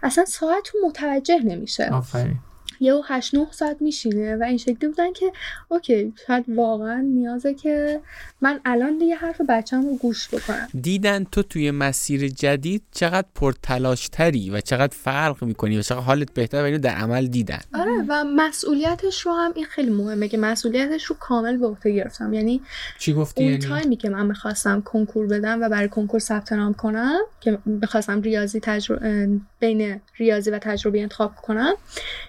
اصلا 0.02 0.24
ساعت 0.24 0.70
متوجه 0.84 1.38
نمیشه. 1.38 1.90
آفرین. 1.92 2.36
یه 2.82 2.94
و 2.94 3.02
هشت 3.04 3.34
نه 3.34 3.46
ساعت 3.50 3.82
میشینه 3.82 4.36
و 4.36 4.42
این 4.42 4.58
شکلی 4.58 4.88
بودن 4.88 5.12
که 5.12 5.32
اوکی 5.68 6.12
شاید 6.26 6.44
واقعا 6.48 7.00
نیازه 7.00 7.54
که 7.54 8.00
من 8.40 8.60
الان 8.64 8.98
دیگه 8.98 9.14
حرف 9.14 9.40
بچم 9.48 9.82
رو 9.82 9.96
گوش 9.96 10.28
بکنم. 10.28 10.68
دیدن 10.80 11.24
تو 11.24 11.42
توی 11.42 11.70
مسیر 11.70 12.28
جدید 12.28 12.82
چقدر 12.92 13.26
پرتلاشتری 13.34 14.50
و 14.50 14.60
چقدر 14.60 14.96
فرق 14.96 15.44
می‌کنی 15.44 15.78
و 15.78 15.82
چقدر 15.82 16.00
حالت 16.00 16.34
بهتر 16.34 16.62
و 16.62 16.64
اینو 16.64 16.78
در 16.78 16.94
عمل 16.94 17.26
دیدن. 17.26 17.60
آره 17.74 18.04
و 18.08 18.24
مسئولیتش 18.24 19.20
رو 19.20 19.32
هم 19.32 19.52
این 19.54 19.64
خیلی 19.64 19.90
مهمه 19.90 20.28
که 20.28 20.38
مسئولیتش 20.38 21.04
رو 21.04 21.16
کامل 21.20 21.56
به 21.56 21.66
عهده 21.66 21.94
گرفتم. 21.94 22.32
یعنی 22.32 22.60
چی 22.98 23.12
گفتی؟ 23.12 23.42
اون 23.42 23.52
یعنی؟ 23.52 23.64
تایمی 23.64 23.96
که 23.96 24.08
من 24.08 24.26
می‌خواستم 24.26 24.80
کنکور 24.80 25.26
بدم 25.26 25.62
و 25.62 25.68
برای 25.68 25.88
کنکور 25.88 26.20
ثبت 26.20 26.52
نام 26.52 26.74
کنم 26.74 27.20
که 27.40 27.58
می‌خواستم 27.64 28.22
ریاضی 28.22 28.60
تجربه 28.60 29.28
بین 29.60 30.00
ریاضی 30.16 30.50
و 30.50 30.58
تجربی 30.58 31.00
انتخاب 31.00 31.34
کنم 31.34 31.74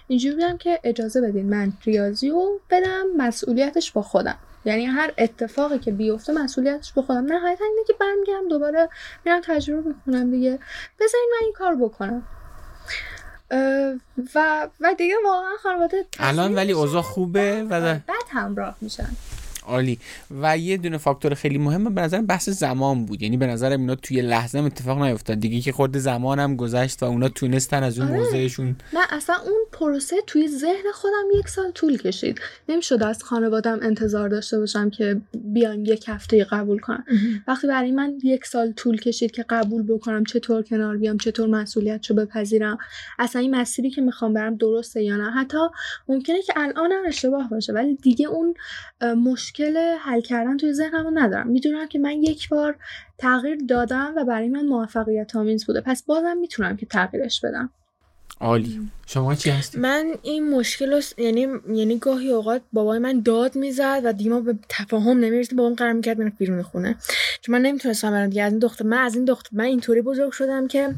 اینجوری 0.08 0.36
بودم 0.44 0.58
که 0.58 0.80
اجازه 0.84 1.22
بدین 1.22 1.50
من 1.50 1.74
ریاضی 1.86 2.30
رو 2.30 2.60
بدم 2.70 3.04
مسئولیتش 3.18 3.91
با 3.91 4.02
خودم. 4.02 4.38
یعنی 4.66 4.86
هر 4.86 5.14
اتفاقی 5.18 5.80
که 5.80 5.91
بیفته 5.91 6.34
مسئولیتش 6.34 6.94
با 6.94 7.02
خودم. 7.02 7.26
نهایتا 7.26 7.66
اینه 7.66 7.84
که 7.88 7.94
برمیگردم 8.00 8.48
دوباره 8.48 8.89
میرم 9.26 9.41
تجربه 9.44 9.88
می‌کنم 9.89 10.32
دیگه. 10.32 10.60
بذارین 11.00 11.30
من 11.32 11.39
این 11.41 11.54
کار 11.54 11.76
بکنم. 11.76 12.24
و 14.36 14.68
و 14.80 14.94
دیگه 14.98 15.16
واقعا 15.26 15.52
خانواده 15.64 16.06
الان 16.20 16.56
ولی 16.56 16.72
اوضاع 16.72 17.02
خوبه 17.02 17.64
و 17.64 17.82
بعد 17.82 18.26
همراه 18.30 18.76
میشن. 18.82 19.10
عالی. 19.66 19.99
و 20.41 20.57
یه 20.57 20.78
دونه 20.78 20.97
فاکتور 20.97 21.34
خیلی 21.34 21.57
مهمه 21.57 21.89
به 21.89 22.01
نظر 22.01 22.22
بحث 22.22 22.49
زمان 22.49 23.05
بود. 23.05 23.22
یعنی 23.22 23.38
به 23.38 23.47
نظر 23.47 23.72
اینا 23.72 23.95
توی 23.95 24.22
لحظه 24.22 24.57
هم 24.59 24.66
اتفاق 24.66 25.01
نیفتاد. 25.01 25.39
دیگه 25.39 25.61
که 25.61 25.72
خورده 25.72 25.99
زمان 25.99 26.39
هم 26.39 26.55
گذشت 26.55 27.03
و 27.03 27.05
اونا 27.05 27.30
تونستن 27.30 27.84
از 27.84 27.99
اون 27.99 28.07
آره. 28.07 28.18
موضعشون 28.18 28.76
نه 28.93 28.99
اصلا 29.09 29.36
اون 29.36 29.61
پروسه 29.72 30.16
توی 30.28 30.47
ذهن 30.47 30.91
خودم 30.93 31.39
یک 31.39 31.49
سال 31.49 31.72
طول 31.72 31.97
کشید. 31.97 32.39
نمی‌شد 32.70 33.03
از 33.03 33.24
خانوادم 33.24 33.80
انتظار 33.82 34.30
داشته 34.30 34.59
باشم 34.59 34.89
که 34.89 35.22
بیان 35.34 35.86
یک 35.86 36.05
هفته 36.07 36.43
قبول 36.43 36.80
کنم 36.80 37.03
وقتی 37.47 37.68
برای 37.68 37.91
من 37.91 38.14
یک 38.24 38.45
سال 38.45 38.72
طول 38.72 38.97
کشید 38.97 39.32
که 39.32 39.45
قبول 39.49 39.84
بکنم 39.84 40.24
چطور 40.24 40.61
کنار 40.61 40.97
بیام 40.97 41.18
چطور 41.18 41.49
مسئولیت 41.49 42.05
رو 42.05 42.16
بپذیرم 42.16 42.78
اصلا 43.20 43.41
این 43.41 43.55
مسیری 43.55 43.89
که 43.89 44.01
می‌خوام 44.01 44.34
برم 44.34 44.55
درسته 44.55 45.03
یا 45.03 45.18
نه؟ 45.18 45.32
حتی 45.32 45.57
ممکنه 46.07 46.41
که 46.41 46.53
الانم 46.55 47.01
اشتباه 47.07 47.49
باشه 47.49 47.74
ولی 47.74 47.95
دیگه 47.95 48.28
اون 48.28 48.53
مشکل 49.01 49.53
حل 49.99 50.22
کردن 50.22 50.58
توی 50.58 50.74
ذهنمو 50.74 51.12
ندارم. 51.14 51.47
می‌دونم 51.47 51.88
که 51.88 51.99
من 51.99 52.24
یک 52.24 52.49
بار 52.49 52.76
تغییر 53.18 53.58
دادم 53.70 54.14
و 54.18 54.26
برای 54.26 54.49
من 54.49 54.66
موفقیت 54.66 55.36
آمیز 55.36 55.66
بوده. 55.66 55.82
پس 55.82 56.04
بازم 56.04 56.38
می‌تونم 56.38 56.78
که 56.78 56.86
تغییرش 56.86 57.41
بدم. 57.41 57.70
عالی. 58.39 58.89
شما 59.06 59.36
چی 59.36 59.49
هستی؟ 59.49 59.80
من 59.80 60.14
این 60.22 60.49
مشکل 60.49 60.93
رو 60.93 61.01
یعنی 61.18 61.47
یعنی 61.74 61.97
گاهی 61.97 62.32
اوقات 62.32 62.62
بابای 62.74 62.99
من 62.99 63.22
داد 63.22 63.56
می‌زد 63.56 64.01
و 64.04 64.14
دیما 64.14 64.39
به 64.39 64.56
تفاهم 64.70 65.20
نمی‌رسیم 65.20 65.58
بابام 65.58 65.74
قرار 65.74 65.93
می‌کرد 65.93 66.22
من 66.22 66.32
بیرون 66.38 66.62
خونه. 66.62 66.95
چون 67.41 67.56
من 67.56 67.62
نمی‌تونستم 67.62 68.12
برم 68.12 68.30
دیگه. 68.30 68.43
از 68.43 68.51
این 68.51 68.60
دختر 68.60 68.86
من 68.86 68.97
از 68.97 69.16
این 69.16 69.26
دختر 69.26 69.49
من 69.51 69.64
اینطوری 69.64 70.01
بزرگ 70.01 70.32
شدم 70.32 70.68
که 70.68 70.95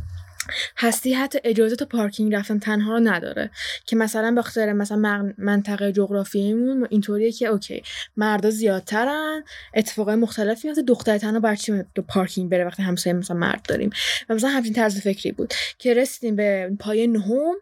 هستی 0.78 1.14
حتی 1.14 1.40
اجازه 1.44 1.76
تا 1.76 1.86
پارکینگ 1.86 2.36
رفتن 2.36 2.60
تنها 2.60 2.94
رو 2.94 3.00
نداره. 3.00 3.52
که 3.86 3.96
مثلا 3.96 4.32
به 4.32 4.42
خاطر 4.42 4.74
مثلا 4.74 5.34
منطقه 5.38 5.92
جغرافیاییمون 5.92 6.88
اینطوریه 6.90 7.32
که 7.32 7.46
اوکی 7.46 7.84
مردا 8.18 8.50
زیادترن 8.50 9.44
اتفاقای 9.74 10.16
مختلفی 10.16 10.68
میفته 10.68 10.82
دختر 10.82 11.18
تنها 11.18 11.40
بر 11.40 11.56
چی 11.56 11.84
پارکینگ 12.08 12.52
بره 12.52 12.66
وقتی 12.66 12.84
همسایه 12.84 13.16
مثلا 13.16 13.38
مرد 13.38 13.62
داریم؟ 13.70 13.90
و 14.30 14.36
مثلا 14.36 14.50
همچین 14.50 14.74
طرز 14.74 15.00
فکری 15.00 15.32
بود 15.32 15.54
که 15.78 15.94
رسیدیم 15.94 16.36
به 16.36 16.72
پای 16.80 17.08
نهم 17.08 17.56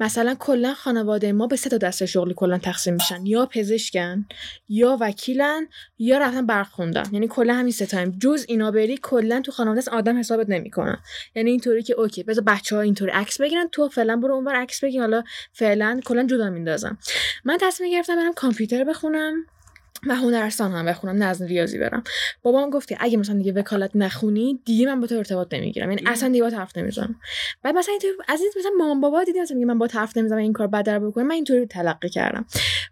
مثلا 0.00 0.34
کلا 0.38 0.74
خانواده 0.74 1.32
ما 1.32 1.46
به 1.46 1.56
سه 1.56 1.70
تا 1.70 1.78
دسته 1.78 2.06
شغلی 2.06 2.34
کلا 2.36 2.58
تقسیم 2.58 2.94
میشن. 2.94 3.26
یا 3.26 3.46
پزشکن 3.46 4.26
یا 4.68 4.98
وکیلن 5.00 5.66
یا 5.98 6.18
رفتن 6.18 6.46
برق 6.46 6.68
خوندن. 6.68 7.04
یعنی 7.12 7.28
کلا 7.28 7.54
همین 7.54 7.72
سه 7.72 7.86
تایم. 7.86 8.18
جز 8.22 8.44
اینا 8.48 8.70
بری 8.70 8.98
کلا 9.02 9.40
تو 9.40 9.52
خانواده 9.52 9.90
آدم 9.90 10.18
حسابت 10.18 10.48
نمی‌کنن. 10.48 10.98
یعنی 11.34 11.50
اینطوری 11.50 11.82
که 11.82 11.94
OK 11.94 12.23
بذار 12.24 12.44
بچه 12.44 12.76
ها 12.76 12.82
اینطوری 12.82 13.10
عکس 13.10 13.40
بگیرن. 13.40 13.68
تو 13.72 13.88
فعلا 13.88 14.16
برو 14.16 14.34
اونور 14.34 14.54
عکس 14.54 14.84
بگیر. 14.84 15.00
حالا 15.00 15.22
فعلا 15.52 16.00
کلا 16.04 16.26
جدا 16.26 16.50
میندازم. 16.50 16.98
من 17.44 17.58
تصمیم 17.60 17.92
گرفتم 17.92 18.16
برم 18.16 18.32
کامپیوتر 18.32 18.84
بخونم 18.84 19.34
و 20.06 20.14
هنرستان 20.14 20.72
هم 20.72 20.86
بخونم 20.86 21.22
از 21.22 21.42
ریاضی 21.42 21.78
برم. 21.78 22.04
بابام 22.42 22.70
گفت 22.70 22.88
که 22.88 22.96
اگه 23.00 23.16
مثلا 23.16 23.36
دیگه 23.36 23.52
وکالت 23.52 23.90
نخونی 23.94 24.60
دیگه 24.64 24.86
من 24.86 25.00
با 25.00 25.06
تو 25.06 25.14
ارتباط 25.14 25.54
نمی‌گیرم. 25.54 25.90
یعنی 25.90 26.02
اصلا 26.06 26.28
دیگه 26.28 26.50
باهات 26.50 26.56
حرف 26.56 26.78
نمی‌زنم. 26.78 27.20
بعد 27.62 27.74
مثلا 27.74 27.92
اینطوری 27.92 28.12
از 28.28 28.40
این 28.40 28.50
مثلا 28.58 28.70
مامان 28.78 29.00
بابا 29.00 29.24
دیدم 29.24 29.40
مثلا 29.40 29.56
من 29.58 29.78
باهات 29.78 29.88
حرف 29.94 30.16
نمی‌زنم 30.16 30.38
این 30.38 30.52
کار 30.52 30.66
بد 30.66 30.88
بکنم 30.88 31.26
من 31.26 31.34
اینطوری 31.34 31.66
تلقی 31.66 32.08
کردم. 32.08 32.44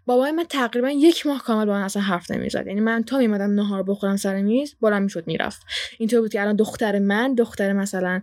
بابای 0.05 0.31
من 0.31 0.43
تقریبا 0.43 0.89
یک 0.89 1.25
ماه 1.25 1.43
کامل 1.43 1.65
با 1.65 1.73
من 1.73 1.83
اصلا 1.83 2.01
حرف 2.01 2.31
نمی‌زد. 2.31 2.67
یعنی 2.67 2.81
من 2.81 3.03
تا 3.03 3.17
میمدم 3.17 3.51
نهار 3.53 3.83
بخورم 3.83 4.17
سر 4.17 4.41
میز 4.41 4.75
بالا 4.79 4.99
می‌شد 4.99 5.27
می‌رفت. 5.27 5.61
اینطوری 5.97 6.21
بود 6.21 6.31
که 6.31 6.41
الان 6.41 6.55
دختر 6.55 6.99
من 6.99 7.35
دختر 7.35 7.73
مثلا 7.73 8.21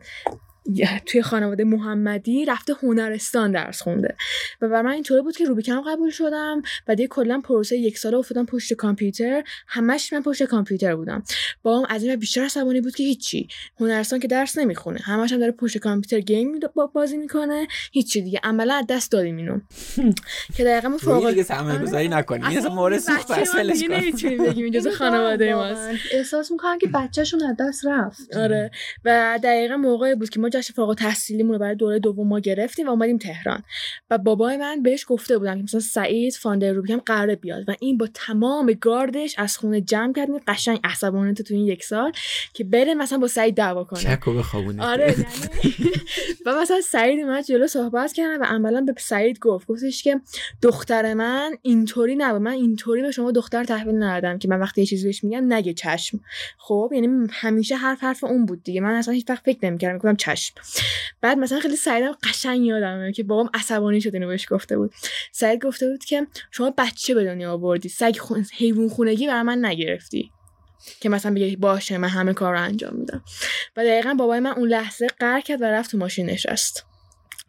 توی 1.07 1.23
خانواده 1.23 1.65
محمدی 1.65 2.45
رفته 2.45 2.75
هنرستان 2.83 3.53
درس 3.53 3.83
خونده. 3.83 4.15
و 4.61 4.69
برای 4.69 4.83
من 4.83 4.93
اینطوری 4.93 5.23
بود 5.23 5.37
که 5.37 5.45
روبیکم 5.45 5.81
قبول 5.81 6.11
شدم. 6.11 6.63
و 6.89 6.95
دیگه 6.95 7.09
کلا 7.09 7.41
پروسه 7.41 7.77
یک 7.77 7.99
ساله 7.99 8.17
افتادم 8.17 8.47
پشت 8.47 8.73
کامپیوتر. 8.73 9.43
همش 9.67 10.13
من 10.13 10.23
پشت 10.23 10.43
کامپیوتر 10.43 10.97
بودم. 10.97 11.23
با 11.63 11.79
هم 11.79 11.87
از 11.89 12.05
این 12.05 12.17
بیشتر 12.17 12.45
عصبانی 12.45 12.81
بود 12.81 12.95
که 12.95 13.03
هیچی. 13.03 13.49
هنرستان 13.81 14.21
که 14.21 14.29
درس 14.29 14.59
نمی‌خونه. 14.59 15.01
همش 15.01 15.33
هم 15.33 15.39
داره 15.39 15.53
پشت 15.53 15.79
کامپیوتر 15.79 16.21
گیم 16.21 16.61
بازی 16.95 17.17
می‌کنه. 17.17 17.67
هیچی 17.93 18.23
دیگه. 18.23 18.41
عملا 18.45 18.75
از 18.75 18.85
دست 18.89 19.13
دادیم 19.13 19.37
اینو. 19.37 19.61
که 20.57 20.65
دقیقا 20.65 20.89
ما 20.89 20.99
فوق 20.99 21.31
دیگه 21.31 21.43
سرمایه 21.43 21.79
گذاری 21.79 22.09
نکنیم. 22.09 22.45
این 22.45 22.67
مورد 22.67 22.99
سوخت 22.99 23.31
اصلش 23.31 23.83
نمی‌تونیم 23.89 24.45
بگیم 24.45 24.65
اینجا 24.65 24.91
خانواده 24.99 25.55
ماست. 25.55 25.91
احساس 26.13 26.51
می‌کنن 26.51 26.79
که 26.79 26.87
بچه‌شون 26.87 27.43
از 27.43 27.57
دست 27.61 27.87
رفت. 27.87 28.37
آره. 28.37 28.71
و 29.05 29.39
دقیقا 29.43 29.77
موقعی 29.77 30.15
بود 30.15 30.31
که 30.31 30.41
ما 30.41 30.49
جشن 30.61 30.75
فوق 30.75 30.95
تحصیلیمون 30.99 31.53
رو 31.53 31.59
برای 31.59 31.75
دوره 31.75 31.99
دوم 31.99 32.29
ما 32.29 32.39
گرفتیم 32.39 32.87
و 32.87 32.91
اومدیم 32.91 33.19
تهران. 33.19 33.63
و 34.11 34.19
بابای 34.19 34.57
من 34.57 34.83
بهش 34.83 35.05
گفته 35.09 35.39
بودن 35.39 35.57
که 35.57 35.63
مثلا 35.63 35.81
سعید 35.81 36.35
فاندر 36.35 36.73
رو 36.73 36.87
هم 36.89 36.99
قراره 36.99 37.37
بیاد 37.37 37.69
و 37.69 37.75
این 37.81 37.99
با 37.99 38.09
تمام 38.15 38.73
گاردش 38.81 39.35
از 39.39 39.57
خونه 39.57 39.81
جمع 39.81 40.13
کردیم 40.13 40.39
قشنگ 40.47 40.81
عصبانیت 40.85 41.43
تو 41.43 41.55
این 41.55 41.67
یک 41.67 41.85
سال 41.85 42.13
که 42.55 42.65
بره 42.65 42.95
مثلا 42.95 43.19
با 43.19 43.29
سعید 43.29 43.55
دعوا 43.55 43.85
کنه. 43.85 44.01
چکو 44.01 44.35
بخوابونه. 44.35 44.83
آره 44.83 45.15
یعنی 45.19 45.91
و 46.47 46.55
مثلا 46.55 46.81
سعید 46.81 47.21
اومد 47.25 47.45
جلو 47.45 47.67
صحبت 47.67 48.13
کردن 48.13 48.41
و 48.41 48.45
عملا 48.45 48.81
به 48.81 48.95
سعید 48.99 49.39
گفت. 49.39 49.67
گفتش 49.67 50.03
که 50.03 50.21
دختر 50.63 51.15
من 51.15 51.57
اینطوری 51.63 52.17
نبود. 52.17 52.43
من 52.43 52.51
اینطوری 52.51 53.03
به 53.03 53.11
شما 53.11 53.33
دختر 53.33 53.65
تحویل 53.65 54.03
ندادم 54.03 54.39
که 54.39 54.49
من 54.49 54.61
وقتی 54.61 54.81
یه 54.81 54.87
چیزی 54.87 55.07
بهش 55.07 55.25
میگم 55.25 55.53
نگه 55.53 55.73
چشم. 55.73 56.21
خب 56.59 56.91
یعنی 56.95 57.27
همیشه 57.31 57.77
حرف 57.77 58.03
حرف 58.03 58.25
اون 58.25 58.47
بود 58.47 58.63
دیگه. 58.63 58.81
من 58.81 58.95
اصلا 58.95 59.15
هیچ 59.15 59.31
وقت 59.31 59.45
فکر 59.45 59.59
نمی‌کردم 59.63 59.95
می‌گفتم 59.95 60.17
چشم. 60.17 60.50
بعد 61.21 61.39
مثلا 61.39 61.61
خیلی 61.61 61.77
سعیدم 61.77 62.17
قشنگ 62.23 62.67
یادمه 62.67 63.13
که 63.13 63.23
بابام 63.23 63.51
عصبانی 63.55 64.01
شد 64.01 64.15
اینو 64.15 64.27
بهش 64.27 64.47
گفته 64.51 64.77
بود. 64.77 64.93
سعید 65.33 65.65
گفته 65.65 65.91
بود 65.91 66.05
که 66.05 66.27
شما 66.51 66.75
بچه 66.79 67.15
به 67.15 67.25
دنیا 67.25 67.53
آوردی. 67.53 67.89
سگ 67.89 68.17
خون... 68.19 68.47
حیوان 68.57 68.89
خونگی 68.89 69.27
برای 69.27 69.43
من 69.43 69.65
نگرفتی. 69.65 70.33
که 71.01 71.09
مثلا 71.09 71.35
بگه 71.35 71.57
باشه 71.57 71.99
من 71.99 72.09
همه 72.09 72.33
کار 72.33 72.53
رو 72.53 72.61
انجام 72.61 72.95
میدم. 72.97 73.23
و 73.77 73.85
دقیقا 73.85 74.15
بابای 74.15 74.41
من 74.41 74.51
اون 74.51 74.69
لحظه 74.69 75.07
قهر 75.07 75.41
کرد 75.41 75.63
و 75.63 75.65
رفت 75.65 75.91
تو 75.91 75.99
ماشین 75.99 76.27
نشست. 76.27 76.90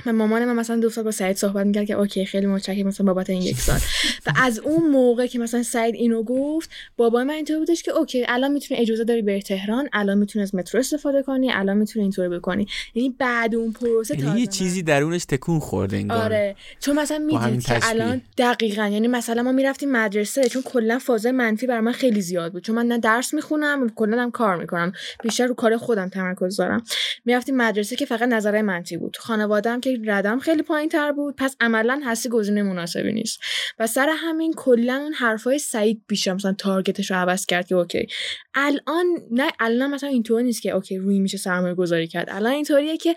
و 0.05 0.13
مامان 0.13 0.45
من 0.45 0.55
مثلا 0.55 0.75
دو 0.75 0.89
سال 0.89 1.03
با 1.03 1.11
سعید 1.11 1.37
صحبت 1.37 1.65
می‌کرد 1.65 1.85
که 1.85 1.93
OK 1.93 2.25
خیلی 2.25 2.45
متشکرم 2.45 2.87
مثلا 2.87 3.05
بابت 3.05 3.29
این 3.29 3.41
یک 3.41 3.59
سال. 3.59 3.79
و 4.25 4.31
از 4.35 4.59
اون 4.59 4.91
موقع 4.91 5.27
که 5.27 5.39
مثلا 5.39 5.63
سعید 5.63 5.95
اینو 5.95 6.23
گفت 6.23 6.69
بابای 6.97 7.23
من 7.23 7.33
اینطور 7.33 7.59
بودش 7.59 7.83
که 7.83 7.91
OK 7.91 8.25
الان 8.27 8.51
می‌تونی 8.51 8.79
اجازه 8.79 9.03
داری 9.03 9.21
بری 9.21 9.41
تهران 9.41 9.89
الان 9.93 10.17
می‌تونی 10.17 10.43
از 10.43 10.55
مترو 10.55 10.79
استفاده 10.79 11.23
کنی 11.23 11.51
الان 11.51 11.77
می‌تونی 11.77 12.03
اینطوری 12.03 12.29
بکنی. 12.29 12.67
یعنی 12.93 13.15
بعد 13.19 13.55
اون 13.55 13.71
پروسه 13.71 14.19
یعنی 14.19 14.39
یه 14.39 14.47
چیزی 14.47 14.83
درونش 14.83 15.25
تکون 15.25 15.59
خورده 15.59 15.97
انگار. 15.97 16.17
آره. 16.17 16.55
چون 16.79 16.99
مثلا 16.99 17.17
می‌دید 17.17 17.65
که 17.65 17.79
الان 17.81 18.21
دقیقا 18.37 18.87
یعنی 18.87 19.07
مثلا 19.07 19.43
ما 19.43 19.51
می‌رفتیم 19.51 19.91
مدرسه 19.91 20.49
چون 20.49 20.61
کلا 20.61 20.99
فاز 20.99 21.25
منفی 21.25 21.67
برای 21.67 21.81
من 21.81 21.91
خیلی 21.91 22.21
زیاد 22.21 22.51
بود. 22.51 22.63
چون 22.63 22.75
من 22.75 22.85
نه 22.85 22.97
درس 22.97 23.33
می‌خونم 23.33 23.89
کلا 23.89 24.21
هم 24.21 24.31
کار 24.31 24.55
می‌کنم. 24.55 24.91
بیشتر 25.23 25.45
رو 25.45 25.53
کار 25.53 25.77
خودم 25.77 26.09
تمرکز 26.09 26.57
دارم. 26.57 26.83
می‌رفتیم 27.25 27.57
مدرسه 27.57 27.95
که 27.95 28.05
فقط 28.05 28.21
نظرهای 28.21 28.61
منفی 28.61 28.97
بود. 28.97 29.17
خانواده‌ام 29.17 29.81
که 29.81 29.90
ردم 30.05 30.39
خیلی 30.39 30.63
پایین 30.63 30.89
تر 30.89 31.11
بود. 31.11 31.35
پس 31.37 31.55
عملا 31.59 32.01
هستی 32.05 32.29
گزینه 32.29 32.63
مناسبی 32.63 33.13
نیست. 33.13 33.39
و 33.79 33.87
سر 33.87 34.09
همین 34.17 34.53
کلا 34.53 34.95
اون 34.95 35.13
حرفای 35.13 35.59
سعید 35.59 36.01
بیشتر 36.07 36.33
مثلا 36.33 36.53
target 36.53 36.97
ش 36.97 37.11
رو 37.11 37.17
عوض 37.17 37.45
کرد 37.45 37.67
که 37.67 37.75
OK. 37.75 38.07
الان 38.53 39.05
نه 39.31 39.51
الان 39.59 39.91
مثلا 39.91 40.09
اینطور 40.09 40.41
نیست 40.41 40.61
که 40.61 40.71
OK 40.71 40.97
روی 40.97 41.19
میشه 41.19 41.37
سرمایه 41.37 41.75
گذاری 41.75 42.07
کرد. 42.07 42.27
الان 42.29 42.53
اینطوریه 42.53 42.97
که 42.97 43.15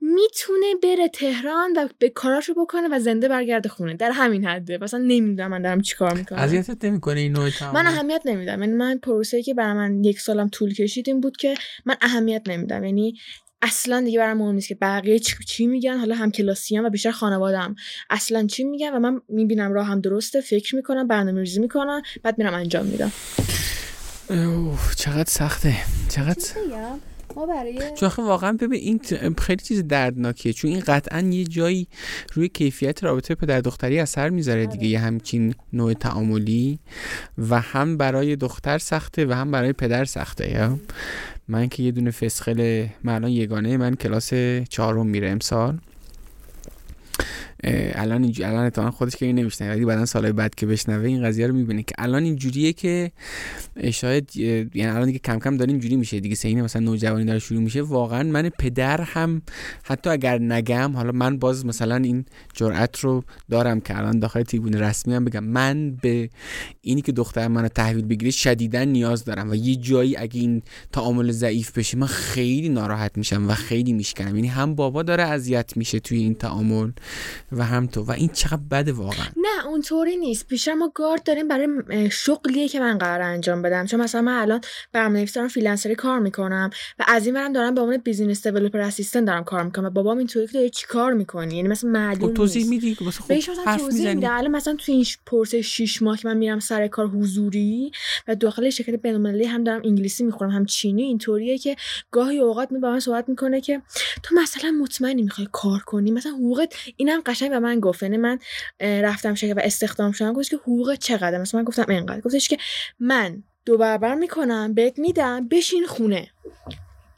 می‌تونه 0.00 0.66
بره 0.82 1.08
تهران 1.08 1.72
و 1.76 1.88
به 1.98 2.08
کاراشو 2.08 2.54
بکنه 2.54 2.88
و 2.88 2.98
زنده 3.00 3.28
برگرده 3.28 3.68
خونه. 3.68 3.94
در 3.94 4.10
همین 4.10 4.44
حده. 4.44 4.78
مثلا 4.82 5.00
نمی‌دونم 5.00 5.50
من 5.50 5.62
دارم 5.62 5.80
چیکار 5.80 6.14
می‌کنم. 6.14 6.38
اذیتت 6.38 6.84
نمی‌کنه 6.84 7.20
این 7.20 7.32
نوع 7.32 7.50
من 7.74 7.86
اهمیت 7.86 8.22
نمیدم. 8.24 8.60
یعنی 8.62 8.74
من 8.74 8.98
پروسه 8.98 9.42
که 9.42 9.54
برای 9.54 9.72
من 9.72 10.04
یک 10.04 10.20
سالم 10.20 10.48
طول 10.48 10.74
کشید 10.74 11.08
این 11.08 11.20
بود 11.20 11.36
که 11.36 11.54
من 11.84 11.96
اهمیت 12.00 12.42
نمیدم. 12.46 12.84
یعنی 12.84 13.14
اصلا 13.62 14.00
دیگه 14.00 14.18
برام 14.18 14.36
مهم 14.38 14.54
نیست 14.54 14.68
که 14.68 14.74
بقیه 14.74 15.18
چی, 15.18 15.66
میگن. 15.66 15.98
حالا 15.98 16.14
هم 16.14 16.30
کلاسی 16.30 16.78
و 16.78 16.90
بیشتر 16.90 17.10
خانوادم 17.10 17.74
اصلا 18.10 18.46
چی 18.46 18.64
میگن 18.64 18.92
و 18.94 18.98
من 18.98 19.20
می‌بینم 19.28 19.72
راه 19.72 19.86
هم 19.86 20.00
درسته 20.00 20.40
فکر 20.40 20.76
می‌کنم 20.76 21.06
برنامه 21.08 21.40
ریزی 21.40 21.60
می‌کنم 21.60 22.02
بعد 22.22 22.38
میرم 22.38 22.54
انجام 22.54 22.86
میدم. 22.86 23.12
چقدر 24.96 25.30
سخته. 25.30 25.74
چقدر 26.08 26.44
ما 27.36 27.46
برای 27.46 27.80
چون 27.96 28.10
واقعا 28.18 28.52
ببین 28.52 29.00
این 29.20 29.34
خیلی 29.38 29.64
چیز 29.64 29.84
دردناکیه. 29.88 30.52
چون 30.52 30.70
این 30.70 30.80
قطعا 30.80 31.20
یه 31.20 31.44
جایی 31.44 31.88
روی 32.32 32.48
کیفیت 32.48 33.04
رابطه 33.04 33.34
پدر 33.34 33.60
دختری 33.60 33.98
اثر 33.98 34.28
می‌ذاره 34.28 34.66
دیگه. 34.66 34.78
آره. 34.78 34.88
یه 34.88 34.98
همچین 34.98 35.54
نوع 35.72 35.92
تعاملی 35.92 36.78
و 37.38 37.60
هم 37.60 37.96
برای 37.96 38.36
دختر 38.36 38.78
سخته 38.78 39.26
و 39.26 39.32
هم 39.32 39.50
برای 39.50 39.72
پدر 39.72 40.04
سخته 40.04 40.50
یا؟ 40.50 40.78
من 41.48 41.68
که 41.68 41.82
یه 41.82 41.90
دونه 41.90 42.10
فسخل 42.10 42.86
من 43.02 43.28
یگانه 43.28 43.76
من 43.76 43.94
کلاس 43.94 44.34
چهارم 44.68 45.06
میره 45.06 45.30
امسال. 45.30 45.78
الان 47.64 48.22
اینجوری 48.22 48.48
الان 48.48 48.64
اتفاقا 48.64 48.90
خودش 48.90 49.16
که 49.16 49.26
این 49.26 49.38
نمیشنه 49.38 49.70
ولی 49.70 49.84
بعدا 49.84 50.06
سالهای 50.06 50.32
بعد 50.32 50.54
که 50.54 50.66
بشنوه 50.66 51.04
این 51.04 51.22
قضیه 51.22 51.46
رو 51.46 51.54
می‌بینه 51.54 51.82
که 51.82 51.94
الان 51.98 52.22
اینجوریه 52.22 52.72
که 52.72 53.12
شاید 53.92 54.36
یعنی 54.36 54.86
الان 54.86 55.06
دیگه 55.06 55.18
کم 55.18 55.38
کم 55.38 55.56
داره 55.56 55.70
اینجوری 55.70 55.96
میشه. 55.96 56.20
دیگه 56.20 56.34
سین 56.34 56.62
مثلا 56.62 56.82
نوجوانی 56.82 57.24
داره 57.24 57.38
شروع 57.38 57.60
میشه. 57.60 57.82
واقعا 57.82 58.22
من 58.22 58.48
پدر 58.58 59.00
هم 59.00 59.42
حتی 59.82 60.10
اگر 60.10 60.38
نگم 60.38 60.92
حالا 60.96 61.12
من 61.12 61.38
باز 61.38 61.66
مثلا 61.66 61.96
این 61.96 62.24
جرأت 62.54 63.00
رو 63.00 63.24
دارم 63.50 63.80
که 63.80 63.98
الان 63.98 64.18
داخل 64.18 64.42
تیبون 64.42 64.72
رسمی 64.72 65.14
هم 65.14 65.24
بگم 65.24 65.44
من 65.44 65.90
به 65.90 66.30
اینی 66.80 67.02
که 67.02 67.12
دختر 67.12 67.48
منو 67.48 67.68
تحویل 67.68 68.04
بگیره 68.04 68.30
شدیدا 68.30 68.84
نیاز 68.84 69.24
دارم 69.24 69.50
و 69.50 69.54
یه 69.54 69.76
جایی 69.76 70.16
اگه 70.16 70.40
این 70.40 70.62
تعامل 70.92 71.30
ضعیف 71.30 71.78
بشه 71.78 71.96
من 71.96 72.06
خیلی 72.06 72.68
ناراحت 72.68 73.18
میشم 73.18 73.48
و 73.48 73.54
خیلی 73.54 73.92
میشکنم. 73.92 74.36
یعنی 74.36 74.48
هم 74.48 74.74
بابا 74.74 75.02
داره 75.02 75.22
اذیت 75.22 75.76
میشه 75.76 76.00
توی 76.00 76.18
این 76.18 76.34
تعامل 76.34 76.90
و 77.52 77.64
هم 77.64 77.86
تو 77.86 78.02
و 78.02 78.10
این 78.10 78.28
چقدر 78.28 78.62
بده 78.70 78.92
واقعا. 78.92 79.26
نه 79.36 79.66
اونطوری 79.66 80.16
نیست. 80.16 80.48
بیشتر 80.48 80.74
ما 80.74 80.92
گارد 80.94 81.22
داریم 81.22 81.48
برای 81.48 81.68
شغلیه 82.10 82.68
که 82.68 82.80
من 82.80 82.98
قرار 82.98 83.22
انجام 83.22 83.62
بدم. 83.62 83.86
چون 83.86 84.00
مثلا 84.00 84.22
من 84.22 84.40
الان 84.40 84.60
برنامه 84.92 85.24
دارم 85.24 85.48
freelancer 85.48 85.90
ی 85.90 85.94
کار 85.94 86.18
می‌کنم 86.18 86.70
و 86.98 87.04
از 87.08 87.26
این 87.26 87.34
ورم 87.34 87.52
دارم 87.52 87.74
به 87.74 87.80
عنوان 87.80 87.96
business 87.96 88.46
developer 88.46 88.78
assistant 88.80 89.26
دارم 89.26 89.44
کار 89.44 89.62
می‌کنم 89.62 89.86
و 89.86 89.90
بابام 89.90 90.18
اینطوری 90.18 90.46
که 90.46 90.52
داره 90.52 90.68
چیکار 90.68 91.12
می‌کنی؟ 91.12 91.56
یعنی 91.56 91.68
مثلا 91.68 91.90
معلوم 91.90 92.28
خب 92.28 92.34
توضیح 92.34 92.68
میدی 92.68 92.94
که 92.94 93.04
خب 93.04 93.32
مثلا 93.32 93.76
توضیح 93.76 94.14
میده 94.14 94.32
الان 94.32 94.50
مثلا 94.50 94.74
تو 94.74 94.92
این 94.92 95.04
پروسه 95.26 95.62
6 95.62 96.02
ماه 96.02 96.18
که 96.18 96.28
من 96.28 96.36
میرم 96.36 96.60
سر 96.60 96.86
کار 96.86 97.06
حضوری 97.06 97.90
و 98.28 98.34
داخل 98.34 98.70
شرکت 98.70 99.02
بین‌المللی 99.02 99.44
هم 99.44 99.64
دارم 99.64 99.80
انگلیسی 99.84 100.24
می‌خورم 100.24 100.50
هم 100.50 100.66
چینی 100.66 101.02
اینطوریه 101.02 101.58
که 101.58 101.76
گاهی 102.10 102.38
اوقات 102.38 102.72
میاد 102.72 102.78
با 102.78 102.90
من 102.90 103.00
صحبت 103.00 103.28
می‌کنه 103.28 103.60
که 103.60 103.82
تو 104.22 104.34
مثلا 104.34 104.70
مطمئنی 104.70 105.22
می‌خوای 105.22 105.48
کار 105.52 105.78
کنی؟ 105.78 106.10
مثلا 106.10 106.32
حقوقت 106.32 106.74
اینم 106.96 107.22
قشنگ 107.38 107.50
به 107.50 107.58
من 107.58 107.80
گفت. 107.80 108.02
یعنی 108.02 108.16
من 108.16 108.38
رفتم 108.80 109.34
شرکت 109.34 109.56
و 109.56 109.60
استخدام 109.64 110.12
شدم. 110.12 110.32
گفت 110.32 110.50
که 110.50 110.56
حقوق 110.56 110.94
چقدر 110.94 111.38
مثلا 111.38 111.60
من 111.60 111.64
گفتم 111.64 111.84
اینقدر. 111.88 112.20
گفتش 112.20 112.48
که 112.48 112.58
من 113.00 113.42
دو 113.64 113.78
برابر 113.78 114.14
می‌کنم 114.14 114.74
بهت 114.74 114.98
میدم 114.98 115.48
بشین 115.48 115.86
خونه. 115.86 116.30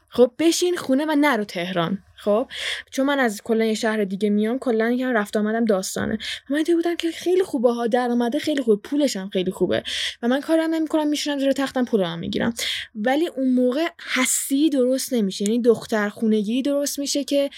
خب 0.09 0.31
بشین 0.39 0.75
خونه 0.75 1.05
و 1.05 1.15
نرو 1.17 1.43
تهران. 1.43 2.03
خب 2.23 2.47
چون 2.91 3.05
من 3.05 3.19
از 3.19 3.41
کلا 3.43 3.65
یه 3.65 3.73
شهر 3.73 4.03
دیگه 4.03 4.29
میام 4.29 4.59
کلا 4.59 4.91
یکم 4.91 5.13
رفت 5.13 5.37
آمدم 5.37 5.65
داستانه. 5.65 6.17
من 6.49 6.57
دیده 6.57 6.75
بودم 6.75 6.95
که 6.95 7.11
خیلی 7.11 7.43
خوبه 7.43 7.73
ها 7.73 7.87
درآمده 7.87 8.39
خیلی 8.39 8.61
خوبه 8.61 8.81
پولش 8.89 9.17
هم 9.17 9.29
خیلی 9.29 9.51
خوبه. 9.51 9.83
و 10.21 10.27
من 10.27 10.41
کارم 10.41 10.73
نمی‌کنم 10.73 11.07
میشونم 11.07 11.39
زیر 11.39 11.51
تختم 11.51 11.85
پولم 11.85 12.19
می‌گیرم. 12.19 12.53
ولی 12.95 13.27
اون 13.27 13.53
موقع 13.53 13.87
حسی 14.13 14.69
درست 14.69 15.13
نمیشه. 15.13 15.45
یعنی 15.45 15.61
دختر 15.61 16.09
خونگی 16.09 16.61
درست 16.61 16.99
میشه 16.99 17.23
که 17.23 17.49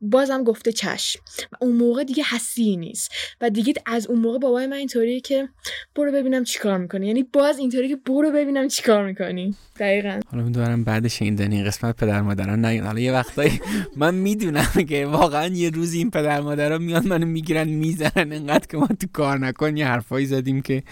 بازم 0.00 0.44
گفته 0.44 0.72
چشم. 0.72 1.20
و 1.52 1.56
اون 1.60 1.72
موقع 1.72 2.04
دیگه 2.04 2.24
حسی 2.24 2.76
نیست. 2.76 3.12
و 3.40 3.50
دیگه 3.50 3.74
از 3.86 4.06
اون 4.06 4.18
موقع 4.18 4.38
بابای 4.38 4.66
من 4.66 4.76
اینطوریه 4.76 5.20
که 5.20 5.48
برو 5.96 6.12
ببینم 6.12 6.44
چیکار 6.44 6.78
می‌کنی. 6.78 7.06
یعنی 7.06 7.22
باز 7.22 7.58
اینطوری 7.58 7.88
که 7.88 7.96
برو 7.96 8.30
ببینم 8.30 8.68
چیکار 8.68 9.06
می‌کنی. 9.06 9.54
دقیقا. 9.78 10.20
حالا 10.32 10.48
دارم 10.48 10.84
بعد 10.84 11.08
شنیدن 11.08 11.64
قسمت 11.64 11.96
پدر 11.96 12.22
مادران 12.22 12.60
نه 12.60 12.82
حالا 12.82 13.00
یه 13.00 13.12
وقتایی 13.12 13.60
من 13.96 14.09
می‌دونم 14.14 14.84
که 14.88 15.06
واقعا 15.06 15.46
یه 15.46 15.70
روزی 15.70 15.98
این 15.98 16.10
پدر 16.10 16.40
مادرها 16.40 16.78
میان 16.78 17.08
منو 17.08 17.26
می‌گیرن 17.26 17.68
می‌زنن 17.68 18.32
انقدر 18.32 18.66
که 18.66 18.76
ما 18.76 18.86
تو 18.86 19.06
کار 19.12 19.38
نکن 19.38 19.76
یه 19.76 19.86
حرفایی 19.86 20.26
زدیم 20.26 20.62
که 20.62 20.82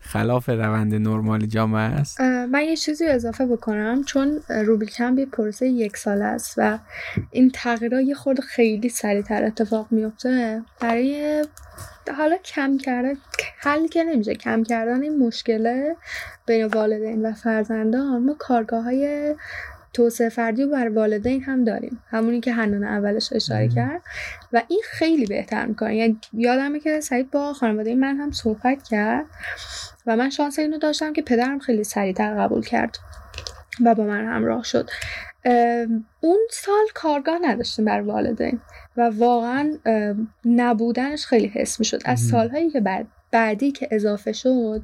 خلاف 0.00 0.48
روند 0.48 0.94
نرمال 0.94 1.46
جامعه 1.46 1.80
است. 1.80 2.20
من 2.20 2.62
یه 2.62 2.76
چیزی 2.76 3.06
اضافه 3.06 3.46
بکنم. 3.46 4.04
چون 4.04 4.40
روبیکم 4.48 5.18
یه 5.18 5.26
پروسه 5.26 5.68
یک 5.68 5.96
سال 5.96 6.22
است 6.22 6.54
و 6.56 6.78
این 7.30 7.50
تغییرها 7.54 8.00
یه 8.00 8.14
خورده 8.14 8.42
خیلی 8.42 8.88
سریعتر 8.88 9.44
اتفاق 9.44 9.86
میفته 9.90 10.62
برای 10.80 11.44
حالا 12.16 12.36
کم 12.36 12.78
کردن 12.78 13.14
حل 13.58 13.86
که 13.86 14.04
نمیشه. 14.04 14.34
کم 14.34 14.62
کردن 14.62 15.02
این 15.02 15.18
مشکله 15.18 15.96
بین 16.46 16.64
والدین 16.66 17.26
و 17.26 17.32
فرزندان. 17.32 18.24
ما 18.24 18.34
کارگاه 18.38 18.84
های 18.84 19.34
توسعه 19.92 20.28
فردی 20.28 20.64
و 20.64 20.70
بر 20.70 20.88
والدین 20.88 21.42
هم 21.42 21.64
داریم. 21.64 22.02
همونی 22.10 22.40
که 22.40 22.52
هنون 22.52 22.84
اولش 22.84 23.32
اشاره 23.32 23.68
کرد. 23.68 24.02
و 24.52 24.62
این 24.68 24.80
خیلی 24.90 25.26
بهتر 25.26 25.66
می‌کنه. 25.66 25.96
یعنی 25.96 26.18
یادمه 26.32 26.80
که 26.80 27.00
سعید 27.00 27.30
با 27.30 27.52
خانواده 27.52 27.94
من 27.94 28.16
هم 28.16 28.30
صحبت 28.30 28.82
کرد 28.82 29.26
و 30.06 30.16
من 30.16 30.30
شانس 30.30 30.58
اینو 30.58 30.78
داشتم 30.78 31.12
که 31.12 31.22
پدرم 31.22 31.58
خیلی 31.58 31.84
سریعتر 31.84 32.34
قبول 32.34 32.62
کرد 32.62 32.98
و 33.84 33.94
با 33.94 34.04
من 34.04 34.26
همراه 34.26 34.64
شد. 34.64 34.90
اون 36.20 36.38
سال 36.50 36.86
کارگاه 36.94 37.38
نداشتیم 37.42 37.84
بر 37.84 38.00
والدین 38.00 38.60
و 38.96 39.10
واقعا 39.14 39.74
نبودنش 40.44 41.26
خیلی 41.26 41.46
حس 41.46 41.78
می‌شد. 41.78 42.00
از 42.04 42.20
سالهایی 42.20 42.70
که 42.70 42.80
بعد 42.80 43.06
بعدی 43.30 43.72
که 43.72 43.88
اضافه 43.90 44.32
شد 44.32 44.82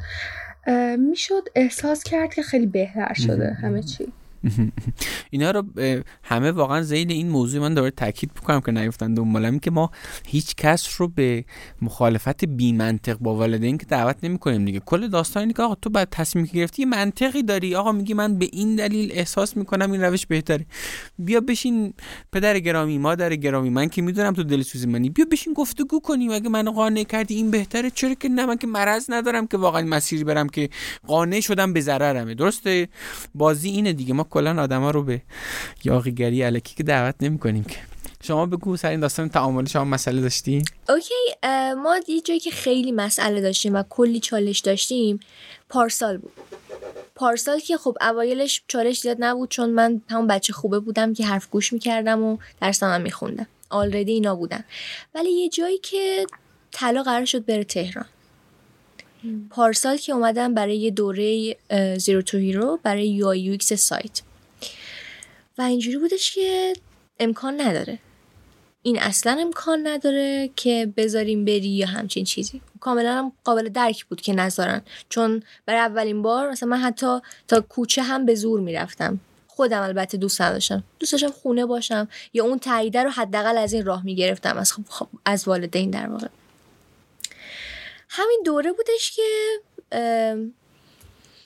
می‌شد 0.99 1.49
احساس 1.55 2.03
کرد 2.03 2.35
که 2.35 2.43
خیلی 2.43 2.67
بهتر 2.67 3.13
شده 3.13 3.53
همه 3.53 3.83
چی. 3.83 4.13
اینا 5.31 5.51
رو 5.51 5.65
همه 6.23 6.51
واقعا 6.51 6.83
زیل 6.83 7.13
این 7.13 7.29
موضوع 7.29 7.61
من 7.61 7.75
داره 7.75 7.91
تاکید 7.91 8.35
بکنم 8.35 8.61
که 8.61 8.73
نیفتن 8.73 9.15
دنبالم 9.15 9.59
که 9.59 9.71
ما 9.71 9.91
هیچ 10.27 10.55
کس 10.55 11.01
رو 11.01 11.09
به 11.09 11.45
مخالفت 11.83 12.45
بی 12.45 12.73
منطق 12.73 13.19
با 13.19 13.35
والدین 13.35 13.79
که 13.79 13.87
دعوت 13.87 14.17
نمی 14.23 14.39
کنیم 14.39 14.65
دیگه. 14.65 14.81
کل 14.81 15.09
داستان 15.09 15.41
اینه 15.41 15.53
که 15.53 15.63
آقا 15.63 15.75
تو 15.75 15.91
بعد 15.91 16.09
تصمیم 16.11 16.45
گرفتی 16.45 16.83
یه 16.83 16.89
منطقی 16.89 17.43
داری. 17.43 17.75
آقا 17.75 17.93
میگی 17.93 18.15
من 18.15 18.39
به 18.39 18.49
این 18.53 18.77
دلیل 18.77 19.13
احساس 19.13 19.57
می‌کنم 19.57 19.93
این 19.93 20.03
روش 20.03 20.27
بهتره. 20.27 20.67
بیا 21.19 21.41
بشین 21.41 21.95
پدر 22.33 22.59
گرامی 22.59 22.99
مادر 22.99 23.35
گرامی. 23.35 23.71
من 23.71 23.89
که 23.89 24.03
می‌دونم 24.03 24.33
تو 24.33 24.43
دلسوزی 24.43 24.87
منی. 24.87 25.11
بیا 25.11 25.27
بشین 25.33 25.53
گفتگو 25.53 26.01
کنیم. 26.01 26.31
اگه 26.31 26.49
منو 26.49 26.71
قانع 26.71 27.03
کردی 27.03 27.35
این 27.35 27.51
بهتره. 27.51 27.91
چرا 27.91 28.15
که 28.15 28.29
نه؟ 28.29 28.47
من 28.47 28.57
که 28.57 28.67
مرض 28.67 29.11
ندارم 29.11 29.47
که 29.47 29.57
واقعا 29.57 29.83
مسیری 29.83 30.25
برم 30.25 30.49
که 30.49 30.69
قانع 31.07 31.41
شدم 31.41 31.73
به 31.73 31.81
ضررمه. 31.81 32.35
درسته؟ 32.35 32.89
بازی 33.35 33.69
اینه 33.69 33.93
دیگه. 33.93 34.15
ما 34.15 34.25
کلا 34.35 34.63
آدما 34.63 34.91
رو 34.91 35.03
به 35.03 35.23
یاقیگری 35.85 36.45
الکی 36.45 36.75
که 36.75 36.83
دعوت 36.83 37.15
نمی‌کنیم 37.21 37.65
که. 37.65 37.77
شما 38.23 38.47
بگو 38.47 38.77
سر 38.77 38.91
این 38.91 39.01
داستان 39.01 39.29
تعامل 39.29 39.65
شما 39.65 39.85
مسئله 39.85 40.21
داشتی؟ 40.21 40.63
اوکی 40.89 41.49
ما 41.83 41.97
یه 42.09 42.21
جایی 42.21 42.41
که 42.41 42.51
خیلی 42.51 42.93
مسئله 42.93 43.41
داشتیم 43.41 43.75
و 43.75 43.83
کلی 43.91 44.21
چالش 44.21 44.59
داشتیم 44.59 45.21
پارسال 45.69 46.17
بود. 46.17 46.33
پارسال 47.15 47.59
که 47.59 47.77
خب 47.77 47.97
اوایلش 48.01 48.63
چالش 48.69 49.01
زیاد 49.01 49.17
نبود 49.21 49.51
چون 49.51 49.71
من 49.71 50.01
همون 50.11 50.27
بچه 50.27 50.53
خوبه 50.53 50.81
بودم 50.81 51.15
که 51.15 51.27
حرف 51.27 51.51
گوش 51.51 51.73
می‌کردم 51.73 52.23
و 52.23 52.37
درسم 52.61 52.95
هم 52.95 53.01
میخوندم. 53.01 53.47
already 53.71 54.13
اینا 54.13 54.35
بودن. 54.35 54.65
ولی 55.15 55.31
یه 55.31 55.49
جایی 55.49 55.79
که 55.79 56.27
طلا 56.73 57.03
قرار 57.03 57.25
شد 57.25 57.45
بره 57.45 57.65
تهران. 57.65 58.07
پارسال 59.51 59.97
که 59.97 60.13
اومدم 60.13 60.55
برای 60.55 60.77
یه 60.77 60.91
دوره 60.91 61.57
zero 61.99 62.23
to 62.23 62.39
hero 62.39 62.79
برای 62.83 63.09
UI 63.09 63.27
UX. 63.27 64.23
و 65.59 65.63
اینجوری 65.63 65.99
بودش 65.99 66.35
که 66.35 66.73
امکان 67.21 67.61
نداره. 67.61 67.99
این 68.83 68.99
اصلا 68.99 69.37
امکان 69.41 69.87
نداره 69.87 70.51
که 70.57 70.93
بذاریم 70.97 71.45
بری 71.45 71.69
یا 71.69 71.87
همچین 71.87 72.25
چیزی. 72.25 72.61
کاملا 72.81 73.19
هم 73.19 73.33
قابل 73.45 73.69
درک 73.69 74.05
بود 74.05 74.21
که 74.21 74.33
نذارن. 74.33 74.83
چون 75.09 75.43
برای 75.67 75.81
اولین 75.81 76.23
بار 76.23 76.51
مثلا 76.51 76.69
من 76.69 76.79
حتی 76.79 77.19
تا 77.49 77.61
کوچه 77.61 78.03
هم 78.03 78.27
به 78.27 78.35
زور 78.35 78.61
می‌رفتم. 78.61 79.21
خودم 79.47 79.83
البته 79.83 80.19
دوست 80.19 80.43
نداشتم. 80.43 80.85
دوست 80.99 81.13
داشتم 81.13 81.31
خونه 81.31 81.67
باشم 81.67 82.09
یا 82.33 82.45
اون 82.45 82.59
تاییده 82.59 83.03
رو 83.03 83.11
حداقل 83.11 83.59
از 83.59 83.73
این 83.73 83.85
راه 83.85 84.05
می‌گرفتم. 84.05 84.57
از 84.57 84.73
خب 84.73 85.09
از 85.25 85.49
والدین 85.49 85.91
در 85.91 86.09
واقع. 86.09 86.29
همین 88.17 88.43
دوره 88.45 88.73
بودش 88.73 89.11
که 89.11 89.53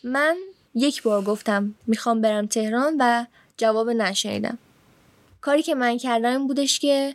من 0.05 0.37
یک 0.75 1.03
بار 1.03 1.23
گفتم 1.23 1.75
می‌خوام 1.87 2.21
برم 2.21 2.47
تهران 2.47 2.97
و 2.99 3.27
جواب 3.57 3.91
نشنیدم. 3.91 4.59
کاری 5.41 5.63
که 5.63 5.75
من 5.75 5.99
کردم 5.99 6.31
این 6.31 6.47
بودش 6.47 6.79
که 6.79 7.15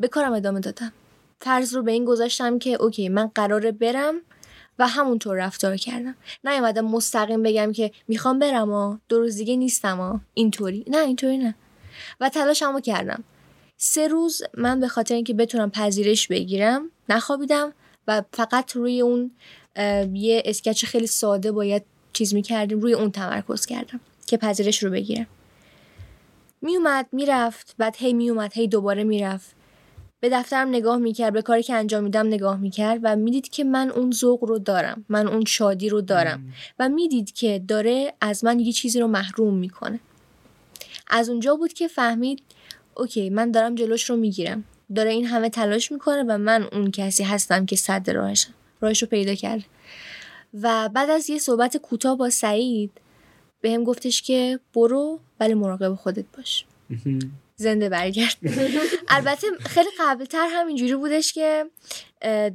به 0.00 0.08
کارم 0.08 0.32
ادامه 0.32 0.60
دادم. 0.60 0.92
فرض 1.40 1.74
رو 1.74 1.82
به 1.82 1.92
این 1.92 2.04
گذاشتم 2.04 2.58
که 2.58 2.70
اوکی 2.70 3.08
من 3.08 3.30
قراره 3.34 3.72
برم 3.72 4.20
و 4.78 4.88
همونطور 4.88 5.36
رفتار 5.36 5.76
کردم. 5.76 6.16
نیومدم 6.44 6.84
مستقیم 6.84 7.42
بگم 7.42 7.72
که 7.72 7.92
می‌خوام 8.08 8.38
برم 8.38 8.72
و 8.72 8.98
دو 9.08 9.18
روز 9.18 9.36
دیگه 9.36 9.56
نیستم 9.56 10.00
و 10.00 10.18
اینطوری. 10.34 10.84
نه 10.88 10.98
اینطوری 10.98 11.38
نه. 11.38 11.54
و 12.20 12.28
تلاشمو 12.28 12.80
کردم. 12.80 13.24
سه 13.76 14.08
روز 14.08 14.42
من 14.54 14.80
به 14.80 14.88
خاطر 14.88 15.14
اینکه 15.14 15.34
بتونم 15.34 15.70
پذیرش 15.70 16.28
بگیرم 16.28 16.90
نخوابیدم. 17.08 17.72
و 18.08 18.22
فقط 18.32 18.72
روی 18.72 19.00
اون 19.00 19.30
یه 20.12 20.42
اسکچ 20.44 20.84
خیلی 20.84 21.06
ساده 21.06 21.52
باید 21.52 21.82
چیز 22.12 22.34
می‌کردیم 22.34 22.80
روی 22.80 22.92
اون 22.92 23.10
تمرکز 23.10 23.66
کردم 23.66 24.00
که 24.26 24.36
پذیرش 24.36 24.82
رو 24.82 24.90
بگیرم. 24.90 25.26
میومد 26.62 27.06
می‌رفت 27.12 27.74
بعد 27.78 27.96
هی 27.98 28.12
میومد 28.12 28.52
هی 28.54 28.68
دوباره 28.68 29.04
می‌رفت. 29.04 29.54
به 30.20 30.28
دفترم 30.28 30.68
نگاه 30.68 30.96
می‌کرد 30.96 31.32
به 31.32 31.42
کاری 31.42 31.62
که 31.62 31.74
انجام 31.74 32.04
میدم 32.04 32.26
نگاه 32.26 32.56
می‌کرد 32.56 33.00
و 33.02 33.16
می‌دید 33.16 33.48
که 33.48 33.64
من 33.64 33.90
اون 33.90 34.10
ذوق 34.12 34.44
رو 34.44 34.58
دارم 34.58 35.04
من 35.08 35.28
اون 35.28 35.44
شادی 35.44 35.88
رو 35.88 36.00
دارم 36.00 36.52
و 36.78 36.88
می‌دید 36.88 37.32
که 37.32 37.62
داره 37.68 38.14
از 38.20 38.44
من 38.44 38.60
یه 38.60 38.72
چیزی 38.72 39.00
رو 39.00 39.06
محروم 39.06 39.54
می‌کنه. 39.54 40.00
از 41.10 41.28
اونجا 41.28 41.56
بود 41.56 41.72
که 41.72 41.88
فهمید 41.88 42.42
اوکی 42.96 43.30
من 43.30 43.50
دارم 43.50 43.74
جلوش 43.74 44.10
رو 44.10 44.16
می‌گیرم. 44.16 44.64
داره 44.94 45.10
این 45.10 45.26
همه 45.26 45.48
تلاش 45.48 45.92
می‌کنه 45.92 46.22
و 46.28 46.38
من 46.38 46.68
اون 46.72 46.90
کسی 46.90 47.22
هستم 47.22 47.66
که 47.66 47.76
صد 47.76 48.10
راهشم 48.10 48.54
راهش 48.80 49.02
رو 49.02 49.08
پیدا 49.08 49.34
کرد 49.34 49.64
و 50.62 50.88
بعد 50.88 51.10
از 51.10 51.30
یه 51.30 51.38
صحبت 51.38 51.76
کوتاه 51.76 52.16
با 52.16 52.30
سعید 52.30 52.90
به 53.60 53.70
هم 53.70 53.84
گفتش 53.84 54.22
که 54.22 54.60
برو 54.74 55.20
ولی 55.40 55.54
مراقب 55.54 55.94
خودت 55.94 56.24
باش. 56.36 56.64
زنده 57.56 57.88
برگرد. 57.88 58.36
البته 59.08 59.46
خیلی 59.60 59.88
قبلتر 60.00 60.48
هم 60.50 60.66
اینجوری 60.66 60.96
بودش 60.96 61.32
که 61.32 61.64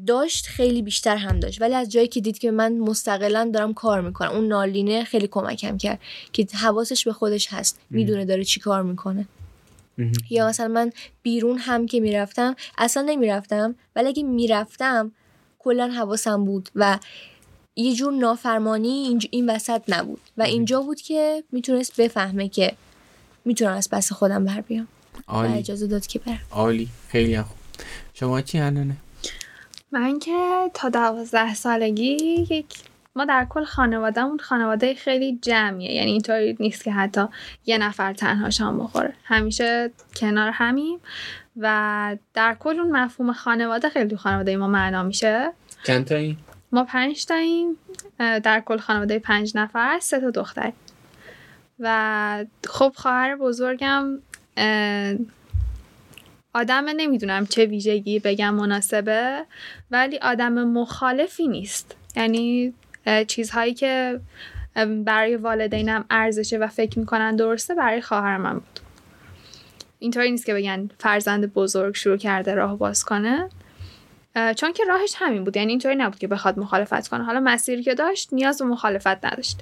داشت 0.08 0.46
خیلی 0.46 0.82
بیشتر 0.82 1.16
هم 1.16 1.40
داشت. 1.40 1.62
ولی 1.62 1.74
از 1.74 1.90
جایی 1.90 2.08
که 2.08 2.22
دید 2.22 2.38
که 2.38 2.52
من 2.52 2.78
مستقلا 2.78 3.50
دارم 3.54 3.74
کار 3.74 4.02
می‌کنم 4.02 4.32
اون 4.32 4.48
نالینه 4.48 5.04
خیلی 5.04 5.28
کمکم 5.28 5.78
کرد 5.78 6.00
که 6.34 6.48
حواسش 6.54 7.06
به 7.06 7.14
خودش 7.14 7.48
هست. 7.54 7.80
می‌دونه 7.90 8.26
داره 8.26 8.44
چی 8.44 8.60
کار 8.60 8.84
می‌کنه. 8.84 9.28
یا 10.30 10.48
مثلا 10.48 10.68
من 10.68 10.92
بیرون 11.22 11.58
هم 11.58 11.86
که 11.86 12.00
می‌رفتم 12.00 12.56
اصلا 12.78 13.04
نمی‌رفتم 13.04 13.76
ولی 13.96 14.08
اگه 14.08 14.24
می‌رفتم 14.24 15.12
کلا 15.60 15.88
حواسم 15.88 16.46
بود 16.46 16.70
و 16.76 17.00
یه 17.76 17.96
جور 17.96 18.14
نافرمانی 18.14 19.20
این 19.32 19.50
وسط 19.50 19.82
نبود. 19.88 20.22
و 20.38 20.44
اینجا 20.44 20.82
بود 20.82 21.02
که 21.02 21.44
می‌تونست 21.52 22.02
بفهمه 22.02 22.50
که 22.50 22.74
می‌تونم 23.46 23.74
از 23.74 23.90
پس 23.90 24.12
خودم 24.12 24.46
بر 24.46 24.62
بیام 24.62 24.88
و 25.28 25.36
اجازه 25.36 25.88
داد 25.88 26.08
که 26.08 26.20
برم. 26.20 26.40
عالی. 26.52 26.88
خیلی 27.10 27.42
خوب. 27.42 27.58
شما 28.14 28.42
چی 28.42 28.58
هنانه؟ 28.58 28.98
من 29.92 30.20
که 30.20 30.72
تا 30.74 30.90
دوازده 30.90 31.56
سالگی 31.56 32.18
یک 32.50 32.66
ما 33.18 33.26
در 33.26 33.48
کل 33.50 33.64
خانوادهمون 33.64 34.38
خانواده 34.38 34.94
خیلی 34.94 35.40
جمعیه. 35.42 35.92
یعنی 35.92 36.12
اینطوری 36.12 36.58
نیست 36.60 36.84
که 36.84 36.92
حتی 36.92 37.26
یه 37.66 37.78
نفر 37.78 38.14
تنها 38.14 38.50
شام 38.50 38.80
بخوره. 38.80 39.14
همیشه 39.24 39.92
کنار 40.16 40.52
همیم 40.54 41.00
و 41.58 42.18
در 42.34 42.56
کل 42.60 42.80
اون 42.80 42.92
مفهوم 42.98 43.34
خانواده 43.34 43.90
خیلی 43.90 44.10
تو 44.10 44.18
خانواده 44.18 44.58
ما 44.58 44.68
معنا 44.68 45.04
میشه. 45.04 45.52
چند 45.84 46.06
تایی؟ 46.06 46.38
ما 46.72 46.84
پنج 46.84 47.26
تاییم. 47.26 47.78
در 48.20 48.64
کل 48.66 48.78
خانواده 48.78 49.20
پنج 49.20 49.52
نفر 49.56 50.00
سه 50.02 50.20
تا 50.20 50.30
دختر. 50.30 50.74
و 51.80 52.46
خب 52.68 52.94
خواهر 52.96 53.36
بزرگم 53.36 54.20
آدم 56.54 56.86
نمی‌دونم 56.96 57.46
چه 57.46 57.66
ویژگی 57.66 58.20
بگم 58.20 58.54
مناسبه 58.54 59.46
ولی 59.92 60.18
آدم 60.18 60.54
مخالفی 60.54 61.48
نیست. 61.48 61.96
یعنی 62.16 62.74
چیزهایی 63.28 63.74
که 63.74 64.20
برای 65.06 65.36
والدینم 65.36 66.06
ارزشه 66.10 66.58
و 66.58 66.68
فکر 66.68 67.00
می‌کنن 67.00 67.36
درسته 67.36 67.76
برای 67.76 68.02
خواهر 68.02 68.38
من 68.38 68.54
بود. 68.54 68.80
اینطوری 70.00 70.32
نیست 70.32 70.46
که 70.46 70.54
بگن 70.54 70.90
فرزند 71.00 71.54
بزرگ 71.54 71.96
شروع 71.96 72.18
کرده 72.18 72.56
راه 72.56 72.78
باز 72.78 73.04
کنه. 73.04 73.50
چون 74.56 74.74
که 74.74 74.84
راهش 74.86 75.14
همین 75.18 75.44
بود. 75.44 75.58
یعنی 75.58 75.70
اینطوری 75.70 75.96
نبود 75.96 76.20
که 76.20 76.28
بخواد 76.28 76.60
مخالفت 76.60 77.08
کنه. 77.08 77.24
حالا 77.24 77.40
مسیری 77.40 77.84
که 77.84 77.96
داشت 77.96 78.34
نیاز 78.34 78.62
به 78.62 78.66
مخالفت 78.66 79.26
نداشت. 79.26 79.62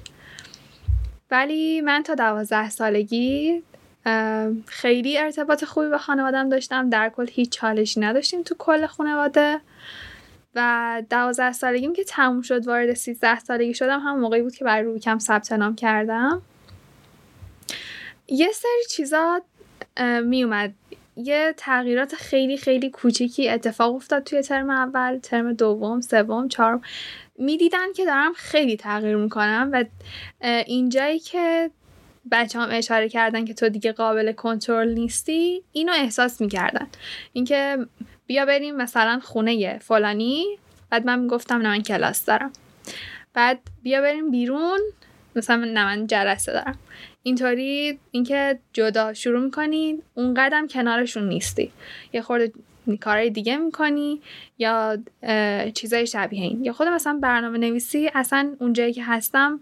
ولی 1.30 1.80
من 1.80 2.02
تا 2.02 2.14
دوازده 2.14 2.70
سالگی 2.70 3.62
خیلی 4.66 5.18
ارتباط 5.18 5.64
خوبی 5.64 5.88
با 5.88 5.98
خانوادم 5.98 6.48
داشتم. 6.48 6.90
در 6.90 7.08
کل 7.08 7.26
هیچ 7.30 7.50
چالشی 7.50 8.00
نداشتیم 8.00 8.42
تو 8.42 8.54
کل 8.58 8.86
خانواده. 8.86 9.60
و 10.56 11.02
دوازده 11.10 11.52
سالگیم 11.52 11.92
که 11.92 12.04
تموم 12.04 12.42
شد 12.42 12.66
وارد 12.66 12.94
سیزده 12.94 13.38
سالگی 13.38 13.74
شدم. 13.74 14.00
هم 14.00 14.20
موقعی 14.20 14.42
بود 14.42 14.54
که 14.54 14.64
برای 14.64 14.82
روی 14.82 15.00
کم 15.00 15.18
ثبت 15.18 15.52
نام 15.52 15.76
کردم. 15.76 16.42
یه 18.28 18.52
سری 18.52 18.84
چیزا 18.90 19.42
می 20.24 20.44
اومد 20.44 20.74
یه 21.16 21.54
تغییرات 21.56 22.14
خیلی 22.14 22.56
خیلی 22.56 22.90
کوچیکی 22.90 23.48
اتفاق 23.48 23.94
افتاد 23.94 24.24
توی 24.24 24.42
ترم 24.42 24.70
اول 24.70 25.18
ترم 25.18 25.52
دوم 25.52 26.00
سوم 26.00 26.48
چهارم. 26.48 26.82
می‌دیدن 27.38 27.92
که 27.96 28.04
دارم 28.04 28.32
خیلی 28.32 28.76
تغییر 28.76 29.16
می‌کنم 29.16 29.70
و 29.72 29.84
اینجایی 30.66 31.18
که 31.18 31.70
بچه 32.30 32.58
هم 32.58 32.68
اشاره 32.72 33.08
کردن 33.08 33.44
که 33.44 33.54
تو 33.54 33.68
دیگه 33.68 33.92
قابل 33.92 34.32
کنترل 34.32 34.94
نیستی 34.94 35.62
اینو 35.72 35.92
احساس 35.92 36.40
می‌کردن. 36.40 36.86
اینکه 37.32 37.78
بیا 38.26 38.46
بریم 38.46 38.76
مثلا 38.76 39.20
خونه 39.22 39.78
فلانی. 39.78 40.44
بعد 40.90 41.06
من 41.06 41.18
می‌گفتم 41.18 41.56
نه 41.56 41.68
من 41.68 41.82
کلاس 41.82 42.24
دارم. 42.24 42.52
بعد 43.34 43.58
بیا 43.82 44.00
بریم 44.00 44.30
بیرون. 44.30 44.80
مثلا 45.36 45.56
نه 45.56 45.84
من 45.84 46.06
جلسه 46.06 46.52
دارم. 46.52 46.78
اینطوری 47.22 47.98
اینکه 48.10 48.58
جدا 48.72 49.14
شروع 49.14 49.40
می‌کنی 49.40 49.98
اون 50.14 50.34
قدم 50.34 50.66
کنارشون 50.66 51.28
نیستی. 51.28 51.72
یه 52.12 52.22
خورده 52.22 52.52
کارهای 53.00 53.30
دیگه 53.30 53.56
می‌کنی 53.56 54.20
یا 54.58 54.98
چیزای 55.74 56.06
شبیه 56.06 56.42
این. 56.42 56.64
یا 56.64 56.72
خود 56.72 56.88
مثلا 56.88 57.18
برنامه 57.22 57.58
نویسی 57.58 58.10
اصلا 58.14 58.54
اونجایی 58.60 58.92
که 58.92 59.04
هستم 59.04 59.60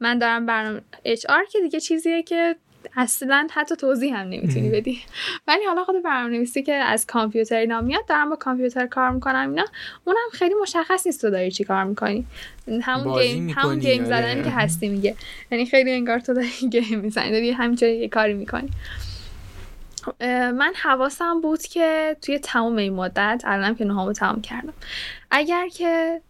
من 0.00 0.18
دارم 0.18 0.46
برنامه 0.46 0.80
اچ 1.04 1.26
آر 1.26 1.44
که 1.44 1.60
دیگه 1.60 1.80
چیزیه 1.80 2.22
که 2.22 2.56
اصلا 2.96 3.46
حتی 3.50 3.76
توضیح 3.76 4.16
هم 4.16 4.28
نمی‌تونی 4.28 4.70
بدی. 4.70 5.00
ولی 5.48 5.64
حالا 5.64 5.84
خود 5.84 6.02
برنامه 6.02 6.36
نویسی 6.36 6.62
که 6.62 6.72
از 6.74 7.06
کامپیوتر 7.06 7.56
اینا 7.56 7.80
میاد 7.80 8.06
دارم 8.06 8.30
با 8.30 8.36
کامپیوتر 8.36 8.86
کار 8.86 9.10
می‌کنم 9.10 9.48
اینا. 9.50 9.64
اونم 10.04 10.18
خیلی 10.32 10.54
مشخص 10.62 11.06
نیست 11.06 11.20
تو 11.20 11.30
داری 11.30 11.50
چی 11.50 11.64
کار 11.64 11.84
می‌کنی. 11.84 12.26
همون 12.82 13.22
گیم 13.22 13.48
همون 13.48 13.78
گیم 13.78 14.04
آره. 14.04 14.20
زدنی 14.20 14.42
که 14.42 14.50
هستی 14.50 14.88
میگه. 14.88 15.14
یعنی 15.50 15.66
خیلی 15.66 15.92
انگار 15.92 16.18
تو 16.20 16.34
داری 16.34 16.48
گیم 16.72 17.00
می‌زنی 17.00 17.30
داری 17.30 17.50
همینجوری 17.50 17.96
یه 17.96 18.08
کاری 18.08 18.34
می‌کنی. 18.34 18.70
من 20.30 20.72
حواسم 20.82 21.40
بود 21.40 21.62
که 21.62 22.16
توی 22.22 22.38
تمام 22.38 22.76
این 22.76 22.92
مدت 22.92 23.42
الانم 23.44 23.74
که 23.74 23.84
نهامو 23.84 24.12
تمام 24.12 24.40
کردم. 24.40 24.72
اگر 25.30 25.68
که 25.68 26.20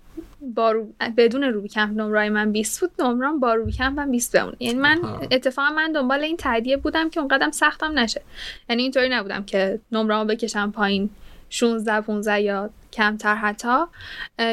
با 0.54 0.72
رو... 0.72 0.92
بدون 1.16 1.42
روبی 1.42 1.68
کمپ 1.68 2.00
نمرای 2.00 2.28
من 2.28 2.52
20 2.52 2.80
بود 2.80 3.02
نمرام 3.02 3.40
با 3.40 3.54
روبی 3.54 3.72
کمپ 3.72 3.98
هم 3.98 4.10
20 4.10 4.36
بمونه. 4.36 4.56
یعنی 4.60 4.78
من 4.78 5.00
اتفاقا 5.30 5.70
من 5.70 5.92
دنبال 5.92 6.20
این 6.20 6.36
تعدیه 6.36 6.76
بودم 6.76 7.10
که 7.10 7.20
اونقدر 7.20 7.50
سختم 7.50 7.98
نشه. 7.98 8.22
یعنی 8.70 8.82
اینطوری 8.82 9.08
نبودم 9.08 9.44
که 9.44 9.80
نمرامو 9.92 10.24
بکشم 10.24 10.70
پایین 10.70 11.10
16 11.50 12.00
15 12.00 12.40
یا 12.40 12.70
کمتر 12.92 13.34
حتی 13.34 13.78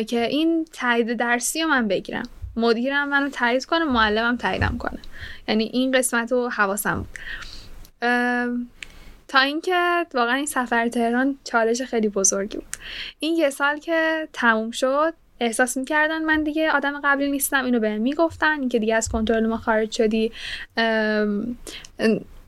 که 0.07 0.25
این 0.25 0.65
تایید 0.73 1.13
درسی 1.13 1.61
رو 1.61 1.69
من 1.69 1.87
بگیرم. 1.87 2.29
مدیرم 2.55 3.09
منو 3.09 3.29
تایید 3.29 3.65
کنه 3.65 3.85
معلمم 3.85 4.37
تاییدم 4.37 4.77
کنه. 4.79 4.99
یعنی 5.47 5.63
این 5.63 5.91
قسمت 5.91 6.31
رو 6.31 6.49
حواسم 6.49 6.97
بود. 6.97 7.07
تا 9.27 9.39
اینکه 9.39 10.05
واقعا 10.13 10.33
این 10.33 10.45
سفر 10.45 10.87
تهران 10.87 11.37
چالش 11.43 11.81
خیلی 11.81 12.09
بزرگی 12.09 12.57
بود. 12.57 12.75
این 13.19 13.35
یه 13.35 13.49
سال 13.49 13.77
که 13.77 14.27
تموم 14.33 14.71
شد 14.71 15.13
احساس 15.41 15.77
می‌کردن 15.77 16.21
من 16.23 16.43
دیگه 16.43 16.71
آدم 16.71 17.01
قبلی 17.03 17.31
نیستم 17.31 17.65
اینو 17.65 17.79
بهم 17.79 18.01
می‌گفتن 18.01 18.59
اینکه 18.59 18.79
دیگه 18.79 18.95
از 18.95 19.09
کنترل 19.09 19.47
ما 19.47 19.57
خارج 19.57 19.91
شدی. 19.91 20.31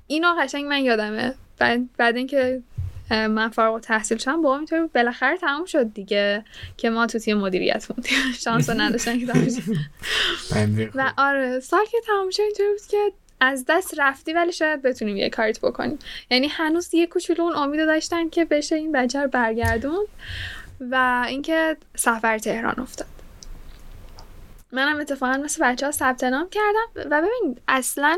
اینو 0.07 0.33
قشنگ 0.39 0.65
من 0.65 0.83
یادمه. 0.83 1.35
بعد, 1.59 1.81
بعد 1.97 2.17
اینکه 2.17 2.61
من 3.09 3.49
فارغ 3.49 3.79
تحصیل 3.79 4.17
شدم 4.17 4.41
با 4.41 4.57
اینطور 4.57 4.87
بالاخره 4.95 5.37
تموم 5.37 5.65
شد 5.65 5.93
دیگه 5.93 6.45
که 6.77 6.89
ما 6.89 7.07
تو 7.07 7.19
تیم 7.19 7.37
مدیریت 7.37 7.87
موندیم. 7.91 8.33
شانس 8.43 8.69
نداشتن 8.69 9.19
که 9.19 9.25
و 10.95 11.13
آره 11.17 11.59
سال 11.59 11.85
که 11.91 11.97
تموم 12.07 12.29
شد 12.29 12.41
اینطور 12.41 12.67
بود 12.67 12.87
که 12.91 12.97
از 13.39 13.65
دست 13.67 13.93
رفتی 13.97 14.33
ولی 14.33 14.51
شاید 14.51 14.81
بتونیم 14.81 15.17
یه 15.17 15.29
کاریت 15.29 15.59
بکنیم. 15.59 15.99
یعنی 16.31 16.47
هنوز 16.47 16.93
یه 16.93 17.07
کوچولو 17.07 17.41
اون 17.41 17.55
امید 17.55 17.85
داشتن 17.85 18.29
که 18.29 18.45
بشه 18.45 18.75
این 18.75 18.91
بچه 18.91 19.21
رو 19.21 19.27
برگردون 19.27 20.05
و 20.79 21.25
اینکه 21.27 21.77
سفر 21.95 22.37
تهران 22.37 22.75
افتاد. 22.79 23.07
منم 24.71 24.99
اتفاقا 24.99 25.37
مثل 25.37 25.65
بچه 25.65 25.85
ها 25.85 25.91
ثبت 25.91 26.23
نام 26.23 26.49
کردم 26.49 27.09
و 27.11 27.21
ببین 27.21 27.57
اصلا 27.67 28.17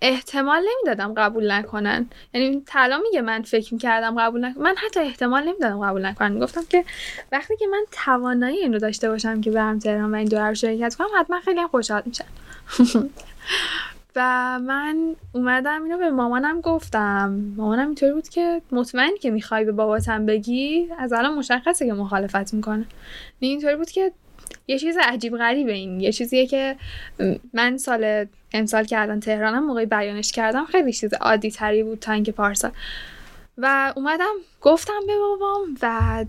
احتمال 0.00 0.62
نمی‌دادم 0.62 1.14
قبول 1.14 1.52
نکنن. 1.52 2.06
یعنی 2.34 2.62
طلا 2.66 2.98
میگه 2.98 3.20
من 3.20 3.42
فکر 3.42 3.74
می‌کردم 3.74 4.20
قبول 4.20 4.44
نکنم 4.44 4.62
من 4.62 4.74
حتی 4.86 5.00
احتمال 5.00 5.42
نمی‌دادم 5.42 5.86
قبول 5.86 6.06
نکنن. 6.06 6.32
می‌گفتم 6.32 6.64
که 6.68 6.84
وقتی 7.32 7.56
که 7.56 7.66
من 7.66 7.84
توانایی 7.92 8.58
اینو 8.58 8.78
داشته 8.78 9.08
باشم 9.08 9.40
که 9.40 9.50
برم 9.50 9.78
تهران 9.78 10.14
و 10.14 10.16
این 10.16 10.28
دوره 10.28 10.48
رو 10.48 10.54
شرکت 10.54 10.94
کنم 10.94 11.08
حتما 11.18 11.40
خیلی 11.40 11.66
خوشحال 11.66 12.02
میشم 12.06 12.24
و 14.16 14.20
من 14.62 15.16
اومدم 15.32 15.82
اینو 15.82 15.98
به 15.98 16.10
مامانم 16.10 16.60
گفتم. 16.60 17.40
مامانم 17.56 17.86
اینطوری 17.86 18.12
بود 18.12 18.28
که 18.28 18.62
مطمئن 18.72 19.16
که 19.20 19.30
می‌خوای 19.30 19.64
به 19.64 19.72
باباتم 19.72 20.26
بگی 20.26 20.88
از 20.98 21.12
الان 21.12 21.34
مشخصه 21.34 21.86
که 21.86 21.92
مخالفت 21.92 22.54
می‌کنه. 22.54 22.84
اینطوری 23.40 23.76
بود 23.76 23.90
که 23.90 24.12
یه 24.66 24.78
چیز 24.78 24.96
عجیب 25.02 25.36
غریبه 25.36 25.72
این. 25.72 26.00
یه 26.00 26.12
چیزیه 26.12 26.46
که 26.46 26.76
من 27.52 27.76
سال 27.78 28.26
امسال 28.52 28.84
که 28.84 29.00
الان 29.00 29.20
تهرانم 29.20 29.66
موقعی 29.66 29.86
بیانش 29.86 30.32
کردم 30.32 30.64
خیلی 30.64 30.92
چیز 30.92 31.14
عادی 31.14 31.50
تری 31.50 31.82
بود 31.82 31.98
تا 31.98 32.12
اینکه 32.12 32.32
پارسال. 32.32 32.70
و 33.58 33.92
اومدم 33.96 34.34
گفتم 34.60 35.00
به 35.06 35.12
بابام 35.18 35.76
و 35.82 36.24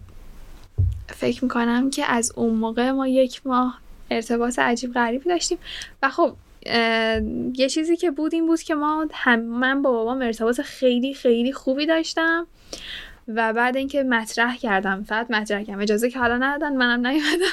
فکر 1.07 1.43
می‌کنم 1.43 1.89
که 1.89 2.05
از 2.05 2.31
اون 2.35 2.53
موقع 2.53 2.91
ما 2.91 3.07
یک 3.07 3.47
ماه 3.47 3.79
ارتباط 4.11 4.59
عجیب 4.59 4.93
غریبی 4.93 5.29
داشتیم. 5.29 5.57
و 6.03 6.09
خب 6.09 6.33
یه 7.53 7.69
چیزی 7.69 7.97
که 7.97 8.11
بود 8.11 8.33
این 8.33 8.47
بود 8.47 8.61
که 8.61 8.75
ما 8.75 9.07
هم 9.13 9.39
من 9.39 9.81
با 9.81 9.91
بابام 9.91 10.21
ارتباط 10.21 10.61
خیلی 10.61 11.13
خیلی 11.13 11.53
خوبی 11.53 11.85
داشتم 11.85 12.47
و 13.27 13.53
بعد 13.53 13.77
اینکه 13.77 14.03
مطرح 14.03 14.57
کردم 14.57 15.03
فقط 15.03 15.31
مطرح 15.31 15.63
کردم. 15.63 15.81
اجازه 15.81 16.09
که 16.09 16.19
حالا 16.19 16.37
ندادن 16.37 16.75
منم 16.75 17.07
نیومدم. 17.07 17.45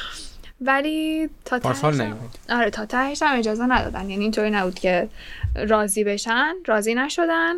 ولی 0.60 1.30
تا 1.44 1.58
تهش 1.58 1.84
آره 2.50 2.70
تا 2.70 2.86
تهش 2.86 3.22
هم 3.22 3.38
اجازه 3.38 3.66
ندادن. 3.66 4.10
یعنی 4.10 4.22
اینطوری 4.22 4.50
نبود 4.50 4.74
که 4.74 5.08
راضی 5.54 6.04
بشن. 6.04 6.54
راضی 6.66 6.94
نشدن. 6.94 7.54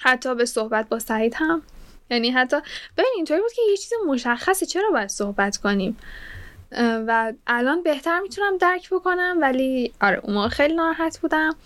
حتی 0.00 0.34
به 0.34 0.44
صحبت 0.44 0.88
با 0.88 0.98
سعید 0.98 1.34
هم. 1.36 1.62
یعنی 2.10 2.30
حتی 2.30 2.56
ببین 2.96 3.12
اینطوری 3.16 3.40
بود 3.40 3.52
که 3.52 3.62
یه 3.70 3.76
چیز 3.76 3.92
مشخصه. 4.08 4.66
چرا 4.66 4.90
باید 4.90 5.08
صحبت 5.08 5.56
کنیم؟ 5.56 5.96
و 6.72 7.32
الان 7.46 7.82
بهتر 7.82 8.20
می‌تونم 8.20 8.58
درک 8.58 8.90
بکنم 8.90 9.36
ولی 9.40 9.92
آره 10.00 10.20
اون 10.22 10.34
موقع 10.34 10.48
خیلی 10.48 10.74
ناراحت 10.74 11.18
بودم 11.18 11.56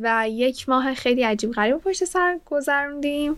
و 0.00 0.26
یک 0.28 0.68
ماه 0.68 0.94
خیلی 0.94 1.22
عجیب 1.22 1.52
غریب 1.52 1.78
پشت 1.78 2.04
سر 2.04 2.38
گذروندیم. 2.46 3.36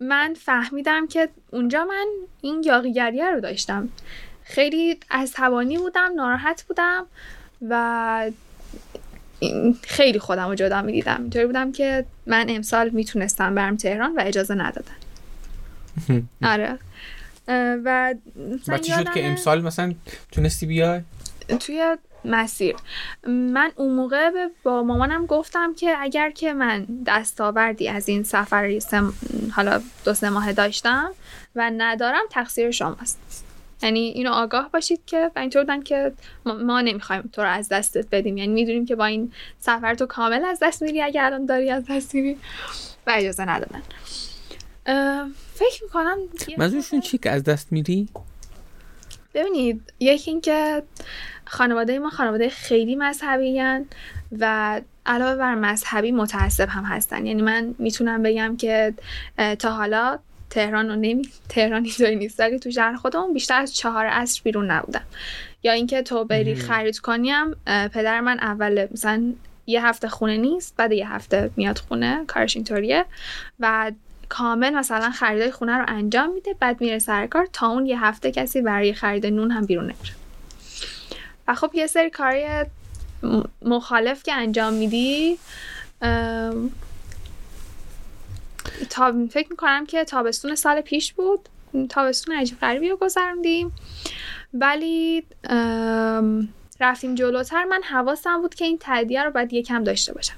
من 0.00 0.34
فهمیدم 0.34 1.06
که 1.06 1.28
اونجا 1.50 1.84
من 1.84 2.06
این 2.40 2.62
یاقیگریه 2.66 3.30
رو 3.30 3.40
داشتم. 3.40 3.88
خیلی 4.44 4.98
عصبانی 5.10 5.78
بودم 5.78 6.12
ناراحت 6.16 6.64
بودم 6.68 7.06
و 7.68 8.30
خیلی 9.82 10.18
خودم 10.18 10.48
رو 10.48 10.54
جدا 10.54 10.82
می‌دیدم. 10.82 11.16
اینطوری 11.20 11.46
بودم 11.46 11.72
که 11.72 12.04
من 12.26 12.46
امسال 12.48 12.88
می‌تونستم 12.88 13.54
برم 13.54 13.76
تهران 13.76 14.14
و 14.14 14.20
اجازه 14.26 14.54
ندادن. 14.54 14.94
آره. 16.52 16.78
و 17.48 18.14
و 18.68 18.78
چی 18.78 18.92
شد 18.92 19.12
که 19.14 19.26
امسال 19.26 19.62
مثلا 19.62 19.94
تونستی 20.32 20.66
بیای؟ 20.66 21.00
توی 21.60 21.96
مسیر. 22.24 22.76
من 23.26 23.72
اون 23.76 23.94
موقع 23.94 24.30
با 24.62 24.82
مامانم 24.82 25.26
گفتم 25.26 25.74
که 25.74 25.94
اگر 25.98 26.30
که 26.30 26.52
من 26.52 26.86
دستاوردی 27.06 27.88
از 27.88 28.08
این 28.08 28.22
سفر 28.22 28.78
سم... 28.78 29.12
حالا 29.52 29.80
دو 30.04 30.14
سه 30.14 30.30
ماه 30.30 30.52
داشتم 30.52 31.10
و 31.56 31.70
ندارم 31.76 32.22
تقصیر 32.30 32.70
شماست. 32.70 33.44
یعنی 33.82 34.00
اینو 34.00 34.30
آگاه 34.30 34.70
باشید 34.72 35.00
که 35.06 35.30
و 35.36 35.38
اینطور 35.38 35.62
بودن 35.62 35.82
که 35.82 36.12
ما, 36.46 36.80
نمی‌خوایم 36.80 37.30
تو 37.32 37.42
رو 37.42 37.48
از 37.48 37.68
دستت 37.68 38.06
بدیم. 38.12 38.36
یعنی 38.36 38.52
می‌دونیم 38.52 38.86
که 38.86 38.96
با 38.96 39.04
این 39.04 39.32
سفر 39.58 39.94
تو 39.94 40.06
کامل 40.06 40.44
از 40.44 40.58
دست 40.62 40.82
میری 40.82 41.02
اگر 41.02 41.24
الان 41.24 41.46
داری 41.46 41.70
از 41.70 41.84
دست 41.90 42.14
میری 42.14 42.36
و 43.06 43.12
اجازه 43.16 43.44
ندادن. 43.44 43.82
فکر 45.60 45.84
می‌کنم 45.84 46.18
منظورشون 46.58 47.00
چی 47.00 47.18
که 47.18 47.30
از 47.30 47.44
دست 47.44 47.72
میری؟ 47.72 48.08
ببینید 49.34 49.92
یکی 50.00 50.30
اینکه 50.30 50.82
خانواده 51.44 51.98
ما 51.98 52.10
خانواده 52.10 52.48
خیلی 52.48 52.96
مذهبی 52.96 53.62
و 54.38 54.80
علاوه 55.06 55.36
بر 55.36 55.54
مذهبی 55.54 56.12
متعصب 56.12 56.68
هم 56.68 56.84
هستن. 56.84 57.26
یعنی 57.26 57.42
من 57.42 57.74
می‌تونم 57.78 58.22
بگم 58.22 58.56
که 58.56 58.94
تا 59.58 59.70
حالا 59.70 60.18
تهران 60.50 60.88
رو 60.88 60.96
نمی 60.96 61.28
تهران 61.48 61.84
اینطوری 61.84 62.16
نیست 62.16 62.40
ولی 62.40 62.58
تو 62.58 62.70
شهر 62.70 62.94
خودمون 62.94 63.34
بیشتر 63.34 63.60
از 63.60 63.74
چهار 63.74 64.06
عصر 64.06 64.40
بیرون 64.44 64.70
نبودم. 64.70 65.04
یا 65.62 65.72
اینکه 65.72 66.02
تو 66.02 66.24
بری 66.24 66.54
خرید 66.54 66.98
کنیم 66.98 67.50
پدر 67.66 68.20
من 68.20 68.38
اول 68.38 68.86
مثلا 68.90 69.32
یه 69.66 69.86
هفته 69.86 70.08
خونه 70.08 70.36
نیست 70.36 70.76
بعد 70.76 70.92
یه 70.92 71.12
هفته 71.12 71.50
میاد 71.56 71.78
خونه 71.78 72.24
کارش 72.26 72.56
اینطوریه. 72.56 73.04
و 73.60 73.92
کامل 74.30 74.74
مثلا 74.74 75.10
خریدای 75.10 75.50
خونه 75.50 75.78
رو 75.78 75.84
انجام 75.88 76.32
میده 76.32 76.54
بعد 76.60 76.80
میره 76.80 76.98
سر 76.98 77.26
کار 77.26 77.48
تا 77.52 77.66
اون 77.66 77.86
یه 77.86 78.04
هفته 78.04 78.30
کسی 78.30 78.62
برای 78.62 78.94
خرید 78.94 79.26
نون 79.26 79.50
هم 79.50 79.66
بیرون 79.66 79.84
نمیره. 79.84 80.14
و 81.48 81.54
خب 81.54 81.70
یه 81.74 81.86
سری 81.86 82.10
کاری 82.10 82.44
مخالف 83.62 84.22
که 84.22 84.34
انجام 84.34 84.72
میدی 84.72 85.38
تا 88.90 89.14
فکر 89.30 89.46
می‌کنم 89.50 89.86
که 89.86 90.04
تابستون 90.04 90.54
سال 90.54 90.80
پیش 90.80 91.12
بود 91.12 91.48
تابستون 91.88 92.36
عجیب 92.36 92.60
غریبی 92.60 92.88
رو 92.88 92.96
گذروندیم. 92.96 93.72
ولی 94.54 95.24
رفتیم 96.80 97.14
جلوتر. 97.14 97.64
من 97.64 97.80
حواسم 97.82 98.42
بود 98.42 98.54
که 98.54 98.64
این 98.64 98.78
تاییدیه 98.78 99.22
رو 99.22 99.30
باید 99.30 99.52
یکم 99.52 99.84
داشته 99.84 100.12
باشم. 100.12 100.34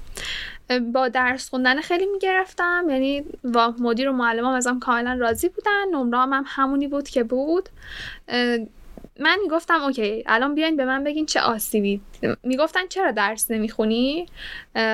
با 0.93 1.07
درس 1.07 1.49
خوندن 1.49 1.81
خیلی 1.81 2.05
می‌گرفتم. 2.05 2.85
یعنی 2.89 3.23
با 3.43 3.75
مدیر 3.79 4.09
و 4.09 4.13
معلمام 4.13 4.53
ازم 4.53 4.79
کاملا 4.79 5.13
راضی 5.13 5.49
بودن. 5.49 5.89
نمره 5.91 6.17
هم 6.17 6.43
همونی 6.47 6.87
بود 6.87 7.09
که 7.09 7.23
بود. 7.23 7.69
من 9.19 9.37
می‌گفتم 9.43 9.81
OK 9.81 10.23
الان 10.25 10.55
بیاین 10.55 10.77
به 10.77 10.85
من 10.85 11.03
بگین 11.03 11.25
چه 11.25 11.39
آسیبی. 11.39 12.01
می‌گفتن 12.43 12.87
چرا 12.89 13.11
درس 13.11 13.51
نمی‌خونی؟ 13.51 14.25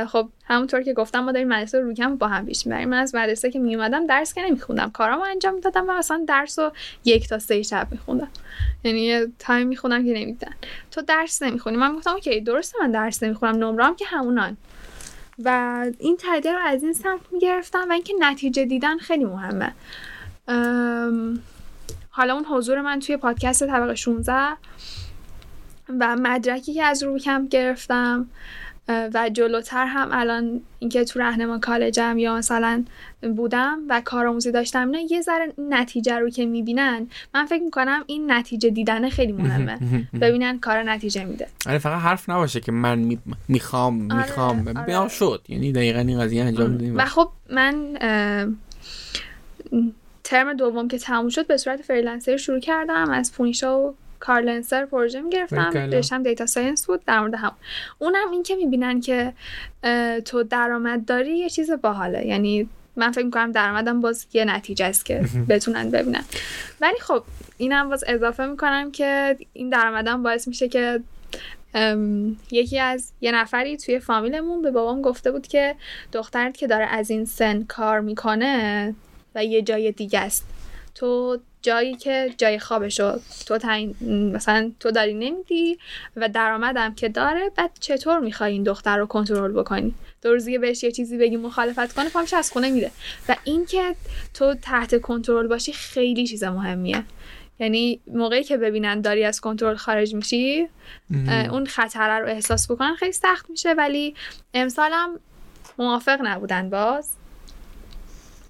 خب 0.08 0.30
همونطور 0.46 0.82
که 0.82 0.94
گفتم 0.94 1.20
ما 1.20 1.32
داریم 1.32 1.48
مدرسه 1.48 1.80
رو 1.80 1.98
هم 1.98 2.16
با 2.16 2.28
هم 2.28 2.46
پیش 2.46 2.68
می‌بریم. 2.68 2.90
من 2.90 2.98
از 2.98 3.16
مدرسه 3.16 3.52
که 3.52 3.60
میومدم 3.60 4.08
درس 4.08 4.34
که 4.34 4.42
نمیخوندم. 4.42 4.90
کارامو 4.90 5.22
انجام 5.22 5.54
می‌دادم 5.54 5.90
و 5.90 5.92
اصلا 5.92 6.26
درس 6.28 6.60
رو 6.60 6.72
یک 7.06 7.28
تا 7.28 7.40
سه 7.40 7.62
شب 7.62 7.88
میخوندم. 7.92 8.32
یعنی 8.84 9.02
یه 9.02 9.28
time 9.40 9.68
میخوندم 9.68 10.06
که 10.06 10.14
نمیدن 10.14 10.54
تو 10.92 11.02
درس 11.02 11.44
نمی‌خونی. 11.44 11.78
من 11.78 11.96
گفتم 11.96 12.12
OK 12.12 12.42
درسته 12.42 12.80
من 12.82 12.92
درس 12.92 13.24
نمی‌خونم. 13.24 13.56
نمره‌هام 13.56 13.96
که 13.96 14.06
همونان. 14.06 14.58
و 15.46 15.86
این 16.00 16.18
تاییده 16.18 16.54
رو 16.54 16.60
از 16.66 16.84
این 16.84 16.94
سمت 16.94 17.22
می‌گرفتم 17.32 17.90
و 17.90 17.92
اینکه 17.92 18.14
نتیجه 18.20 18.66
دیدن 18.66 18.98
خیلی 18.98 19.26
مهمه. 19.26 19.74
حالا 22.10 22.34
اون 22.34 22.46
حضور 22.46 22.82
من 22.82 23.00
توی 23.00 23.18
پادکست 23.18 23.68
طبقه 23.68 23.96
16 23.96 24.34
و 26.00 26.16
مدرکی 26.16 26.74
که 26.74 26.84
از 26.84 27.04
روکم 27.04 27.48
گرفتم 27.48 28.30
و 28.90 29.30
جلوتر 29.34 29.86
هم 29.86 30.10
الان 30.12 30.62
اینکه 30.80 31.04
تو 31.04 31.20
رهنما 31.20 31.60
کالجم 31.60 32.18
یا 32.18 32.36
مثلا 32.36 32.84
بودم 33.36 33.80
و 33.90 34.02
کارآموزی 34.06 34.52
داشتم 34.52 34.92
اینا 34.92 35.08
یه 35.10 35.22
ذره 35.22 35.54
نتیجه 35.58 36.20
رو 36.20 36.30
که 36.30 36.46
می‌بینن 36.46 37.08
من 37.34 37.46
فکر 37.46 37.64
می‌کنم 37.64 38.04
این 38.08 38.32
نتیجه 38.32 38.70
دیدن 38.70 39.10
خیلی 39.10 39.32
مهمه. 39.32 39.80
ببینن 40.22 40.60
کار 40.60 40.84
نتیجه 40.84 41.26
میده. 41.26 41.48
آره 41.68 41.78
فقط 41.78 42.02
حرف 42.02 42.30
نباشه 42.30 42.60
که 42.60 42.72
من 42.72 43.18
می‌خوام 43.48 43.94
می‌خوام. 43.94 44.68
آره، 44.68 44.98
آره. 44.98 45.10
شد. 45.10 45.42
یعنی 45.50 45.72
دقیقا 45.72 46.00
این 46.00 46.20
قضیه 46.20 46.44
انجام 46.44 46.72
دادیم. 46.72 46.98
و 46.98 47.06
خب 47.06 47.30
من 47.50 47.98
ترم 50.24 50.54
دوم 50.54 50.88
که 50.88 50.98
تموم 50.98 51.30
شد 51.30 51.48
به 51.48 51.58
صورت 51.58 51.82
freelancer 51.82 52.38
شروع 52.38 52.60
کردم. 52.60 53.10
از 53.10 53.34
پونیشا 53.34 53.80
و 53.80 53.96
کارلنسر 54.20 54.86
پروژه 54.86 55.22
می‌گرفتم. 55.22 55.72
رشتم 55.74 56.24
data 56.24 56.46
science 56.46 56.88
بود. 56.88 57.06
در 57.06 57.20
مورد 57.20 57.36
هم. 57.36 57.52
اونم 58.00 58.32
این 58.32 58.44
که 58.44 58.56
می‌بینن 58.56 59.02
که 59.02 59.34
تو 60.26 60.44
درآمد 60.44 61.06
داری 61.06 61.38
یه 61.38 61.50
چیز 61.50 61.72
باحاله. 61.72 62.26
یعنی 62.26 62.70
من 62.96 63.12
فکر 63.12 63.26
می‌کنم 63.26 63.52
درآمدم 63.52 64.02
باز 64.02 64.28
یه 64.34 64.46
نتیجه 64.46 64.86
است 64.86 65.06
که 65.06 65.26
بتونن 65.50 65.92
ببینن. 65.92 66.24
ولی 66.82 67.00
خب 67.00 67.24
اینم 67.58 67.90
باز 67.90 68.04
اضافه 68.08 68.46
می‌کنم 68.46 68.92
که 68.92 69.38
این 69.54 69.70
درآمدم 69.70 70.24
باعث 70.24 70.48
میشه 70.48 70.68
که 70.68 71.00
یکی 72.52 72.80
از 72.80 73.12
یه 73.22 73.32
نفری 73.32 73.78
توی 73.78 74.00
فامیلمون 74.00 74.62
به 74.62 74.72
بابام 74.72 75.02
گفته 75.02 75.32
بود 75.32 75.48
که 75.48 75.76
دخترت 76.14 76.58
که 76.58 76.68
داره 76.68 76.86
از 76.86 77.10
این 77.10 77.26
سن 77.26 77.64
کار 77.64 78.00
می‌کنه 78.00 78.96
و 79.36 79.46
یه 79.46 79.62
جای 79.62 79.92
دیگه 79.92 80.20
است. 80.20 80.46
تو 80.96 81.38
جایی 81.62 81.96
که 81.96 82.34
جای 82.38 82.60
خوابشو 82.60 83.20
تو 83.46 83.60
مثلا 84.02 84.72
تو 84.80 84.92
داری 84.92 85.14
نمیدی 85.14 85.78
و 86.16 86.30
درآمدم 86.30 86.96
که 86.96 87.10
داره 87.10 87.52
بعد 87.56 87.72
چطور 87.80 88.20
می‌خوای 88.20 88.52
این 88.52 88.64
دختر 88.64 88.98
رو 88.98 89.06
کنترل 89.06 89.52
بکنی؟ 89.52 89.94
دو 90.22 90.34
روزیه 90.34 90.60
بهش 90.60 90.84
یه 90.84 90.92
چیزی 90.92 91.18
بگی 91.18 91.38
مخالفت 91.38 91.94
کنه 91.94 92.10
پامش 92.10 92.34
از 92.34 92.52
خونه 92.52 92.70
میره. 92.70 92.92
و 93.30 93.36
اینکه 93.44 93.96
تو 94.34 94.54
تحت 94.54 95.02
کنترل 95.02 95.48
باشی 95.48 95.74
خیلی 95.74 96.28
چیز 96.28 96.44
مهمیه. 96.44 97.04
یعنی 97.60 98.00
موقعی 98.08 98.44
که 98.44 98.58
ببینن 98.58 99.02
داری 99.02 99.24
از 99.24 99.42
کنترل 99.42 99.76
خارج 99.76 100.16
میشی 100.16 100.68
اون 101.52 101.66
خطر 101.66 102.20
رو 102.20 102.28
احساس 102.28 102.72
بکنن 102.72 102.96
خیلی 102.96 103.12
سخت 103.12 103.50
میشه. 103.50 103.74
ولی 103.74 104.16
امسالم 104.54 105.20
موافق 105.78 106.20
نبودن 106.24 106.70
باز. 106.70 107.19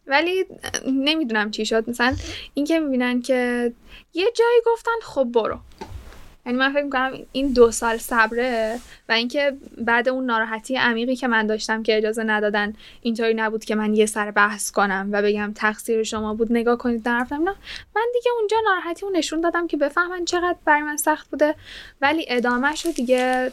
ولی 0.10 0.46
نمی‌دونم 0.88 1.52
چی 1.52 1.66
شد. 1.66 1.90
مثلا 1.90 2.16
اینکه 2.54 2.80
می‌بینن 2.80 3.22
که 3.22 3.72
یه 4.14 4.32
جایی 4.36 4.62
گفتن 4.66 4.92
خب 5.04 5.24
برو. 5.24 5.60
یعنی 6.46 6.58
من 6.58 6.74
فکر 6.74 6.84
می‌کنم 6.84 7.12
این 7.32 7.54
دو 7.54 7.72
سال 7.72 7.98
صبره 7.98 8.80
و 9.10 9.12
اینکه 9.12 9.58
بعد 9.78 10.10
اون 10.10 10.26
ناراحتی 10.26 10.76
عمیقی 10.76 11.16
که 11.16 11.28
من 11.28 11.48
داشتم 11.48 11.84
که 11.84 11.98
اجازه 11.98 12.24
ندادن 12.24 12.74
اینطوری 13.02 13.34
نبود 13.34 13.66
که 13.66 13.76
من 13.76 13.94
یه 13.94 14.06
سر 14.06 14.32
بحث 14.32 14.72
کنم 14.72 15.10
و 15.12 15.22
بگم 15.22 15.52
تقصیر 15.56 16.04
شما 16.04 16.34
بود 16.34 16.48
نگاه 16.52 16.78
کنید 16.78 17.10
نرفتم 17.10 17.36
نه 17.36 17.56
من 17.96 18.06
دیگه 18.14 18.32
اونجا 18.40 18.58
ناراحتی 18.66 19.06
اون 19.06 19.18
نشون 19.18 19.42
دادم 19.42 19.68
که 19.68 19.78
بفهمن 19.78 20.26
چقدر 20.26 20.58
برای 20.66 20.82
من 20.82 20.98
سخت 20.98 21.30
بوده. 21.30 21.56
ولی 22.02 22.26
ادامه 22.30 22.76
شد 22.76 22.94
دیگه 22.94 23.52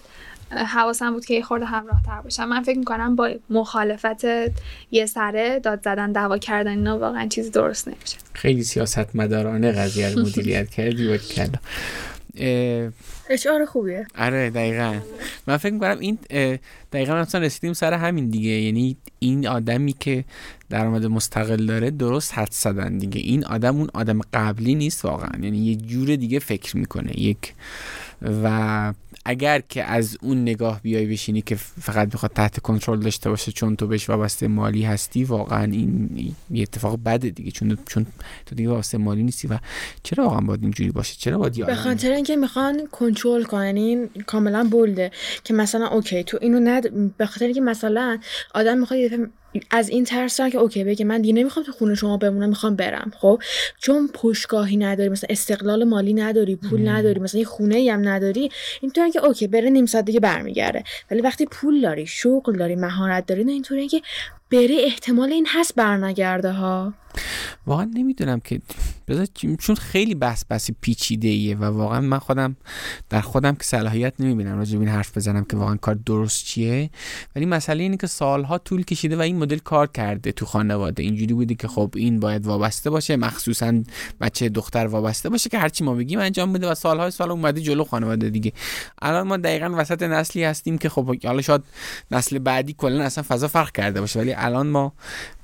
حواسم 0.51 1.13
بود 1.13 1.25
که 1.25 1.35
یه 1.35 1.43
خورده 1.43 1.65
همراه 1.65 2.03
تر 2.07 2.21
باشم. 2.21 2.45
من 2.45 2.63
فکر 2.63 2.79
می‌کنم 2.79 3.17
با 3.17 3.31
مخالفت 3.51 4.25
یه 4.91 5.07
سره 5.07 5.61
داد 5.61 5.83
زدن 5.83 6.13
دعوا 6.13 6.39
کردن 6.39 6.71
اینا 6.71 6.99
واقعا 6.99 7.27
چیزی 7.27 7.51
درست 7.51 7.89
نمیشه. 7.89 8.17
خیلی 8.33 8.63
سیاست 8.63 9.17
مدارانه 9.17 9.73
قضیه 9.73 10.15
رو 10.15 10.23
مدیریت 10.23 10.71
کردی 10.71 11.07
و 11.07 11.17
کلا. 11.17 11.59
اشعار 13.31 13.65
خوبیه. 13.65 14.07
آره 14.19 14.51
دقیقا. 14.51 14.95
من 15.47 15.57
فکر 15.57 15.73
می‌کنم 15.73 15.99
این 15.99 16.19
دقیقا 16.93 17.15
مثلا 17.15 17.41
رسیدیم 17.41 17.73
سر 17.73 17.93
همین 17.93 18.31
دیگه. 18.31 18.51
یعنی 18.51 18.97
این 19.19 19.49
آدمی 19.49 19.93
که 19.93 20.25
درآمد 20.71 21.07
مستقل 21.07 21.67
داره 21.67 21.91
درست 21.91 22.39
حد 22.39 22.53
زدن 22.53 22.99
دیگه. 22.99 23.21
این 23.21 23.45
آدم 23.45 23.77
اون 23.77 23.89
آدم 23.95 24.21
قبلی 24.35 24.75
نیست 24.75 25.05
واقعا. 25.05 25.43
یعنی 25.43 25.59
یه 25.59 25.77
جور 25.77 26.17
دیگه 26.17 26.39
فکر 26.39 26.77
می‌کنه. 26.77 27.21
یک 27.21 27.55
و 28.23 28.93
اگر 29.29 29.63
که 29.69 29.85
از 29.85 30.19
اون 30.23 30.43
نگاه 30.43 30.81
بیای 30.83 31.07
بشینی 31.07 31.43
که 31.43 31.55
فقط 31.57 32.09
بخواد 32.09 32.33
تحت 32.33 32.61
کنترل 32.61 33.01
داشته 33.01 33.31
باشه 33.31 33.53
چون 33.53 33.77
تو 33.77 33.87
بهش 33.87 34.09
وابسته 34.09 34.49
مالی 34.49 34.83
هستی 34.83 35.25
واقعا 35.25 35.65
این 35.65 36.11
یه 36.51 36.63
اتفاق 36.63 36.99
بده 37.07 37.31
دیگه. 37.31 37.51
چون 37.51 37.79
چون 37.89 38.07
تو 38.47 38.55
دیگه 38.55 38.69
وابسته 38.69 38.99
مالی 38.99 39.23
نیستی 39.23 39.49
و 39.49 39.59
چرا 40.03 40.25
واقعا 40.25 40.41
باید 40.41 40.63
اینجوری 40.63 40.91
باشه؟ 40.91 41.17
چرا 41.19 41.39
باید 41.39 41.67
به 41.67 41.75
خاطر 41.75 42.13
اینکه 42.13 42.37
می‌خوان 42.37 42.87
کنترل 42.87 43.43
کنن. 43.43 43.77
این 43.77 44.09
کاملا 44.27 44.69
بولده 44.71 45.11
که 45.45 45.55
مثلا 45.55 45.87
اوکی 45.87 46.25
تو 46.25 46.39
اینو 46.41 46.61
ند 46.61 47.17
به 47.17 47.27
خاطر 47.27 47.45
اینکه 47.45 47.61
مثلا 47.61 48.19
آدم 48.55 48.79
می‌خواد 48.79 49.01
از 49.71 49.89
این 49.89 50.05
ترس 50.05 50.41
که 50.41 50.59
اوکی 50.59 50.85
بگه 50.85 51.05
من 51.05 51.21
دیگه 51.21 51.35
نمی‌خوام 51.35 51.67
تو 51.67 51.73
خونه 51.73 51.95
شما 51.95 52.17
بمونم 52.17 52.49
می‌خوام 52.49 52.77
برم. 52.77 53.13
خب؟ 53.19 53.43
چون 53.79 54.09
پشتگاهی 54.15 54.77
نداری 54.77 55.09
مثلا 55.09 55.29
استقلال 55.31 55.85
مالی 55.85 56.15
نداری 56.15 56.57
پول 56.57 56.89
نداری 56.89 57.21
مثلا 57.21 57.41
یه 57.41 57.47
خونه 57.47 57.89
هم 57.93 58.09
نداری 58.09 58.51
اینطوری 58.81 59.11
که 59.11 59.25
اوکی 59.25 59.47
بره 59.47 59.71
نیم 59.71 59.87
ساعت 59.87 60.05
دیگه 60.05 60.21
برمیگرده. 60.21 60.85
ولی 61.11 61.21
وقتی 61.21 61.47
پول 61.47 61.81
داری 61.81 62.07
شغل 62.07 62.57
داری 62.57 62.77
مهارت 62.77 63.27
داری 63.27 63.45
نه 63.45 63.53
اینطوری 63.53 63.89
که 63.89 64.03
بره 64.51 64.77
احتمال 64.85 65.33
این 65.33 65.47
هست 65.51 65.75
برنگرده 65.75 66.53
ها 66.53 66.93
واقعا 67.67 67.91
نمی‌دونم 67.95 68.41
که 68.41 68.61
چون 69.59 69.77
خیلی 69.77 70.15
بحث 70.15 70.45
بحث 70.49 70.71
پیچیده 70.81 71.29
ایه 71.29 71.57
و 71.57 71.65
واقعا 71.65 72.01
من 72.01 72.19
خودم 72.19 72.57
در 73.11 73.21
خودم 73.21 73.55
که 73.55 73.65
صلاحیت 73.65 74.15
نمی‌بینم 74.19 74.59
راجع 74.59 74.79
به 74.79 74.85
این 74.85 74.89
حرف 74.89 75.17
بزنم 75.17 75.45
که 75.45 75.57
واقعا 75.57 75.77
کار 75.77 75.95
درست 75.95 76.45
چیه. 76.45 76.91
ولی 77.37 77.47
مسئله 77.47 77.83
اینه 77.83 77.97
که 77.97 78.07
سالها 78.07 78.59
طول 78.59 78.83
کشیده 78.83 79.17
و 79.17 79.21
این 79.21 79.39
مدل 79.39 79.59
کار 79.59 79.87
کرده 79.87 80.33
تو 80.33 80.47
خانواده. 80.47 81.03
اینجوری 81.03 81.35
بوده 81.35 81.55
که 81.55 81.69
خب 81.69 81.91
این 81.97 82.21
باید 82.21 82.47
وابسته 82.47 82.91
باشه 82.91 83.17
مخصوصا 83.17 83.83
بچه 84.21 84.49
دختر 84.49 84.87
وابسته 84.87 85.29
باشه 85.29 85.51
که 85.51 85.59
هرچی 85.59 85.85
ما 85.85 85.95
بگیم 85.95 86.19
انجام 86.19 86.53
بده 86.53 86.71
و 86.71 86.75
سالهای 86.75 87.11
سال 87.11 87.31
اومده 87.31 87.61
جلو 87.61 87.85
خانواده 87.85 88.31
دیگه. 88.31 88.53
الان 89.03 89.27
ما 89.27 89.37
دقیقا 89.37 89.75
وسط 89.77 90.03
نسلی 90.03 90.45
هستیم 90.45 90.79
که 90.79 90.89
خب 90.89 91.25
حالا 91.25 91.43
شاید 91.43 91.63
نسل 92.11 92.39
بعدی 92.39 92.73
کلا 92.79 93.05
اصلا 93.05 93.25
فضا 93.29 93.49
فرق 93.49 93.73
کرده 93.73 94.01
باشه 94.01 94.21
ولی 94.21 94.33
الان 94.37 94.67
ما 94.67 94.93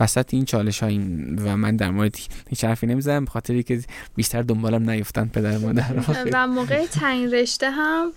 وسط 0.01 0.35
این 0.35 0.44
چالش 0.44 0.82
و 0.82 1.56
من 1.56 1.77
در 1.77 1.90
مورد 1.90 2.16
هیچ 2.48 2.64
حرفی 2.64 2.86
نمی‌زنم 2.86 3.24
بخاطر 3.24 3.62
که 3.62 3.81
بیشتر 4.16 4.43
دنبالم 4.43 4.90
نیفتن 4.90 5.31
پدر 5.35 5.59
مادر 5.59 5.94
و 6.32 6.47
موقع 6.47 6.86
تعیین 6.86 7.31
رشته 7.31 7.70
هم 7.70 8.12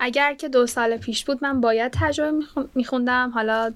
اگر 0.00 0.34
که 0.34 0.48
دو 0.48 0.66
سال 0.66 0.96
پیش 0.96 1.24
بود 1.24 1.38
من 1.42 1.60
باید 1.60 1.92
تجربه 1.94 2.38
میخوندم. 2.74 3.30
حالا 3.34 3.72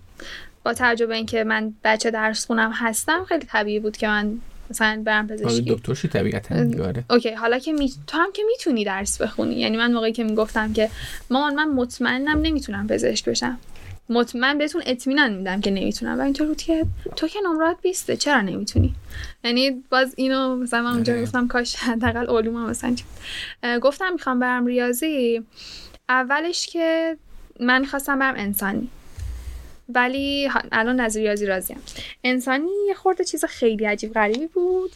با 0.64 0.74
تجربه 0.74 1.14
اینکه 1.14 1.44
من 1.44 1.74
بچه 1.84 2.10
درس 2.10 2.46
خونم 2.46 2.70
هستم 2.74 3.24
خیلی 3.24 3.46
طبیعی 3.46 3.80
بود 3.80 3.96
که 3.96 4.08
من 4.08 4.38
مثلا 4.70 5.02
برم 5.04 5.26
پزشکی. 5.26 5.62
دکتر 5.62 5.94
شی 5.94 6.08
طبیعتا 6.08 6.54
اوکی 7.10 7.34
حالا 7.34 7.58
که 7.58 7.72
می... 7.72 7.92
تو 8.06 8.18
هم 8.18 8.32
که 8.34 8.42
می‌تونی 8.46 8.84
درس 8.84 9.20
بخونی. 9.20 9.54
یعنی 9.54 9.76
من 9.76 9.92
موقعی 9.92 10.12
که 10.12 10.24
می‌گفتم 10.24 10.72
که 10.72 10.90
مامان 11.30 11.54
من 11.54 11.68
مطمئنم 11.68 12.40
نمی‌تونم 12.42 12.86
پزشک 12.86 13.28
بشم. 13.28 13.58
مطمئن 14.08 14.58
بهتون 14.58 14.82
اطمینان 14.86 15.32
میدم 15.32 15.60
که 15.60 15.70
نمی‌تونم. 15.70 16.18
و 16.18 16.22
اینطور 16.22 16.46
بود 16.46 16.56
که 16.56 16.86
تو 17.16 17.28
که 17.28 17.38
نمرات 17.40 17.76
بیسته 17.82 18.16
چرا 18.16 18.40
نمی‌تونی؟ 18.40 18.94
یعنی 19.44 19.84
باز 19.90 20.14
اینو 20.16 20.56
مثلا 20.56 20.82
من 20.82 20.92
اونجا 20.92 21.12
آره. 21.12 21.22
گفتم 21.22 21.48
کاش 21.48 21.76
حداقل 21.76 22.26
علوم 22.26 22.56
هم 22.56 22.70
مثلا 22.70 22.96
گفتم 23.82 24.12
می‌خوام 24.12 24.38
برم 24.38 24.66
ریاضی. 24.66 25.42
اولش 26.08 26.66
که 26.66 27.16
من 27.60 27.84
خواستم 27.84 28.18
برم 28.18 28.34
انسانی. 28.36 28.88
ولی 29.88 30.48
الان 30.72 31.00
از 31.00 31.16
ریاضی 31.16 31.46
راضیم. 31.46 31.76
انسانی 32.24 32.70
یه 32.88 32.94
خورده 32.94 33.24
چیز 33.24 33.44
خیلی 33.44 33.84
عجیب 33.84 34.12
غریبی 34.12 34.46
بود. 34.46 34.90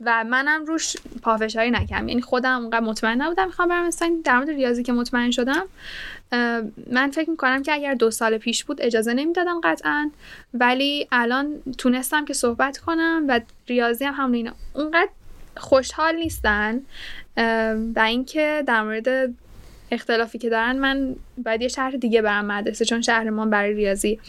و 0.00 0.24
منم 0.24 0.64
روش 0.64 0.96
پافشاری 1.22 1.70
نکردم. 1.70 2.08
یعنی 2.08 2.22
خودم 2.22 2.60
اونقدر 2.60 2.80
مطمئن 2.80 3.22
نبودم 3.22 3.46
می‌خوام 3.46 3.68
برم. 3.68 3.86
مثلا 3.86 4.16
در 4.24 4.36
مورد 4.36 4.50
ریاضی 4.50 4.82
که 4.82 4.92
مطمئن 4.92 5.30
شدم 5.30 5.66
من 6.92 7.10
فکر 7.10 7.30
می‌کنم 7.30 7.62
که 7.62 7.72
اگر 7.72 7.94
دو 7.94 8.10
سال 8.10 8.38
پیش 8.38 8.64
بود 8.64 8.82
اجازه 8.82 9.14
نمی‌دادم 9.14 9.60
قطعا. 9.64 10.10
ولی 10.54 11.08
الان 11.12 11.54
تونستم 11.78 12.24
که 12.24 12.34
صحبت 12.34 12.78
کنم 12.78 13.24
و 13.28 13.40
ریاضی 13.68 14.04
هم 14.04 14.14
همون 14.14 14.34
اینا. 14.34 14.52
اونقدر 14.74 15.10
خوشحال 15.56 16.16
نیستن. 16.16 16.80
و 17.96 18.00
اینکه 18.00 18.64
در 18.66 18.82
مورد 18.82 19.34
اختلافی 19.90 20.38
که 20.38 20.48
دارن 20.48 20.78
من 20.78 21.16
باید 21.44 21.62
یه 21.62 21.68
شهر 21.68 21.90
دیگه 21.90 22.22
برم 22.22 22.44
مدرسه 22.44 22.84
چون 22.84 23.02
شهر 23.02 23.30
ما 23.30 23.46
برای 23.46 23.74
ریاضی 23.74 24.20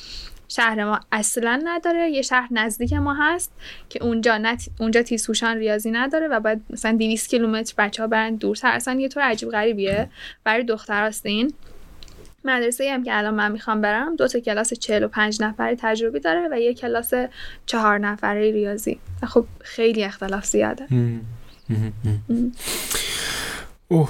شهر 0.51 0.85
ما 0.85 0.99
اصلا 1.11 1.61
نداره 1.63 2.09
یه 2.09 2.21
شهر 2.21 2.47
نزدیک 2.51 2.93
ما 2.93 3.13
هست 3.13 3.51
که 3.89 4.03
اونجا 4.03 4.37
نت... 4.37 4.69
اونجا 4.79 5.03
تیزهوشان 5.03 5.57
ریاضی 5.57 5.91
نداره 5.91 6.27
و 6.27 6.39
باید 6.39 6.61
مثلا 6.69 6.97
200 6.97 7.29
کیلومتر 7.29 7.73
بچه 7.77 8.03
ها 8.03 8.07
برن 8.07 8.35
دورتر. 8.35 8.67
اصلا 8.67 8.99
یه 8.99 9.07
طور 9.07 9.23
عجیب 9.23 9.49
غریبیه 9.49 10.09
برای 10.43 10.63
دختر 10.63 11.07
هستین 11.07 11.53
مدرسه 12.43 12.93
هم 12.93 13.03
که 13.03 13.17
الان 13.17 13.33
من 13.33 13.51
می‌خوام 13.51 13.81
برم 13.81 14.15
دو 14.15 14.27
تا 14.27 14.39
کلاس 14.39 14.73
45 14.73 15.41
نفری 15.41 15.75
تجربی 15.75 16.19
داره 16.19 16.47
و 16.51 16.59
یه 16.59 16.73
کلاس 16.73 17.13
چهار 17.65 17.97
نفره 17.97 18.51
ریاضی. 18.51 18.99
خب 19.27 19.45
خیلی 19.61 20.03
اختلاف 20.03 20.45
زیاده. 20.45 20.87
اوه. 23.87 24.09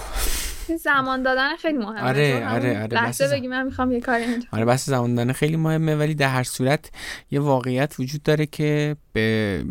زمان 0.77 1.23
دادن 1.23 1.55
خیلی 1.55 1.77
مهمه. 1.77 2.01
آره 2.01 2.47
آره 2.47 2.81
آره 2.81 2.93
لحظه 2.93 3.27
بگی 3.27 3.47
من 3.47 3.63
می‌خوام 3.65 3.91
یه 3.91 4.01
کاری 4.01 4.23
انجام 4.23 4.47
آره 4.51 4.65
بس 4.65 4.85
زمان 4.85 5.15
دادن 5.15 5.31
خیلی 5.31 5.57
مهمه 5.57 5.95
ولی 5.95 6.15
در 6.15 6.27
هر 6.27 6.43
صورت 6.43 6.91
یه 7.31 7.39
واقعیت 7.39 7.95
وجود 7.99 8.23
داره 8.23 8.45
که 8.45 8.95
به 9.13 9.63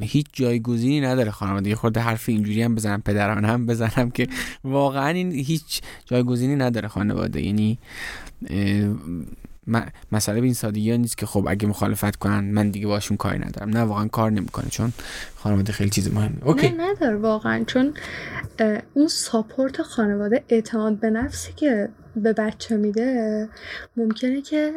هیچ 0.00 0.26
جایگزینی 0.32 1.00
نداره 1.00 1.30
خانواده. 1.30 1.74
خورده 1.74 2.00
حرف 2.00 2.28
اینجوری 2.28 2.62
هم 2.62 2.74
بزنم 2.74 3.02
پدران 3.02 3.44
هم 3.44 3.66
بزنم 3.66 4.10
که 4.10 4.28
واقعا 4.64 5.08
این 5.08 5.32
هیچ 5.32 5.80
جایگزینی 6.06 6.56
نداره 6.56 6.88
خانواده. 6.88 7.42
یعنی 7.42 7.78
مسئله 10.12 10.40
به 10.40 10.44
این 10.44 10.54
سادگی 10.54 10.90
ها 10.90 10.96
نیست 10.96 11.18
که 11.18 11.26
خب 11.26 11.46
اگه 11.48 11.68
مخالفت 11.68 12.16
کنن 12.16 12.44
من 12.44 12.70
دیگه 12.70 12.86
باشون 12.86 13.16
کاری 13.16 13.38
ندارم. 13.38 13.68
نه 13.68 13.80
واقعا 13.80 14.08
کار 14.08 14.30
نمی‌کنه. 14.30 14.66
چون 14.70 14.92
خانواده 15.36 15.72
خیلی 15.72 15.90
چیز 15.90 16.12
مهمه. 16.12 16.44
اوکی. 16.44 16.68
نه 16.68 16.90
نداره 16.90 17.16
واقعا. 17.16 17.64
چون 17.64 17.94
اون 18.94 19.08
ساپورت 19.08 19.82
خانواده 19.82 20.44
اعتماد 20.48 21.00
به 21.00 21.10
نفسی 21.10 21.52
که 21.52 21.88
به 22.16 22.32
بچه 22.32 22.76
میده 22.76 23.48
ممکنه 23.96 24.42
که 24.42 24.72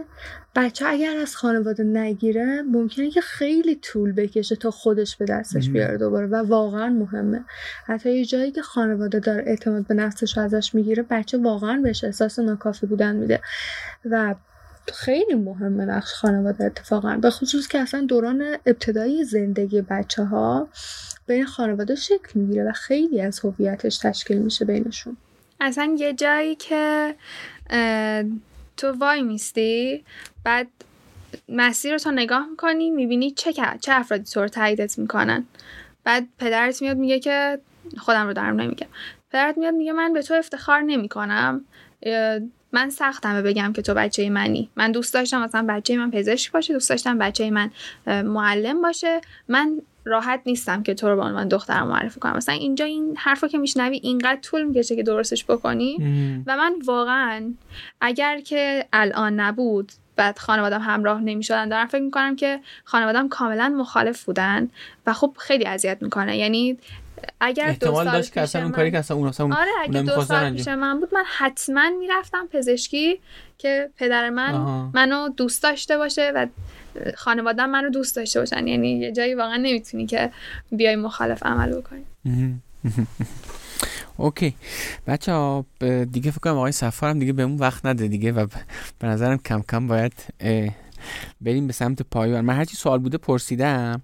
بچه 0.56 0.86
اگر 0.86 1.18
از 1.18 1.36
خانواده 1.36 1.84
نگیره 1.84 2.62
ممکنه 2.62 3.12
که 3.12 3.22
خیلی 3.22 3.76
طول 3.76 4.12
بکشه 4.12 4.56
تا 4.56 4.72
خودش 4.72 5.16
به 5.16 5.26
دستش 5.26 5.70
بیاره 5.70 5.98
دوباره 5.98 6.28
و 6.28 6.36
واقعا 6.36 6.90
مهمه. 6.90 7.46
حتی 7.86 8.18
یه 8.18 8.26
جایی 8.26 8.52
که 8.52 8.62
خانواده 8.62 9.20
داره 9.20 9.44
اعتماد 9.48 9.88
به 9.88 9.94
نفسش 9.94 10.38
ازش 10.38 10.76
می‌گیره 10.76 11.04
بچه 11.10 11.38
واقعا 11.38 11.82
بهش 11.84 12.04
احساس 12.04 12.40
ناکافی 12.40 12.86
بودن 12.86 13.16
میده. 13.16 13.42
و 14.06 14.36
خیلی 14.94 15.34
مهمه 15.34 15.86
نقش 15.86 16.14
خانواده 16.14 16.66
اتفاقا. 16.66 17.18
به 17.18 17.30
خصوص 17.30 17.68
که 17.68 17.80
اصلا 17.80 18.02
دوران 18.02 18.58
ابتدایی 18.66 19.24
زندگی 19.24 19.82
بچه 19.82 20.24
ها 20.24 20.68
بین 21.28 21.46
خانواده 21.46 21.96
شکل 21.96 22.40
می‌گیره 22.40 22.70
و 22.70 22.72
خیلی 22.72 23.22
از 23.22 23.40
هویتش 23.40 23.98
تشکیل 23.98 24.38
میشه 24.38 24.66
بینشون. 24.66 25.18
اصلا 25.60 25.96
یه 25.98 26.14
جایی 26.14 26.56
که 26.56 27.16
تو 28.78 28.92
وای 28.92 29.22
میستی 29.22 30.04
بعد 30.44 30.68
مسیر 31.50 31.92
رو 31.92 31.98
تا 31.98 32.12
نگاه 32.12 32.50
می‌کنی 32.50 32.90
می‌بینی 32.90 33.32
چه 33.32 33.54
چه 33.54 33.92
افرادی 33.94 34.24
تو 34.24 34.42
رو 34.42 34.48
تاییدت 34.48 35.00
می‌کنن. 35.00 35.46
بعد 36.04 36.28
پدرت 36.40 36.82
میاد 36.82 36.98
میگه 36.98 37.20
که 37.20 37.60
خودم 37.98 38.28
رو 38.28 38.34
دارم 38.34 38.62
نمیگم. 38.62 38.88
پدرت 39.32 39.58
میاد 39.58 39.74
میگه 39.74 39.92
من 39.92 40.14
به 40.14 40.22
تو 40.22 40.34
افتخار 40.34 40.82
نمی‌کنم. 40.82 41.66
من 42.72 42.90
سختمه 42.90 43.42
بگم 43.42 43.74
که 43.74 43.82
تو 43.82 43.94
بچه 43.94 44.30
منی. 44.30 44.70
من 44.76 44.92
دوست 44.92 45.14
داشتم 45.14 45.42
مثلا 45.42 45.66
بچه 45.70 45.98
من 45.98 46.12
پزشک 46.12 46.52
باشه 46.52 46.74
دوست 46.74 46.90
داشتم 46.90 47.18
بچه 47.18 47.50
من 47.50 47.72
معلم 48.08 48.82
باشه. 48.82 49.22
من 49.48 49.82
راحت 50.06 50.42
نیستم 50.46 50.84
که 50.84 50.94
تو 50.94 51.10
رو 51.10 51.16
به 51.16 51.22
عنوان 51.22 51.48
دخترم 51.48 51.88
معرفی 51.88 52.20
کنم. 52.20 52.36
مثلا 52.36 52.56
اینجا 52.56 52.86
این 52.86 53.18
حرفو 53.18 53.48
که 53.48 53.58
میشنوی 53.58 54.00
اینقدر 54.04 54.40
طول 54.42 54.64
می‌کشه 54.64 54.96
که 54.96 55.04
درستش 55.04 55.46
بکنی. 55.46 55.98
و 56.48 56.58
من 56.58 56.74
واقعا 56.86 57.54
اگر 58.02 58.40
که 58.40 58.86
الان 58.94 59.40
نبود 59.40 59.92
بعد 60.16 60.40
خانوادم 60.40 60.82
همراه 60.82 61.22
نمی‌شدن 61.22 61.70
دارم 61.70 61.86
فکر 61.86 62.02
می‌کنم 62.02 62.36
که 62.36 62.60
خانوادم 62.84 63.28
کاملا 63.28 63.70
مخالف 63.70 64.24
بودن 64.24 64.70
و 65.06 65.14
خب 65.14 65.36
خیلی 65.40 65.66
اذیت 65.66 65.98
می‌کنه. 66.02 66.38
یعنی 66.38 66.78
اگر 67.40 67.68
احتمال 67.68 68.06
دو 68.06 68.12
داشت 68.12 68.34
که 68.34 68.42
اصلا 68.42 68.64
اون 68.64 68.72
کاری 68.72 68.92
که 68.92 68.98
اصلا 68.98 69.18
اون 69.18 69.28
اصلا 69.28 69.46
آره 69.46 69.72
اگه 69.82 70.02
دو 70.02 70.22
سال 70.22 70.54
پیش 70.54 70.68
من 70.68 71.00
بود 71.00 71.14
من 71.14 71.24
حتما 71.38 71.90
می‌رفتم 72.00 72.48
پزشکی 72.48 73.20
که 73.58 73.90
پدر 73.98 74.30
من 74.30 74.54
آها. 74.54 74.92
منو 74.94 75.30
دوست 75.30 75.64
داشته 75.64 75.98
باشه 75.98 76.32
و 76.36 76.48
خانوادم 77.16 77.70
منو 77.70 77.90
دوست 77.90 78.16
داشته 78.16 78.40
باشن. 78.40 78.68
یعنی 78.68 79.00
یه 79.00 79.12
جایی 79.12 79.36
واقعا 79.36 79.58
نمی‌تونی 79.58 80.06
که 80.06 80.32
بیای 80.72 80.96
مخالف 80.96 81.44
عمل 81.44 81.82
بکنی. 81.82 82.06
اوکی. 84.18 84.56
بچه 85.08 85.32
ها 85.32 85.66
دیگه 86.12 86.32
فکر 86.32 86.40
کنم 86.40 86.58
آقای 86.58 86.72
سفار 86.72 87.10
هم 87.10 87.20
دیگه 87.20 87.34
بهمون 87.34 87.58
وقت 87.58 87.86
نده 87.86 88.08
دیگه 88.08 88.32
و 88.32 88.48
به 89.00 89.08
نظرم 89.08 89.38
کم 89.38 89.62
کم 89.62 89.88
باید 89.88 90.14
بریم 91.42 91.68
به 91.68 91.74
سمت 91.74 92.02
پایان. 92.02 92.46
من 92.46 92.56
هرچی 92.56 92.76
سوال 92.76 93.00
بوده 93.00 93.18
پرسیدم. 93.18 94.02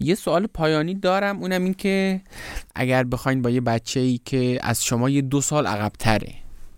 یه 0.00 0.14
سوال 0.14 0.46
پایانی 0.46 0.94
دارم 0.94 1.38
اونم 1.38 1.64
این 1.64 1.74
که 1.74 2.20
اگر 2.74 3.04
بخواین 3.04 3.42
با 3.42 3.50
یه 3.50 3.60
بچه 3.60 4.00
ای 4.00 4.20
که 4.24 4.58
از 4.62 4.84
شما 4.84 5.10
یه 5.10 5.22
دو 5.22 5.40
سال 5.40 5.66
عقب 5.66 5.92
تره 5.98 6.34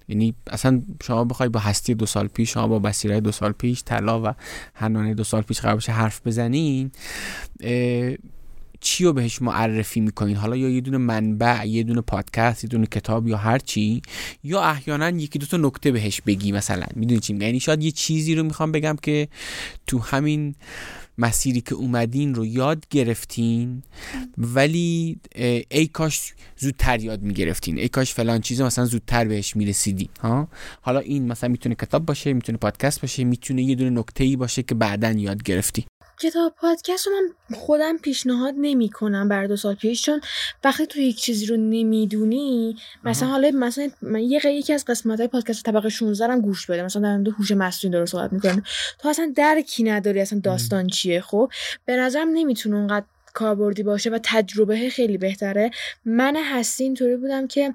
یعنی 0.09 0.35
اصلا 0.51 0.83
شما 1.03 1.25
بخوای 1.25 1.49
با 1.49 1.61
هستی 1.61 1.95
دو 1.95 2.07
سال 2.07 2.27
پیش 2.27 2.53
شما 2.53 2.69
با 2.69 2.79
بسیره 2.79 3.21
دو 3.21 3.33
سال 3.33 3.53
پیش 3.53 3.85
طلا 3.85 4.23
و 4.23 4.35
هنانه 4.75 5.15
دو 5.15 5.25
سال 5.25 5.43
پیش 5.43 5.61
قرار 5.61 5.81
حرف 5.81 6.27
بزنین 6.27 6.91
چی 8.83 9.05
رو 9.05 9.13
بهش 9.13 9.43
معرفی 9.43 10.01
می‌کنین؟ 10.01 10.37
حالا 10.37 10.57
یا 10.57 10.69
یه 10.69 10.81
دونه 10.81 10.99
منبع 10.99 11.67
یه 11.67 11.83
دونه 11.83 12.01
پادکست 12.01 12.65
یه 12.65 12.69
دونه 12.69 12.87
کتاب 12.87 13.29
یا 13.29 13.37
هر 13.37 13.59
چی 13.59 14.03
یا 14.45 14.63
احیانا 14.63 15.09
یکی 15.09 15.39
دو 15.39 15.47
تا 15.47 15.57
نکته 15.57 15.93
بهش 15.93 16.21
بگی 16.21 16.53
مثلا. 16.53 16.87
می‌دونی 16.97 17.21
چی 17.21 17.35
یعنی 17.35 17.61
شاید 17.61 17.83
یه 17.83 17.91
چیزی 17.91 18.35
رو 18.35 18.43
می‌خوام 18.43 18.73
بگم 18.73 18.97
که 19.03 19.29
تو 19.87 19.99
همین 19.99 20.55
مسیری 21.19 21.61
که 21.61 21.75
اومدین 21.75 22.35
رو 22.35 22.47
یاد 22.47 22.87
گرفتین 22.91 23.83
ولی 24.39 25.19
ای 25.71 25.87
کاش 25.87 26.33
زودتر 26.59 27.01
یاد 27.01 27.23
می‌گرفتین. 27.23 27.79
ای 27.79 27.89
کاش 27.89 28.15
فلان 28.15 28.41
چیز 28.41 28.61
مثلا 28.61 28.85
زودتر 28.85 29.25
بهش 29.25 29.57
می‌رسیدین 29.57 30.09
ها؟ 30.21 30.49
حالا 30.81 30.99
این 30.99 31.27
مثلا 31.27 31.49
می‌تونه 31.51 31.75
کتاب 31.75 32.07
باشه 32.07 32.33
می‌تونه 32.33 32.59
پادکست 32.59 33.01
باشه 33.01 33.25
می‌تونه 33.25 33.63
یه 33.63 33.75
دونه 33.75 33.91
نکته 33.91 34.25
ای 34.25 34.37
باشه 34.37 34.63
که 34.63 34.75
بعدا 34.75 35.11
یاد 35.11 35.43
گرفتی. 35.43 35.87
کتاب 36.23 36.55
پادکست 36.57 37.07
رو 37.07 37.13
من 37.13 37.57
خودم 37.57 37.99
پیشنهاد 37.99 38.55
نمی 38.59 38.89
کنم 38.89 39.29
برای 39.29 39.49
دو 39.49 39.57
سال 39.57 39.75
پیش 39.75 40.03
چون 40.03 40.21
وقتی 40.65 40.87
تو 40.87 41.01
یک 41.01 41.17
چیزی 41.17 41.47
رو 41.47 41.57
نمی‌دونی 41.57 42.77
مثلا 43.05 43.29
حالا 43.29 43.51
مثلا 43.51 43.91
من 44.03 44.21
یه 44.21 44.47
یکی 44.47 44.73
از 44.73 44.85
قسمت 44.85 45.19
های 45.19 45.29
پادکست 45.29 45.65
طبقه 45.65 45.89
16 45.89 46.33
هم 46.33 46.41
گوش 46.41 46.67
بده. 46.67 46.83
مثلا 46.83 47.03
در 47.03 47.17
مورد 47.17 47.29
هوش 47.29 47.51
مصنوعی 47.51 47.93
داره 47.93 48.07
صحبت 48.07 48.33
می‌کنه. 48.33 48.63
تو 48.99 49.09
اصلا 49.09 49.33
درکی 49.37 49.83
نداری 49.83 50.21
اصلا 50.21 50.41
داستان 50.45 50.87
چیه؟ 50.87 51.21
خب 51.21 51.51
به 51.85 51.97
نظرم 51.97 52.29
نمی‌تونه 52.29 52.77
اونقدر 52.77 53.07
کاربردی 53.35 53.83
باشه 53.83 54.11
و 54.11 54.19
تجربه 54.23 54.91
خیلی 54.91 55.19
بهتره. 55.19 55.71
من 56.05 56.37
هستی 56.37 56.85
اینطوری 56.85 57.17
بودم 57.17 57.47
که 57.47 57.75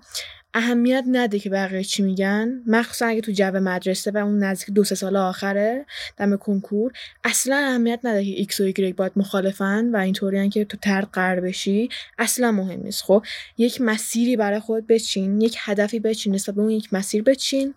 اهمیت 0.58 1.04
نده 1.08 1.40
که 1.40 1.50
بقیه 1.50 1.84
چی 1.84 2.04
میگن. 2.04 2.64
مخصوصا 2.68 3.06
اگه 3.06 3.22
تو 3.22 3.32
جو 3.32 3.52
مدرسه 3.52 4.12
و 4.12 4.18
اون 4.18 4.44
نزدیک 4.44 4.76
دو 4.76 4.84
سه 4.84 4.96
سال 4.96 5.16
آخره 5.16 5.86
دم 6.18 6.36
کنکور 6.38 6.92
اصلا 7.24 7.56
اهمیت 7.56 8.00
نده 8.04 8.26
که 8.26 8.32
ایکس 8.32 8.60
و 8.60 8.64
ایگرگ 8.64 8.96
باهات 8.96 9.12
مخالفن 9.16 9.90
و 9.96 9.98
اینطوری 9.98 10.50
که 10.50 10.66
تو 10.66 10.78
طرد 10.78 11.08
قرار 11.14 11.40
بشی. 11.42 11.90
اصلا 12.18 12.52
مهم 12.52 12.80
نیست. 12.84 13.04
خب 13.04 13.24
یک 13.58 13.82
مسیری 13.82 14.36
برای 14.36 14.60
خود 14.60 14.88
بچین 14.88 15.42
یک 15.42 15.56
هدفی 15.60 16.00
بچین 16.00 16.36
نسبت 16.36 16.56
به 16.56 16.62
اون 16.62 16.70
یک 16.70 16.94
مسیر 16.94 17.24
بچین. 17.24 17.74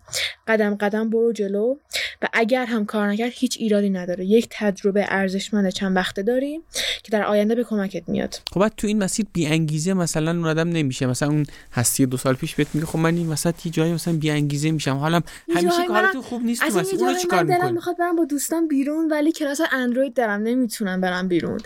قدم 0.47 0.75
قدم 0.75 1.09
برو 1.09 1.33
جلو. 1.33 1.75
و 2.21 2.27
اگر 2.33 2.65
هم 2.65 2.85
کار 2.85 3.07
نکرد 3.07 3.31
هیچ 3.35 3.57
ایرادی 3.59 3.89
نداره. 3.89 4.25
یک 4.25 4.47
تجربه 4.51 5.05
ارزشمند 5.09 5.69
چند 5.69 5.95
وقته 5.95 6.23
داری 6.23 6.61
که 7.03 7.11
در 7.11 7.23
آینده 7.23 7.55
به 7.55 7.63
کمکت 7.63 8.09
میاد. 8.09 8.35
خب 8.51 8.67
تو 8.67 8.87
این 8.87 9.03
مسیر 9.03 9.25
بی 9.33 9.47
انگیزه 9.47 9.93
مثلا 9.93 10.31
اون 10.31 10.45
آدم 10.45 10.69
نمیشه. 10.69 11.05
مثلا 11.05 11.29
اون 11.29 11.45
هستی 11.71 12.05
دو 12.05 12.17
سال 12.17 12.35
پیش 12.35 12.55
میگه 12.73 12.85
خب 12.85 12.99
من 12.99 13.15
این 13.15 13.29
وسط 13.29 13.65
یه 13.65 13.71
جایی 13.71 13.93
مثلا 13.93 14.13
بی 14.13 14.31
انگیزه 14.31 14.71
میشم. 14.71 14.97
حالا 14.97 15.21
همیشه 15.55 15.85
کارتون 15.87 16.21
خوب 16.21 16.43
نیست 16.43 16.67
تو 16.67 16.79
مسیر. 16.79 16.99
اونو 16.99 17.17
چیکار 17.17 17.43
می‌کنی؟ 17.43 17.71
می‌خواد 17.71 17.97
برم 17.97 18.15
با 18.15 18.25
دوستان 18.25 18.67
بیرون 18.67 19.11
ولی 19.11 19.31
کلاس 19.31 19.61
اندروید 19.71 20.13
دارم 20.13 20.41
نمی‌تونم 20.41 21.01
برم 21.01 21.27
بیرون. 21.27 21.59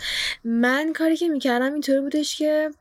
من 0.44 0.94
کاری 0.94 1.18
که 1.18 1.30
می‌کردم 1.30 1.74
اینطوری 1.74 2.02
بودش 2.02 2.38
که 2.38 2.72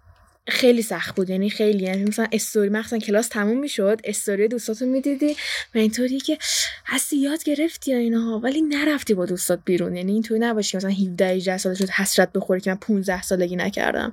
خیلی 0.49 0.83
سخت 0.83 1.17
بود. 1.17 1.31
یعنی 1.31 1.51
خیلی 1.51 1.85
یعنی 1.85 2.05
مثلا 2.05 2.27
استوری 2.33 2.69
مثلا 2.69 2.99
کلاس 2.99 3.29
تموم 3.29 3.59
می‌شد 3.59 4.01
استوری 4.05 4.49
دوستاتو 4.49 4.87
می‌دیدی 4.87 5.37
و 5.75 5.79
اینطوری 5.79 6.21
که 6.21 6.39
هستی 6.87 7.17
یاد 7.17 7.45
گرفتی 7.45 7.91
یا 7.91 7.99
اینها 7.99 8.39
ولی 8.39 8.63
نرفتی 8.63 9.15
با 9.15 9.27
دوستات 9.27 9.61
بیرون. 9.65 9.97
یعنی 9.97 10.13
اینطوری 10.13 10.41
نباشی 10.41 10.77
مثلا 10.77 10.91
17 10.91 11.27
18 11.27 11.59
سال 11.59 11.75
شد 11.75 11.89
حسرت 11.89 12.33
بخوری 12.33 12.61
که 12.61 12.71
من 12.71 12.77
15 12.77 13.23
سالگی 13.23 13.57
نکردم. 13.57 14.13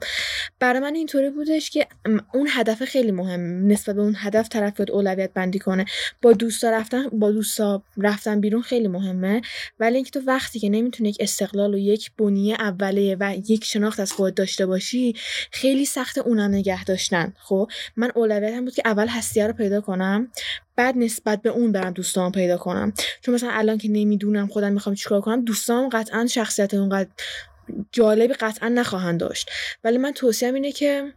برای 0.60 0.80
من 0.80 0.96
اینطوری 0.96 1.30
بودش 1.30 1.70
که 1.70 1.88
اون 2.34 2.48
هدف 2.52 2.86
خیلی 2.86 3.12
مهم. 3.12 3.68
نسبت 3.68 3.96
به 3.96 4.02
اون 4.02 4.16
هدف 4.18 4.50
طرف 4.50 4.82
اولویت 4.92 5.34
بندی 5.34 5.60
کنه. 5.60 5.86
با 6.22 6.34
دوستا 6.34 6.70
رفتن 6.70 7.10
با 7.10 7.32
دوستا 7.32 7.84
رفتن 7.98 8.42
بیرون 8.42 8.62
خیلی 8.62 8.88
مهمه. 8.88 9.42
ولی 9.80 9.96
اینکه 9.96 10.12
تو 10.12 10.22
وقتی 10.26 10.60
که 10.60 10.70
نمی‌تونی 10.70 11.10
یک 11.10 11.18
استقلال 11.20 11.74
و 11.74 11.78
یک 11.78 12.12
بنیه 12.18 12.56
اولیه 12.60 13.18
و 13.20 13.36
یک 13.50 13.64
شناخت 13.66 14.00
از 14.00 14.12
خودت 14.12 14.36
داشته 14.36 14.66
باشی 14.66 15.16
خیلی 15.52 15.86
سخت 15.86 16.21
اونا 16.22 16.48
نگه 16.48 16.84
داشتن. 16.84 17.34
خب 17.40 17.70
من 17.96 18.12
اولویتم 18.16 18.66
بود 18.66 18.74
که 18.74 18.82
اول 18.86 19.08
هستیه 19.08 19.48
رو 19.48 19.54
پیدا 19.54 19.82
کنم 19.82 20.28
بعد 20.76 20.98
نسبت 20.98 21.42
به 21.42 21.50
اون 21.50 21.72
برم 21.72 21.92
دوستان 21.92 22.32
پیدا 22.32 22.58
کنم. 22.58 22.94
چون 23.22 23.36
مثلا 23.36 23.50
الان 23.52 23.78
که 23.78 23.90
نمی‌دونم 23.90 24.48
خودم 24.48 24.74
می‌خوام 24.74 24.96
چیکار 24.96 25.22
کنم 25.22 25.46
دوستان 25.46 25.90
قطعا 25.90 26.28
شخصیت 26.28 26.74
اونقدر 26.74 27.10
جالبی 27.92 28.34
قطعا 28.34 28.70
نخواهند 28.70 29.20
داشت. 29.20 29.50
ولی 29.84 29.98
من 29.98 30.12
توصیهم 30.12 30.54
اینه 30.54 30.72
که 30.72 31.14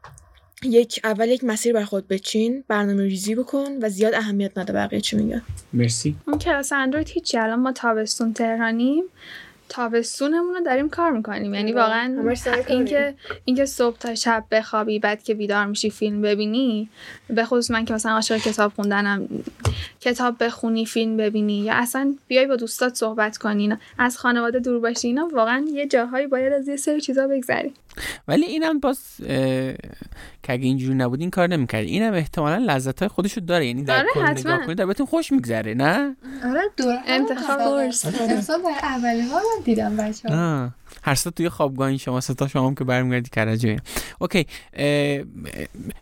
یک 0.62 1.01
اول 1.05 1.28
یک 1.28 1.44
مسیر 1.44 1.72
بر 1.72 1.85
خود 1.85 2.09
بچین 2.09 2.64
برنامه 2.68 3.02
ریزی 3.02 3.35
بکن 3.35 3.78
و 3.82 3.89
زیاد 3.89 4.14
اهمیت 4.14 4.59
نده 4.59 4.72
بقیه 4.72 5.01
چی 5.01 5.16
میگن. 5.16 5.43
مرسی. 5.72 6.16
اون 6.26 6.39
کلاس 6.39 6.72
اندروید 6.72 7.09
هیچی. 7.09 7.39
الان 7.39 7.60
ما 7.60 7.72
تابستون 7.72 8.32
تهرانیم. 8.32 9.05
تابستونمون 9.74 10.55
رو 10.55 10.60
داریم 10.60 10.88
کار 10.88 11.10
می‌کنیم. 11.10 11.55
یعنی 11.55 11.72
آره. 11.72 11.82
واقعا 11.82 12.34
اینکه 12.68 13.14
اینکه 13.44 13.64
صبح 13.64 13.98
تا 13.98 14.14
شب 14.14 14.44
بخوابی 14.51 14.98
بعد 14.98 15.22
که 15.22 15.34
بیدار 15.34 15.66
میشی 15.66 15.90
فیلم 15.90 16.22
ببینی 16.22 16.88
به 17.28 17.44
خصوص 17.44 17.70
من 17.70 17.84
که 17.84 17.94
مثلا 17.94 18.12
عاشق 18.12 18.36
کتاب 18.36 18.72
خوندنم 18.76 19.28
کتاب 20.01 20.44
بخونی 20.44 20.86
فیلم 20.86 21.16
ببینی 21.16 21.60
یا 21.60 21.74
اصلا 21.74 22.14
بیای 22.28 22.46
با 22.46 22.56
دوستات 22.56 22.94
صحبت 22.94 23.36
کنی 23.36 23.76
از 23.98 24.18
خانواده 24.18 24.59
دور 24.59 24.80
باشی 24.80 25.09
اینا 25.09 25.28
واقعا 25.32 25.64
یه 25.72 25.86
جاهایی 25.86 26.26
باید 26.26 26.52
از 26.52 26.68
یه 26.68 26.76
سری 26.76 27.01
چیزا 27.01 27.26
بگذری. 27.26 27.74
ولی 28.28 28.44
اینم 28.44 28.80
باز 28.80 28.98
که 30.42 30.52
اگه 30.52 30.64
اینجوری 30.64 30.94
نبود 30.94 31.20
این 31.20 31.30
کار 31.30 31.48
نمی‌کرد 31.48 31.84
اینم 31.84 32.12
احتمالا 32.12 32.56
لذت 32.74 32.98
های 32.98 33.08
خودشو 33.08 33.40
داره 33.40 33.66
یعنی 33.66 33.84
در 33.84 33.98
آره، 33.98 34.08
کل. 34.14 34.40
نگاه 34.40 34.66
کنید 34.66 34.78
در 34.78 34.86
بهتون 34.86 35.06
خوش 35.06 35.32
میگذره 35.32 35.74
نه 35.74 36.16
آره 36.44 36.62
دور 36.76 36.98
انتخاب 37.06 37.60
اولی 38.82 39.20
ها 39.20 39.36
من 39.36 39.64
دیدم 39.64 39.96
بچه 39.96 40.28
ها 40.28 40.62
آه. 40.62 40.70
هر 41.02 41.14
ستا 41.14 41.30
توی 41.30 41.48
خوابگاه 41.48 41.88
این 41.88 41.98
شما 41.98 42.20
ستا 42.20 42.48
شما 42.48 42.66
هم 42.66 42.74
که 42.74 42.84
برمیگردی 42.84 43.30
کرجه 43.30 43.76
اوکی 44.18 44.46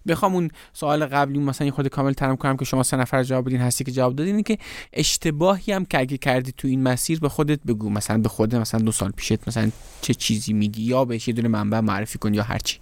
بخوام 0.06 0.35
اون 0.35 0.51
سوال 0.73 1.06
قبلی 1.06 1.39
مثلا 1.39 1.70
خود 1.70 1.89
کامل 1.89 2.12
ترم 2.12 2.36
کنم 2.36 2.56
که 2.56 2.64
شما 2.64 2.82
سه 2.82 2.97
نفر 2.97 3.23
جواب 3.23 3.47
بدین 3.47 3.60
هستی 3.60 3.85
که 3.85 3.93
جواب 3.93 4.16
دادین 4.16 4.43
که 4.43 4.59
اشتباهی 4.93 5.73
هم 5.73 5.85
که 5.85 5.98
اگه 5.98 6.19
کردی 6.19 6.52
تو 6.56 6.69
این 6.69 6.82
مسیر 6.82 7.20
به 7.20 7.28
خودت 7.28 7.60
بگو 7.62 7.90
مثلا 7.90 8.19
به 8.19 8.28
خودت 8.28 8.55
مثلا 8.55 8.81
دو 8.81 8.93
سال 8.93 9.10
پیشت 9.10 9.48
مثلا 9.48 9.70
چه 10.01 10.14
چیزی 10.14 10.52
میگی 10.52 10.82
یا 10.82 11.05
بهش 11.05 11.28
یه 11.28 11.35
دونه 11.35 11.48
منبع 11.48 11.81
معرفی 11.81 12.19
کن 12.19 12.35
یا 12.35 12.43
هرچی. 12.43 12.78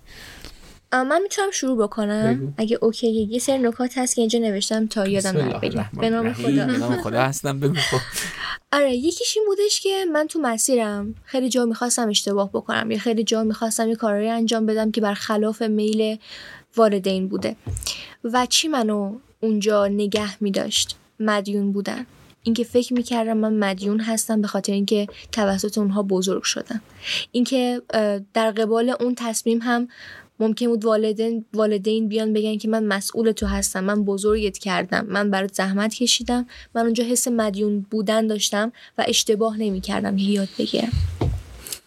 من 0.93 1.23
می‌تونم 1.23 1.51
شروع 1.51 1.83
بکنم؟ 1.83 2.37
بگو. 2.37 2.53
اگه 2.57 2.79
اوکی 2.83 3.11
یه 3.11 3.39
سری 3.39 3.59
نکات 3.59 3.99
هست 3.99 4.15
که 4.15 4.23
اینجا 4.23 4.39
نوشتم 4.39 4.87
تا 4.87 5.07
یادم 5.07 5.31
نره. 5.31 5.59
بگم 5.59 5.85
به 6.01 6.11
نام. 6.11 6.33
خدا. 6.33 6.67
به 6.67 6.79
نام 6.79 6.97
خدا 6.97 7.23
هستم 7.23 7.61
بگو. 7.61 7.77
آره 8.73 8.95
یکیش 8.95 9.37
این 9.37 9.47
بودش 9.47 9.81
که 9.81 10.05
من 10.13 10.27
تو 10.27 10.39
مسیرم 10.39 11.15
خیلی 11.25 11.49
جا 11.49 11.65
می‌خواستم 11.65 12.09
اشتباه 12.09 12.51
بکنم 12.53 12.91
یا 12.91 12.99
خیلی 12.99 13.25
جا 13.25 13.45
می‌خواستم 13.45 13.89
یه 13.89 13.97
کارایی 13.97 14.29
انجام 14.29 14.67
بدم 14.67 14.91
که 14.91 15.01
برخلاف 15.01 15.63
میل 15.63 16.19
والدین 16.77 17.29
بوده. 17.29 17.57
و 18.25 18.47
چی 18.47 18.69
منو 18.69 19.19
اونجا 19.41 19.87
نگه 19.87 20.43
میداشت؟ 20.43 20.97
مدیون 21.21 21.73
بودن. 21.73 22.07
اینکه 22.43 22.65
فکر 22.65 22.95
می‌کردم 22.95 23.37
من 23.37 23.53
مدیون 23.53 24.01
هستم 24.01 24.41
به 24.41 24.49
خاطر 24.49 24.73
اینکه 24.73 25.07
توسط 25.33 25.79
اونها 25.79 26.03
بزرگ 26.03 26.43
شدم. 26.43 26.81
اینکه 27.33 27.83
در 28.35 28.51
قبال 28.51 28.95
اون 29.01 29.15
تصمیم 29.15 29.59
هم 29.63 29.89
ممکن 30.41 30.67
بود 30.67 30.85
والدین 30.85 31.45
والدین 31.55 32.09
بیان 32.09 32.33
بگن 32.33 32.59
که 32.59 32.69
من 32.69 32.85
مسئول 32.85 33.33
تو 33.33 33.47
هستم 33.47 33.85
من 33.85 34.05
بزرگت 34.05 34.59
کردم 34.59 35.07
من 35.07 35.31
برات 35.31 35.55
زحمت 35.55 35.95
کشیدم 35.95 36.47
من 36.75 36.83
اونجا 36.83 37.05
حس 37.05 37.29
مدیون 37.29 37.87
بودن 37.91 38.27
داشتم 38.27 38.73
و 38.99 39.05
اشتباه 39.09 39.57
نمی 39.57 39.81
کردم 39.81 40.17
که 40.17 40.23
یاد 40.23 40.49
بگیرم 40.59 40.93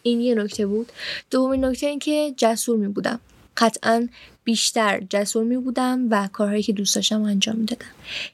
این 0.03 0.21
یه 0.21 0.35
نکته 0.35 0.65
بود. 0.65 0.91
دومین 1.31 1.65
نکته 1.65 1.87
این 1.87 1.99
که 1.99 2.33
جسور 2.37 2.77
می 2.77 2.87
بودم. 2.87 3.19
قطعا 3.57 4.07
بیشتر 4.43 5.03
جسور 5.09 5.43
می 5.43 5.57
بودم 5.57 6.07
و 6.09 6.29
کارهایی 6.33 6.63
که 6.63 6.73
دوست 6.73 6.95
داشتم 6.95 7.23
انجام 7.23 7.55
می 7.55 7.65
دادم 7.65 7.85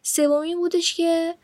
سومی 0.04 0.56
بودش 0.56 0.94
که 0.94 1.36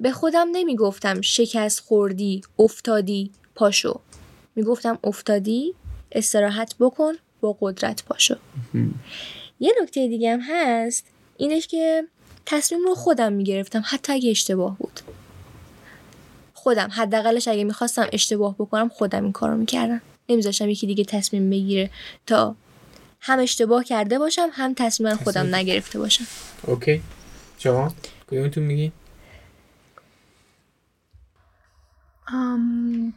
به 0.00 0.12
خودم 0.12 0.48
نمی 0.52 0.76
گفتم 0.76 1.20
شکست 1.20 1.80
خوردی 1.80 2.40
افتادی 2.58 3.30
پاشو. 3.54 4.00
می 4.56 4.62
گفتم 4.62 4.98
افتادی 5.04 5.74
استراحت 6.12 6.74
بکن. 6.80 7.12
با 7.40 7.56
قدرت 7.60 8.04
پاشو 8.04 8.36
یه 9.60 9.74
نکته 9.82 10.08
دیگه 10.08 10.32
هم 10.32 10.40
هست 10.42 11.06
اینش 11.36 11.66
که 11.66 12.04
تصمیم 12.46 12.84
رو 12.84 12.94
خودم 12.94 13.32
می‌گرفتم 13.32 13.82
حتی 13.86 14.12
اگه 14.12 14.30
اشتباه 14.30 14.76
بود. 14.78 15.00
خودم 16.54 16.88
حداقلش 16.92 17.48
اگه 17.48 17.64
می‌خواستم 17.64 18.06
اشتباه 18.12 18.54
بکنم 18.54 18.88
خودم 18.88 19.22
این 19.22 19.32
کارو 19.32 19.56
می‌کردم. 19.56 20.02
نمیذاشتم 20.28 20.68
یکی 20.68 20.86
دیگه 20.86 21.04
تصمیم 21.04 21.50
بگیره 21.50 21.90
تا 22.26 22.56
هم 23.20 23.38
اشتباه 23.38 23.84
کرده 23.84 24.18
باشم 24.18 24.48
هم 24.52 24.74
تصمیم 24.74 25.14
خودم 25.14 25.40
تصمیم. 25.40 25.54
نگرفته 25.54 25.98
باشم. 25.98 26.24
اوکی. 26.66 27.02
شما 27.58 27.94
کدومتون 28.30 28.64
میگی؟ 28.64 28.92
ام، 32.28 33.14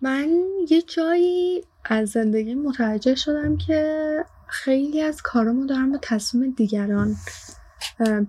من 0.00 0.28
یه 0.70 0.82
جایی 0.82 1.64
از 1.88 2.08
زندگی 2.10 2.54
متوجه 2.54 3.14
شدم 3.14 3.56
که 3.56 4.24
خیلی 4.46 5.02
از 5.02 5.22
کارامو 5.22 5.66
دارم 5.66 5.92
به 5.92 5.98
تصمیم 6.02 6.50
دیگران 6.50 7.16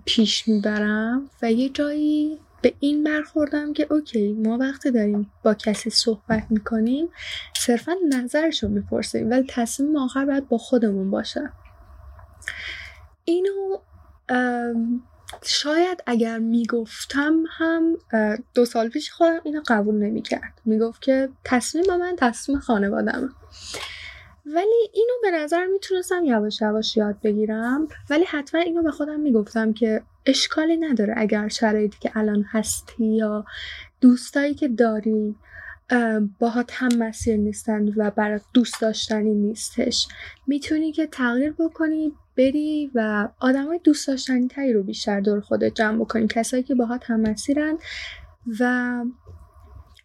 پیش 0.04 0.48
می‌برم 0.48 1.30
و 1.42 1.52
یه 1.52 1.68
جایی 1.68 2.38
به 2.62 2.74
این 2.80 3.04
برخوردم 3.04 3.72
که 3.72 3.86
اوکی 3.90 4.32
ما 4.32 4.58
وقتی 4.58 4.90
داریم 4.90 5.30
با 5.42 5.54
کسی 5.54 5.90
صحبت 5.90 6.46
می‌کنیم 6.50 7.08
صرفا 7.56 7.92
نظرشو 8.08 8.68
می‌پرسیم 8.68 9.30
ولی 9.30 9.46
تصمیم 9.48 9.96
آخر 9.96 10.24
باید 10.24 10.48
با 10.48 10.58
خودمون 10.58 11.10
باشه. 11.10 11.52
اینو 13.24 13.78
شاید 15.42 16.02
اگر 16.06 16.38
می‌گفتم 16.38 17.44
هم 17.50 17.96
دو 18.54 18.64
سال 18.64 18.88
پیش 18.88 19.10
خودم 19.10 19.40
اینو 19.44 19.62
قبول 19.66 19.94
نمی‌کرد. 19.94 20.60
می‌گفت 20.64 21.02
که 21.02 21.28
تصمیم 21.44 21.84
من 21.96 22.16
تصمیم 22.18 22.58
خانوادمه 22.58 23.28
ولی 24.46 24.88
اینو 24.92 25.12
به 25.22 25.30
نظر 25.30 25.66
می‌تونستم 25.66 26.24
یواش 26.24 26.60
یواش 26.60 26.96
یاد 26.96 27.20
بگیرم. 27.22 27.88
ولی 28.10 28.24
حتما 28.24 28.60
اینو 28.60 28.82
به 28.82 28.90
خودم 28.90 29.20
می‌گفتم 29.20 29.72
که 29.72 30.02
اشکالی 30.26 30.76
نداره 30.76 31.14
اگر 31.16 31.48
شرایطی 31.48 31.98
که 32.00 32.10
الان 32.14 32.44
هستی 32.48 33.04
یا 33.04 33.44
دوستایی 34.00 34.54
که 34.54 34.68
داری 34.68 35.34
اه، 35.90 36.20
باهات 36.38 36.70
هم 36.72 36.88
مسیر 36.98 37.36
نیستن 37.36 37.88
و 37.96 38.10
برات 38.10 38.42
دوست 38.54 38.80
داشتنی 38.80 39.34
نیستش. 39.34 40.08
می‌تونی 40.46 40.92
که 40.92 41.06
تغییر 41.06 41.52
بکنی 41.52 42.12
بری 42.40 42.90
و 42.94 43.28
آدمای 43.40 43.80
دوست 43.84 44.08
داشتنی 44.08 44.48
تری 44.48 44.72
رو 44.72 44.82
بیشتر 44.82 45.20
دور 45.20 45.40
خودت 45.40 45.74
جمع 45.74 46.00
بکنی. 46.00 46.26
کسایی 46.26 46.62
که 46.62 46.74
باهات 46.74 47.10
هم 47.10 47.20
مسیرن 47.20 47.78
و 48.60 49.04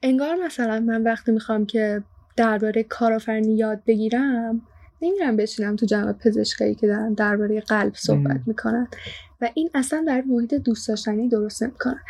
انگار 0.04 0.36
مثلا 0.46 0.80
من 0.80 1.04
وقتی 1.04 1.32
می‌خوام 1.32 1.66
که 1.66 2.04
درباره 2.36 2.84
کارآفرینی 2.84 3.56
یاد 3.58 3.82
بگیرم 3.88 4.62
نمیرم 5.02 5.36
بشینم 5.36 5.76
تو 5.76 5.86
جمع 5.86 6.14
پزشکایی 6.14 6.76
که 6.76 6.88
دارن 6.88 7.14
درباره 7.14 7.62
قلب 7.62 7.94
صحبت. 7.96 8.42
می‌کنن. 8.46 8.88
و 9.42 9.50
این 9.54 9.70
اصلا 9.74 10.04
در 10.08 10.22
محیط 10.22 10.54
دوست 10.54 10.88
داشتنی 10.88 11.30
درست 11.30 11.64
نمی‌کنن 11.64 12.02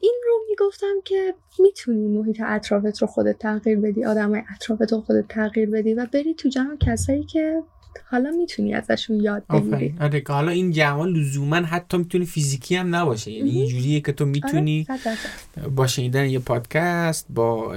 این 0.00 0.14
رو 0.24 0.32
می‌گفتم 0.50 0.94
که 1.04 1.34
می‌تونی 1.58 2.18
محیط 2.18 2.40
اطرافت 2.44 2.98
رو 2.98 3.06
خودت 3.06 3.38
تغییر 3.38 3.80
بدی 3.80 4.04
آدمای 4.04 4.42
اطرافت 4.54 4.92
رو 4.92 5.00
خودت 5.00 5.28
تغییر 5.28 5.70
بدی 5.70 5.94
و 5.94 6.06
بری 6.12 6.34
تو 6.34 6.48
جمع 6.48 6.76
کسایی 6.76 7.24
که 7.24 7.62
حالا 8.10 8.30
می‌تونی 8.30 8.74
ازشون 8.74 9.20
یاد 9.20 9.42
بگیری. 9.50 9.68
آفرین. 9.68 9.98
آره 10.00 10.20
که 10.20 10.32
حالا 10.32 10.50
این 10.50 10.70
جمع 10.70 11.06
لزوما 11.06 11.56
حتی 11.56 11.96
می‌تونه 11.96 12.24
فیزیکی 12.24 12.76
هم 12.76 12.94
نباشه. 12.94 13.30
یعنی. 13.30 13.50
یه 13.50 13.66
جوریه 13.66 14.00
که 14.00 14.12
تو 14.12 14.26
می‌تونی 14.26 14.86
آره، 14.90 15.00
درصد. 15.04 15.68
با 15.74 15.86
شنیدن 15.86 16.26
یه 16.26 16.38
پادکست 16.38 17.26
با 17.30 17.76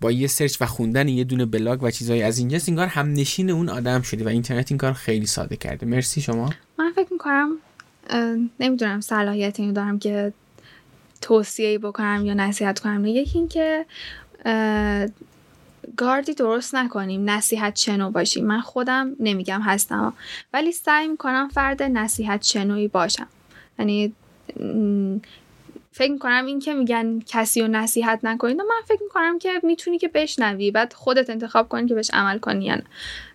با 0.00 0.10
یه 0.10 0.26
سرچ 0.26 0.56
و 0.60 0.66
خوندن 0.66 1.08
یه 1.08 1.24
دونه 1.24 1.46
بلاگ 1.46 1.82
و 1.82 1.90
چیزهای 1.90 2.22
از 2.22 2.38
اینجاست 2.38 2.68
انگار 2.68 2.86
هم 2.86 3.12
نشین 3.12 3.50
اون 3.50 3.68
آدم 3.68 4.02
شدی 4.02 4.24
و 4.24 4.28
اینترنت 4.28 4.72
این 4.72 4.78
کار 4.78 4.92
خیلی 4.92 5.26
ساده 5.26 5.56
کرده. 5.56 5.86
مرسی 5.86 6.20
شما. 6.20 6.50
من 6.78 6.92
فکر 6.96 7.12
می‌کنم 7.12 7.50
نمی‌دونم 8.60 9.00
صلاحیت 9.00 9.60
اینو 9.60 9.72
دارم 9.72 9.98
که 9.98 10.32
توصیه 11.20 11.78
بکنم 11.78 12.22
یا 12.24 12.34
نصیحت 12.34 12.78
کنم. 12.78 13.06
یکی 13.06 13.38
این 13.38 13.48
که 13.48 13.86
اه، 14.44 15.06
گاردی 15.96 16.34
درست 16.34 16.74
نکنیم 16.74 17.30
نصیحت 17.30 17.76
شنو 17.76 18.10
باشیم. 18.10 18.46
من 18.46 18.60
خودم 18.60 19.16
نمیگم 19.20 19.60
هستم. 19.60 20.12
ولی 20.52 20.72
سعی 20.72 21.08
می‌کنم 21.08 21.48
فرد 21.48 21.82
نصیحت 21.82 22.42
شنوی 22.42 22.88
باشم. 22.88 23.26
یعنی 23.78 24.12
فکر 25.92 26.12
می‌کنم 26.12 26.46
این 26.46 26.58
که 26.58 26.74
میگن 26.74 27.20
کسی 27.26 27.60
رو 27.60 27.68
نصیحت 27.68 28.20
نکنید 28.22 28.56
من 28.56 28.64
فکر 28.86 29.02
می‌کنم 29.02 29.38
که 29.38 29.60
می‌تونی 29.62 29.98
که 29.98 30.08
بشنوی 30.08 30.70
بعد 30.70 30.92
خودت 30.92 31.30
انتخاب 31.30 31.68
کنی 31.68 31.88
که 31.88 31.94
بهش 31.94 32.10
عمل 32.12 32.38
کنی 32.38 32.64
یا 32.64 32.74
نه. 32.74 32.84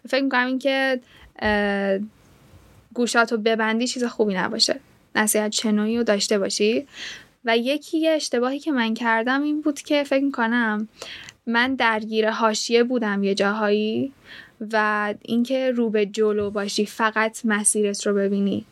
فکر 0.09 0.23
می‌کنم 0.23 0.47
این 0.47 0.59
که 0.59 0.99
گوشاتو 2.93 3.37
ببندی 3.37 3.87
چیز 3.87 4.03
خوبی 4.03 4.33
نباشه. 4.33 4.79
نصیحت 5.15 5.51
شنوی 5.51 5.97
رو 5.97 6.03
داشته 6.03 6.39
باشی. 6.39 6.87
و 7.45 7.57
یکی 7.57 8.09
اشتباهی 8.09 8.59
که 8.59 8.71
من 8.71 8.93
کردم 8.93 9.43
این 9.43 9.61
بود 9.61 9.81
که 9.81 10.03
فکر 10.03 10.23
می‌کنم 10.23 10.87
من 11.47 11.75
درگیر 11.75 12.29
حاشیه 12.29 12.83
بودم 12.83 13.23
یه 13.23 13.35
جاهایی 13.35 14.13
و 14.71 15.13
اینکه 15.21 15.71
رو 15.71 15.89
به 15.89 16.05
جلو 16.05 16.49
باشی 16.49 16.85
فقط 16.85 17.45
مسیرت 17.45 18.07
رو 18.07 18.13
ببینی. 18.13 18.65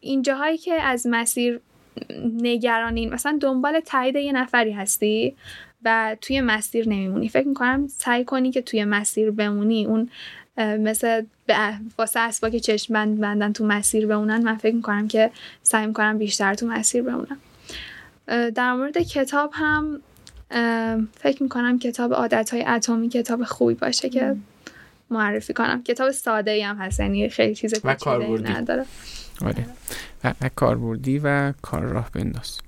این 0.00 0.22
جاهایی 0.22 0.58
که 0.58 0.74
از 0.74 1.06
مسیر 1.10 1.60
نگرانین 2.42 3.14
مثلا 3.14 3.38
دنبال 3.40 3.80
تایید 3.80 4.16
یه 4.16 4.32
نفری 4.32 4.72
هستی 4.72 5.36
و 5.84 6.16
توی 6.20 6.40
مسیر 6.40 6.88
نمیمونی. 6.88 7.28
فکر 7.28 7.48
می‌کنم 7.48 7.86
سعی 7.86 8.24
کنی 8.24 8.50
که 8.50 8.62
توی 8.62 8.84
مسیر 8.84 9.30
بمونی. 9.30 9.86
اون 9.86 10.10
مثل 10.58 11.22
واسه 11.98 12.20
اسبا 12.20 12.50
که 12.50 12.60
چشم 12.60 12.94
بند 12.94 13.20
بندن 13.20 13.52
تو 13.52 13.66
مسیر 13.66 14.06
بمونن 14.06 14.42
من 14.42 14.56
فکر 14.56 14.74
می‌کنم 14.74 15.08
که 15.08 15.30
سعی 15.62 15.86
می‌کنم 15.86 16.18
بیشتر 16.18 16.54
تو 16.54 16.66
مسیر 16.66 17.02
بمونم. 17.02 17.38
در 18.50 18.72
مورد 18.72 18.98
کتاب 18.98 19.50
هم 19.54 20.00
فکر 21.20 21.42
می‌کنم 21.42 21.78
کتاب 21.78 22.12
عادت 22.12 22.50
های 22.50 22.64
اتمی 22.64 23.08
کتاب 23.08 23.44
خوبی 23.44 23.74
باشه 23.74 24.08
که 24.08 24.36
معرفی 25.10 25.52
کنم. 25.52 25.82
کتاب 25.82 26.10
ساده 26.10 26.50
ای 26.50 26.62
هم 26.62 26.76
هست 26.76 27.00
یعنی 27.00 27.28
خیلی 27.28 27.54
چیز 27.54 27.74
پیچیده 27.74 28.56
نداره. 28.56 28.84
آره. 29.44 29.66
و, 30.24 30.34
و 30.40 30.48
کاربردی 30.56 31.18
و 31.18 31.52
کار 31.62 31.82
راه 31.82 32.10
بنداز. 32.10 32.58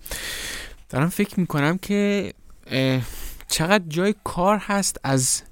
دارم 0.91 1.09
فکر 1.09 1.41
می‌کنم 1.41 1.79
که 1.79 2.33
چقدر 3.49 3.85
جای 3.89 4.15
کار 4.25 4.59
هست 4.59 5.01
از 5.05 5.43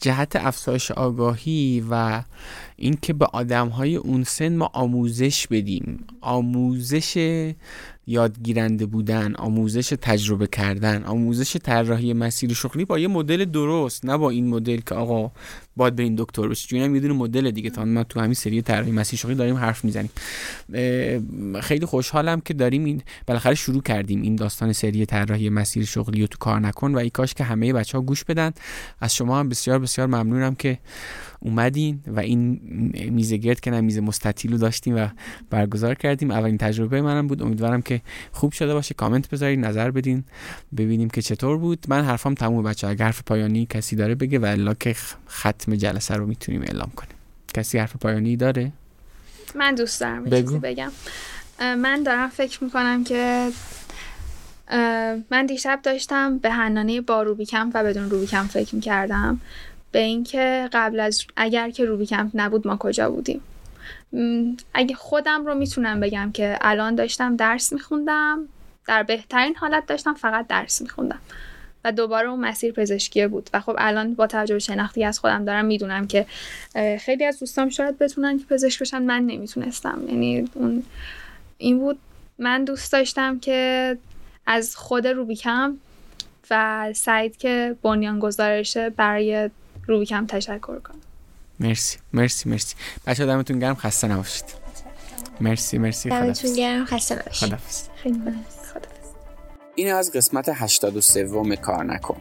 جهت 0.00 0.36
افزایش 0.36 0.90
آگاهی 0.90 1.84
و 1.90 2.22
اینکه 2.76 3.12
به 3.12 3.26
آدم 3.32 3.68
های 3.68 3.96
اون 3.96 4.24
سن 4.24 4.56
ما 4.56 4.70
آموزش 4.72 5.46
بدیم. 5.46 6.04
آموزش 6.20 7.14
یادگیرنده 8.08 8.86
بودن 8.86 9.34
آموزش 9.34 9.94
تجربه 10.02 10.46
کردن 10.46 11.04
آموزش 11.04 11.56
طراحی 11.56 12.12
مسیر 12.12 12.54
شغلی 12.54 12.84
با 12.84 12.98
یه 12.98 13.08
مدل 13.08 13.44
درست 13.44 14.04
نه 14.04 14.16
با 14.16 14.30
این 14.30 14.48
مدل 14.48 14.80
که 14.86 14.94
آقا 14.94 15.30
باید 15.76 15.96
برین 15.96 16.14
دکتر 16.18 16.48
بشی 16.48 16.68
چون 16.68 16.94
یه 16.94 17.00
دونه 17.00 17.14
مدل 17.14 17.50
دیگه. 17.50 17.70
تا 17.70 17.84
ما 17.84 18.04
تو 18.04 18.20
همین 18.20 18.34
سری 18.34 18.62
طراحی 18.62 18.92
مسیر 18.92 19.18
شغلی 19.18 19.34
داریم 19.34 19.56
حرف 19.56 19.84
می‌زنیم. 19.84 20.10
خیلی 21.60 21.86
خوشحالم 21.86 22.40
که 22.40 22.54
داریم 22.54 22.84
این 22.84 23.02
بالاخره 23.26 23.54
شروع 23.54 23.82
کردیم 23.82 24.22
این 24.22 24.36
داستان 24.36 24.72
سری 24.72 25.06
طراحی 25.06 25.50
مسیر 25.50 25.84
شغلی 25.84 26.20
رو 26.20 26.26
تو 26.26 26.38
کار 26.38 26.60
نکن 26.60 26.94
و 26.94 26.98
ای 26.98 27.10
کاش 27.10 27.34
که 27.34 27.44
همه 27.44 27.72
بچه 27.72 27.98
ها 27.98 28.04
گوش 28.04 28.24
بدن. 28.24 28.52
از 29.00 29.14
شما 29.14 29.38
هم 29.38 29.48
بسیار 29.48 29.78
بسیار 29.78 30.06
ممنونم 30.06 30.54
که 30.54 30.78
اومدین 31.40 32.00
و 32.06 32.20
این 32.20 32.60
میز 33.10 33.32
گرد 33.32 33.60
که 33.60 33.70
نه 33.70 33.80
میز 33.80 33.98
مستطیل 33.98 34.52
رو 34.52 34.58
داشتیم 34.58 34.96
و 34.96 35.08
برگزار 35.50 35.94
کردیم. 35.94 36.30
اولین 36.30 36.58
تجربه 36.58 37.02
منم 37.02 37.26
بود. 37.26 37.42
امیدوارم 37.42 37.82
که 37.82 38.00
خوب 38.32 38.52
شده 38.52 38.74
باشه. 38.74 38.94
کامنت 38.94 39.30
بذارید 39.30 39.58
نظر 39.58 39.90
بدین 39.90 40.24
ببینیم 40.76 41.10
که 41.10 41.22
چطور 41.22 41.58
بود. 41.58 41.86
من 41.88 42.04
حرفام 42.04 42.34
تموم 42.34 42.64
بچه 42.64 42.86
اگر 42.86 43.04
حرف 43.04 43.22
پایانی 43.22 43.66
کسی 43.66 43.96
داره 43.96 44.14
بگه 44.14 44.38
و 44.38 44.44
الا 44.44 44.74
که 44.74 44.96
ختم 45.28 45.74
جلسه 45.74 46.14
رو 46.14 46.26
می‌تونیم 46.26 46.62
اعلام 46.62 46.90
کنیم. 46.96 47.14
کسی 47.54 47.78
حرف 47.78 47.96
پایانی 47.96 48.36
داره؟ 48.36 48.72
من 49.54 49.74
دوست 49.74 50.00
دارم 50.00 50.24
بگو. 50.24 50.58
بگم. 50.58 50.90
من 51.60 52.02
دارم 52.02 52.28
فکر 52.28 52.64
می‌کنم 52.64 53.04
که 53.04 53.50
من 55.30 55.46
دیشب 55.48 55.80
داشتم 55.82 56.38
به 56.38 56.50
حنانه 56.50 57.00
با 57.00 57.22
روبیکم 57.22 57.70
و 57.74 57.84
بدون 57.84 58.10
روبیکم 58.10 58.46
فکر 58.46 58.74
می‌کردم. 58.74 59.40
به 59.98 60.04
اینکه 60.04 60.68
قبل 60.72 61.00
از 61.00 61.24
اگر 61.36 61.70
که 61.70 61.84
روبی 61.84 62.06
کمپ 62.06 62.30
نبود 62.34 62.66
ما 62.66 62.76
کجا 62.76 63.10
بودیم. 63.10 63.40
اگه 64.74 64.94
خودم 64.94 65.46
رو 65.46 65.54
می‌تونم 65.54 66.00
بگم 66.00 66.30
که 66.34 66.58
الان 66.60 66.94
داشتم 66.94 67.36
درس 67.36 67.72
میخوندم 67.72 68.38
در 68.86 69.02
بهترین 69.02 69.56
حالت 69.56 69.86
داشتم 69.86 70.14
فقط 70.14 70.46
درس 70.46 70.82
میخوندم. 70.82 71.18
و 71.84 71.92
دوباره 71.92 72.28
اون 72.28 72.40
مسیر 72.40 72.72
پزشکیه 72.72 73.28
بود. 73.28 73.50
و 73.54 73.60
خب 73.60 73.74
الان 73.78 74.14
با 74.14 74.26
توجه 74.26 74.58
شناختی 74.58 75.04
از 75.04 75.18
خودم 75.18 75.44
دارم 75.44 75.64
می‌دونم 75.64 76.06
که 76.06 76.26
خیلی 77.00 77.24
از 77.24 77.40
دوستام 77.40 77.68
شاید 77.68 77.98
بتونن 77.98 78.38
که 78.38 78.44
پزشک 78.44 78.80
بشن 78.80 79.02
من 79.02 79.22
نمی‌تونستم. 79.22 80.00
یعنی 80.08 80.48
اون 80.54 80.82
این 81.58 81.78
بود. 81.78 81.98
من 82.38 82.64
دوست 82.64 82.92
داشتم 82.92 83.38
که 83.38 83.96
از 84.46 84.76
خود 84.76 85.06
روبیکم 85.06 85.76
و 86.50 86.86
سعید 86.92 87.36
که 87.36 87.76
بنیان 87.82 88.18
گذارشه 88.18 88.90
برای 89.88 89.98
روبیکم 89.98 90.26
تشکر 90.26 90.78
کنم. 90.78 91.00
مرسی 91.60 91.98
مرسی 92.12 92.48
مرسی. 92.48 92.74
بچه 93.06 93.26
دمتون 93.26 93.58
گرم. 93.58 93.74
خسته 93.74 94.08
نباشید. 94.08 94.44
مرسی 95.40 95.78
مرسی. 95.78 96.08
دمتون 96.08 96.54
گرم. 96.54 96.84
خسته 96.84 97.14
نباشید. 97.14 97.90
خیلی 97.96 98.20
این 99.74 99.92
از 99.92 100.12
قسمت 100.12 100.48
83 100.48 101.56
کار 101.56 101.84
نکن. 101.84 102.20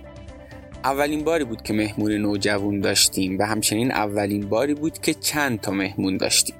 اولین 0.84 1.23
باری 1.23 1.44
بود 1.44 1.61
که 1.61 1.73
مهمون 1.73 2.11
نوجوان 2.11 2.80
داشتیم 2.80 3.39
و 3.39 3.44
همچنین 3.44 3.91
اولین 3.91 4.49
باری 4.49 4.73
بود 4.73 5.02
که 5.02 5.14
چند 5.14 5.61
تا 5.61 5.72
مهمون 5.72 6.18
داشتیم. 6.18 6.56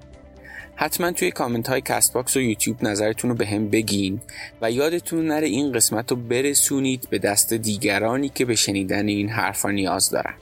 حتما 0.76 1.12
توی 1.12 1.32
کامنت 1.32 1.70
های 1.70 1.82
کست 1.82 2.14
باکس 2.14 2.38
و 2.38 2.42
یوتیوب 2.42 2.84
نظرتون 2.84 3.30
رو 3.30 3.36
به 3.36 3.48
هم 3.48 3.70
بگین 3.70 4.22
و 4.62 4.72
یادتون 4.72 5.28
نره 5.28 5.48
این 5.48 5.72
قسمت 5.72 6.12
رو 6.12 6.18
برسونید 6.18 7.08
به 7.10 7.20
دست 7.20 7.54
دیگرانی 7.54 8.30
که 8.30 8.46
به 8.46 8.56
شنیدن 8.56 9.08
این 9.08 9.30
حرفا 9.30 9.72
نیاز 9.72 10.10
دارن. 10.10 10.34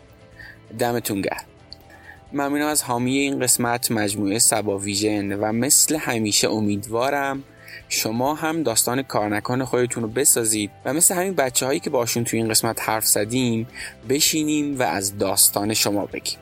دمتون 0.79 1.21
گرم. 1.21 1.43
ممنونم 2.33 2.67
از 2.67 2.83
حامی 2.83 3.17
این 3.17 3.39
قسمت 3.39 3.91
مجموعه 3.91 4.39
صبا 4.39 4.77
ویژن 4.77 5.33
و 5.33 5.51
مثل 5.51 5.95
همیشه 5.95 6.49
امیدوارم 6.49 7.43
شما 7.89 8.35
هم 8.35 8.63
داستان 8.63 9.01
کارنکان 9.01 9.65
خودتون 9.65 10.03
رو 10.03 10.09
بسازید 10.09 10.71
و 10.85 10.93
مثل 10.93 11.15
همین 11.15 11.33
بچه 11.33 11.65
هایی 11.65 11.79
که 11.79 11.89
باشون 11.89 12.23
توی 12.23 12.39
این 12.39 12.49
قسمت 12.49 12.89
حرف 12.89 13.05
زدیم 13.05 13.67
بشینیم 14.09 14.79
و 14.79 14.83
از 14.83 15.17
داستان 15.17 15.73
شما 15.73 16.05
بگیم. 16.05 16.37